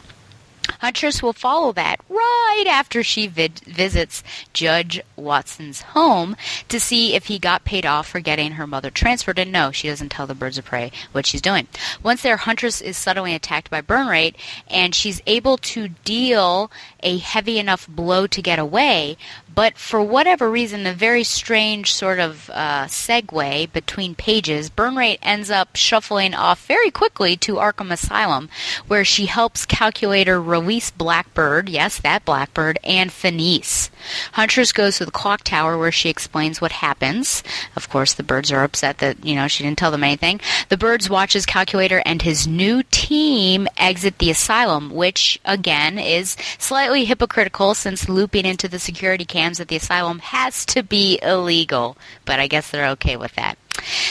[0.80, 4.22] Huntress will follow that right after she vid- visits
[4.52, 6.36] Judge Watson's home
[6.68, 9.38] to see if he got paid off for getting her mother transferred.
[9.38, 11.68] And no, she doesn't tell the birds of prey what she's doing.
[12.02, 14.36] Once there, Huntress is suddenly attacked by Burn Rate,
[14.68, 19.16] and she's able to deal a heavy enough blow to get away.
[19.54, 25.18] But for whatever reason, a very strange sort of uh, segue between pages, Burn Rate
[25.22, 28.50] ends up shuffling off very quickly to Arkham Asylum,
[28.86, 33.90] where she helps calculator release Blackbird, yes, that Blackbird, and Fenice.
[34.32, 37.42] Huntress goes to the clock tower where she explains what happens.
[37.76, 40.40] Of course, the birds are upset that, you know, she didn't tell them anything.
[40.68, 46.95] The birds watches Calculator and his new team exit the asylum, which, again, is slightly
[47.04, 51.96] hypocritical since looping into the security cams at the asylum has to be illegal.
[52.24, 53.58] But I guess they're okay with that.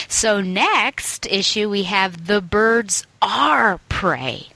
[0.08, 4.48] So, next issue, we have The Birds Are Prey.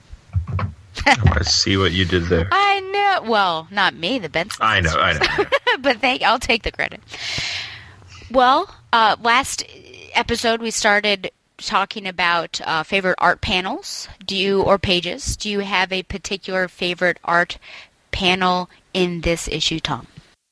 [1.06, 2.48] I see what you did there.
[2.52, 3.30] I know.
[3.30, 4.62] Well, not me, the Benson.
[4.62, 5.20] I know, I know.
[5.22, 5.76] I know.
[5.80, 7.00] but thank I'll take the credit.
[8.30, 9.64] Well, uh, last
[10.14, 14.08] episode we started talking about uh, favorite art panels.
[14.24, 15.36] Do you or pages?
[15.36, 17.58] Do you have a particular favorite art
[18.10, 20.06] panel in this issue, Tom?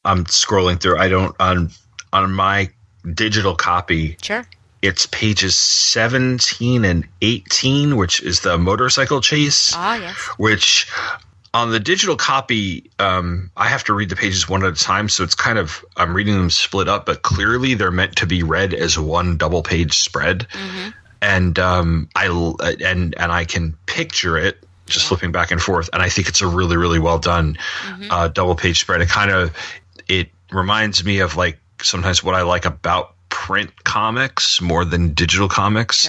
[0.05, 0.99] I'm scrolling through.
[0.99, 1.71] I don't on
[2.13, 2.71] on my
[3.15, 4.17] digital copy.
[4.23, 4.47] Sure.
[4.81, 9.73] It's pages 17 and 18, which is the motorcycle chase.
[9.75, 10.15] Ah, yes.
[10.37, 10.89] Which
[11.53, 15.09] on the digital copy, um, I have to read the pages one at a time,
[15.09, 18.43] so it's kind of I'm reading them split up, but clearly they're meant to be
[18.43, 20.47] read as one double page spread,
[21.21, 22.27] and um, I
[22.85, 26.41] and and I can picture it just flipping back and forth, and I think it's
[26.41, 27.59] a really really well done
[28.11, 29.01] uh, double page spread.
[29.01, 29.55] It kind of
[30.09, 35.49] it reminds me of like sometimes what I like about print comics more than digital
[35.49, 36.09] comics,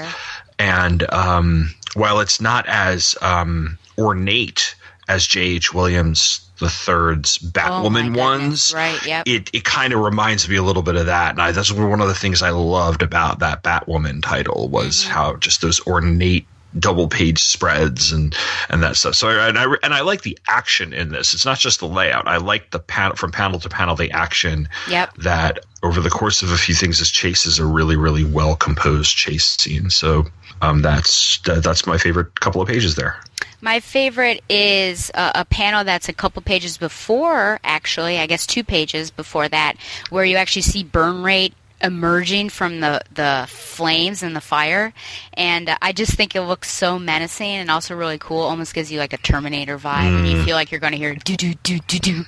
[0.57, 4.75] and um, while it's not as um, ornate
[5.07, 5.73] as J.H.
[5.73, 9.27] Williams the third's Batwoman ones, Right, yep.
[9.27, 12.01] it it kind of reminds me a little bit of that, and I, that's one
[12.01, 16.45] of the things I loved about that Batwoman title was how just those ornate
[16.77, 18.35] double page spreads and
[18.69, 19.15] and that stuff.
[19.15, 21.33] So I, and I and I like the action in this.
[21.33, 22.27] It's not just the layout.
[22.27, 24.69] I like the panel from panel to panel the action.
[24.89, 25.15] Yep.
[25.17, 28.55] That over the course of a few things, this chase is a really really well
[28.55, 29.89] composed chase scene.
[29.89, 30.25] So
[30.61, 33.19] um, that's that, that's my favorite couple of pages there.
[33.61, 38.63] My favorite is a, a panel that's a couple pages before, actually, I guess two
[38.63, 39.75] pages before that,
[40.09, 44.93] where you actually see burn rate emerging from the, the flames and the fire.
[45.33, 48.41] And I just think it looks so menacing and also really cool.
[48.41, 50.19] Almost gives you like a Terminator vibe, mm.
[50.19, 52.25] and you feel like you're going to hear do do do do do.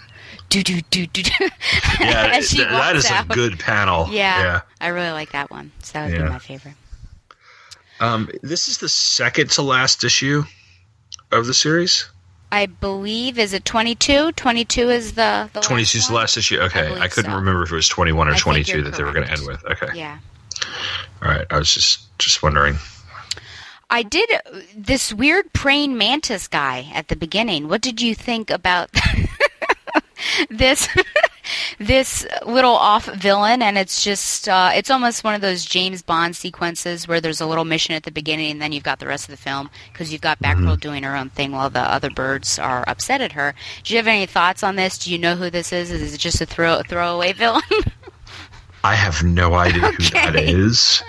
[0.50, 1.32] Do do do do do.
[2.02, 3.26] Yeah, th- that is out.
[3.26, 4.08] a good panel.
[4.10, 5.72] Yeah, yeah, I really like that one.
[5.82, 6.24] So that would yeah.
[6.24, 6.74] be my favorite.
[8.02, 10.44] Um, this is the second to last issue
[11.32, 12.10] of the series.
[12.52, 14.34] I believe is it 22?
[14.34, 16.60] 22 is the the 22 is the last issue.
[16.60, 17.38] Okay, I, believe couldn't so.
[17.38, 19.46] remember if it was 21 or I 22 you're that they were going to end
[19.48, 19.64] with.
[19.66, 20.20] Okay, Yeah.
[21.22, 21.46] all right.
[21.50, 22.76] I was just just wondering.
[23.90, 27.68] I did uh, this weird praying mantis guy at the beginning.
[27.68, 28.90] What did you think about?
[30.50, 30.88] this
[31.80, 36.36] this little off villain, and it's just uh, it's almost one of those James Bond
[36.36, 39.26] sequences where there's a little mission at the beginning, and then you've got the rest
[39.26, 42.60] of the film because you've got Batgirl doing her own thing while the other birds
[42.60, 43.54] are upset at her.
[43.84, 44.98] Do you have any thoughts on this?
[44.98, 45.92] Do you know who this is?
[45.92, 47.62] Is it just a throw throwaway villain?
[48.84, 51.04] I have no idea who that is.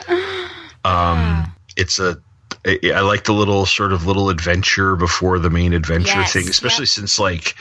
[0.84, 2.20] Um, it's a
[2.64, 6.84] I like the little sort of little adventure before the main adventure Yes, thing, especially
[6.84, 6.90] yep.
[6.90, 7.56] since like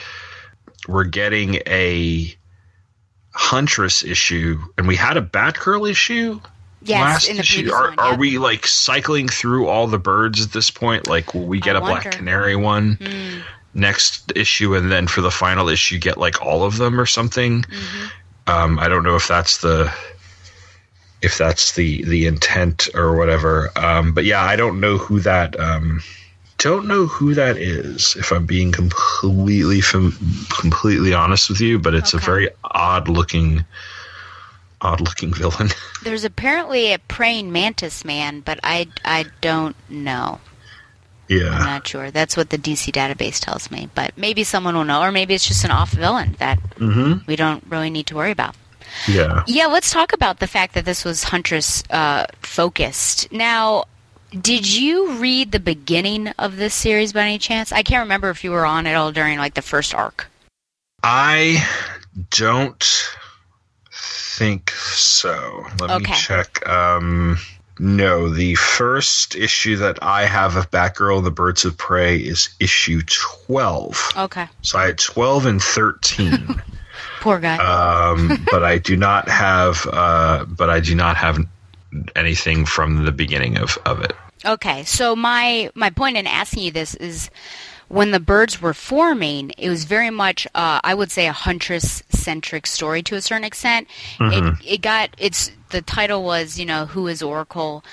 [0.87, 2.35] we're getting a
[3.33, 6.39] Huntress issue, and we had a Batgirl issue.
[6.83, 7.71] Yes, last in the issue.
[7.71, 11.07] Are, one, are we like cycling through all the birds at this point?
[11.07, 12.11] Like, will we get I a Black.
[12.11, 13.39] Canary one Hmm.
[13.73, 17.61] next issue, and then for the final issue, get like all of them or something?
[17.61, 18.07] Mm-hmm.
[18.47, 19.93] Um, I don't know if that's the
[21.21, 23.69] if that's the the intent or whatever.
[23.75, 25.57] Um, but yeah, I don't know who that.
[25.59, 26.01] Um,
[26.61, 28.15] don't know who that is.
[28.17, 30.17] If I'm being completely fam-
[30.59, 33.65] completely honest with you, but it's a very odd looking
[34.81, 35.69] odd looking villain.
[36.03, 40.39] There's apparently a praying mantis man, but I I don't know.
[41.27, 41.49] Yeah.
[41.51, 42.11] I'm not sure.
[42.11, 43.89] That's what the DC database tells me.
[43.95, 47.25] But maybe someone will know, or maybe it's just an off villain that Mm-hmm.
[47.27, 48.55] we don't really need to worry about.
[49.07, 49.43] Yeah.
[49.47, 53.31] Yeah, let's talk about the fact that this was Huntress uh, focused.
[53.31, 53.85] Now,
[54.31, 57.71] did you read the beginning of this series by any chance?
[57.71, 60.27] I can't remember if you were on it all during like the first arc.
[61.03, 61.65] I
[62.29, 62.83] don't
[63.91, 65.65] think so.
[65.79, 66.11] Let Okay.
[66.11, 66.67] me check.
[66.67, 67.37] Um,
[67.79, 72.49] no, the first issue that I have of Batgirl and the Birds of Prey is
[72.59, 74.11] issue 12.
[74.17, 74.47] Okay.
[74.61, 76.61] So I had 12 and 13.
[77.21, 77.57] Poor guy.
[77.57, 81.39] um, but I do not have uh, but I do not have
[82.15, 84.13] anything from the beginning of, of it.
[84.45, 87.29] Okay, so my my point in asking you this is
[87.87, 92.01] when the birds were forming, it was very much uh, I would say a huntress
[92.09, 93.87] centric story to a certain extent.
[94.17, 94.59] Mhm.
[94.61, 97.83] It it got it's the title was you know who is Oracle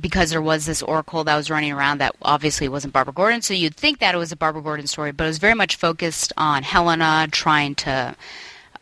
[0.00, 3.54] because there was this Oracle that was running around that obviously wasn't Barbara Gordon, so
[3.54, 6.32] you'd think that it was a Barbara Gordon story, but it was very much focused
[6.36, 8.16] on Helena trying to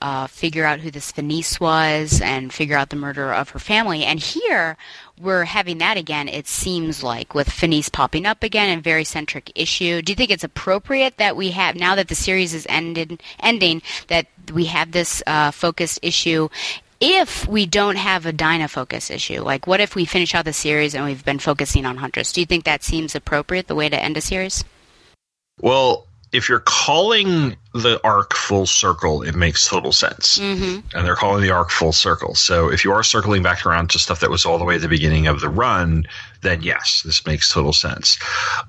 [0.02, 4.04] uh, figure out who this Fenice was and figure out the murder of her family.
[4.04, 4.76] And here
[5.20, 6.28] we're having that again.
[6.28, 10.02] It seems like with Fenice popping up again and very centric issue.
[10.02, 13.82] Do you think it's appropriate that we have now that the series is ended ending
[14.08, 16.48] that we have this uh, focused issue?
[17.00, 20.52] If we don't have a Dinah focus issue, like what if we finish out the
[20.52, 22.32] series and we've been focusing on Huntress?
[22.32, 24.64] Do you think that seems appropriate, the way to end a series?
[25.60, 30.38] Well, if you're calling the arc full circle, it makes total sense.
[30.38, 30.96] Mm-hmm.
[30.96, 32.34] And they're calling the arc full circle.
[32.34, 34.80] So if you are circling back around to stuff that was all the way at
[34.80, 36.06] the beginning of the run,
[36.42, 38.18] then yes, this makes total sense.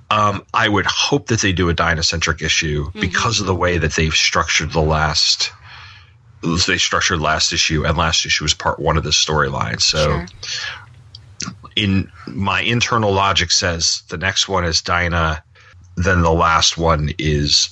[0.09, 3.93] Um, I would hope that they do a Dinah-centric issue because of the way that
[3.93, 5.51] they've structured the last.
[6.41, 9.79] They structured last issue, and last issue was part one of the storyline.
[9.79, 10.25] So,
[11.75, 15.43] in my internal logic says the next one is Dinah,
[16.03, 17.69] then the last one is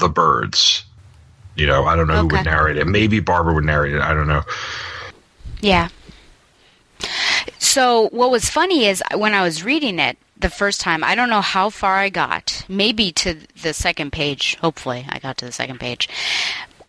[0.00, 0.84] the birds.
[1.56, 2.86] You know, I don't know who would narrate it.
[2.86, 4.00] Maybe Barbara would narrate it.
[4.00, 4.42] I don't know.
[5.60, 5.88] Yeah.
[7.58, 11.30] So what was funny is when I was reading it the first time, I don't
[11.30, 14.56] know how far I got, maybe to the second page.
[14.56, 16.08] Hopefully, I got to the second page.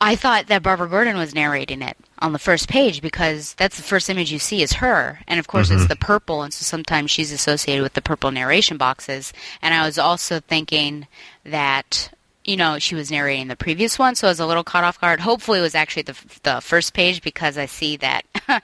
[0.02, 3.84] I thought that Barbara Gordon was narrating it on the first page because that's the
[3.84, 5.90] first image you see is her, and of course it's Mhm.
[5.90, 9.34] the purple, and so sometimes she's associated with the purple narration boxes.
[9.62, 11.08] And I was also thinking
[11.46, 12.10] that
[12.46, 15.02] you know she was narrating the previous one, so I was a little caught off
[15.02, 15.20] guard.
[15.20, 18.24] Hopefully, it was actually the the first page because I see that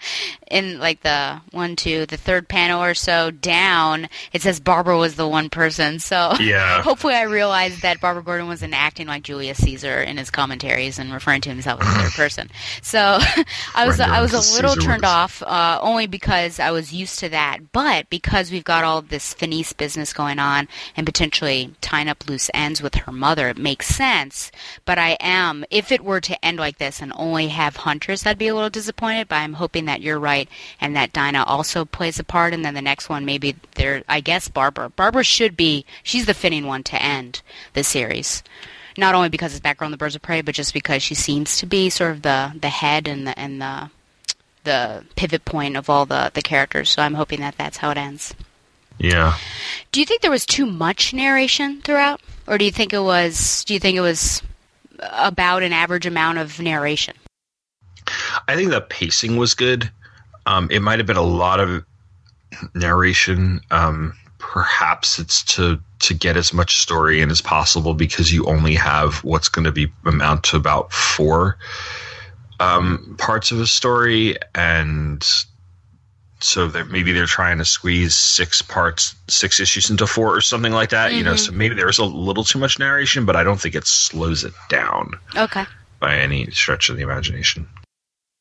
[0.49, 5.15] in like the one, two, the third panel or so down, it says Barbara was
[5.15, 5.99] the one person.
[5.99, 6.81] So Yeah.
[6.83, 11.11] hopefully, I realized that Barbara Gordon wasn't acting like Julius Caesar in his commentaries and
[11.13, 12.49] referring to himself as a third person.
[12.81, 12.99] So
[13.75, 16.93] I was I was a little Caesar turned was- off uh, only because I was
[16.93, 21.73] used to that, but because we've got all this Fenice business going on and potentially
[21.81, 24.51] tying up loose ends with her mother, it makes sense.
[24.83, 28.37] But I am, if it were to end like this and only have Huntress, I'd
[28.37, 29.29] be a little disappointed.
[29.29, 30.49] But I'm hoping that you're right
[30.81, 34.03] and that Dinah also plays a part, and then the next one maybe there.
[34.09, 34.89] I guess Barbara.
[34.89, 35.85] Barbara should be.
[36.03, 37.41] She's the fitting one to end
[37.71, 38.43] the series.
[38.97, 41.55] Not only because it's Batgirl and the Birds of Prey, but just because she seems
[41.57, 43.89] to be sort of the the head and the and the
[44.65, 46.89] the pivot point of all the the characters.
[46.89, 48.35] So I'm hoping that that's how it ends.
[48.97, 49.37] Yeah.
[49.93, 52.21] Do you think there was too much narration throughout,
[52.51, 53.63] or do you think it was?
[53.63, 54.43] Do you think it was
[54.99, 57.15] about an average amount of narration?
[58.47, 59.89] I think the pacing was good.
[60.45, 61.85] Um, it might have been a lot of
[62.75, 68.43] narration, um, perhaps it's to to get as much story in as possible because you
[68.47, 71.57] only have what's going to be amount to about four
[72.59, 75.25] um, parts of a story, and
[76.43, 80.71] so that maybe they're trying to squeeze six parts, six issues into four or something
[80.71, 81.13] like that.
[81.13, 81.57] You know, so mm-hmm.
[81.57, 85.13] maybe there's a little too much narration, but I don't think it slows it down
[85.35, 85.65] Okay.
[85.99, 87.67] by any stretch of the imagination.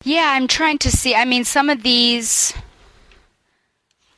[0.05, 1.15] Yeah, I'm trying to see.
[1.15, 2.55] I mean, some of these.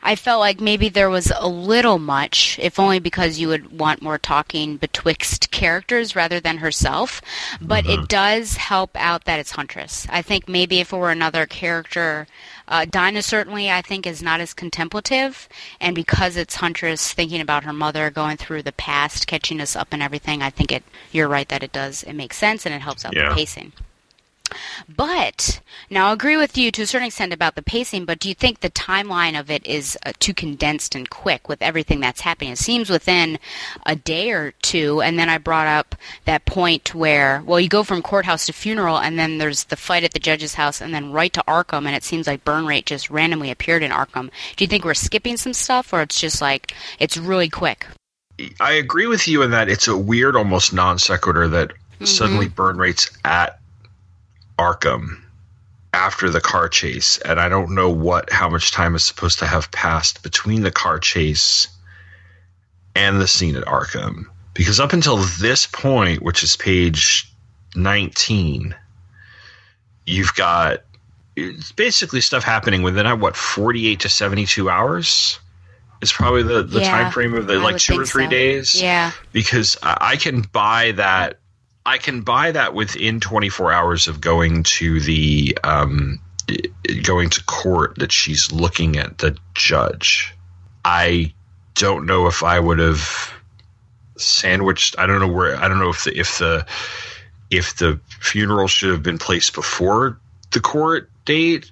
[0.04, 4.02] I felt like maybe there was a little much, if only because you would want
[4.02, 7.22] more talking betwixt characters rather than herself.
[7.60, 8.04] But it mm-hmm.
[8.06, 10.08] does help out that it's Huntress.
[10.10, 12.26] I think maybe if it were another character,
[12.72, 15.48] uh, Dinah certainly I think is not as contemplative,
[15.80, 19.88] and because it's Huntress thinking about her mother, going through the past, catching us up
[19.92, 20.82] and everything, I think it.
[21.12, 22.02] You're right that it does.
[22.02, 23.28] It makes sense and it helps out Yeah.
[23.28, 23.72] the pacing.
[24.88, 28.04] But now I agree with you to a certain extent about the pacing.
[28.04, 31.62] But do you think the timeline of it is uh, too condensed and quick with
[31.62, 32.52] everything that's happening?
[32.52, 33.38] It seems within
[33.86, 37.82] a day or two, and then I brought up that point where well, you go
[37.82, 41.12] from courthouse to funeral, and then there's the fight at the judge's house, and then
[41.12, 44.30] right to Arkham, and it seems like burn rate just randomly appeared in Arkham.
[44.56, 47.86] Do you think we're skipping some stuff, or it's just like it's really quick?
[48.60, 51.72] I agree with you in that it's a weird, almost non sequitur that
[52.04, 53.58] suddenly burn rates at
[54.58, 55.20] Arkham
[55.94, 59.46] after the car chase, and I don't know what how much time is supposed to
[59.46, 61.68] have passed between the car chase
[62.94, 64.24] and the scene at Arkham.
[64.54, 67.30] Because up until this point, which is page
[67.74, 68.74] nineteen,
[70.06, 70.80] you've got
[71.36, 75.38] it's basically stuff happening within uh, what forty eight to seventy two hours.
[76.02, 78.30] Is probably the, the Yeah, time frame of the I like two or three so.
[78.30, 79.12] days Yeah.
[79.32, 81.38] because I I can buy that.
[81.84, 86.20] I can buy that within 24 hours of going to the um,
[87.02, 90.34] going to court that she's looking at the judge.
[90.84, 91.32] I
[91.74, 93.32] don't know if I would have
[94.16, 94.98] sandwiched.
[94.98, 95.56] I don't know where.
[95.56, 96.66] I don't know if the if the
[97.50, 100.18] if the funeral should have been placed before
[100.52, 101.70] the court date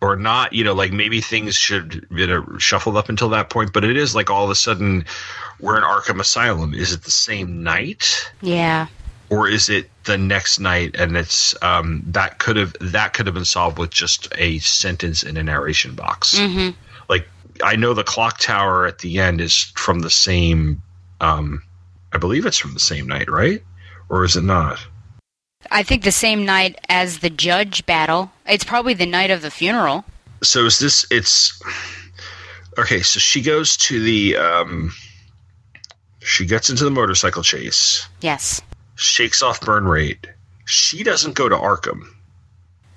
[0.00, 0.52] or not.
[0.52, 3.72] You know, like maybe things should have been shuffled up until that point.
[3.72, 5.04] But it is like all of a sudden
[5.60, 6.74] we're in Arkham Asylum.
[6.74, 8.32] Is it the same night?
[8.40, 8.88] Yeah.
[9.30, 13.34] Or is it the next night and it's um, that could have that could have
[13.34, 16.70] been solved with just a sentence in a narration box hmm
[17.08, 17.26] like
[17.62, 20.80] i know the clock tower at the end is from the same
[21.20, 21.62] um,
[22.12, 23.62] i believe it's from the same night right
[24.08, 24.78] or is it not
[25.70, 28.30] I think the same night as the judge battle.
[28.46, 30.04] It's probably the night of the funeral.
[30.42, 31.58] so is this it's
[32.78, 34.92] okay so she goes to the um,
[36.20, 38.60] she gets into the motorcycle chase Yes.
[38.94, 40.26] Shakes off burn rate
[40.66, 42.02] she doesn't go to arkham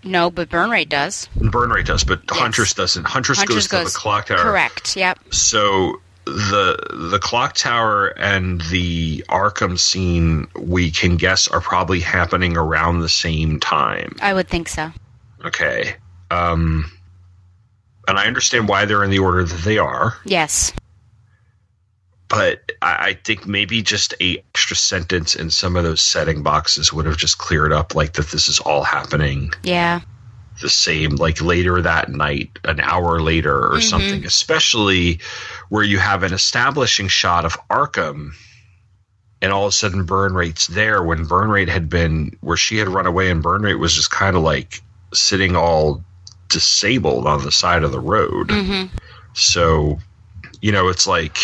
[0.03, 1.27] No, but burn rate does.
[1.35, 3.06] Burn rate does, but Huntress doesn't.
[3.06, 4.38] Huntress, Huntress goes, to the clock tower.
[4.38, 4.95] Correct.
[4.95, 5.34] Yep.
[5.34, 6.77] So the
[7.11, 13.09] the clock tower and the Arkham scene we can guess are probably happening around the
[13.09, 14.16] same time.
[14.22, 14.92] I would think so.
[15.43, 15.95] Okay.
[16.32, 16.90] Um
[18.08, 20.72] and I understand why they're in the order that they are, Yes.
[22.30, 26.92] But I, I think maybe just a extra sentence in some of those setting boxes
[26.92, 30.02] would have just cleared up like that this is all happening Yeah.
[30.62, 33.84] the same like later that night an hour later or Mhm.
[33.84, 35.20] something especially
[35.70, 38.32] where you have an establishing shot of arkham
[39.42, 42.78] and all of a sudden burn rate's there when burn rate had been where she
[42.78, 44.82] had run away and burn rate was just kind of like
[45.14, 46.04] sitting all
[46.50, 48.86] disabled on the side of the road hmm
[49.34, 50.00] so
[50.62, 51.38] you know it's like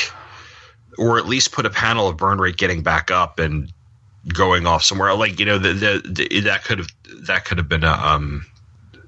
[0.97, 3.71] or at least put a panel of burn rate getting back up and
[4.33, 6.87] going off somewhere like you know the, the, the that could have
[7.27, 8.45] that could have been a um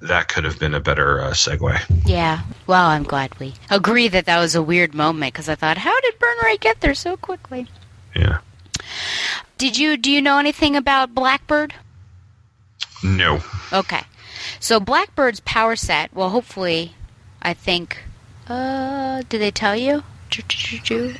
[0.01, 2.41] that could have been a better uh, segue Yeah.
[2.67, 5.99] Well, I'm glad we agree that that was a weird moment because I thought, how
[6.01, 7.67] did burn rate get there so quickly?
[8.15, 8.39] yeah
[9.57, 11.73] Did you do you know anything about Blackbird?
[13.03, 13.39] no
[13.71, 14.01] Okay.
[14.59, 16.93] So Blackbird's power set, well hopefully
[17.41, 18.03] I think
[18.47, 20.03] uh did they tell you?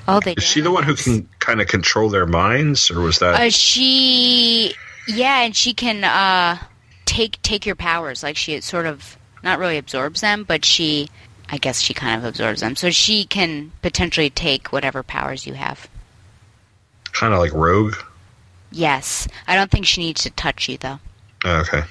[0.08, 3.20] Oh they is she the one who can kind of control their minds or was
[3.20, 4.74] that Uh, she
[5.08, 6.58] yeah, and she can uh
[7.06, 11.10] take take your powers like she sort of not really absorbs them, but she
[11.50, 12.76] I guess she kind of absorbs them.
[12.76, 15.88] So she can potentially take whatever powers you have.
[17.14, 17.96] kind of like rogue
[18.72, 19.28] Yes.
[19.48, 21.00] I don't think she needs to touch you though.
[21.46, 21.84] Oh, okay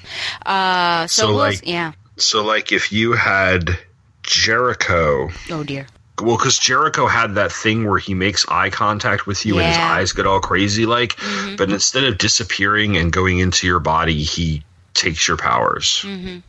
[0.45, 1.93] Uh so, So, like- yeah.
[2.17, 3.79] so like if you had
[4.23, 5.87] jericho Oh dear.
[6.21, 9.77] Well, because Jericho had that thing where he makes eye contact with you and his
[9.77, 11.17] eyes get all crazy, like.
[11.17, 11.57] Mhm.
[11.57, 14.63] But instead of disappearing and going into your body, he
[14.93, 16.01] takes your powers.
[16.05, 16.41] Mhm.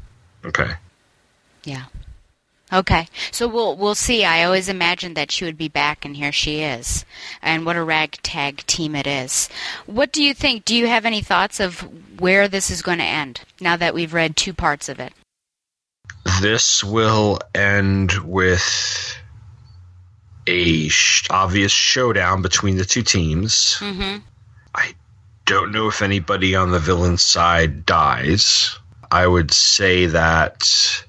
[0.44, 0.70] Okay.
[1.64, 1.84] Yeah.
[2.72, 4.24] Okay, so we'll we'll see.
[4.24, 7.04] I always imagined that she would be back, and here she is.
[7.40, 9.48] And what a ragtag team it is.
[9.86, 10.64] What do you think?
[10.64, 11.86] Do you have any thoughts of
[12.18, 15.12] where this is going to end now that we've read two parts of it?
[16.40, 19.16] This will end with
[20.46, 23.76] a sh- obvious showdown between the two teams.
[23.80, 24.18] Mm-hmm.
[24.74, 24.94] I
[25.44, 28.78] don't know if anybody on the villain side dies.
[29.10, 31.04] I would say that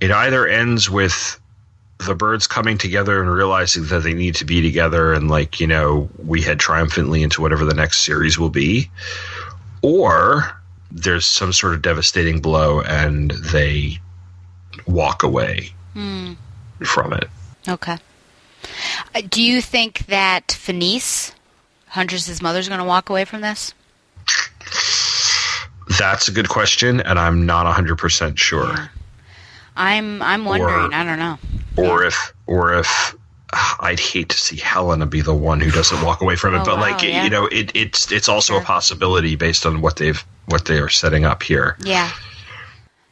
[0.00, 1.38] it either ends with
[1.98, 5.66] the birds coming together and realizing that they need to be together and like you
[5.66, 8.88] know we head triumphantly into whatever the next series will be
[9.82, 10.56] or
[10.92, 13.98] there's some sort of devastating blow and they
[14.86, 16.34] walk away Hmm.
[16.84, 17.28] from it
[17.66, 17.98] Okay.
[19.14, 21.32] Uh, do you think that Fenice,
[21.88, 23.74] Huntress's mother, is going to walk away from this?
[25.98, 28.90] that's a good question and i'm not 100% sure
[29.80, 30.74] I'm I'm wondering.
[30.74, 31.38] Or- I don't know.
[31.76, 33.14] or if or if
[33.78, 36.64] I'd hate to see Helena be the one who doesn't walk away from it, Oh,
[36.64, 37.22] but wow, like yeah.
[37.22, 40.88] you know, it, it's it's also a possibility based on what they've what they are
[40.88, 41.76] setting up here.
[41.84, 42.10] Yeah.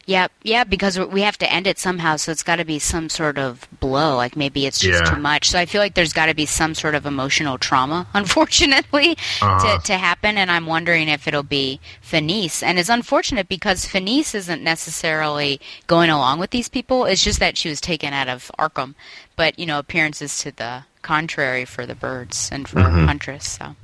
[0.09, 3.09] Yep, yeah, because we have to end it somehow, so it's got to be some
[3.09, 4.15] sort of blow.
[4.15, 5.11] Like maybe it's just Yeah.
[5.17, 5.51] too much.
[5.51, 9.79] So I feel like there's got to be some sort of emotional trauma, unfortunately, Uh-huh.
[9.79, 10.39] to, to happen.
[10.39, 12.63] And I'm wondering if it'll be Fenice.
[12.63, 17.05] And it's unfortunate because Fenice isn't necessarily going along with these people.
[17.05, 18.95] It's just that she was taken out of Arkham.
[19.35, 23.07] But, you know, appearances to the contrary for the birds and for Mhm.
[23.07, 23.59] Huntress.
[23.59, 23.75] So.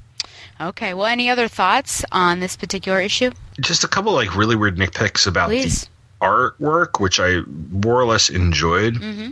[0.60, 3.32] Okay, well, any other thoughts on this particular issue?
[3.60, 5.82] Just a couple like really weird nitpicks about Please.
[5.82, 5.88] the
[6.22, 8.94] artwork, which I more or less enjoyed.
[8.94, 9.30] Mm-hmm.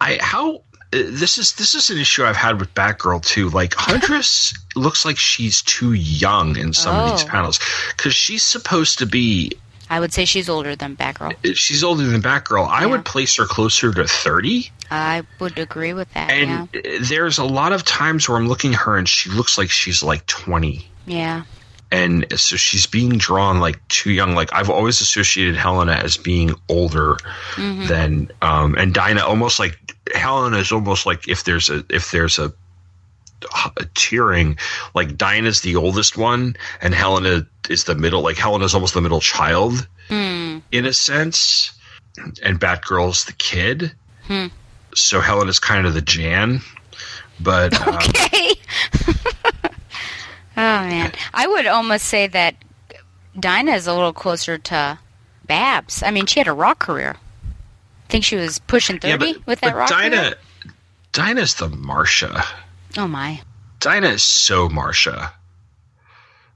[0.00, 3.50] I how uh, this is this is an issue I've had with Batgirl too.
[3.50, 7.28] Like Huntress looks like she's too young in some of these Oh.
[7.28, 7.60] panels
[7.96, 9.52] because she's supposed to be
[9.90, 11.54] I would say she's older than Batgirl.
[11.54, 12.66] she's older than Batgirl.
[12.68, 14.70] I would place her closer to thirty.
[14.90, 16.30] I would agree with that.
[16.30, 16.68] And
[17.08, 20.02] there's a lot of times where I'm looking at her and she looks like she's
[20.02, 20.86] like 20.
[21.06, 21.42] yeah.
[21.92, 24.34] And so she's being drawn like too young.
[24.34, 27.16] Like I've always associated Helena as being older
[27.56, 27.86] Mhm.
[27.86, 29.78] than, um, and Dinah almost like
[30.14, 32.50] Helena is almost like if there's a, if there's a,
[33.76, 34.58] a tiering,
[34.94, 39.20] like Dinah's the oldest one and Helena is the middle, like Helena's almost the middle
[39.20, 40.58] child Hmm.
[40.72, 41.72] in a sense.
[42.42, 43.92] And Batgirl's the kid.
[44.26, 44.46] Hmm.
[44.94, 46.62] So Helena's kind of the Jan.
[47.40, 48.54] But, um, Okay.
[50.56, 52.56] oh man, I would almost say that
[53.38, 54.98] Dinah is a little closer to
[55.46, 56.02] Babs.
[56.02, 57.16] I mean, she had a rock career.
[57.44, 60.34] I think she was pushing thirty with that but rock Dinah, career.
[61.12, 62.44] Dinah's the Marsha.
[62.96, 63.40] Oh my.
[63.80, 65.32] Dinah is so Marsha.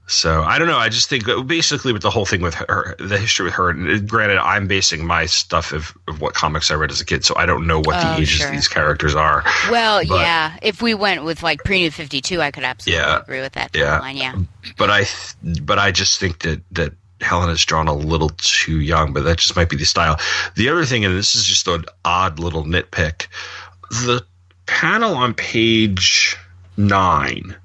[0.09, 0.77] So I don't know.
[0.77, 3.69] I just think basically with the whole thing with her, the history with her.
[3.69, 7.25] And granted, I'm basing my stuff of, of what comics I read as a kid,
[7.25, 8.47] so I don't know what the Oh, ages sure.
[8.47, 9.43] of these characters are.
[9.69, 10.57] Well, But- yeah.
[10.61, 13.19] If we went with like pre New Fifty Two, I could absolutely Yeah.
[13.19, 14.07] agree with that Yeah.
[14.09, 14.35] Yeah.
[14.77, 18.79] But I, th- but I just think that that Helen is drawn a little too
[18.79, 19.11] young.
[19.11, 20.17] But that just might be the style.
[20.55, 23.27] The other thing, and this is just an odd little nitpick,
[23.89, 24.23] the
[24.67, 26.37] panel on page
[26.77, 27.55] nine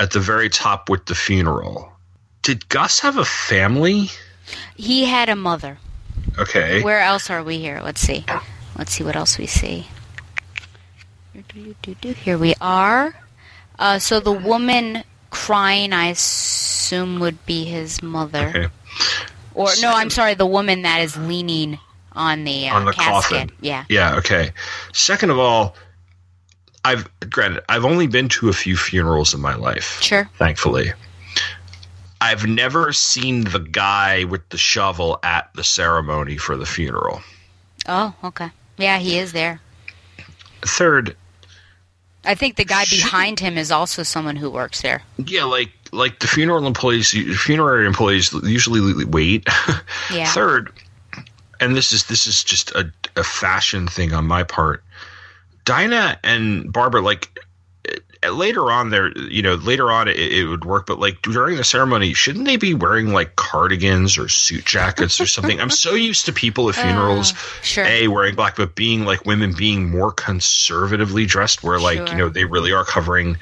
[0.00, 1.92] at the very top with the funeral.
[2.42, 4.10] Did Gus have a family?
[4.76, 5.78] He had a mother.
[6.38, 6.82] Okay.
[6.82, 7.80] Where else are we here?
[7.82, 8.24] Let's see.
[8.76, 9.86] Let's see what else we see.
[12.22, 13.14] Here we are.
[13.78, 18.48] Uh, so the woman crying, I assume, would be his mother.
[18.48, 18.66] Okay.
[19.54, 21.78] Or no, I'm sorry, the woman that is leaning
[22.12, 23.38] on the, uh, on the casket.
[23.38, 23.50] coffin.
[23.60, 23.84] Yeah.
[23.88, 24.16] Yeah.
[24.16, 24.52] Okay.
[24.92, 25.74] Second of all,
[26.88, 30.00] I've granted I've only been to a few funerals in my life.
[30.00, 30.28] Sure.
[30.38, 30.92] Thankfully.
[32.20, 37.20] I've never seen the guy with the shovel at the ceremony for the funeral.
[37.86, 38.50] Oh, okay.
[38.76, 39.60] Yeah, he is there.
[40.62, 41.16] Third,
[42.24, 45.02] I think the guy behind him is also someone who works there.
[45.18, 47.10] yeah, like like the funeral employees,
[47.40, 49.46] funerary employees usually wait.
[50.12, 50.32] Yeah.
[50.32, 50.72] Third,
[51.60, 54.82] and this is this is just a, a fashion thing on my part.
[55.68, 57.38] Dinah and Barbara, like
[58.24, 61.56] uh, later on, there, you know, later on it, it would work, but like during
[61.56, 65.60] the ceremony, shouldn't they be wearing like cardigans or suit jackets or something?
[65.60, 67.84] I'm so used to people at funerals, sure.
[67.84, 72.28] a wearing black, but being like women being more conservatively dressed, where like you know
[72.30, 73.36] they really are covering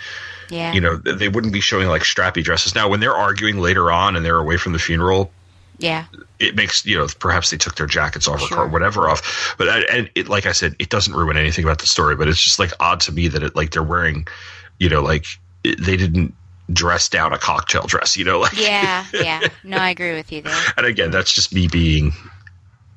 [0.50, 0.72] Yeah.
[0.72, 2.74] you know, they wouldn't be showing like strappy dresses.
[2.74, 5.30] Now, when they're arguing later on and they're away from the funeral,
[5.78, 6.06] Yeah.
[6.38, 9.54] it makes you know perhaps they took their jackets off or whatever off.
[9.58, 12.16] But I, and it, like I said, it doesn't ruin anything about the story.
[12.16, 14.26] But it's just like odd to me that it like they're wearing,
[14.78, 15.26] you know, like
[15.64, 16.34] it, they didn't
[16.72, 18.16] dress down a cocktail dress.
[18.16, 19.40] You know, like Yeah, yeah.
[19.64, 20.58] No, I agree with you there.
[20.76, 22.12] and again, that's just me being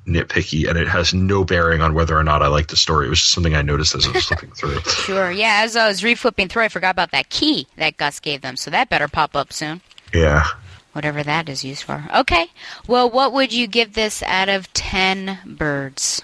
[0.06, 3.06] nitpicky, and it has no bearing on whether or not I like the story.
[3.06, 4.80] It was just something I noticed as I was flipping through.
[4.90, 5.30] Sure.
[5.30, 8.56] Yeah, as I was reflipping through, I forgot about that key that Gus gave them,
[8.56, 9.80] so that better pop up soon.
[10.14, 10.46] Yeah.
[10.92, 12.04] Whatever that is used for.
[12.14, 12.46] Okay.
[12.86, 16.22] Well, what would you give this out of 10 birds?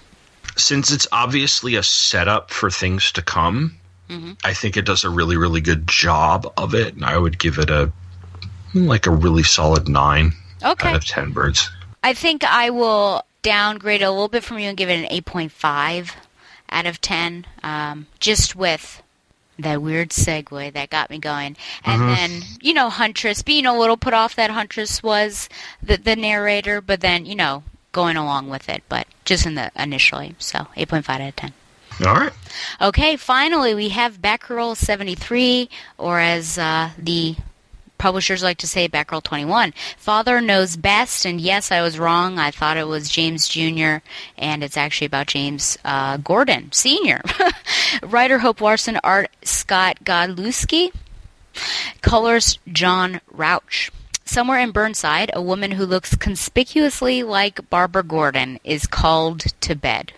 [0.56, 3.76] Since it's obviously a setup for things to come,
[4.08, 4.36] Mhm.
[4.44, 7.58] I think it does a really, really good job of it, and I would give
[7.58, 7.92] it a
[8.74, 10.88] like a really solid nine Okay.
[10.90, 11.70] out of ten birds.
[12.02, 16.12] I think I will downgrade a little bit from you and give it an 8.5
[16.70, 19.02] out of 10, um, just with
[19.58, 21.56] that weird segue that got me going.
[21.84, 22.16] And Mhm.
[22.16, 25.48] then, you know, Huntress, being a little put off that Huntress was
[25.82, 27.62] the, the narrator, but then, you know,
[27.92, 30.34] going along with it, but just in the initially.
[30.38, 31.52] So 8.5 out of 10.
[32.06, 32.32] All right.
[32.80, 37.36] Okay, finally, we have Batgirl 73, or as uh, the
[37.98, 39.72] publishers like to say, Batgirl 21.
[39.96, 42.38] Father knows best, and yes, I was wrong.
[42.38, 43.98] I thought it was James Jr.,
[44.36, 47.20] and it's actually about James uh, Gordon Sr.
[48.02, 50.92] Writer Hope Larson, art Scott Godlewski,
[52.00, 53.90] colors John Rauch.
[54.24, 60.12] Somewhere in Burnside, a woman who looks conspicuously like Barbara Gordon is called to bed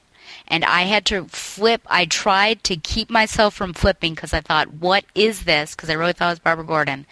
[0.49, 1.83] and I had to flip.
[1.87, 5.95] I tried to keep myself from flipping because I thought, "What is this?" Because I
[5.95, 7.07] really thought it was Barbara Gordon,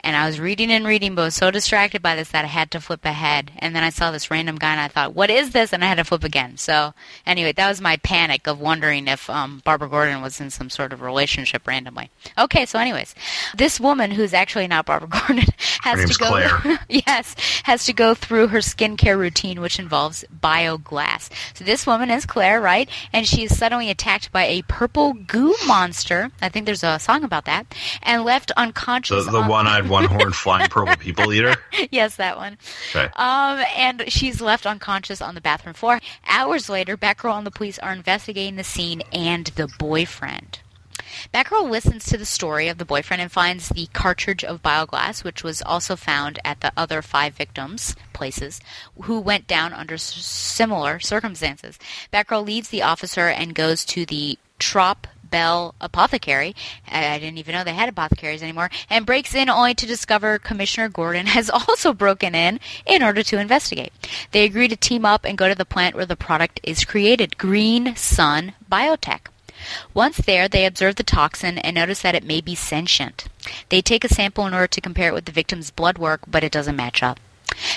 [0.00, 2.70] and I was reading and reading, but was so distracted by this that I had
[2.72, 3.52] to flip ahead.
[3.58, 5.88] And then I saw this random guy, and I thought, "What is this?" And I
[5.88, 6.56] had to flip again.
[6.56, 6.94] So
[7.26, 10.92] anyway, that was my panic of wondering if um, Barbara Gordon was in some sort
[10.92, 12.10] of relationship randomly.
[12.38, 13.14] Okay, so anyways,
[13.56, 15.44] this woman who's actually not Barbara Gordon
[15.82, 16.28] has to go.
[16.28, 16.78] Claire.
[16.88, 17.34] yes,
[17.64, 21.30] has to go through her skincare routine, which involves bioglass.
[21.54, 22.77] So this woman is Claire, right?
[23.12, 26.30] And she is suddenly attacked by a purple goo monster.
[26.42, 27.66] I think there's a song about that,
[28.02, 29.26] and left The, unconscious.
[29.26, 31.54] the on- one-eyed, one-horned, flying purple people eater.
[31.90, 32.58] yes, that one.
[32.94, 33.08] Okay.
[33.16, 36.00] Um, and she's left unconscious on the bathroom floor.
[36.26, 40.60] Hours later, Batgirl and the police are investigating the scene and the boyfriend.
[41.32, 45.42] Batgirl listens to the story of the boyfriend and finds the cartridge of bioglass, which
[45.42, 48.60] was also found at the other five victims' places,
[49.02, 51.78] who went down under s- similar circumstances.
[52.12, 56.54] Batgirl leaves the officer and goes to the Trop Bell Apothecary.
[56.90, 58.70] I I didn't even know they had apothecaries anymore.
[58.88, 63.38] And breaks in only to discover Commissioner Gordon has also broken in in order to
[63.38, 63.92] investigate.
[64.32, 67.38] They agree to team up and go to the plant where the product is created
[67.38, 69.26] Green Sun Biotech.
[69.94, 73.24] Once there, they observe the toxin and notice that it may be sentient.
[73.68, 76.44] They take a sample in order to compare it with the victim's blood work, but
[76.44, 77.20] it doesn't match up.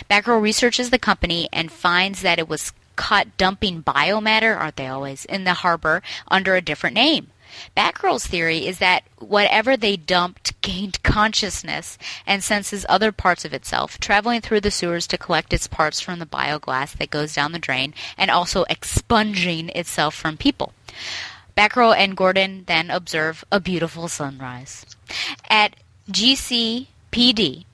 [0.09, 5.25] Batgirl researches the company and finds that it was caught dumping biomatter, aren't they always,
[5.25, 7.31] in the harbor under a different name.
[7.75, 13.99] Batgirl's theory is that whatever they dumped gained consciousness and senses other parts of itself,
[13.99, 17.59] traveling through the sewers to collect its parts from the bioglass that goes down the
[17.59, 20.73] drain, and also expunging itself from people.
[21.61, 24.83] Batgirl and Gordon then observe a beautiful sunrise.
[25.47, 25.75] At
[26.09, 27.65] GCPD,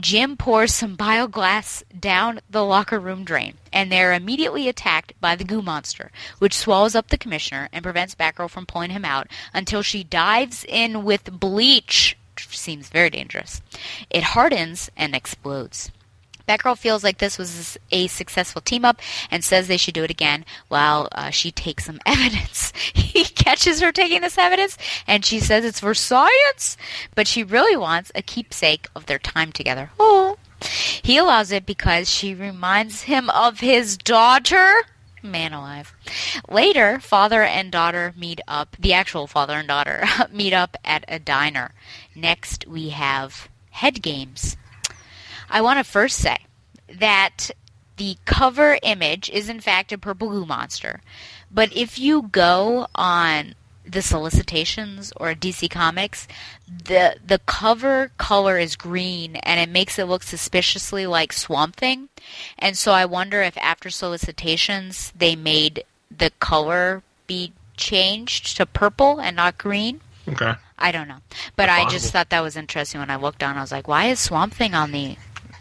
[0.00, 5.44] Jim pours some bioglass down the locker room drain, and they're immediately attacked by the
[5.44, 9.82] goo monster, which swallows up the commissioner and prevents Batgirl from pulling him out until
[9.82, 12.16] she dives in with bleach.
[12.34, 13.60] which Seems very dangerous.
[14.08, 15.90] It hardens and explodes.
[16.48, 20.10] Batgirl feels like this was a successful team up and says they should do it
[20.10, 22.72] again while uh, she takes some evidence.
[22.94, 26.76] he catches her taking this evidence and she says it's for science,
[27.14, 29.90] but she really wants a keepsake of their time together.
[30.00, 30.38] Oh.
[31.02, 34.82] He allows it because she reminds him of his daughter.
[35.22, 35.94] Man alive.
[36.48, 41.18] Later, father and daughter meet up, the actual father and daughter meet up at a
[41.18, 41.72] diner.
[42.14, 44.56] Next, we have head games.
[45.50, 46.38] I want to first say
[46.98, 47.50] that
[47.96, 51.00] the cover image is in fact a purple goo monster.
[51.50, 53.54] But if you go on
[53.84, 56.28] the solicitations or DC Comics,
[56.66, 62.08] the the cover color is green and it makes it look suspiciously like Swamp Thing.
[62.58, 65.84] And so I wonder if after solicitations they made
[66.16, 70.00] the color be changed to purple and not green.
[70.28, 70.52] Okay.
[70.78, 71.18] I don't know.
[71.56, 71.90] But That's I possible.
[71.98, 73.56] just thought that was interesting when I looked down.
[73.56, 75.16] I was like, why is Swamp Thing on the,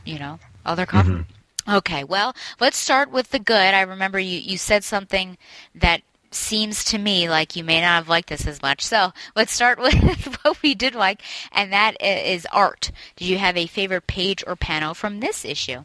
[0.08, 1.12] you know, other cover?
[1.12, 1.76] Mm-hmm.
[1.76, 3.74] Okay, well, let's start with the good.
[3.74, 5.38] I remember you, you said something
[5.76, 8.86] that seems to me like you may not have liked this as much.
[8.86, 11.22] So let's start with what we did like,
[11.52, 12.92] and that is art.
[13.16, 15.84] Did you have a favorite page or panel from this issue?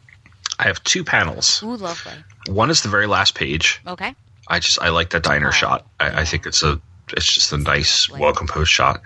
[0.59, 1.61] I have two panels.
[1.63, 2.13] Ooh, lovely.
[2.47, 3.81] One is the very last page.
[3.87, 4.15] Okay.
[4.47, 5.85] I just I like that diner shot.
[5.99, 6.79] I, I think it's a
[7.11, 9.01] it's just a nice, well composed shot.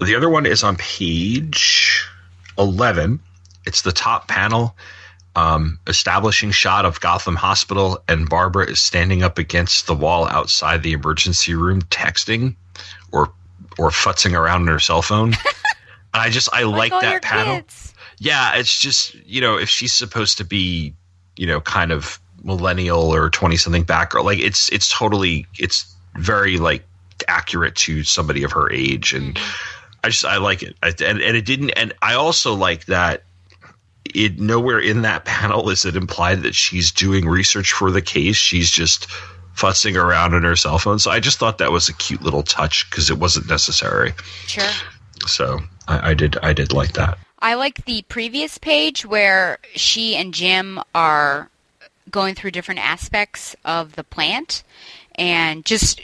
[0.00, 2.06] The other one is on page
[2.58, 3.20] eleven.
[3.64, 4.76] It's the top panel,
[5.34, 10.82] Um, establishing shot of Gotham Hospital, and Barbara is standing up against the wall outside
[10.82, 12.54] the emergency room, texting
[13.12, 13.32] or
[13.78, 15.34] or futzing around on her cell phone.
[16.14, 17.56] And I just I like, your that panel.
[17.62, 17.94] kids.
[18.18, 20.92] Yeah, it's just you know if she's supposed to be
[21.38, 25.86] you know kind of millennial or twenty something back or like it's it's totally it's
[26.16, 26.84] very like
[27.28, 29.38] accurate to somebody of her age and
[30.04, 33.22] I just I like it I, and and it didn't and I also like that
[34.14, 38.36] it nowhere in that panel is it implied that she's doing research for the case.
[38.36, 39.10] She's just
[39.54, 40.98] fussing around on her cell phone.
[40.98, 44.12] So I just thought that was a cute little touch because it wasn't necessary.
[44.46, 44.68] Sure.
[45.26, 47.18] so I, I did I did like that.
[47.38, 51.50] I like the previous page where she and Jim are
[52.10, 54.62] going through different aspects of the plant
[55.16, 56.00] and just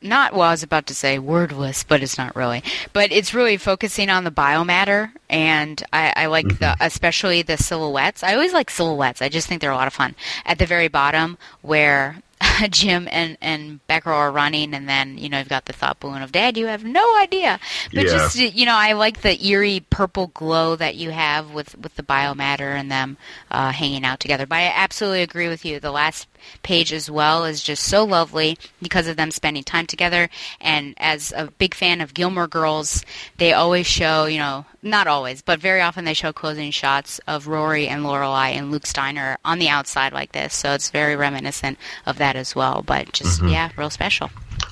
[0.00, 2.62] not well I was about to say wordless but it's not really.
[2.92, 6.82] But it's really focusing on the biomatter and I, I like the mm-hmm.
[6.82, 8.22] especially the silhouettes.
[8.22, 9.22] I always like silhouettes.
[9.22, 10.14] I just think they're a lot of fun.
[10.44, 12.22] At the very bottom where
[12.70, 16.22] Jim and and Becker are running and then you know you've got the thought balloon
[16.22, 17.60] of dad you have no idea.
[17.94, 18.12] But Yeah.
[18.12, 22.02] just you know I like the eerie purple glow that you have with with the
[22.02, 23.16] biomatter and them
[23.50, 24.46] uh, hanging out together.
[24.46, 25.78] But I absolutely agree with you.
[25.80, 26.26] The last
[26.62, 30.28] page as well is just so lovely because of them spending time together.
[30.60, 33.04] And as a big fan of Gilmore Girls
[33.36, 37.46] they always show you know not always but very often they show closing shots of
[37.48, 40.54] Rory and Lorelai and Luke's Diner on the outside like this.
[40.54, 43.52] So it's very reminiscent of that as well but just Mhm.
[43.52, 44.30] yeah real special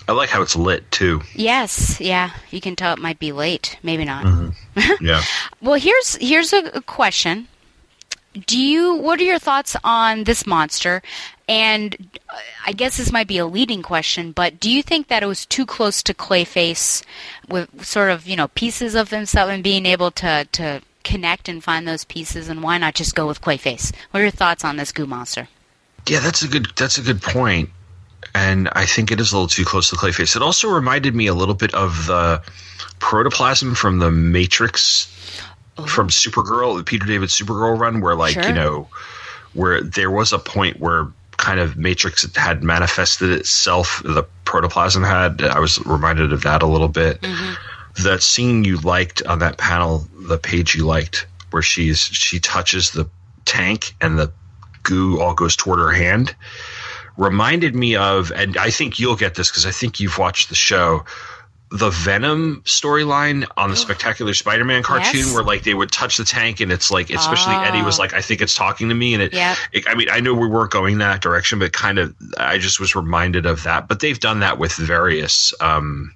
[0.08, 3.78] I like how it's lit too yes yeah you can tell it might be late
[3.82, 4.52] maybe not
[5.00, 5.22] yeah
[5.62, 7.48] well, here's here's a, a question.
[8.46, 11.00] Do you what are your thoughts on this monster?
[11.48, 11.96] And
[12.28, 15.26] uh, I guess this might be a leading question, but do you think that it
[15.26, 17.02] was too close to Clayface
[17.48, 21.64] with sort of, you know, pieces of himself and being able to to connect and
[21.64, 23.94] find those pieces and why not just go with Clayface?
[24.10, 25.48] What are your thoughts on this goo monster?
[26.08, 27.70] Yeah, that's a good that's a good point.
[28.34, 30.36] And I think it is a little too close to Clayface.
[30.36, 32.42] It also reminded me a little bit of the
[32.98, 35.08] protoplasm from the Matrix
[35.78, 35.86] oh.
[35.86, 38.46] from Supergirl, the Peter David Supergirl run, where like, Sure.
[38.46, 38.88] you know,
[39.54, 45.42] where there was a point where kind of Matrix had manifested itself, the protoplasm had.
[45.42, 47.20] I was reminded of that a little bit.
[47.20, 48.02] Mm-hmm.
[48.02, 52.90] That scene you liked on that panel, the page you liked, where she's she touches
[52.90, 53.08] the
[53.44, 54.32] tank and the
[54.86, 56.34] goo all goes toward her hand
[57.18, 60.54] reminded me of, and I think you'll get this because I think you've watched the
[60.54, 61.02] show,
[61.70, 65.32] the Venom storyline on the Spectacular Spider-Man cartoon, Yes.
[65.34, 68.02] where like they would touch the tank, and it's like, especially Eddie was Oh.
[68.02, 69.56] like, I think it's talking to me, and it, Yep.
[69.72, 72.80] it- I mean, I know we weren't going that direction, but kind of, I just
[72.80, 73.88] was reminded of that.
[73.88, 75.54] But they've done that with various.
[75.60, 76.12] um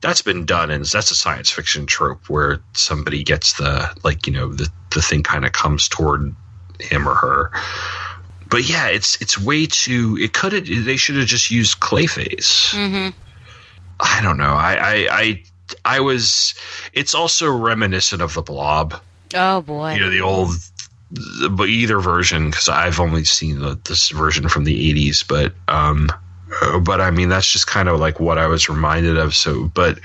[0.00, 4.32] that's been done, and that's a science fiction trope where somebody gets the like you
[4.34, 6.34] know the the thing kind of comes toward
[6.80, 7.50] him or her
[8.54, 10.16] but yeah, it's it's way too.
[10.20, 10.64] It could have.
[10.66, 12.72] They should have just used Clayface.
[12.72, 13.08] Mm-hmm.
[13.98, 14.54] I don't know.
[14.54, 15.42] I, I I
[15.84, 16.54] I was.
[16.92, 18.94] It's also reminiscent of the Blob.
[19.34, 19.94] Oh boy.
[19.94, 20.50] You know the old,
[21.50, 25.26] but either version because I've only seen the, this version from the '80s.
[25.26, 26.08] But um,
[26.82, 29.34] but I mean that's just kind of like what I was reminded of.
[29.34, 29.98] So, but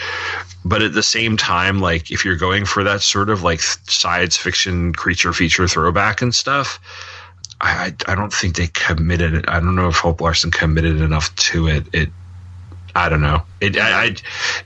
[0.66, 4.38] but at the same time, like if you're going for that sort of like science
[4.38, 6.80] fiction creature feature throwback and stuff.
[7.62, 9.34] I, I I don't think they committed.
[9.34, 9.46] it.
[9.50, 11.86] I don't know if Hope Larson committed enough to it.
[11.94, 12.10] It
[12.96, 13.44] I don't know.
[13.62, 14.16] It I, I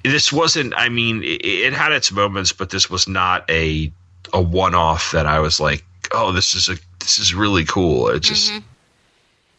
[0.03, 0.73] this wasn't.
[0.75, 3.91] I mean, it, it had its moments, but this was not a
[4.31, 8.09] a one off that I was like, oh, this is a this is really cool.
[8.09, 8.65] It just mm-hmm.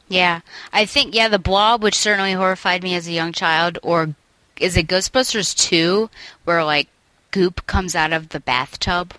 [0.08, 0.40] Yeah,
[0.72, 4.14] I think yeah, the Blob, which certainly horrified me as a young child, or
[4.60, 6.10] is it Ghostbusters two,
[6.44, 6.88] where like
[7.30, 9.14] goop comes out of the bathtub?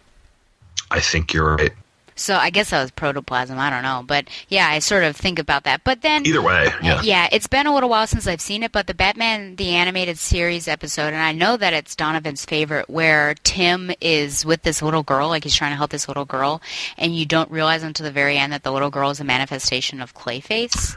[0.91, 1.73] I think you're right.
[2.15, 3.59] So I guess that was protoplasm.
[3.59, 5.83] I don't know, but yeah, I sort of think about that.
[5.83, 7.01] But then Either way, yeah.
[7.01, 10.17] yeah, it's been a little while since I've seen it, but the Batman the animated
[10.17, 15.03] series episode, and I know that it's Donovan's favorite, where Tim is with this little
[15.03, 16.61] girl, like he's trying to help this little girl,
[16.97, 20.01] and you don't realize until the very end that the little girl is a manifestation
[20.01, 20.95] of Clayface.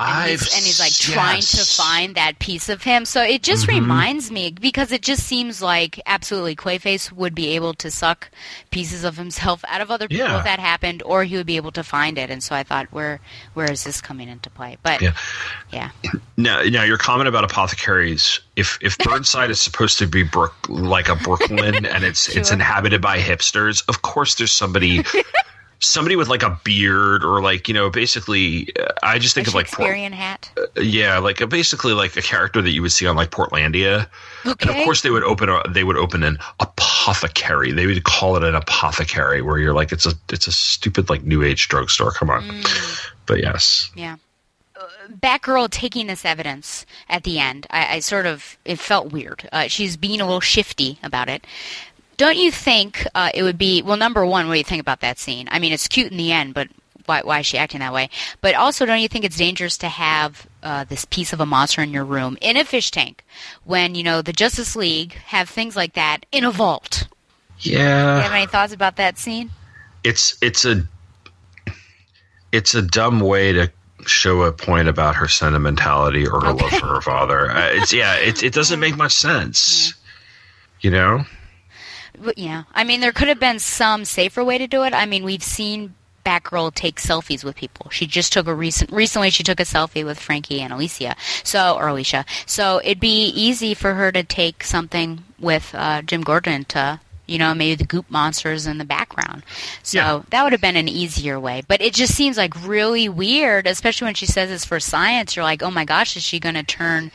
[0.00, 3.04] And he's, and he's like trying to find that piece of him.
[3.04, 3.80] So it just Mhm.
[3.80, 8.30] reminds me because it just seems like absolutely Clayface would be able to suck
[8.70, 10.38] pieces of himself out of other people Yeah.
[10.38, 12.30] if that happened, or he would be able to find it.
[12.30, 13.20] And so I thought, where
[13.54, 14.76] where is this coming into play?
[14.82, 15.12] But Yeah.
[15.72, 15.90] yeah,
[16.36, 18.40] Now, now your comment about apothecaries.
[18.56, 23.00] If if Burnside is supposed to be Brook, like a Brooklyn, and it's it's inhabited
[23.00, 25.04] by hipsters, of course there's somebody
[25.80, 29.50] somebody with like a beard or like you know basically uh, I just think a
[29.50, 30.50] of like Port- Shakespearean hat.
[30.76, 34.06] yeah like a, basically like a character that you would see on like Portlandia.
[34.44, 37.72] And of course they would open a, they would open an apothecary.
[37.72, 41.24] They would call it an apothecary where you're like it's a it's a stupid like
[41.24, 42.12] new age drugstore.
[42.12, 42.42] Come on.
[42.42, 43.10] Mm.
[43.26, 43.90] But yes.
[43.94, 44.16] Yeah.
[44.78, 49.46] Uh, Batgirl taking this evidence at the end, I, I sort of it felt weird.
[49.52, 51.46] Uh, she's being a little shifty about it.
[52.20, 53.96] Don't you think uh, it would be well?
[53.96, 55.48] Number one, what do you think about that scene?
[55.50, 56.68] I mean, it's cute in the end, but
[57.06, 58.10] why, why is she acting that way?
[58.42, 61.80] But also, don't you think it's dangerous to have uh, this piece of a monster
[61.82, 63.24] in your room in a fish tank
[63.64, 67.08] when you know the Justice League have things like that in a vault?
[67.60, 68.16] Yeah.
[68.16, 69.50] you have any thoughts about that scene?
[70.04, 70.82] it's it's a
[72.52, 73.70] it's a dumb way to
[74.06, 77.50] show a point about her sentimentality or her love for her father.
[77.50, 79.94] Uh, it's yeah, it it doesn't make much sense.
[80.80, 81.24] You know?
[82.36, 84.92] Yeah, I mean, there could have been some safer way to do it.
[84.94, 87.88] I mean, we've seen Batgirl take selfies with people.
[87.90, 89.30] She just took a recent recently.
[89.30, 91.16] She took a selfie with Frankie and Alysia.
[91.44, 92.24] So or Alysia.
[92.46, 97.00] So it'd be easy for her to take something with uh, Jim Gordon to.
[97.26, 99.44] You know, maybe the goop monsters in the background.
[99.84, 100.22] So Yeah.
[100.30, 101.62] that would have been an easier way.
[101.66, 105.36] But it just seems like really weird, especially when she says it's for science.
[105.36, 107.12] You're like, oh my gosh, is she going to turn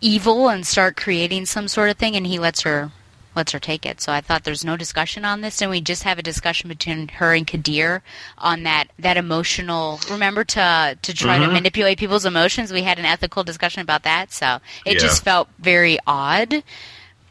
[0.00, 2.14] evil and start creating some sort of thing?
[2.14, 2.92] And he lets her
[3.34, 4.00] lets her take it.
[4.00, 7.08] So I thought there's no discussion on this, and we just have a discussion between
[7.08, 8.02] her and Kadir
[8.38, 10.00] on that that emotional.
[10.10, 11.52] Remember to to try to Mhm.
[11.52, 12.72] manipulate people's emotions.
[12.72, 15.00] We had an ethical discussion about that, so it Yeah.
[15.00, 16.62] just felt very odd.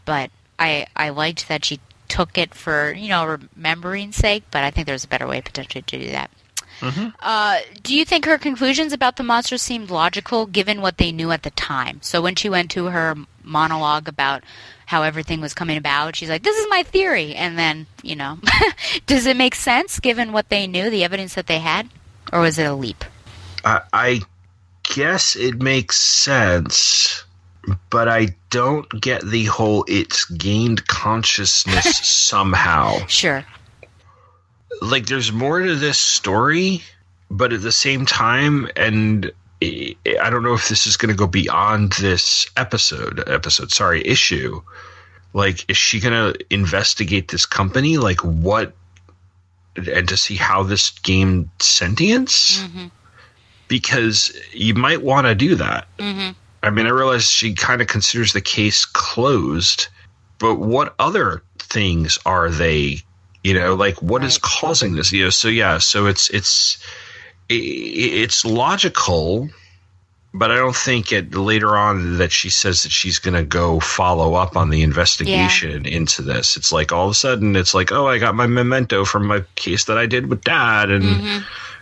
[0.05, 4.43] But I I liked that she took it for you know remembering sake.
[4.51, 6.31] But I think there's a better way potentially to do that.
[7.19, 11.29] Uh, do you think her conclusions about the monsters seemed logical given what they knew
[11.31, 11.99] at the time?
[12.01, 13.17] So when she went to her
[13.49, 14.43] monologue about
[14.85, 18.39] how everything was coming about, she's like, "This is my theory," and then you know,
[19.05, 21.89] does it make sense given what they knew, the evidence that they had,
[22.31, 23.03] or was it a leap?
[23.65, 24.21] I, I
[24.83, 27.23] guess it makes sense,
[27.89, 33.05] but I don't get the whole it's gained consciousness somehow.
[33.07, 33.45] Sure.
[34.81, 36.81] Like, there's more to this story,
[37.29, 41.27] but at the same time, and I don't know if this is going to go
[41.27, 44.61] beyond this episode, episode, sorry, issue.
[45.33, 47.97] Like, is she going to investigate this company?
[47.97, 48.73] Like, what,
[49.75, 52.63] and to see how this game sentience?
[53.69, 55.87] because you might want to do that.
[55.97, 56.31] Mm-hmm.
[56.61, 59.87] I mean, I realize she kind of considers the case closed,
[60.39, 62.97] but what other things are they?
[63.41, 65.13] You know, like what is causing this?
[65.13, 66.83] You know, so yeah, so it's it's
[67.49, 69.49] it's logical,
[70.33, 73.79] but I don't think it later on that she says that she's going to go
[73.79, 76.55] follow up on the investigation into this.
[76.55, 79.43] It's like all of a sudden it's like, oh, I got my memento from my
[79.55, 81.03] case that I did with dad, and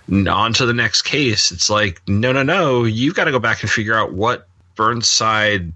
[0.10, 0.28] Mm-hmm.
[0.30, 1.52] on to the next case.
[1.52, 2.86] It's like, no, no, no.
[2.86, 5.74] You've got to go back and figure out what Burnside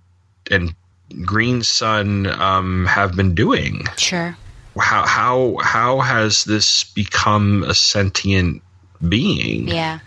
[0.50, 0.74] and
[1.26, 3.84] Green Sun um, have been doing.
[3.98, 4.38] Sure.
[4.80, 8.62] How how how has this become a sentient
[9.08, 9.68] being?
[9.68, 10.00] Yeah.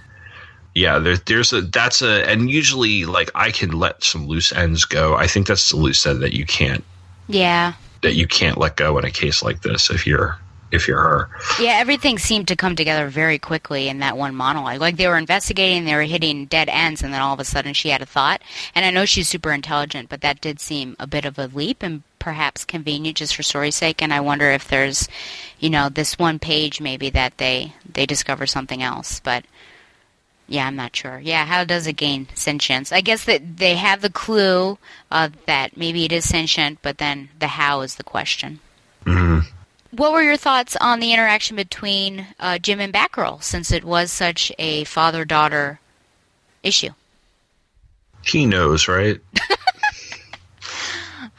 [0.75, 4.85] Yeah, there, there's a that's a and usually like I can let some loose ends
[4.85, 5.15] go.
[5.15, 6.83] I think that's the loose end that you can't
[7.29, 7.75] Yeah.
[8.03, 10.37] that you can't let go in a case like this if you're
[10.75, 11.31] if you're her.
[11.61, 14.81] Yeah, everything seemed to come together very quickly in that one monologue.
[14.81, 17.73] Like they were investigating, they were hitting dead ends, and then all of a sudden
[17.73, 18.43] she had a thought.
[18.75, 21.83] And I know she's super intelligent, but that did seem a bit of a leap
[21.83, 24.03] and perhaps convenient just for story's sake.
[24.03, 25.09] And I wonder if there's,
[25.59, 29.21] you know, this one page maybe that they they discover something else.
[29.21, 29.45] But
[30.47, 31.19] yeah, I'm not sure.
[31.19, 32.93] Yeah, how does it gain sentience?
[32.93, 34.79] I guess that they have the clue
[35.11, 38.61] uh, that maybe it is sentient, but then the how is the question.
[39.97, 44.11] What were your thoughts on the interaction between uh, Jim and Batgirl, since it was
[44.11, 45.79] such a father-daughter
[46.65, 46.91] issue?
[48.25, 49.21] He knows, right?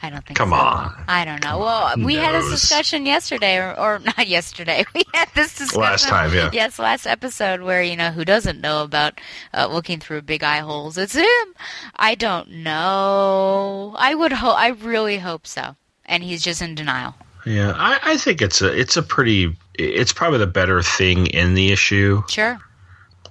[0.02, 0.38] I don't think.
[0.38, 0.56] Come so.
[0.56, 1.04] on.
[1.08, 1.58] I don't know.
[1.58, 4.84] Well, we had this discussion yesterday, or, or not yesterday.
[4.94, 6.50] We had this discussion Last time, yeah.
[6.52, 9.20] Yes, last episode where you know who doesn't know about
[9.52, 10.96] uh, looking through big eye holes?
[10.96, 11.54] It's him.
[11.94, 13.94] I don't know.
[13.98, 14.56] I would hope.
[14.56, 15.76] I really hope so.
[16.04, 17.14] And he's just in denial.
[17.46, 21.54] Yeah, I, I think it's a it's a pretty it's probably the better thing in
[21.54, 22.22] the issue.
[22.28, 22.58] Sure.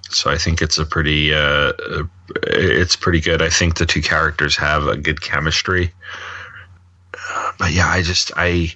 [0.08, 1.72] So I think it's a pretty uh,
[2.44, 3.42] it's pretty good.
[3.42, 5.92] I think the two characters have a good chemistry.
[7.14, 8.74] Uh, But yeah, I just I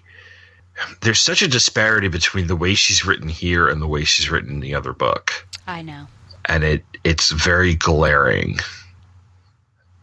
[1.03, 4.51] there's such a disparity between the way she's written here and the way she's written
[4.51, 5.47] in the other book.
[5.67, 6.07] I know.
[6.47, 8.59] and it it's very glaring.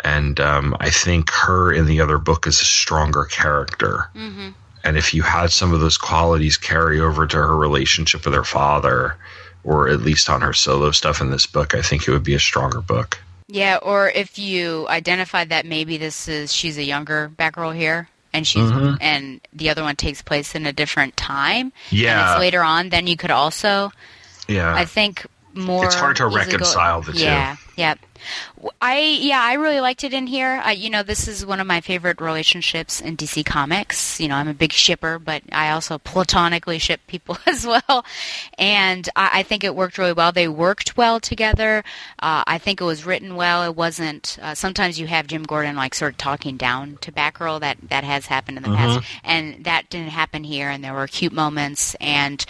[0.04, 4.10] And um, I think her in the other book is a stronger character.
[4.16, 4.50] Mm-hmm.
[4.88, 8.46] And if you had some of those qualities carry over to her relationship with her
[8.46, 9.18] father,
[9.66, 12.36] or at least on her solo stuff in this book, I think it would be
[12.36, 13.20] a stronger book.
[13.50, 18.48] Yeah, or if you identified that maybe this is she's a younger Batgirl here, and
[18.48, 18.98] she's Mhm.
[19.02, 21.74] and the other one takes place in a different time.
[21.90, 22.32] and Yeah.
[22.32, 22.88] it's later on.
[22.88, 23.92] Then you could also,
[24.48, 24.74] Yeah.
[24.74, 25.84] I think, more.
[25.86, 27.20] It's hard to easily go- reconcile the two.
[27.26, 27.96] Yeah, yeah.
[28.82, 30.62] I yeah, I really liked it in here.
[30.64, 34.20] I, you know, this is one of my favorite relationships in DC Comics.
[34.20, 38.06] You know, I'm a big shipper, but I also platonically ship people as well,
[38.58, 40.32] and I, I think it worked really well.
[40.32, 41.84] They worked well together.
[42.20, 43.64] Uh, I think it was written well.
[43.64, 44.38] It wasn't.
[44.42, 47.60] Uh, sometimes you have Jim Gordon like sort of talking down to Batgirl.
[47.62, 49.06] That that has happened in the past, Mhm.
[49.24, 50.70] and that didn't happen here.
[50.70, 52.46] And there were cute moments, and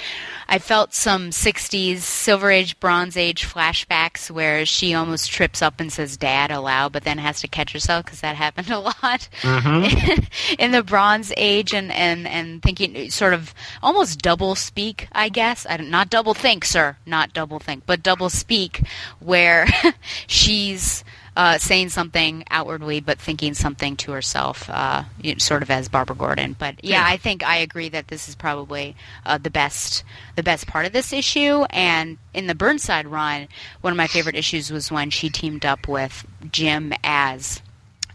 [0.48, 5.92] I felt some '60s Silver Age, Bronze Age flashbacks where she almost trips up and
[5.92, 10.24] says "Dad" aloud, but then has to catch herself because that happened a lot mm-hmm.
[10.60, 15.68] in the Bronze Age, and and and thinking sort of almost double speak, I guess.
[15.70, 18.82] I don't, not double think, sir, not double think, but double speak,
[19.20, 19.68] where
[20.28, 21.04] she's.
[21.38, 25.88] Uh, saying something outwardly, but thinking something to herself, uh, you know, sort of as
[25.88, 26.56] Barbara Gordon.
[26.58, 30.04] But yeah, I think I agree that this is probably uh, the best,
[30.36, 31.64] the best part of this issue.
[31.70, 33.50] And in the Burnside run,
[33.82, 37.62] one of my favorite issues was when she teamed up with Jim as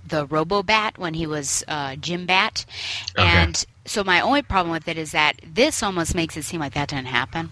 [0.06, 2.64] the Robobat when he was uh, Jim Bat,
[3.16, 6.72] and so my only problem with it is that this almost makes it seem like
[6.74, 7.50] that didn't happen.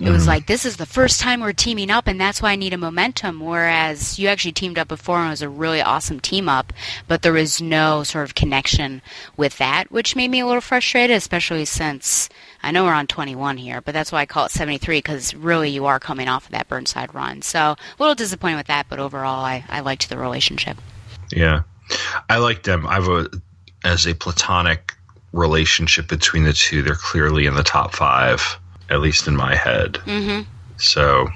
[0.00, 0.28] It was Mhm.
[0.28, 2.78] like this is the first time we're teaming up, and that's why I need a
[2.78, 3.40] momentum.
[3.40, 6.72] Whereas you actually teamed up before and it was a really awesome team up,
[7.08, 9.02] but there was no sort of connection
[9.36, 12.28] with that, which made me a little frustrated, especially since
[12.62, 15.70] I know we're on 21 here, but that's why I call it 73 because really
[15.70, 17.42] you are coming off of that Burnside run.
[17.42, 20.76] So a little disappointed with that, but overall I, I liked the relationship.
[21.32, 21.62] Yeah,
[22.28, 22.86] I like them.
[22.86, 23.28] I have a
[23.84, 24.92] as a platonic
[25.32, 26.82] relationship between the two.
[26.82, 28.58] They're clearly in the top five,
[28.90, 29.94] at least in my head.
[30.06, 30.48] Mm-hmm.
[30.78, 31.28] So,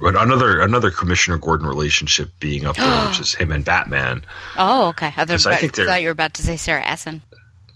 [0.00, 4.22] but another another Commissioner Gordon relationship being up there, which is him and Batman.
[4.56, 5.12] Oh, okay.
[5.16, 7.22] I, thought- I think I thought you were about to say Sarah Essen.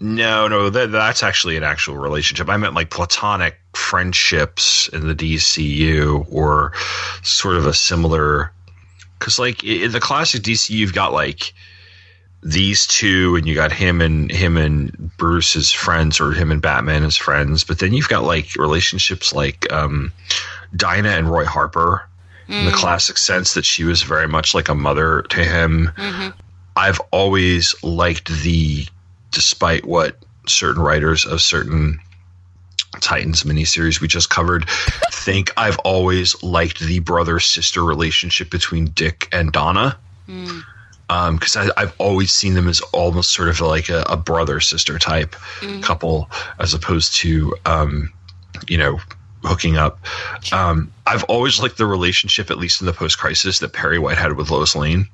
[0.00, 2.48] No, no, that, that's actually an actual relationship.
[2.48, 6.72] I meant like platonic friendships in the DCU or
[7.22, 8.52] sort of a similar.
[9.18, 11.54] Because, like, in the classic DC, you've got like
[12.44, 16.60] these two, and you got him and him and Bruce as friends, or him and
[16.60, 17.64] Batman as friends.
[17.64, 20.12] But then you've got like relationships like um,
[20.76, 22.06] Dinah and Roy Harper,
[22.46, 22.74] in the Mm.
[22.74, 25.90] classic sense that she was very much like a mother to him.
[26.76, 28.86] I've always liked the,
[29.30, 31.98] despite what certain writers of certain
[33.00, 34.68] Titans miniseries we just covered
[35.12, 39.96] think, I've always liked the brother sister relationship between Dick and Donna.
[41.08, 44.98] Because I I've always seen them as almost sort of like a, a brother sister
[44.98, 45.82] type Mhm.
[45.82, 48.12] couple, as opposed to, um,
[48.68, 48.98] you know,
[49.42, 49.98] hooking up.
[50.52, 54.16] Um, I've always liked the relationship, at least in the post crisis, that Perry White
[54.16, 55.06] had with Lois Lane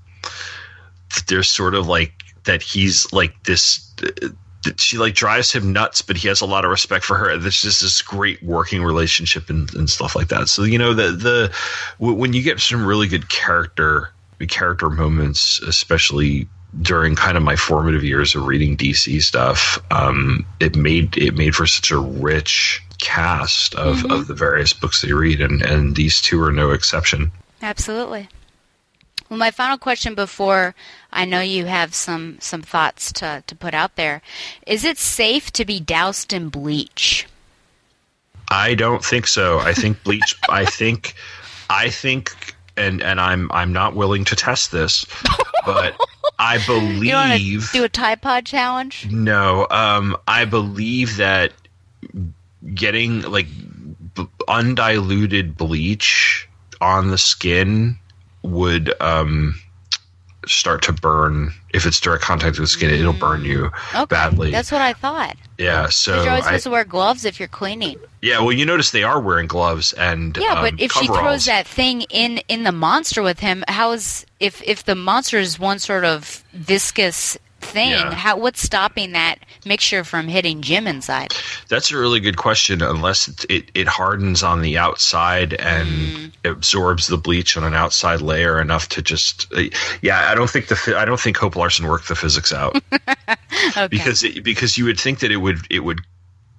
[1.26, 2.12] there's sort of like
[2.44, 4.28] that he's like this uh,
[4.64, 7.36] that she like drives him nuts but he has a lot of respect for her
[7.36, 11.10] there's just this great working relationship and, and stuff like that so you know the
[11.10, 11.52] the
[11.98, 14.10] w- when you get some really good character
[14.46, 16.46] character moments especially
[16.82, 21.54] during kind of my formative years of reading dc stuff um it made it made
[21.54, 24.12] for such a rich cast of Mhm.
[24.12, 28.26] of the various books that you read and and these two are no exception Absolutely.
[29.28, 30.74] Well, my final question before
[31.12, 34.22] I know you have some some thoughts to to put out there
[34.66, 37.26] is: It safe to be doused in bleach?
[38.48, 39.58] I don't think so.
[39.60, 40.34] I think bleach.
[40.48, 41.14] I think,
[41.68, 42.34] I think,
[42.76, 45.04] and and I'm I'm not willing to test this,
[45.64, 45.96] but
[46.38, 49.06] I You believe do a Tide Pod challenge?
[49.10, 49.66] no.
[49.70, 51.52] Um, I believe that
[52.74, 53.46] getting like
[54.14, 56.48] b- undiluted bleach
[56.80, 57.98] on the skin
[58.42, 59.60] would um
[60.46, 62.90] start to burn if it's direct contact with the skin.
[62.90, 64.50] It'll burn you Okay, badly.
[64.50, 65.36] that's what I thought.
[65.58, 67.98] yeah So you're always I- supposed to wear gloves if you're cleaning.
[68.22, 68.40] yeah.
[68.40, 71.66] Well, you notice they are wearing gloves and Yeah, um, but if she throws that
[71.66, 75.78] thing in in the monster with him, how is if if the monster is one
[75.78, 77.36] sort of viscous
[77.70, 77.90] thing?
[77.90, 78.14] Yeah.
[78.14, 81.34] How what's stopping that mixture from hitting Jim inside?
[81.68, 82.82] That's a really good question.
[82.82, 88.20] Unless it, it, it hardens on the outside and absorbs the bleach on an outside
[88.20, 89.62] layer enough to just, uh,
[90.02, 90.30] yeah.
[90.30, 92.82] I don't think the I don't think Hope Larson worked the physics out
[93.90, 96.00] because it, because you would think that it would it would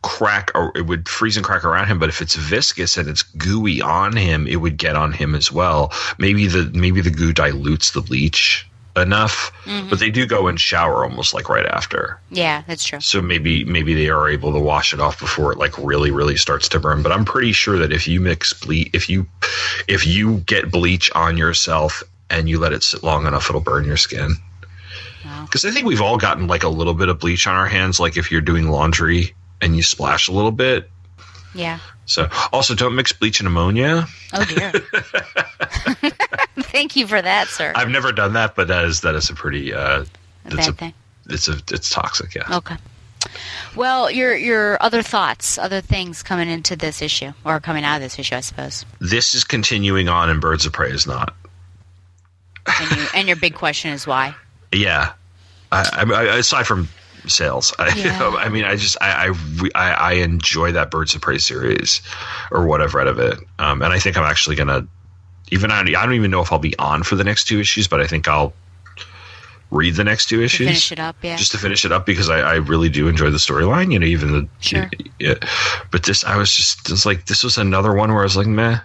[0.04, 2.00] crack or it would freeze and crack around him.
[2.00, 5.52] But if it's viscous and it's gooey on him, it would get on him as
[5.52, 5.92] well.
[6.18, 8.68] Maybe the maybe the goo dilutes the bleach.
[8.98, 9.90] Enough, Mhm.
[9.90, 12.20] but they do go and shower almost like right after.
[12.30, 13.00] Yeah, that's true.
[13.00, 16.38] So maybe maybe they are able to wash it off before it like really really
[16.38, 17.02] starts to burn.
[17.02, 19.28] But I'm pretty sure that if you mix bleach, if you
[19.88, 23.86] if you get bleach on yourself and you let it sit long enough, it'll burn
[23.86, 24.36] your skin.
[25.46, 28.00] Because I think we've all gotten like a little bit of bleach on our hands.
[28.00, 30.90] Like if you're doing laundry and you splash a little bit.
[31.54, 31.80] Yeah.
[32.06, 34.08] So also don't mix bleach and ammonia.
[34.34, 34.72] Oh dear.
[36.60, 37.72] Thank you for that, sir.
[37.76, 40.06] I've never done that, but that is that is a pretty uh, A
[40.46, 40.94] it's bad a, thing.
[41.30, 42.36] It's a it's toxic.
[42.36, 42.58] Yeah.
[42.58, 42.76] Okay.
[43.76, 48.02] Well, your your other thoughts, other things coming into this issue, or coming out of
[48.02, 48.86] this issue, I suppose.
[49.00, 51.34] This is continuing on, and Birds of Prey is not.
[52.68, 54.36] And, you, and your big question is why?
[54.74, 55.12] Yeah,
[55.70, 56.88] I, I, I aside from
[57.28, 58.36] sales, I, Yeah.
[58.38, 59.34] I mean, I just I,
[59.76, 62.02] I I enjoy that Birds of Prey series
[62.52, 64.88] or what I've read of it, um, and I think I'm actually gonna
[65.52, 67.88] even I, I don't even know if I'll be on for the next two issues,
[67.88, 68.54] but I think I'll
[69.70, 70.58] read the next two issues.
[70.60, 71.36] To finish it up, yeah.
[71.38, 73.92] just to finish it up because I, I really do enjoy the storyline.
[73.94, 74.90] You know, even the Sure.
[75.20, 75.36] yeah.
[75.92, 78.48] But this, I was just it's like this was another one where I was like,
[78.48, 78.80] meh.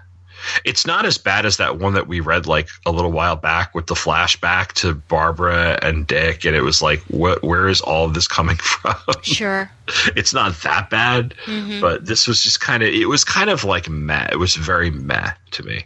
[0.65, 3.75] It's not as bad as that one that we read like a little while back
[3.75, 7.43] with the flashback to Barbara and Dick, and it was like, what?
[7.43, 8.95] Where is all of this coming from?
[9.23, 9.69] Sure.
[10.15, 11.81] it's not that bad, Mhm.
[11.81, 12.91] but this was just kind of.
[12.91, 14.28] It was kind of like meh.
[14.31, 15.85] It was very meh to me.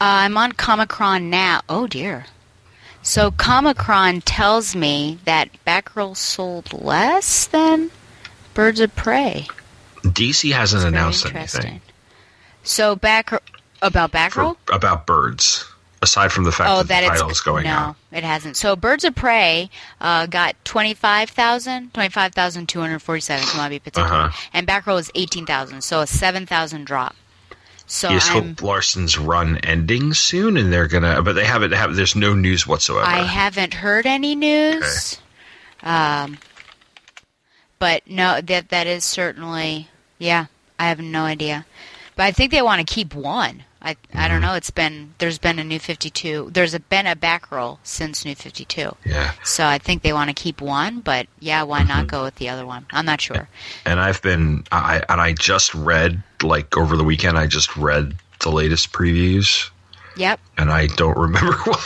[0.00, 1.60] Uh, I'm on Comichron now.
[1.68, 2.26] Oh dear.
[3.02, 7.90] So Comichron tells me that Batgirl sold less than
[8.54, 9.46] Birds of Prey.
[10.02, 11.80] DC hasn't Very announced anything
[12.62, 13.40] So Batgirl
[13.82, 14.56] about Batgirl?
[14.66, 15.64] for, about birds,
[16.02, 17.96] aside from the fact oh, that, that the title is going no, out.
[18.12, 18.56] it hasn't.
[18.56, 19.70] So Birds of Prey
[20.00, 24.48] uh, got 25,000, 25,247 to want to be particular, Uh-huh.
[24.52, 27.14] and Batgirl is 18,000, so a 7,000 drop.
[27.88, 31.22] So I'm, hope Larson's run ending soon, and they're gonna.
[31.22, 31.72] But they haven't.
[31.72, 33.06] Have there's no news whatsoever.
[33.06, 35.18] I haven't heard any news.
[35.82, 36.36] Um,
[37.78, 40.46] but no, that that is certainly yeah.
[40.78, 41.64] I have no idea,
[42.14, 43.64] but I think they want to keep one.
[43.80, 44.54] I I don't know.
[44.54, 46.50] It's been there's been a new Fifty Two.
[46.52, 48.96] There's a, been a back roll since New Fifty Two.
[49.04, 49.32] Yeah.
[49.44, 52.06] So I think they want to keep one, but yeah, why not Mm-hmm.
[52.06, 52.86] go with the other one?
[52.90, 53.48] I'm not sure.
[53.86, 54.64] and I've been.
[54.72, 57.38] I and I just read like over the weekend.
[57.38, 59.70] I just read the latest previews,
[60.16, 60.40] Yep.
[60.56, 61.80] and I don't remember what.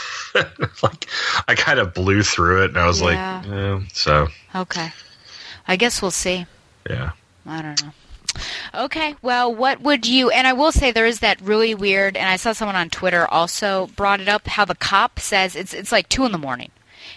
[0.81, 1.07] like
[1.47, 3.41] I kind of blew through it, and I was Yeah.
[3.45, 3.51] like,
[3.83, 4.91] eh, so Okay.
[5.67, 6.45] I guess we'll see.
[6.89, 7.11] yeah.
[7.45, 7.91] I don't know.
[8.73, 10.29] Okay, well, what would you?
[10.29, 12.17] And I will say there is that really weird.
[12.17, 14.47] And I saw someone on Twitter also brought it up.
[14.47, 16.71] How the cop says it's it's like two in the morning.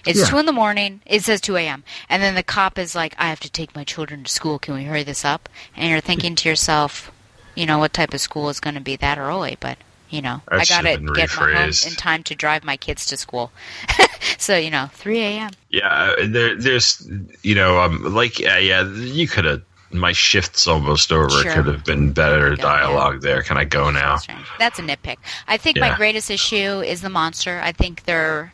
[0.05, 0.27] It's Yeah.
[0.27, 1.01] two in the morning.
[1.07, 1.85] It says two a.m.
[2.09, 4.59] And then the cop is like, "I have to take my children to school.
[4.59, 7.11] Can we hurry this up?" And you're thinking to yourself,
[7.55, 9.57] you know, what type of school is going to be that early?
[9.59, 9.78] But
[10.11, 13.07] you know, That I got to get my home in time to drive my kids
[13.07, 13.51] to school.
[14.39, 15.51] so you know, three a.m.
[15.70, 17.09] Yeah, uh, there, there's,
[17.43, 19.62] you know, um, like, yeah, yeah, you could have.
[19.99, 21.28] My shift's almost over.
[21.31, 21.52] Sure.
[21.52, 23.42] Could have been better dialogue there.
[23.42, 24.18] Can I go now?
[24.58, 25.16] That's a nitpick.
[25.49, 25.91] I think Yeah.
[25.91, 27.60] my greatest issue is the monster.
[27.62, 28.52] I think there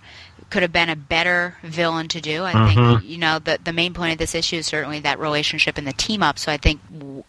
[0.51, 2.45] could have been a better villain to do.
[2.45, 3.09] I think Mhm.
[3.09, 5.95] you know the the main point of this issue is certainly that relationship and the
[5.95, 6.39] team up.
[6.39, 6.81] So I think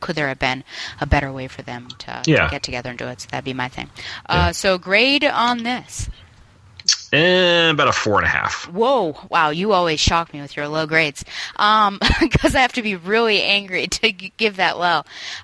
[0.02, 0.64] could there have been
[1.00, 3.22] a better way for them to, to get together and do it?
[3.22, 3.90] So that'd be my thing.
[4.28, 6.10] Uh, so grade on this.
[7.14, 8.68] Eh, about a four and a half.
[8.70, 9.16] Whoa!
[9.30, 11.24] Wow, you always shock me with your low grades.
[11.58, 15.00] Um, because I have to be really angry to g- give that low.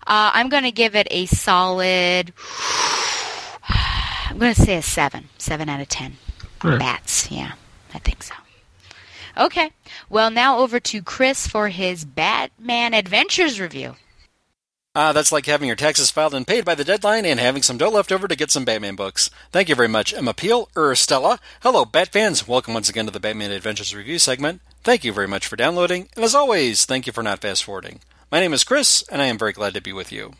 [0.07, 2.33] Uh, I'm going to give it a solid.
[3.69, 6.17] I'm going to say a seven, seven out of ten.
[6.63, 6.79] Alright.
[6.79, 7.51] Bats, yeah,
[7.93, 8.33] I think so.
[9.37, 9.71] Okay,
[10.09, 13.95] well now over to Chris for his Batman Adventures review.
[15.01, 17.77] Ah, that's like having your taxes filed and paid by the deadline and having some
[17.77, 19.29] dough left over to get some Batman books.
[19.49, 21.39] Thank you very much, Emma Peel, or Stella.
[21.61, 22.49] Hello, Bat fans.
[22.49, 24.59] Welcome once again to the Batman Adventures review segment.
[24.83, 28.01] Thank you very much for downloading, and as always, thank you for not fast forwarding.
[28.29, 30.33] My name is Chris, and I am very glad to be with you.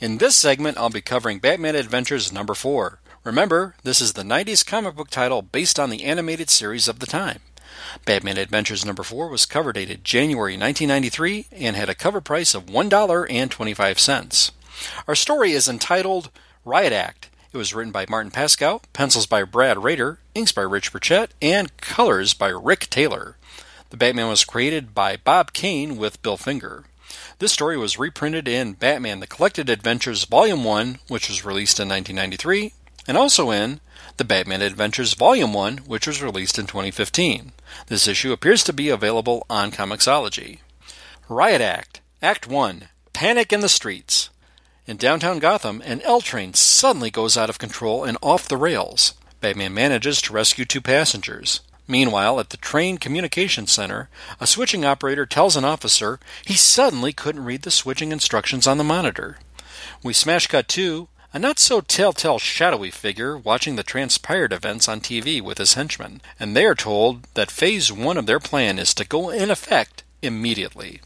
[0.00, 3.00] In this segment, I'll be covering Batman Adventures number 4.
[3.24, 7.06] Remember, this is the 90s comic book title based on the animated series of the
[7.06, 7.40] time.
[8.04, 12.66] Batman Adventures number 4 was cover dated January 1993 and had a cover price of
[12.66, 14.50] $1.25.
[15.06, 16.30] Our story is entitled
[16.64, 17.30] Riot Act.
[17.52, 21.76] It was written by Martin Pasko, pencils by Brad Rader, inks by Rich Burchett, and
[21.76, 23.36] colors by Rick Taylor.
[23.90, 26.84] The Batman was created by Bob Kane with Bill Finger.
[27.38, 31.88] This story was reprinted in Batman The Collected Adventures Volume 1, which was released in
[31.88, 32.72] 1993,
[33.06, 33.80] and also in
[34.16, 37.50] The Batman Adventures Volume 1, which was released in 2015.
[37.88, 40.60] This issue appears to be available on Comixology.
[41.28, 44.30] Riot Act, Act 1 Panic in the Streets.
[44.86, 49.14] In downtown Gotham, an L train suddenly goes out of control and off the rails.
[49.40, 51.60] Batman manages to rescue two passengers.
[51.88, 57.44] Meanwhile, at the train communication center, a switching operator tells an officer he suddenly couldn't
[57.44, 59.38] read the switching instructions on the monitor.
[60.04, 65.00] We smash cut to a not so telltale shadowy figure watching the transpired events on
[65.00, 68.94] TV with his henchmen, and they are told that phase one of their plan is
[68.94, 71.00] to go in effect immediately.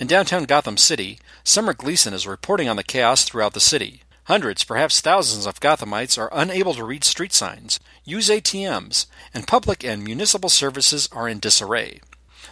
[0.00, 4.00] In downtown Gotham City, Summer Gleason is reporting on the chaos throughout the city.
[4.24, 9.04] Hundreds, perhaps thousands of Gothamites are unable to read street signs, use ATMs,
[9.34, 12.00] and public and municipal services are in disarray.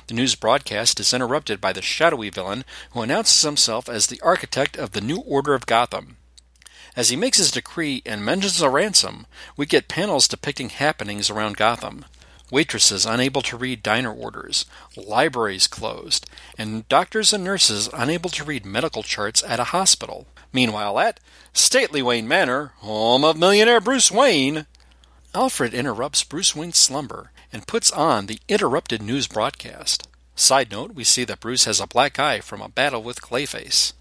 [0.07, 4.77] The news broadcast is interrupted by the shadowy villain who announces himself as the architect
[4.77, 6.19] of the new order of Gotham.
[6.95, 11.57] As he makes his decree and mentions a ransom, we get panels depicting happenings around
[11.57, 12.05] Gotham.
[12.51, 18.67] Waitresses unable to read diner orders, libraries closed, and doctors and nurses unable to read
[18.67, 20.27] medical charts at a hospital.
[20.53, 21.19] Meanwhile, at
[21.55, 24.67] stately Wayne Manor, home of millionaire Bruce Wayne,
[25.35, 30.07] Alfred interrupts Bruce Wayne's slumber and puts on the interrupted news broadcast.
[30.35, 33.95] Side note, we see that Bruce has a black eye from a battle with Clayface.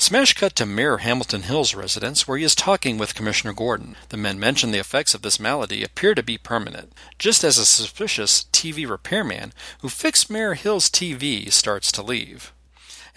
[0.00, 3.96] Smash cut to Mayor Hamilton Hill's residence where he is talking with Commissioner Gordon.
[4.10, 7.66] The men mention the effects of this malady appear to be permanent, just as a
[7.66, 12.52] suspicious TV repairman who fixed Mayor Hill's TV starts to leave.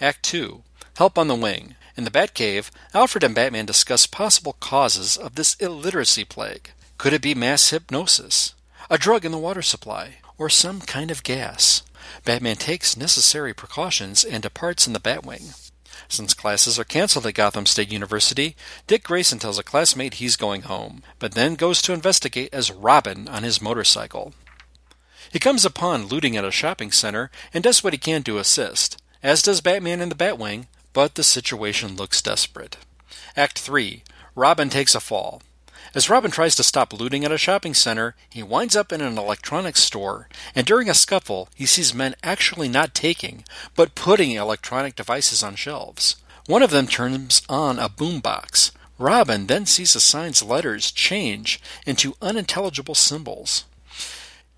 [0.00, 0.64] Act 2
[0.96, 1.76] Help on the Wing.
[1.96, 6.72] In the Batcave, Alfred and Batman discuss possible causes of this illiteracy plague.
[6.98, 8.54] Could it be mass hypnosis?
[8.90, 10.16] A drug in the water supply?
[10.36, 11.84] Or some kind of gas?
[12.24, 15.71] Batman takes necessary precautions and departs in the Batwing.
[16.12, 18.54] Since classes are canceled at Gotham State University,
[18.86, 23.26] Dick Grayson tells a classmate he's going home, but then goes to investigate as Robin
[23.28, 24.34] on his motorcycle.
[25.32, 29.00] He comes upon looting at a shopping center and does what he can to assist,
[29.22, 32.76] as does Batman in the Batwing, but the situation looks desperate.
[33.34, 34.02] Act 3
[34.34, 35.40] Robin takes a fall.
[35.94, 39.18] As Robin tries to stop looting at a shopping center, he winds up in an
[39.18, 43.44] electronics store, and during a scuffle, he sees men actually not taking,
[43.76, 46.16] but putting electronic devices on shelves.
[46.46, 48.70] One of them turns on a boombox.
[48.98, 53.64] Robin then sees the sign's letters change into unintelligible symbols.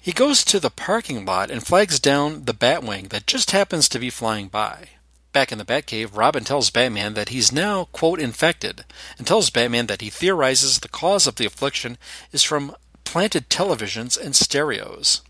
[0.00, 3.98] He goes to the parking lot and flags down the Batwing that just happens to
[3.98, 4.90] be flying by.
[5.34, 8.84] Back in the Batcave, Robin tells Batman that he's now, quote, infected,
[9.18, 11.98] and tells Batman that he theorizes the cause of the affliction
[12.30, 15.22] is from planted televisions and stereos.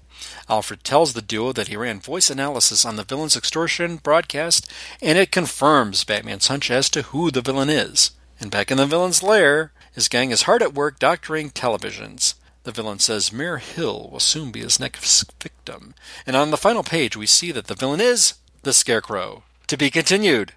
[0.46, 5.16] Alfred tells the duo that he ran voice analysis on the villain's extortion broadcast, and
[5.16, 8.10] it confirms Batman's hunch as to who the villain is.
[8.38, 12.34] And back in the villain's lair, his gang is hard at work doctoring televisions.
[12.64, 15.94] The villain says Mayor Hill will soon be his next victim.
[16.26, 18.34] And on the final page, we see that the villain is
[18.64, 19.44] the Scarecrow.
[19.68, 20.52] To be continued.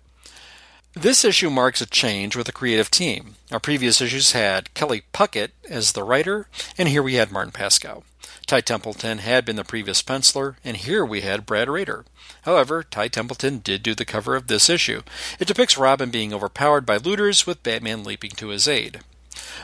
[0.93, 3.35] This issue marks a change with the creative team.
[3.51, 8.03] Our previous issues had Kelly Puckett as the writer, and here we had Martin Pasko.
[8.47, 12.03] Ty Templeton had been the previous penciler, and here we had Brad Rader.
[12.41, 15.03] However, Ty Templeton did do the cover of this issue.
[15.39, 18.99] It depicts Robin being overpowered by looters with Batman leaping to his aid.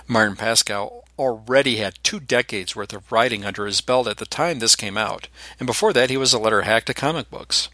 [0.07, 4.59] Martin Pasko already had two decades worth of writing under his belt at the time
[4.59, 5.27] this came out,
[5.59, 7.67] and before that he was a letter hack to comic books.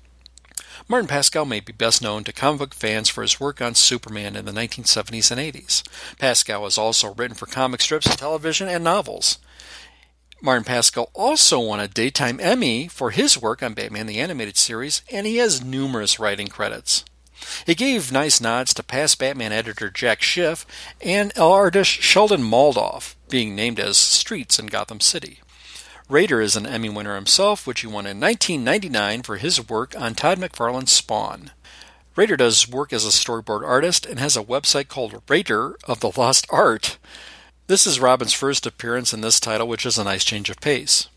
[0.91, 4.35] Martin Pasko may be best known to comic book fans for his work on Superman
[4.35, 5.83] in the 1970s and 80s.
[6.17, 9.37] Pasko has also written for comic strips, television, and novels.
[10.41, 15.03] Martin Pasko also won a Daytime Emmy for his work on Batman the Animated Series,
[15.11, 17.05] and he has numerous writing credits.
[17.67, 20.65] He gave nice nods to past Batman editor Jack Schiff
[21.01, 25.41] and artist Sheldon Moldoff, being named as streets in Gotham City.
[26.09, 30.15] Rader is an Emmy winner himself, which he won in 1999 for his work on
[30.15, 31.51] Todd McFarlane's Spawn.
[32.15, 36.11] Rader does work as a storyboard artist and has a website called Rader of the
[36.17, 36.97] Lost Art.
[37.67, 41.09] This is Robin's first appearance in this title, which is a nice change of pace.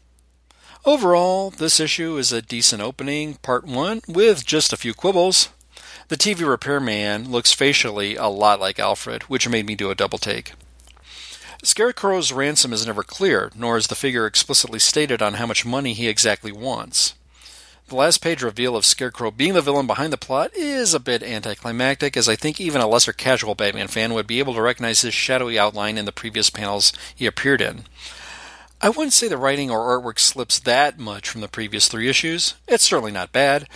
[0.85, 5.49] Overall, this issue is a decent opening, part one, with just a few quibbles.
[6.09, 10.19] The TV repairman looks facially a lot like Alfred, which made me do a double
[10.19, 10.53] take.
[11.65, 15.93] Scarecrow's ransom is never clear, nor is the figure explicitly stated on how much money
[15.93, 17.15] he exactly wants.
[17.87, 21.23] The last page reveal of Scarecrow being the villain behind the plot is a bit
[21.23, 25.03] anticlimactic, as I think even a lesser casual Batman fan would be able to recognize
[25.03, 27.85] his shadowy outline in the previous panels he appeared in.
[28.81, 32.55] I wouldn't say the writing or artwork slips that much from the previous three issues.
[32.67, 33.69] It's certainly not bad.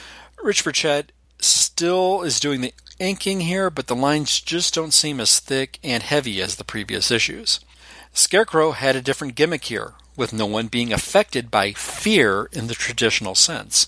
[0.43, 5.39] Rich Burchett still is doing the inking here, but the lines just don't seem as
[5.39, 7.61] thick and heavy as the previous issues.
[8.17, 12.75] Scarecrow had a different gimmick here, with no one being affected by fear in the
[12.75, 13.87] traditional sense.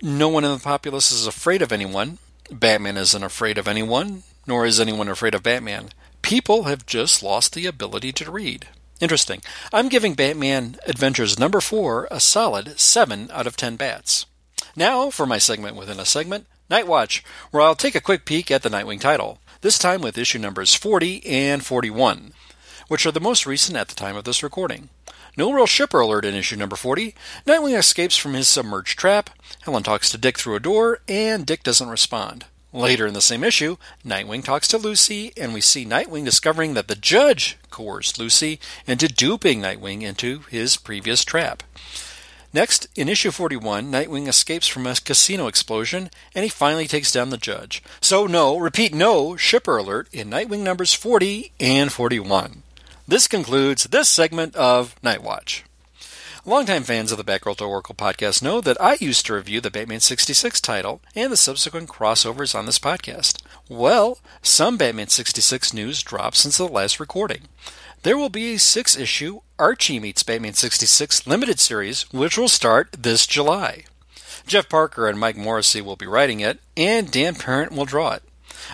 [0.00, 2.16] No one in the populace is afraid of anyone.
[2.50, 5.90] Batman isn't afraid of anyone, nor is anyone afraid of Batman.
[6.22, 8.68] People have just lost the ability to read.
[9.02, 9.42] Interesting.
[9.70, 14.24] I'm giving Batman Adventures number 4 a solid 7 out of 10 bats.
[14.74, 18.50] Now for my segment within a segment, Night Watch, where I'll take a quick peek
[18.50, 22.32] at the Nightwing title, this time with issue numbers 40 and 41,
[22.92, 24.90] which are the most recent at the time of this recording.
[25.34, 27.14] No real shipper alert in issue number 40.
[27.46, 29.30] Nightwing escapes from his submerged trap.
[29.62, 32.44] Helen talks to Dick through a door, and Dick doesn't respond.
[32.70, 36.88] Later in the same issue, Nightwing talks to Lucy, and we see Nightwing discovering that
[36.88, 41.62] the judge coerced Lucy into duping Nightwing into his previous trap.
[42.52, 47.30] Next, in issue 41, Nightwing escapes from a casino explosion and he finally takes down
[47.30, 47.82] the judge.
[48.02, 52.64] So, no, repeat, no, shipper alert in Nightwing numbers 40 and 41.
[53.12, 55.64] This concludes this segment of Night Watch.
[56.46, 59.70] Longtime fans of the Batgirl to Oracle podcast know that I used to review the
[59.70, 63.42] Batman 66 title and the subsequent crossovers on this podcast.
[63.68, 67.48] Well, some Batman 66 news dropped since the last recording.
[68.02, 72.96] There will be a six issue Archie Meets Batman 66 limited series, which will start
[72.98, 73.84] this July.
[74.46, 78.22] Jeff Parker and Mike Morrissey will be writing it, and Dan Parent will draw it.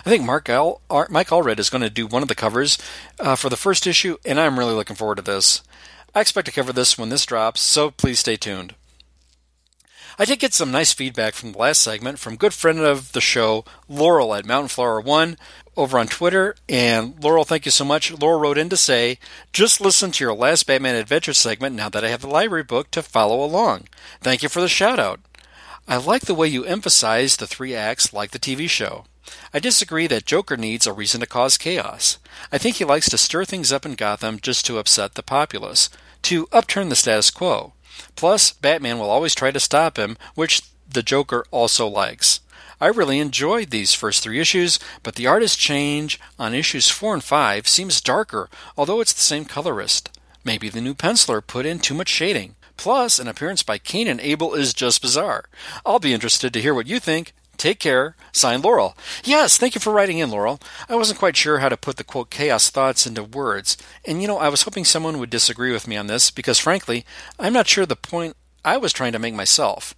[0.05, 2.77] I think Mark Al- Mike Allred is going to do one of the covers
[3.19, 5.61] uh, for the first issue, and I'm really looking forward to this.
[6.13, 8.75] I expect to cover this when this drops, so please stay tuned.
[10.21, 13.21] I did get some nice feedback from the last segment from good friend of the
[13.21, 15.37] show, Laurel at Mountain Flower One,
[15.77, 16.55] over on Twitter.
[16.67, 18.11] And Laurel, thank you so much.
[18.11, 19.17] Laurel wrote in to say,
[19.53, 22.91] just listen to your last Batman Adventure segment now that I have the library book
[22.91, 23.87] to follow along.
[24.19, 25.21] Thank you for the shout out.
[25.87, 29.05] I like the way you emphasize the three acts like the TV show.
[29.53, 32.17] I disagree that Joker needs a reason to cause chaos.
[32.51, 35.89] I think he likes to stir things up in Gotham just to upset the populace,
[36.23, 37.73] to upturn the status quo.
[38.15, 42.39] Plus, Batman will always try to stop him, which the Joker also likes.
[42.81, 47.23] I really enjoyed these first three issues, but the artist change on issues 4 and
[47.23, 50.17] 5 seems darker, although it's the same colorist.
[50.45, 52.55] Maybe the new penciler put in too much shading.
[52.77, 55.49] Plus, an appearance by Cain and Abel is just bizarre.
[55.85, 57.33] I'll be interested to hear what you think.
[57.59, 58.15] Take care.
[58.31, 58.95] Signed Laurel.
[59.25, 60.61] Yes, thank you for writing in, Laurel.
[60.87, 63.75] I wasn't quite sure how to put the quote chaos thoughts into words.
[64.05, 67.05] And you know, I was hoping someone would disagree with me on this because frankly,
[67.37, 69.93] I'm not sure the point I was trying to make myself.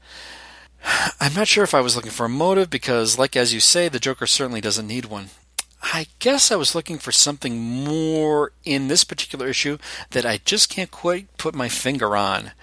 [1.19, 3.87] I'm not sure if I was looking for a motive because, like as you say,
[3.87, 5.29] the Joker certainly doesn't need one.
[5.83, 9.77] I guess I was looking for something more in this particular issue
[10.09, 12.53] that I just can't quite put my finger on.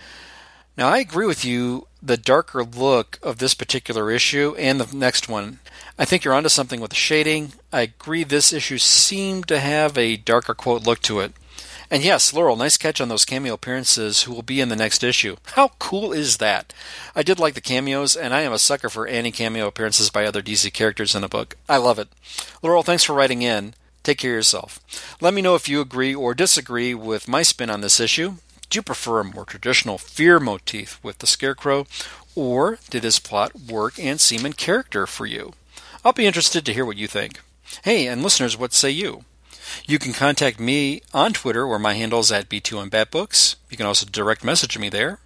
[0.78, 5.28] Now, I agree with you the darker look of this particular issue and the next
[5.28, 5.58] one.
[5.98, 7.54] I think you're onto something with the shading.
[7.72, 11.32] I agree this issue seemed to have a darker quote look to it.
[11.90, 15.02] And yes, Laurel, nice catch on those cameo appearances who will be in the next
[15.02, 15.34] issue.
[15.54, 16.72] How cool is that?
[17.16, 20.26] I did like the cameos, and I am a sucker for any cameo appearances by
[20.26, 21.56] other DC characters in a book.
[21.68, 22.06] I love it.
[22.62, 23.74] Laurel, thanks for writing in.
[24.04, 24.78] Take care of yourself.
[25.20, 28.34] Let me know if you agree or disagree with my spin on this issue.
[28.70, 31.86] Do you prefer a more traditional fear motif with the Scarecrow,
[32.34, 35.54] or did his plot work and seem in character for you?
[36.04, 37.40] I'll be interested to hear what you think.
[37.84, 39.24] Hey, and listeners, what say you?
[39.86, 43.56] You can contact me on Twitter, where my handle is at B2MBatBooks.
[43.70, 45.18] You can also direct message me there.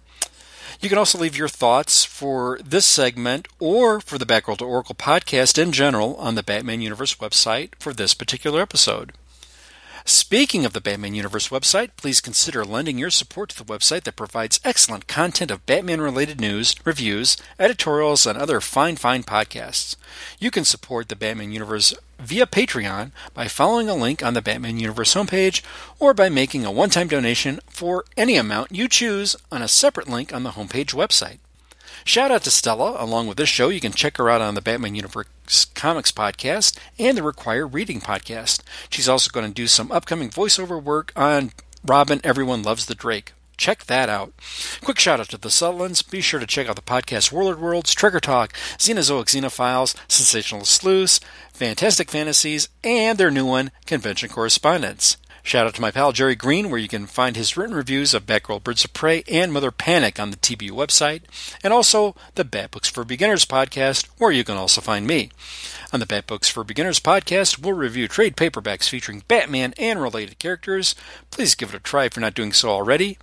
[0.79, 4.95] You can also leave your thoughts for this segment or for the Batgirl to Oracle
[4.95, 9.13] podcast in general on the Batman Universe website for this particular episode.
[10.05, 14.17] Speaking of the Batman Universe website, please consider lending your support to the website that
[14.17, 19.95] provides excellent content of Batman related news, reviews, editorials, and other fine, fine podcasts.
[20.39, 24.77] You can support the Batman Universe via Patreon by following a link on the Batman
[24.77, 25.61] Universe homepage
[25.99, 30.09] or by making a one time donation for any amount you choose on a separate
[30.09, 31.39] link on the homepage website.
[32.05, 32.95] Shout out to Stella.
[33.01, 36.77] Along with this show, you can check her out on the Batman Universe Comics podcast
[36.99, 38.61] and the Require Reading podcast.
[38.89, 41.51] She's also going to do some upcoming voiceover work on
[41.85, 43.33] Robin Everyone Loves the Drake.
[43.55, 44.33] Check that out.
[44.83, 46.01] Quick shout out to the Sutherlands.
[46.01, 51.19] Be sure to check out the podcast Warlord Worlds, Trigger Talk, Xenozoic Xenophiles, Sensational Sleuths,
[51.53, 55.17] Fantastic Fantasies, and their new one, Convention Correspondence.
[55.45, 58.25] Shout out to my pal Jerry Green, where you can find his written reviews of
[58.25, 61.23] Batgirl Birds of Prey and Mother Panic on the TBU website,
[61.61, 65.31] and also the Bat Books for Beginners podcast, where you can also find me.
[65.91, 70.39] On the Bat Books for Beginners podcast, we'll review trade paperbacks featuring Batman and related
[70.39, 70.95] characters.
[71.29, 73.17] Please give it a try if you're not doing so already.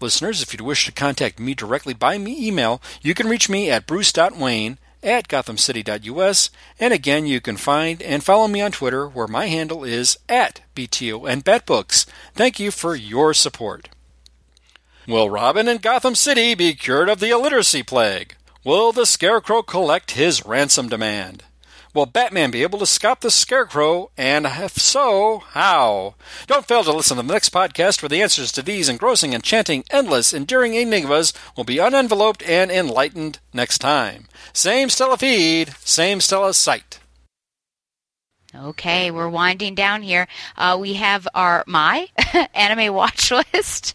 [0.00, 3.68] Listeners, if you'd wish to contact me directly by me email, you can reach me
[3.68, 6.50] at bruce.wayne at gothamcity.us.
[6.80, 10.62] And again, you can find and follow me on Twitter, where my handle is at
[10.74, 12.06] BTO and Batbooks.
[12.34, 13.90] Thank you for your support.
[15.06, 18.36] Will Robin in Gotham City be cured of the illiteracy plague?
[18.64, 21.44] Will the Scarecrow collect his ransom demand?
[21.94, 24.10] Will Batman be able to stop the Scarecrow?
[24.16, 26.16] And if so, how?
[26.48, 29.84] Don't fail to listen to the next podcast where the answers to these engrossing, enchanting,
[29.92, 34.26] endless, enduring enigmas will be unenveloped and enlightened next time.
[34.52, 36.98] Same Stella feed, same Stella site.
[38.52, 40.26] Okay, we're winding down here.
[40.56, 42.08] Uh, we have our my
[42.54, 43.94] anime watch list,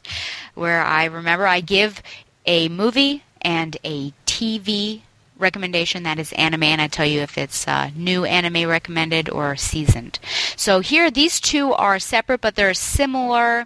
[0.53, 2.01] where I remember I give
[2.45, 5.01] a movie and a TV
[5.39, 9.55] recommendation that is anime, and I tell you if it's uh, new anime recommended or
[9.55, 10.19] seasoned.
[10.55, 13.65] So here, these two are separate, but they're similar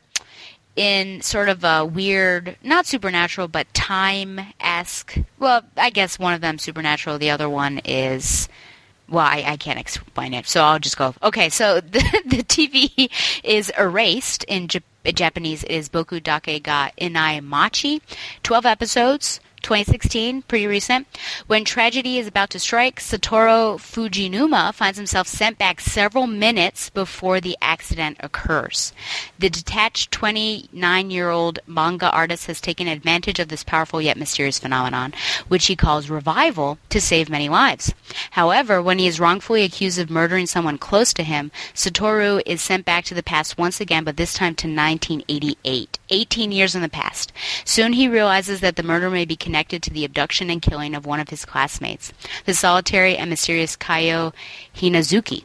[0.75, 5.15] in sort of a weird, not supernatural, but time esque.
[5.39, 8.47] Well, I guess one of them supernatural, the other one is.
[9.09, 11.13] Well, I, I can't explain it, so I'll just go.
[11.21, 13.11] Okay, so the, the TV
[13.43, 14.81] is erased in Jap-
[15.13, 15.63] Japanese.
[15.63, 18.01] It is Boku Dake ga Inai Machi.
[18.43, 19.39] 12 episodes.
[19.63, 21.07] 2016, pretty recent.
[21.47, 27.39] When tragedy is about to strike, Satoru Fujinuma finds himself sent back several minutes before
[27.39, 28.93] the accident occurs.
[29.39, 34.59] The detached 29 year old manga artist has taken advantage of this powerful yet mysterious
[34.59, 35.13] phenomenon,
[35.47, 37.93] which he calls revival, to save many lives.
[38.31, 42.83] However, when he is wrongfully accused of murdering someone close to him, Satoru is sent
[42.83, 46.89] back to the past once again, but this time to 1988, 18 years in the
[46.89, 47.31] past.
[47.63, 49.52] Soon he realizes that the murder may be connected
[49.83, 52.11] to the abduction and killing of one of his classmates,
[52.45, 54.33] the solitary and mysterious Kayo
[54.75, 55.43] Hinazuki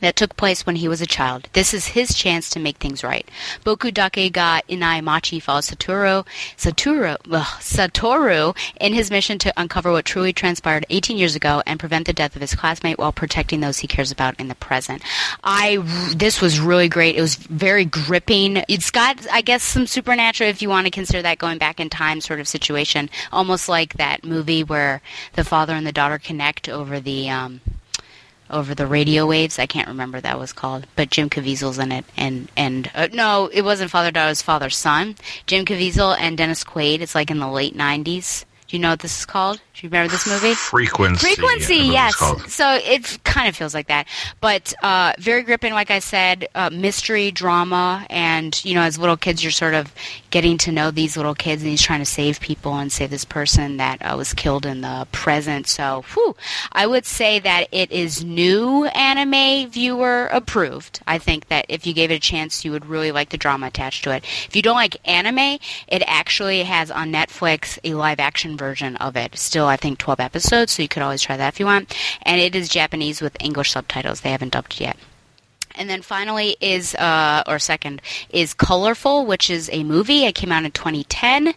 [0.00, 1.48] that took place when he was a child.
[1.52, 3.28] This is his chance to make things right.
[3.64, 9.92] Boku Dake ga Inai Machi follows Satoru, Satoru, ugh, Satoru in his mission to uncover
[9.92, 13.60] what truly transpired 18 years ago and prevent the death of his classmate while protecting
[13.60, 15.02] those he cares about in the present.
[15.42, 15.78] I
[16.16, 17.16] this was really great.
[17.16, 18.62] It was very gripping.
[18.68, 21.90] It's got I guess some supernatural if you want to consider that going back in
[21.90, 25.00] time sort of situation, almost like that movie where
[25.34, 27.60] the father and the daughter connect over the um,
[28.54, 29.58] over the radio waves.
[29.58, 33.50] I can't remember that was called, but Jim Caviezel's in it, and and uh, no,
[33.52, 35.16] it wasn't father daughter, it was father son.
[35.46, 37.00] Jim Caviezel and Dennis Quaid.
[37.00, 38.44] It's like in the late '90s.
[38.68, 39.60] Do you know what this is called?
[39.74, 40.54] Do you remember this movie?
[40.54, 41.34] Frequency.
[41.34, 42.52] Frequency, it's yes.
[42.54, 44.06] So it kind of feels like that,
[44.40, 45.72] but uh, very gripping.
[45.72, 49.92] Like I said, uh, mystery, drama, and you know, as little kids, you're sort of
[50.30, 53.24] getting to know these little kids, and he's trying to save people and save this
[53.24, 55.66] person that uh, was killed in the present.
[55.66, 56.36] So, whew,
[56.70, 61.00] I would say that it is new anime viewer approved.
[61.08, 63.66] I think that if you gave it a chance, you would really like the drama
[63.66, 64.22] attached to it.
[64.46, 69.16] If you don't like anime, it actually has on Netflix a live action version of
[69.16, 69.36] it.
[69.36, 71.96] Still, I think 12 episodes, so you could always try that if you want.
[72.22, 74.20] And it is Japanese with English subtitles.
[74.20, 74.96] They haven't dubbed yet.
[75.76, 80.24] And then finally is, uh, or second, is Colorful, which is a movie.
[80.24, 81.54] It came out in 2010.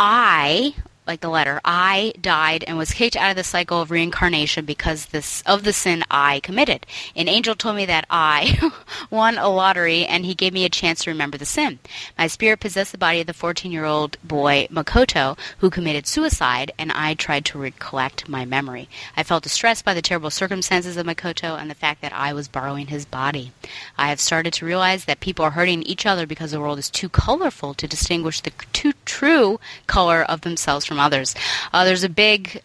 [0.00, 0.74] I,
[1.06, 5.06] like the letter, I died and was kicked out of the cycle of reincarnation because
[5.06, 6.86] this of the sin I committed.
[7.14, 8.72] An angel told me that I
[9.10, 11.78] won a lottery and he gave me a chance to remember the sin.
[12.16, 17.14] My spirit possessed the body of the 14-year-old boy Makoto who committed suicide and I
[17.14, 18.88] tried to recollect my memory.
[19.16, 22.48] I felt distressed by the terrible circumstances of Makoto and the fact that I was
[22.48, 23.52] borrowing his body.
[23.98, 26.88] I have started to realize that people are hurting each other because the world is
[26.88, 31.34] too colorful to distinguish the too true color of themselves from others.
[31.72, 32.62] Uh, there's a big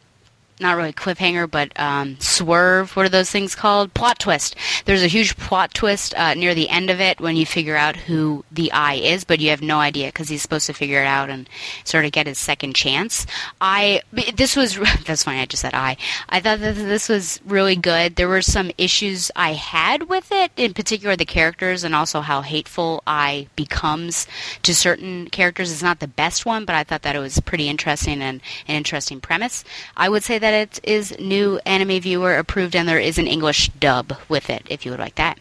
[0.60, 2.96] not really cliffhanger, but um, swerve.
[2.96, 3.94] What are those things called?
[3.94, 4.56] Plot twist.
[4.86, 7.96] There's a huge plot twist uh, near the end of it when you figure out
[7.96, 11.08] who the eye is, but you have no idea because he's supposed to figure it
[11.08, 11.50] out and
[11.84, 13.26] sort of get his second chance.
[13.62, 15.40] I this was that's funny.
[15.40, 15.98] I just said I.
[16.28, 18.16] I thought that this was really good.
[18.16, 22.42] There were some issues I had with it, in particular the characters and also how
[22.42, 24.28] hateful I becomes
[24.64, 25.72] to certain characters.
[25.72, 28.76] It's not the best one, but I thought that it was pretty interesting and an
[28.76, 29.64] interesting premise.
[29.96, 33.70] I would say that it is new anime viewer approved and there is an English
[33.80, 35.38] dub with it if you would like that.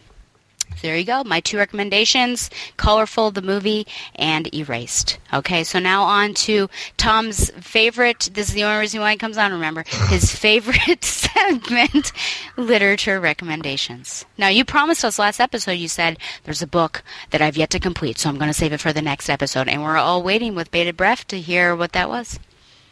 [0.79, 1.23] So There you go.
[1.25, 5.17] My two recommendations Colorful, the movie, and Erased.
[5.33, 8.29] Okay, so now on to Tom's favorite.
[8.33, 9.83] This is the only reason why he comes on, remember.
[10.07, 11.03] His favorite
[11.39, 12.13] segment
[12.55, 14.25] literature recommendations.
[14.37, 17.79] Now, you promised us last episode, you said, there's a book that I've yet to
[17.79, 19.67] complete, so I'm going to save it for the next episode.
[19.67, 22.39] And we're all waiting with bated breath to hear what that was.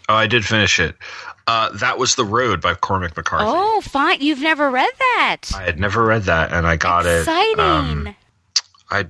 [0.09, 0.95] Oh, I did finish it.
[1.47, 3.45] Uh, that was The Road by Cormac McCarthy.
[3.47, 4.21] Oh, fine.
[4.21, 5.37] You've never read that.
[5.55, 7.53] I had never read that, and I got Exciting.
[7.57, 7.59] it.
[7.59, 8.15] um,
[8.89, 9.05] I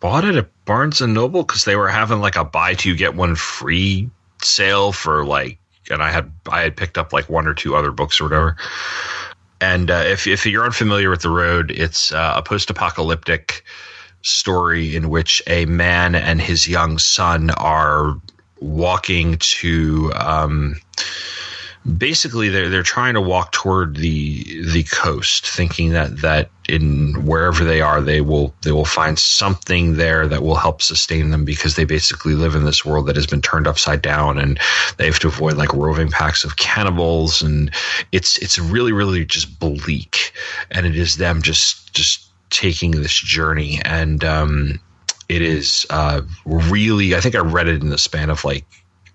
[0.00, 3.14] bought it at Barnes and Noble because they were having like a buy two get
[3.14, 4.10] one free
[4.42, 5.58] sale for like,
[5.90, 8.56] and I had I had picked up like one or two other books or whatever.
[9.60, 13.64] And uh, if if you're unfamiliar with The Road, it's uh, a post apocalyptic
[14.22, 18.20] story in which a man and his young son are
[18.60, 20.76] walking to um,
[21.96, 27.64] basically they're they're trying to walk toward the the coast, thinking that that in wherever
[27.64, 31.76] they are, they will they will find something there that will help sustain them because
[31.76, 34.58] they basically live in this world that has been turned upside down, and
[34.96, 37.70] they have to avoid like roving packs of cannibals, and
[38.12, 40.32] it's it's really really just bleak,
[40.70, 44.24] and it is them just just taking this journey and.
[44.24, 44.80] um
[45.28, 48.64] it is uh, really i think i read it in the span of like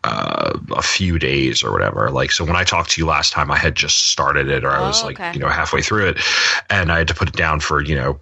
[0.06, 2.12] uh, a few days or whatever.
[2.12, 4.72] Like, so when I talked to you last time, I had just started it or
[4.72, 5.32] I was Oh, like, okay.
[5.34, 6.18] you know, halfway through it
[6.70, 8.20] and I had to put it down for, you know,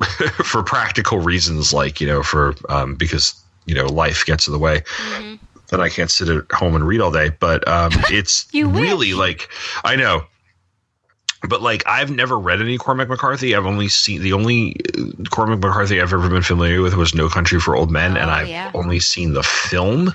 [0.44, 4.58] for practical reasons, like, you know, for, um, because, you know, life gets in the
[4.58, 4.82] way.
[5.68, 9.14] That I can't sit at home and read all day, but um, it's You really
[9.14, 9.48] like
[9.84, 10.24] I know,
[11.48, 13.54] but like I've never read any Cormac McCarthy.
[13.54, 17.28] I've only seen the only uh, Cormac McCarthy I've ever been familiar with was No
[17.28, 18.70] Country for Old Men, and Oh, I've yeah.
[18.74, 20.12] only seen the film.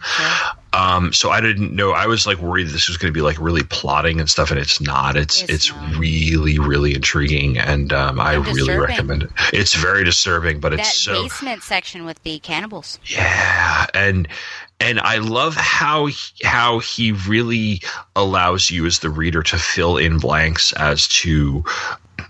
[0.74, 1.92] Um, so I didn't know.
[1.92, 4.60] I was like worried this was going to be like really plotting and stuff, and
[4.60, 5.16] it's not.
[5.16, 5.98] It's It's it's, not.
[5.98, 9.32] really really intriguing, and um, I And really recommend it.
[9.54, 13.00] It's very disturbing, but that it's so basement section with the cannibals.
[13.06, 14.28] yeah, and
[14.80, 17.82] and I love how he- how he really
[18.16, 21.64] allows you as the reader to fill in blanks as to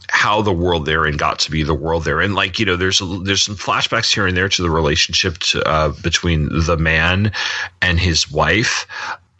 [0.10, 2.34] how the world they're in got to be the world they're in.
[2.34, 5.62] Like you know, there's a, there's some flashbacks here and there to the relationship to,
[5.68, 7.32] uh, between the man
[7.82, 8.88] and his wife,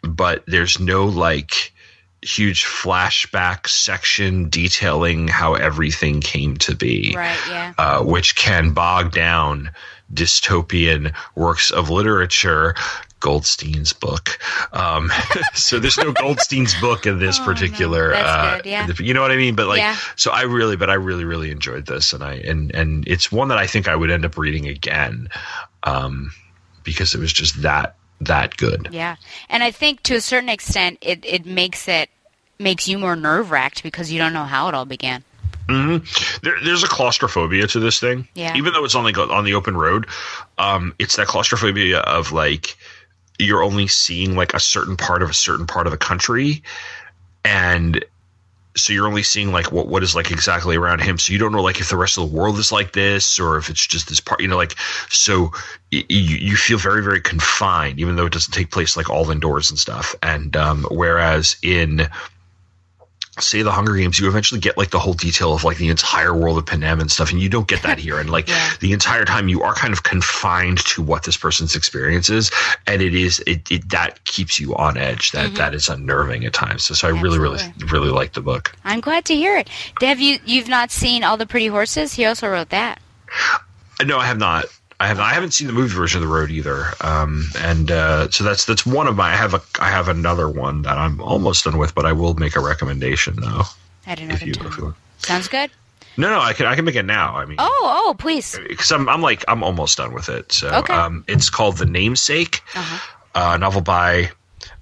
[0.02, 1.72] but there's no like
[2.20, 7.72] huge flashback section detailing how everything came to be Right, yeah.
[7.78, 9.70] uh, which can bog down
[10.12, 12.74] dystopian works of literature.
[13.20, 14.38] Goldstein's book.
[14.72, 15.10] Um,
[15.54, 18.10] so there's no Goldstein's book in this particular.
[18.10, 18.88] Oh, That's uh, good, yeah.
[19.00, 19.56] You know what I mean?
[19.56, 19.96] But like, Yeah.
[20.14, 23.48] so I really, but I really, really enjoyed this, and I and and it's one
[23.48, 25.28] that I think I would end up reading again,
[25.82, 26.30] um,
[26.84, 28.88] because it was just that that good.
[28.92, 29.16] Yeah.
[29.48, 32.10] And I think to a certain extent it, it makes it
[32.58, 35.22] makes you more nerve wracked because you don't know how it all began.
[35.68, 35.98] Hmm
[36.42, 38.26] There, there's a claustrophobia to this thing.
[38.34, 38.56] Yeah.
[38.56, 40.06] Even though it's on the on the open road,
[40.56, 42.76] um, it's that claustrophobia of like
[43.38, 46.62] you're only seeing like a certain part of a certain part of the country,
[47.44, 48.04] and
[48.76, 51.18] so you're only seeing like what what is like exactly around him.
[51.18, 53.56] So you don't know like if the rest of the world is like this or
[53.58, 54.40] if it's just this part.
[54.40, 54.74] You know, like
[55.10, 55.50] so
[55.92, 59.30] y- you you feel very very confined, even though it doesn't take place like all
[59.30, 60.14] indoors and stuff.
[60.22, 62.08] And um, whereas in
[63.40, 66.34] say the Hunger Games, you eventually get like the whole detail of like the entire
[66.34, 68.18] world of Panem and stuff, and you don't get that here.
[68.18, 68.48] And like
[68.80, 72.50] the entire time, you are kind of confined to what this person's experience is,
[72.86, 75.32] and it is it, it that keeps you on edge.
[75.32, 75.56] That mm-hmm.
[75.56, 76.84] that is unnerving at times.
[76.84, 78.74] So, so I really really really like the book.
[78.84, 79.68] I'm glad to hear it.
[80.00, 82.14] Have you you've not seen all the pretty horses?
[82.14, 83.00] He also wrote that.
[84.04, 84.66] No, I have not.
[85.00, 85.20] I have.
[85.20, 86.86] I haven't seen the movie version of the road either.
[87.00, 89.30] Um, and uh, so that's that's one of my.
[89.32, 89.62] I have a.
[89.80, 93.36] I have another one that I'm almost done with, but I will make a recommendation
[93.36, 93.62] though.
[94.06, 95.70] Know If you, you Sounds good.
[96.16, 97.36] no, no, I can I can make it now.
[97.36, 98.58] I mean, Oh, oh, please.
[98.66, 100.50] because I'm I'm like I'm almost done with it.
[100.50, 100.94] So Okay.
[100.94, 102.98] um, it's called The Namesake, Uh-huh.
[103.34, 104.30] uh, a novel by.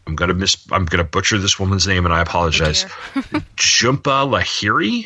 [0.07, 0.57] I'm gonna miss.
[0.71, 2.85] I'm gonna butcher this woman's name, and I apologize.
[3.57, 5.05] Jhumpa Lahiri.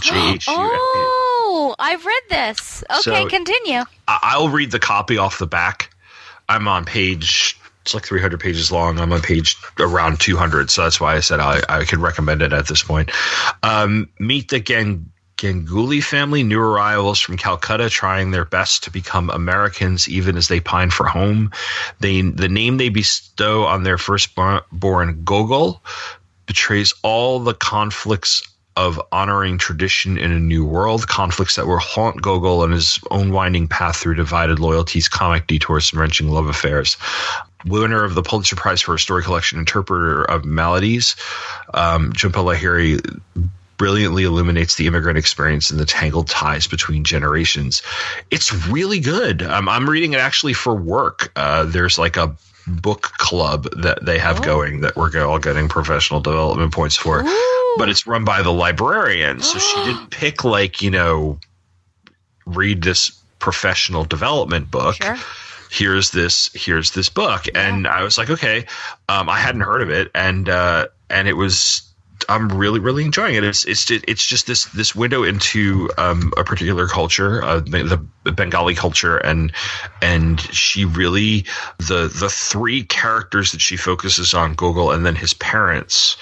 [0.00, 1.20] J H U.
[1.56, 2.82] Oh, I've read this.
[2.90, 3.84] Okay, So- continue.
[4.08, 5.94] I- I'll read the copy off the back.
[6.48, 7.56] I'm on page.
[7.82, 8.98] It's like 300 pages long.
[8.98, 12.52] I'm on page around 200, so that's why I said I, I could recommend it
[12.52, 13.10] at this point.
[13.62, 19.30] Um, meet the Gang- Ganguly family, new arrivals from Calcutta, trying their best to become
[19.30, 21.50] Americans, even as they pine for home.
[22.00, 25.82] They the name they bestow on their firstborn Gogol
[26.46, 28.42] betrays all the conflicts
[28.76, 33.32] of honoring tradition in a new world, conflicts that will haunt Gogol on his own
[33.32, 36.96] winding path through divided loyalties, comic detours, and wrenching love affairs.
[37.66, 41.16] Winner of the Pulitzer Prize for a Story Collection, Interpreter of Maladies,
[41.72, 43.20] um, Jhumpa Lahiri
[43.76, 47.82] brilliantly illuminates the immigrant experience and the tangled ties between generations.
[48.30, 49.42] It's really good.
[49.42, 51.32] Um, I'm reading it actually for work.
[51.36, 52.36] Uh, there's like a
[52.66, 57.22] book club that they have going that we're all getting professional development points for,
[57.76, 59.40] but it's run by the librarian.
[59.40, 61.38] So she didn't pick like, you know,
[62.46, 64.96] read this professional development book.
[65.70, 67.46] Here's this here's this book.
[67.54, 68.66] And I was like, okay.
[69.08, 71.82] Um, I hadn't heard of it and uh, and it was
[72.28, 73.44] I'm really, really enjoying it.
[73.44, 78.32] It's it's it's just this this window into um, a particular culture, uh, the, the
[78.32, 79.52] Bengali culture, and
[80.00, 81.44] and she really
[81.78, 86.16] the the three characters that she focuses on, Gogol, and then his parents.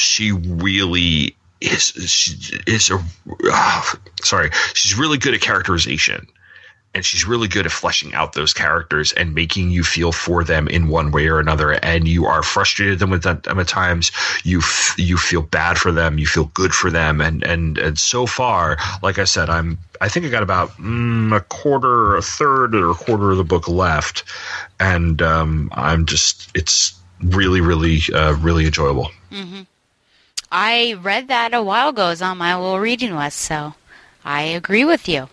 [0.00, 2.98] She really is she is a
[3.46, 4.50] ah, sorry.
[4.74, 6.26] She's really good at characterization
[6.94, 10.66] and she's really good at fleshing out those characters and making you feel for them
[10.68, 11.72] in one way or another.
[11.72, 14.10] And you are frustrated them with them at times.
[14.42, 16.18] You f- you feel bad for them.
[16.18, 17.20] You feel good for them.
[17.20, 21.34] And and and so far, like I said, I'm I think I got about mm,
[21.34, 24.24] a quarter, or a third, or a quarter of the book left,
[24.80, 29.10] and um, I'm just it's really really uh, really enjoyable.
[29.30, 29.62] hmm
[30.50, 32.06] I read that a while ago.
[32.06, 33.74] It was on my little reading list, so
[34.24, 35.28] I agree with you.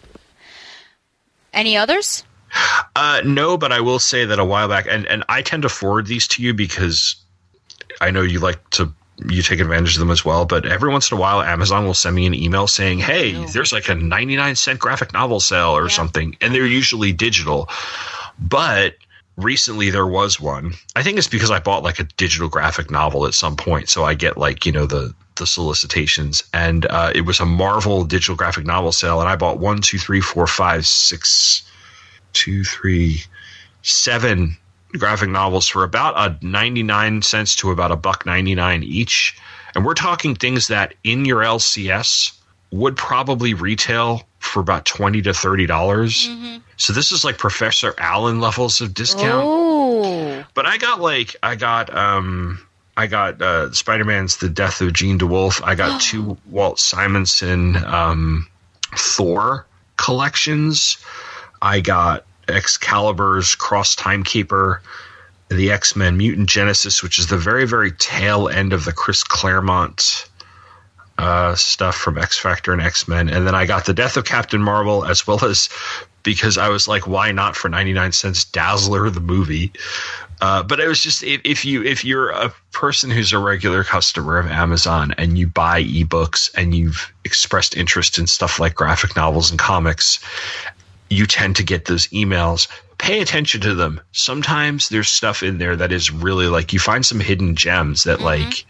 [1.54, 2.24] Any others?
[2.96, 5.70] Uh, no, but I will say that a while back, and, and I tend to
[5.70, 7.16] forward these to you because
[8.00, 8.92] I know you like to
[9.26, 10.46] you take advantage of them as well.
[10.46, 13.74] But every once in a while, Amazon will send me an email saying, "Hey, there's
[13.74, 17.70] like a 99 cent graphic novel sale or something," and they're usually digital.
[18.40, 18.96] But
[19.38, 20.74] recently there was one.
[20.96, 24.04] I think it's because I bought like a digital graphic novel at some point, so
[24.04, 28.36] I get like you know the the solicitations, and uh, it was a Marvel digital
[28.36, 31.64] graphic novel sale, and I bought one, two, three, four, five, six,
[32.34, 33.22] two, three,
[33.84, 34.58] seven
[34.98, 39.38] graphic novels for about a 99 cents to about a buck 99 each
[39.76, 42.32] and we're talking things that in your lcs
[42.72, 46.30] would probably retail for about 20 to 30 dollars
[46.78, 50.44] so this is like professor allen levels of discount Oh.
[50.54, 52.60] but I got like I got um
[52.96, 55.62] I got uh Spider Man's The Death of Jean DeWolff.
[55.64, 58.48] I got two Walt Simonson um
[58.96, 59.66] Thor
[59.98, 60.98] collections.
[61.62, 64.82] I got Excalibur's Cross-Time Caper,
[65.50, 69.24] the X Men Mutant Genesis, which is the very, very tail end of the Chris
[69.24, 70.30] Claremont
[71.18, 73.30] uh, stuff from X Factor and X Men.
[73.30, 75.70] And then I got The Death of Captain Marvel, as well as
[76.24, 79.72] because I was like, why not for 99 cents Dazzler, the movie?
[80.40, 83.84] Uh, but it was just if, if you if you're a person who's a regular
[83.84, 89.16] customer of Amazon and you buy ebooks and you've expressed interest in stuff like graphic
[89.16, 90.20] novels and comics,
[91.10, 92.68] you tend to get those emails.
[93.00, 94.00] Pay attention to them.
[94.12, 98.22] Sometimes there's stuff in there that is really like you find some hidden gems that
[98.22, 98.66] like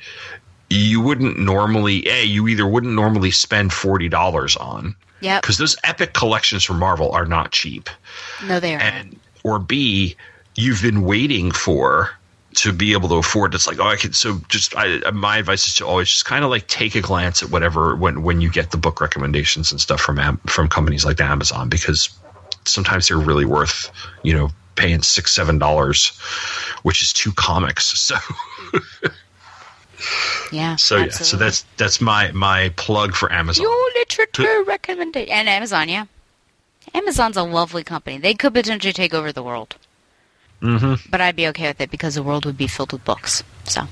[0.70, 5.42] you wouldn't normally a you either wouldn't normally spend forty dollars on Yep.
[5.42, 7.90] because those epic collections from Marvel are not cheap
[8.46, 8.80] No, they are.
[8.80, 10.16] and or B,
[10.56, 12.12] you've been waiting for
[12.56, 13.54] to be able to afford.
[13.54, 14.14] It's like, oh, I can.
[14.14, 17.02] So just I, uh, my advice is to always just kind of like take a
[17.02, 21.06] glance at whatever when when you get the book recommendations and stuff from from companies
[21.06, 22.10] like Amazon because
[22.66, 23.92] sometimes they're really worth
[24.24, 26.10] you know paying six seven dollars,
[26.84, 27.94] which is two comics.
[28.72, 28.80] So
[30.52, 30.76] yeah.
[30.76, 33.64] so yeah, so that's that's my my plug for Amazon.
[33.64, 35.34] Your literature recommendation.
[35.34, 36.06] And Amazon, yeah.
[36.94, 38.18] Amazon's a lovely company.
[38.18, 39.76] They could potentially take over the world.
[40.62, 41.10] Mm-hmm.
[41.10, 43.44] But I'd be okay with it because the world would be filled with books.
[43.66, 43.88] So.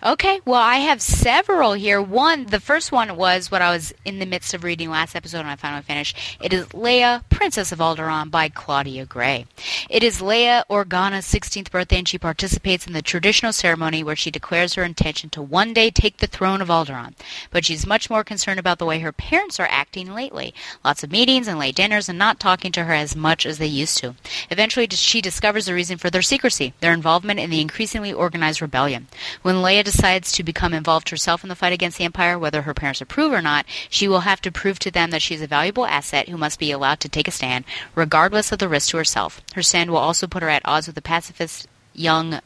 [0.00, 2.00] Okay, well, I have several here.
[2.00, 5.40] One, the first one was what I was in the midst of reading last episode
[5.40, 6.16] and I finally finished.
[6.40, 9.46] It is Leia, Princess of Alderaan by Claudia Gray.
[9.90, 14.30] It is Leia Organa's 16th birthday and she participates in the traditional ceremony where she
[14.30, 17.14] declares her intention to one day take the throne of Alderaan.
[17.50, 20.54] But she's much more concerned about the way her parents are acting lately.
[20.84, 23.66] Lots of meetings and late dinners and not talking to her as much as they
[23.66, 24.14] used to.
[24.48, 29.08] Eventually, she discovers the reason for their secrecy, their involvement in the increasingly organized rebellion.
[29.42, 32.74] When Leia decides to become involved herself in the fight against the Empire, whether her
[32.74, 35.46] parents approve or not, she will have to prove to them that she is a
[35.46, 38.96] valuable asset who must be allowed to take a stand, regardless of the risk to
[38.96, 39.40] herself.
[39.54, 42.40] Her stand will also put her at odds with the pacifist young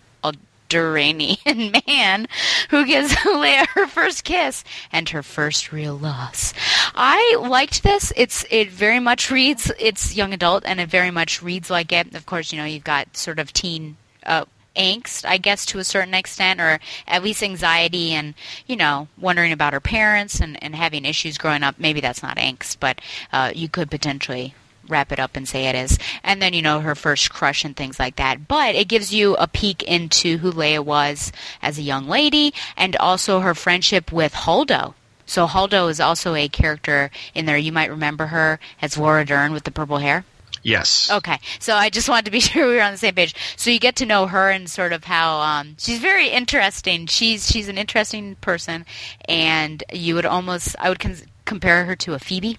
[0.73, 2.27] Duranian man
[2.71, 6.55] who gives Leia her first kiss and her first real loss.
[6.95, 8.13] I liked this.
[8.17, 12.15] It's it very much reads it's young adult and it very much reads like it.
[12.15, 13.97] Of course, you know you've got sort of teen.
[14.25, 14.47] Uh,
[14.77, 18.35] angst, I guess, to a certain extent, or at least anxiety and,
[18.67, 21.77] you know, wondering about her parents and, and having issues growing up.
[21.79, 23.01] Maybe that's not angst, but
[23.33, 24.55] uh, you could potentially
[24.89, 25.99] wrap it up and say it is.
[26.23, 28.49] And then, you know, her first crush and things like that.
[28.49, 32.97] But it gives you a peek into who Leia was as a young lady and
[32.97, 34.95] also her friendship with Holdo.
[35.25, 37.57] So Holdo is also a character in there.
[37.57, 40.25] You might remember her as Laura Dern with the purple hair.
[40.63, 41.11] Yes.
[41.11, 43.35] Okay, so I just wanted to be sure we were on the same page.
[43.57, 47.07] So you get to know her and sort of how um, she's very interesting.
[47.07, 48.87] She's she's an interesting person,
[49.29, 52.59] and you would almost I would con- compare her to a Phoebe,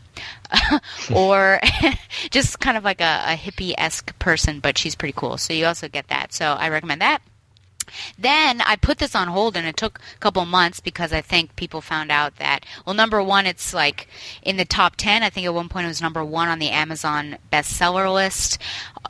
[1.15, 1.59] or
[2.31, 5.37] just kind of like a, a hippie esque person, but she's pretty cool.
[5.37, 6.33] So you also get that.
[6.33, 7.21] So I recommend that.
[8.17, 11.55] Then I put this on hold and it took a couple months because I think
[11.55, 14.07] people found out that, well, number one, it's like
[14.41, 15.23] in the top 10.
[15.23, 18.59] I think at one point it was number one on the Amazon bestseller list.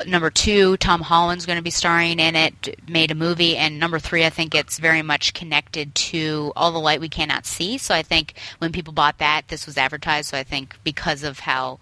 [0.06, 3.58] Number two, Tom Holland's going to be starring in it, made a movie.
[3.58, 7.46] And number three, I think it's very much connected to All the Light We Cannot
[7.46, 7.78] See.
[7.78, 10.30] So I think when people bought that, this was advertised.
[10.30, 11.80] So I think because of how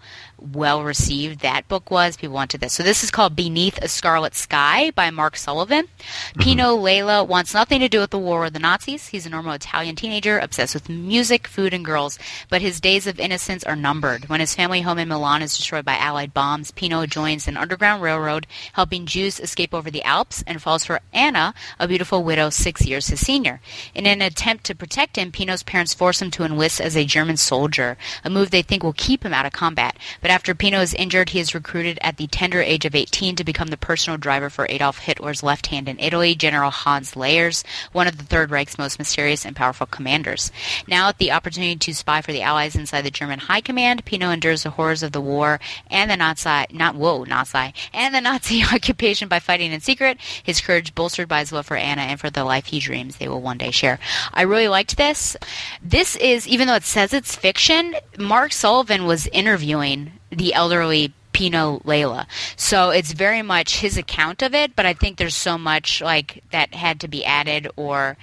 [0.52, 2.72] well received that book was, people wanted this.
[2.72, 5.84] So this is called Beneath a Scarlet Sky by Mark Sullivan.
[5.84, 6.40] Mm-hmm.
[6.40, 9.08] Pino Lella wants nothing to do with the war or the Nazis.
[9.08, 13.20] He's a normal Italian teenager obsessed with music, food, and girls, but his days of
[13.20, 14.28] innocence are numbered.
[14.28, 18.02] When his family home in Milan is destroyed by Allied bombs, Pino joins an underground
[18.02, 22.84] railroad helping Jews escape over the Alps and falls for Anna, a beautiful widow six
[22.84, 23.60] years his senior.
[23.94, 27.36] In an attempt to protect him, Pino's parents force him to enlist as a German
[27.36, 29.96] soldier, a move they think will keep him out of combat.
[30.20, 33.44] But after Pino is injured, he is recruited at the tender age of 18 to
[33.44, 37.62] become the personal driver for Adolf Hitler's left hand in Italy, General Hans Leyers,
[37.92, 40.50] one of the Third Reich's most mysterious and powerful commanders.
[40.88, 44.30] Now, at the opportunity to spy for the Allies inside the German High Command, Pino
[44.30, 48.64] endures the horrors of the war and the Nazi, not whoa, Nazi, and the Nazi
[48.72, 50.18] occupation by fighting in secret.
[50.42, 53.28] His courage bolstered by his love for Anna and for the life he dreams they
[53.28, 53.98] will one day share.
[54.32, 55.36] I really liked this.
[55.82, 61.80] This is, even though it says it's fiction, Mark Sullivan was interviewing the elderly Pino
[61.84, 62.26] Lella.
[62.56, 66.42] So it's very much his account of it, but I think there's so much like
[66.50, 68.16] that had to be added or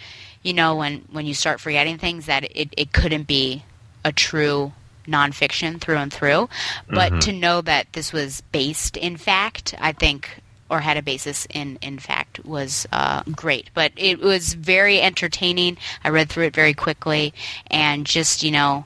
[0.44, 3.64] you know when when you start forgetting things that it, it couldn't be
[4.06, 4.72] a true
[5.08, 6.50] nonfiction through and through.
[6.88, 7.22] But Mhm.
[7.22, 10.30] to know that this was based in fact, I think
[10.70, 13.72] or had a basis in in fact was uh, great.
[13.74, 15.78] But it was very entertaining.
[16.04, 17.34] I read through it very quickly
[17.72, 18.86] and just, you know,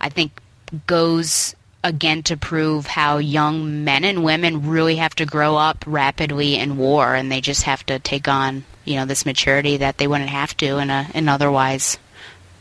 [0.00, 0.40] I think
[0.86, 6.56] goes again to prove how young men and women really have to grow up rapidly
[6.56, 10.06] in war and they just have to take on you know this maturity that they
[10.06, 11.98] wouldn't have to in a an otherwise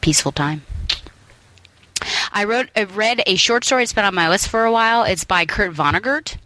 [0.02, 0.62] peaceful time
[2.32, 3.84] I wrote, I read a short story.
[3.84, 5.04] It's been on my list for a while.
[5.04, 6.38] It's by Kurt Vonnegut.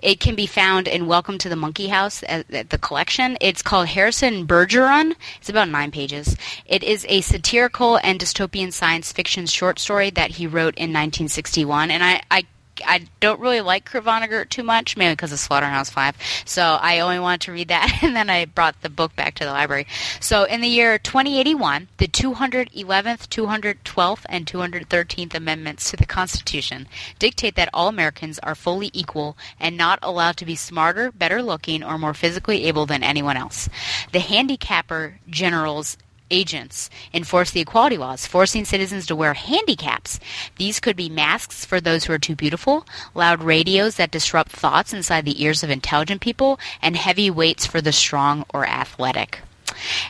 [0.00, 3.36] It can be found in Welcome to the Monkey House uh, at, at the collection.
[3.40, 5.14] It's called Harrison Bergeron.
[5.38, 6.36] It's about nine pages.
[6.66, 11.90] It is a satirical and dystopian science fiction short story that he wrote in 1961.
[11.90, 12.44] And I, I
[12.84, 16.16] I don't really like Kurt Vonnegut too much, mainly because of Slaughterhouse Five.
[16.44, 19.44] So I only wanted to read that, and then I brought the book back to
[19.44, 19.86] the library.
[20.20, 26.88] So in the year 2081, the 211th, 212th, and 213th Amendments to the Constitution
[27.18, 31.82] dictate that all Americans are fully equal and not allowed to be smarter, better looking,
[31.82, 33.68] or more physically able than anyone else.
[34.12, 35.96] The handicapper generals
[36.30, 40.20] agents enforce the equality laws, forcing citizens to wear handicaps.
[40.56, 44.92] These could be masks for those who are too beautiful, loud radios that disrupt thoughts
[44.92, 49.40] inside the ears of intelligent people, and heavy weights for the strong or athletic.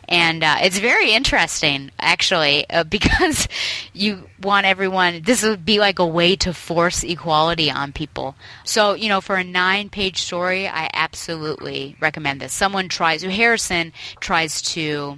[0.09, 3.49] And uh, it's very interesting, actually, uh, because
[3.93, 5.23] you want everyone.
[5.23, 8.35] This would be like a way to force equality on people.
[8.65, 12.53] So, you know, for a nine-page story, I absolutely recommend this.
[12.53, 13.23] Someone tries.
[13.23, 15.17] Harrison tries to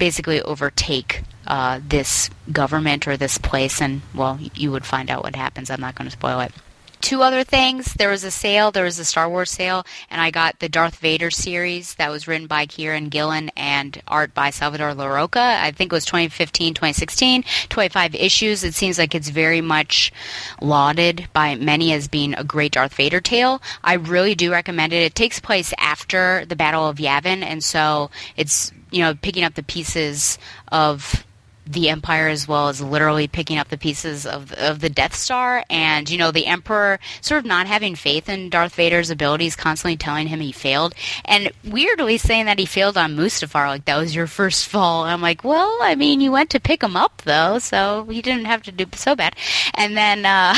[0.00, 5.36] basically overtake uh, this government or this place, and well, you would find out what
[5.36, 5.70] happens.
[5.70, 6.52] I'm not going to spoil it.
[7.00, 7.94] Two other things.
[7.94, 8.70] There was a sale.
[8.70, 12.28] There was a Star Wars sale, and I got the Darth Vader series that was
[12.28, 15.62] written by Kieron Gillen and art by Salvador Larroca.
[15.62, 18.64] I think it was 2015, 2016, 25 issues.
[18.64, 20.12] It seems like it's very much
[20.60, 23.62] lauded by many as being a great Darth Vader tale.
[23.82, 25.02] I really do recommend it.
[25.02, 29.54] It takes place after the Battle of Yavin, and so it's you know picking up
[29.54, 30.38] the pieces
[30.70, 31.24] of
[31.70, 35.64] the Empire as well as literally picking up the pieces of of the Death Star
[35.70, 39.96] and you know the Emperor sort of not having faith in Darth Vader's abilities, constantly
[39.96, 44.14] telling him he failed, and weirdly saying that he failed on Mustafar, like that was
[44.14, 45.04] your first fall.
[45.04, 48.46] I'm like, well, I mean, you went to pick him up though, so he didn't
[48.46, 49.36] have to do so bad.
[49.74, 50.26] And then.
[50.26, 50.54] Uh,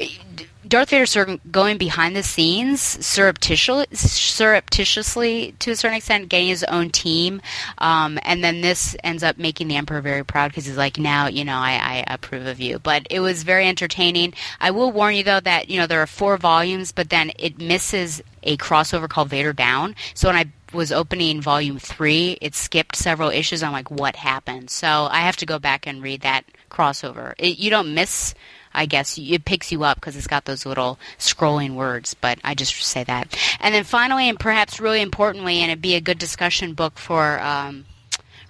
[0.66, 6.48] Darth Vader sort of going behind the scenes, surreptitiously, surreptitiously to a certain extent, getting
[6.48, 7.40] his own team,
[7.78, 11.26] um, and then this ends up making the Emperor very proud because he's like, now
[11.26, 12.78] you know I, I approve of you.
[12.78, 14.34] But it was very entertaining.
[14.60, 17.58] I will warn you though that you know there are four volumes, but then it
[17.58, 19.94] misses a crossover called Vader Down.
[20.14, 23.62] So when I was opening volume three, it skipped several issues.
[23.62, 24.70] I'm like, what happened?
[24.70, 27.34] So I have to go back and read that crossover.
[27.38, 28.34] It, you don't miss
[28.76, 32.14] I guess it picks you up because it's got those little scrolling words.
[32.14, 33.36] But I just say that.
[33.60, 37.40] And then finally, and perhaps really importantly, and it'd be a good discussion book for
[37.40, 37.86] um,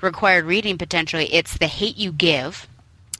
[0.02, 2.66] required reading potentially, it's The Hate You Give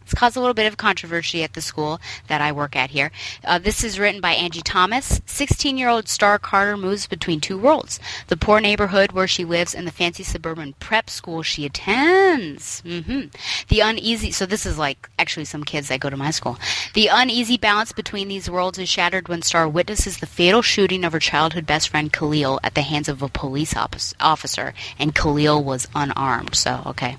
[0.07, 3.11] It's caused a little bit of controversy at the school that I work at here.
[3.45, 5.19] Uh, this is written by Angie Thomas.
[5.27, 9.91] 16-year-old Starr Carter moves between two worlds: the poor neighborhood where she lives and the
[9.91, 12.83] fancy suburban prep school she attends.
[12.83, 13.23] hmm
[13.67, 14.31] The uneasy.
[14.31, 16.57] So this is like actually some kids that go to my school.
[16.95, 21.15] The uneasy balance between these worlds is shattered when Starr witnesses the fatal shooting of
[21.15, 25.65] her childhood best friend Khalil at the hands of a police op- officer, and Khalil
[25.65, 26.55] was unarmed.
[26.55, 27.17] So okay.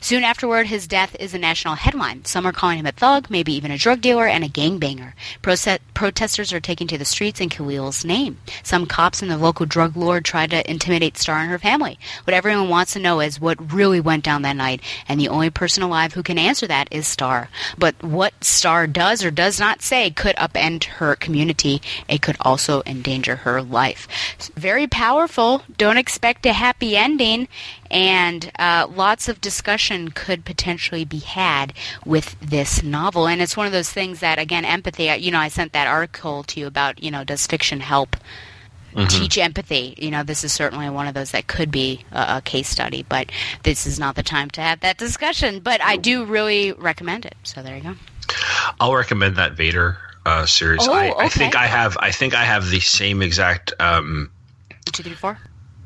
[0.00, 2.24] Soon afterward, his death is a national headline.
[2.30, 5.14] Some are calling him a thug, maybe even a drug dealer, and a gangbanger.
[5.42, 8.38] Proce- protesters are taking to the streets in Khalil's name.
[8.62, 11.98] Some cops and the local drug lord try to intimidate Starr and her family.
[12.24, 15.50] What everyone wants to know is what really went down that night, and the only
[15.50, 17.48] person alive who can answer that is Starr.
[17.76, 21.82] But what Starr does or does not say could upend her community.
[22.08, 24.06] It could also endanger her life.
[24.54, 25.62] Very powerful.
[25.76, 27.48] Don't expect a happy ending
[27.90, 31.72] and uh, lots of discussion could potentially be had
[32.04, 33.26] with this novel.
[33.26, 35.04] And it's one of those things that, again, empathy.
[35.18, 38.16] You know, I sent that article to you about, you know, does fiction help
[39.08, 39.94] teach empathy?
[39.98, 43.04] You know, this is certainly one of those that could be a, a case study,
[43.08, 43.30] but
[43.62, 45.60] this is not the time to have that discussion.
[45.60, 47.36] But I do really recommend it.
[47.44, 47.94] So there you go.
[48.78, 50.86] I'll recommend that Vader uh, series.
[50.86, 51.56] Oh, I, I think.
[51.56, 51.96] I have.
[52.00, 53.72] I think I have the same exact.
[53.80, 54.30] Um,
[54.92, 55.38] Two, three, four.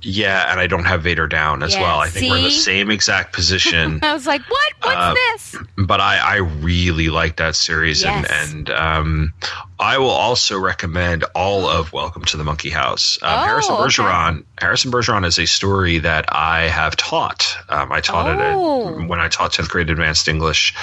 [0.04, 1.98] Yeah, and I don't have Vader down as Yeah, well.
[2.00, 4.00] I think we're in the same exact position.
[4.02, 4.72] I was like, what?
[4.82, 5.56] What's Uh, this?
[5.78, 8.30] but I, I really like that series, Yes.
[8.30, 9.32] and, and um,
[9.80, 13.18] I will also recommend all of Welcome to the Monkey House.
[13.22, 13.82] Um, Oh, Harrison okay.
[13.84, 14.44] Bergeron.
[14.60, 17.56] Harrison Bergeron is a story that I have taught.
[17.68, 18.88] Um, I taught Oh.
[18.98, 20.74] it at, when I taught tenth grade advanced English.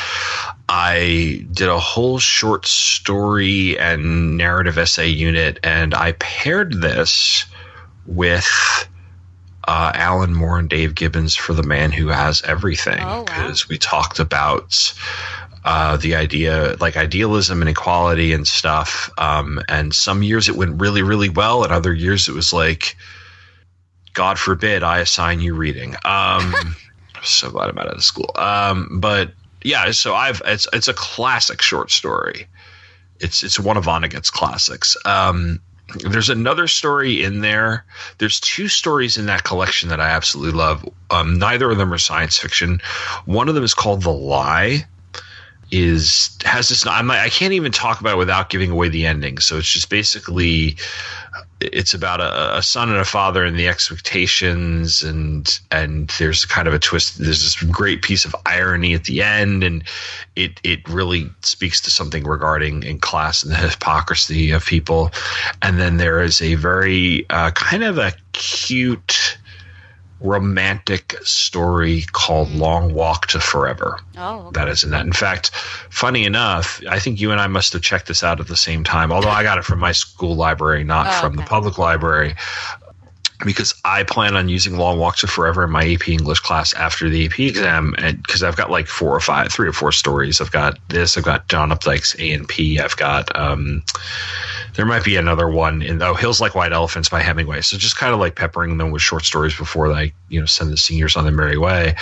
[0.69, 7.45] I did a whole short story and narrative essay unit, and I paired this
[8.05, 8.47] with
[9.67, 12.99] uh, Alan Moore and Dave Gibbons for The Man Who Has Everything.
[13.01, 13.23] Oh, wow.
[13.25, 14.93] Because we talked about
[15.63, 19.09] uh, the idea, like idealism and equality and stuff.
[19.17, 22.95] Um, and some years it went really, really well, and other years it was like,
[24.13, 25.95] God forbid I assign you reading.
[26.03, 26.75] Um,
[27.23, 28.31] so glad I'm out of the school.
[28.35, 29.31] Um, but
[29.63, 32.47] yeah, so I've it's it's a classic short story.
[33.19, 34.97] It's it's one of Vonnegut's classics.
[35.05, 35.61] Um,
[35.99, 37.85] there's another story in there.
[38.17, 40.87] There's two stories in that collection that I absolutely love.
[41.09, 42.81] Um, neither of them are science fiction.
[43.25, 44.85] One of them is called The Lie.
[45.71, 46.85] Is has this?
[46.85, 49.37] I'm I can't even talk about it without giving away the ending.
[49.37, 50.75] So it's just basically
[51.61, 56.67] it's about a, a son and a father and the expectations and and there's kind
[56.67, 59.83] of a twist there's this great piece of irony at the end and
[60.35, 65.11] it it really speaks to something regarding in class and the hypocrisy of people.
[65.61, 69.37] And then there is a very uh, kind of a cute
[70.21, 72.59] romantic story called mm-hmm.
[72.59, 74.59] long walk to forever Oh, okay.
[74.59, 75.05] that is in that.
[75.05, 75.49] In fact,
[75.89, 78.83] funny enough, I think you and I must have checked this out at the same
[78.83, 79.11] time.
[79.11, 82.35] Although I got it from my school library, not Oh, from the public library,
[83.45, 87.09] because I plan on using Long Walk to Forever in my AP English class after
[87.09, 90.41] the AP exam, and because I've got like four or five, three or four stories.
[90.41, 91.17] I've got this.
[91.17, 92.79] I've got John Updike's A and P.
[92.79, 93.35] I've got.
[93.37, 93.83] Um,
[94.75, 97.61] there might be another one in oh Hills Like White Elephants by Hemingway.
[97.61, 100.71] So just kind of like peppering them with short stories before I you know send
[100.71, 101.95] the seniors on their merry way.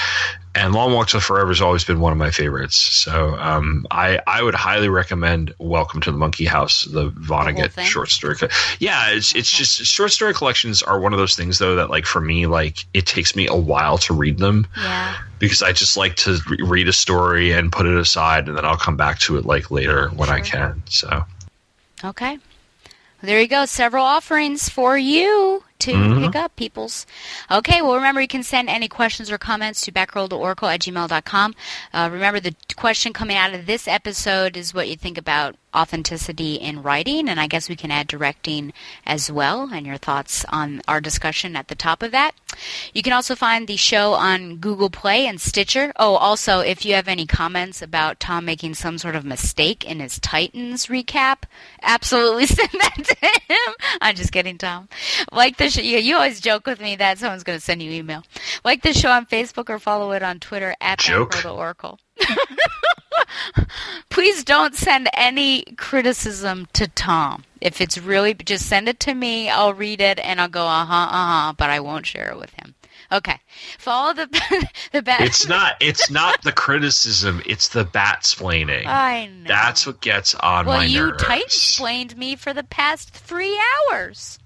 [0.55, 2.75] And Long Walk to Forever has always been one of my favorites.
[2.75, 7.85] So um, I I would highly recommend Welcome to the Monkey House, the Vonnegut thing?
[7.85, 8.35] short story.
[8.35, 8.47] co-
[8.79, 12.05] Yeah, it's it's just short story collections are one of those things though that like
[12.07, 15.17] for me like it takes me a while to read them Yeah.
[15.37, 18.65] because I just like to re- read a story and put it aside and then
[18.65, 20.81] I'll come back to it like later when I can.
[20.89, 21.25] So.
[22.03, 22.39] Okay.
[23.21, 23.65] There you go.
[23.65, 26.25] Several offerings for you to Mhm.
[26.25, 27.05] pick up, peoples.
[27.49, 31.55] Okay, well, remember you can send any questions or comments to batgirltooracle at gmail.com.
[31.93, 36.55] Uh, remember, the question coming out of this episode is what you think about authenticity
[36.55, 38.73] in writing, and I guess we can add directing
[39.05, 42.31] as well, and your thoughts on our discussion at the top of that.
[42.93, 45.93] You can also find the show on Google Play and Stitcher.
[45.95, 49.99] Oh, also, if you have any comments about Tom making some sort of mistake in
[49.99, 51.43] his Titans recap,
[51.81, 53.73] absolutely send that to him.
[54.01, 54.89] I'm just kidding, Tom.
[55.31, 57.91] Like the show, you, you always joke with me that someone's going to send you
[57.91, 58.23] email.
[58.63, 61.31] Like the show on Facebook or follow it on Twitter at Joke.
[61.31, 61.99] To Oracle.
[64.09, 67.43] Please don't send any criticism to Tom.
[67.61, 69.49] If it's really, just send it to me.
[69.49, 72.37] I'll read it and I'll go, uh huh, uh huh, but I won't share it
[72.37, 72.75] with him.
[73.11, 73.39] Okay.
[73.77, 74.27] Follow the
[74.91, 75.21] the bat.
[75.21, 75.75] It's not.
[75.79, 77.41] It's not the criticism.
[77.45, 78.85] It's the bat splaining.
[78.85, 79.47] I know.
[79.47, 81.23] That's what gets on well, my you nerves.
[81.23, 83.59] tight explained me for the past three
[83.91, 84.37] hours.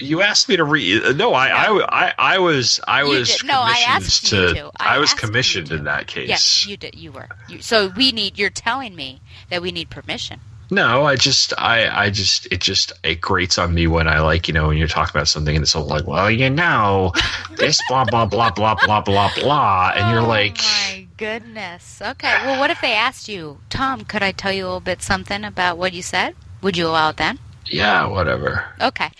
[0.00, 1.16] You asked me to read.
[1.16, 4.36] No, I, I, I, I was, I You was did- no, I commissioned asked to.
[4.36, 4.70] you to.
[4.78, 6.28] I I was commissioned in that case.
[6.28, 6.94] Yes, you did.
[6.94, 7.28] You were.
[7.48, 8.38] You, so we need.
[8.38, 9.20] You're telling me
[9.50, 10.40] that we need permission.
[10.72, 14.46] No, I just, I, I just, it just, it grates on me when I like,
[14.46, 17.12] you know, when you're talking about something and it's all like, well, you know,
[17.56, 22.00] this blah blah blah blah blah blah blah, and you're oh like, Oh My goodness.
[22.00, 22.32] Okay.
[22.46, 24.04] Well, what if they asked you, Tom?
[24.04, 26.36] Could I tell you a little bit something about what you said?
[26.62, 27.40] Would you allow it then?
[27.70, 28.64] Yeah, whatever.
[28.80, 29.10] Okay.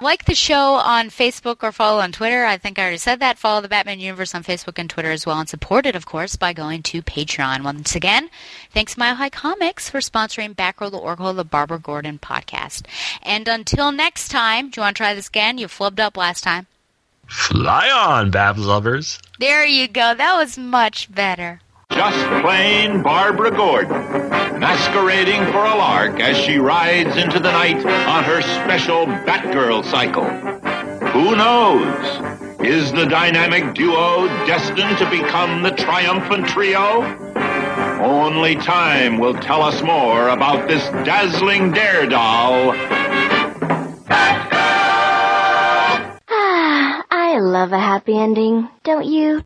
[0.00, 2.46] Like the show on Facebook or follow on Twitter.
[2.46, 3.38] I think I already said that.
[3.38, 6.34] Follow the Batman Universe on Facebook and Twitter as well, and support it, of course,
[6.34, 7.64] by going to Patreon.
[7.64, 8.30] Once again,
[8.72, 12.86] thanks Mile High Comics for sponsoring Batgirl the Oracle, the Barbara Gordon podcast.
[13.22, 15.58] And until next time, do you want to try this again?
[15.58, 16.66] You flubbed up last time.
[17.26, 19.18] Fly on, Babs lovers.
[19.38, 20.14] There you go.
[20.14, 21.60] That was much better.
[21.90, 23.98] Just plain Barbara Gordon,
[24.60, 30.28] masquerading for a lark as she rides into the night on her special Batgirl cycle.
[31.12, 32.60] Who knows?
[32.60, 37.02] Is the dynamic duo destined to become the triumphant trio?
[38.00, 42.74] Only time will tell us more about this dazzling daredoll.
[46.30, 49.36] Ah, I love a happy ending, don't you?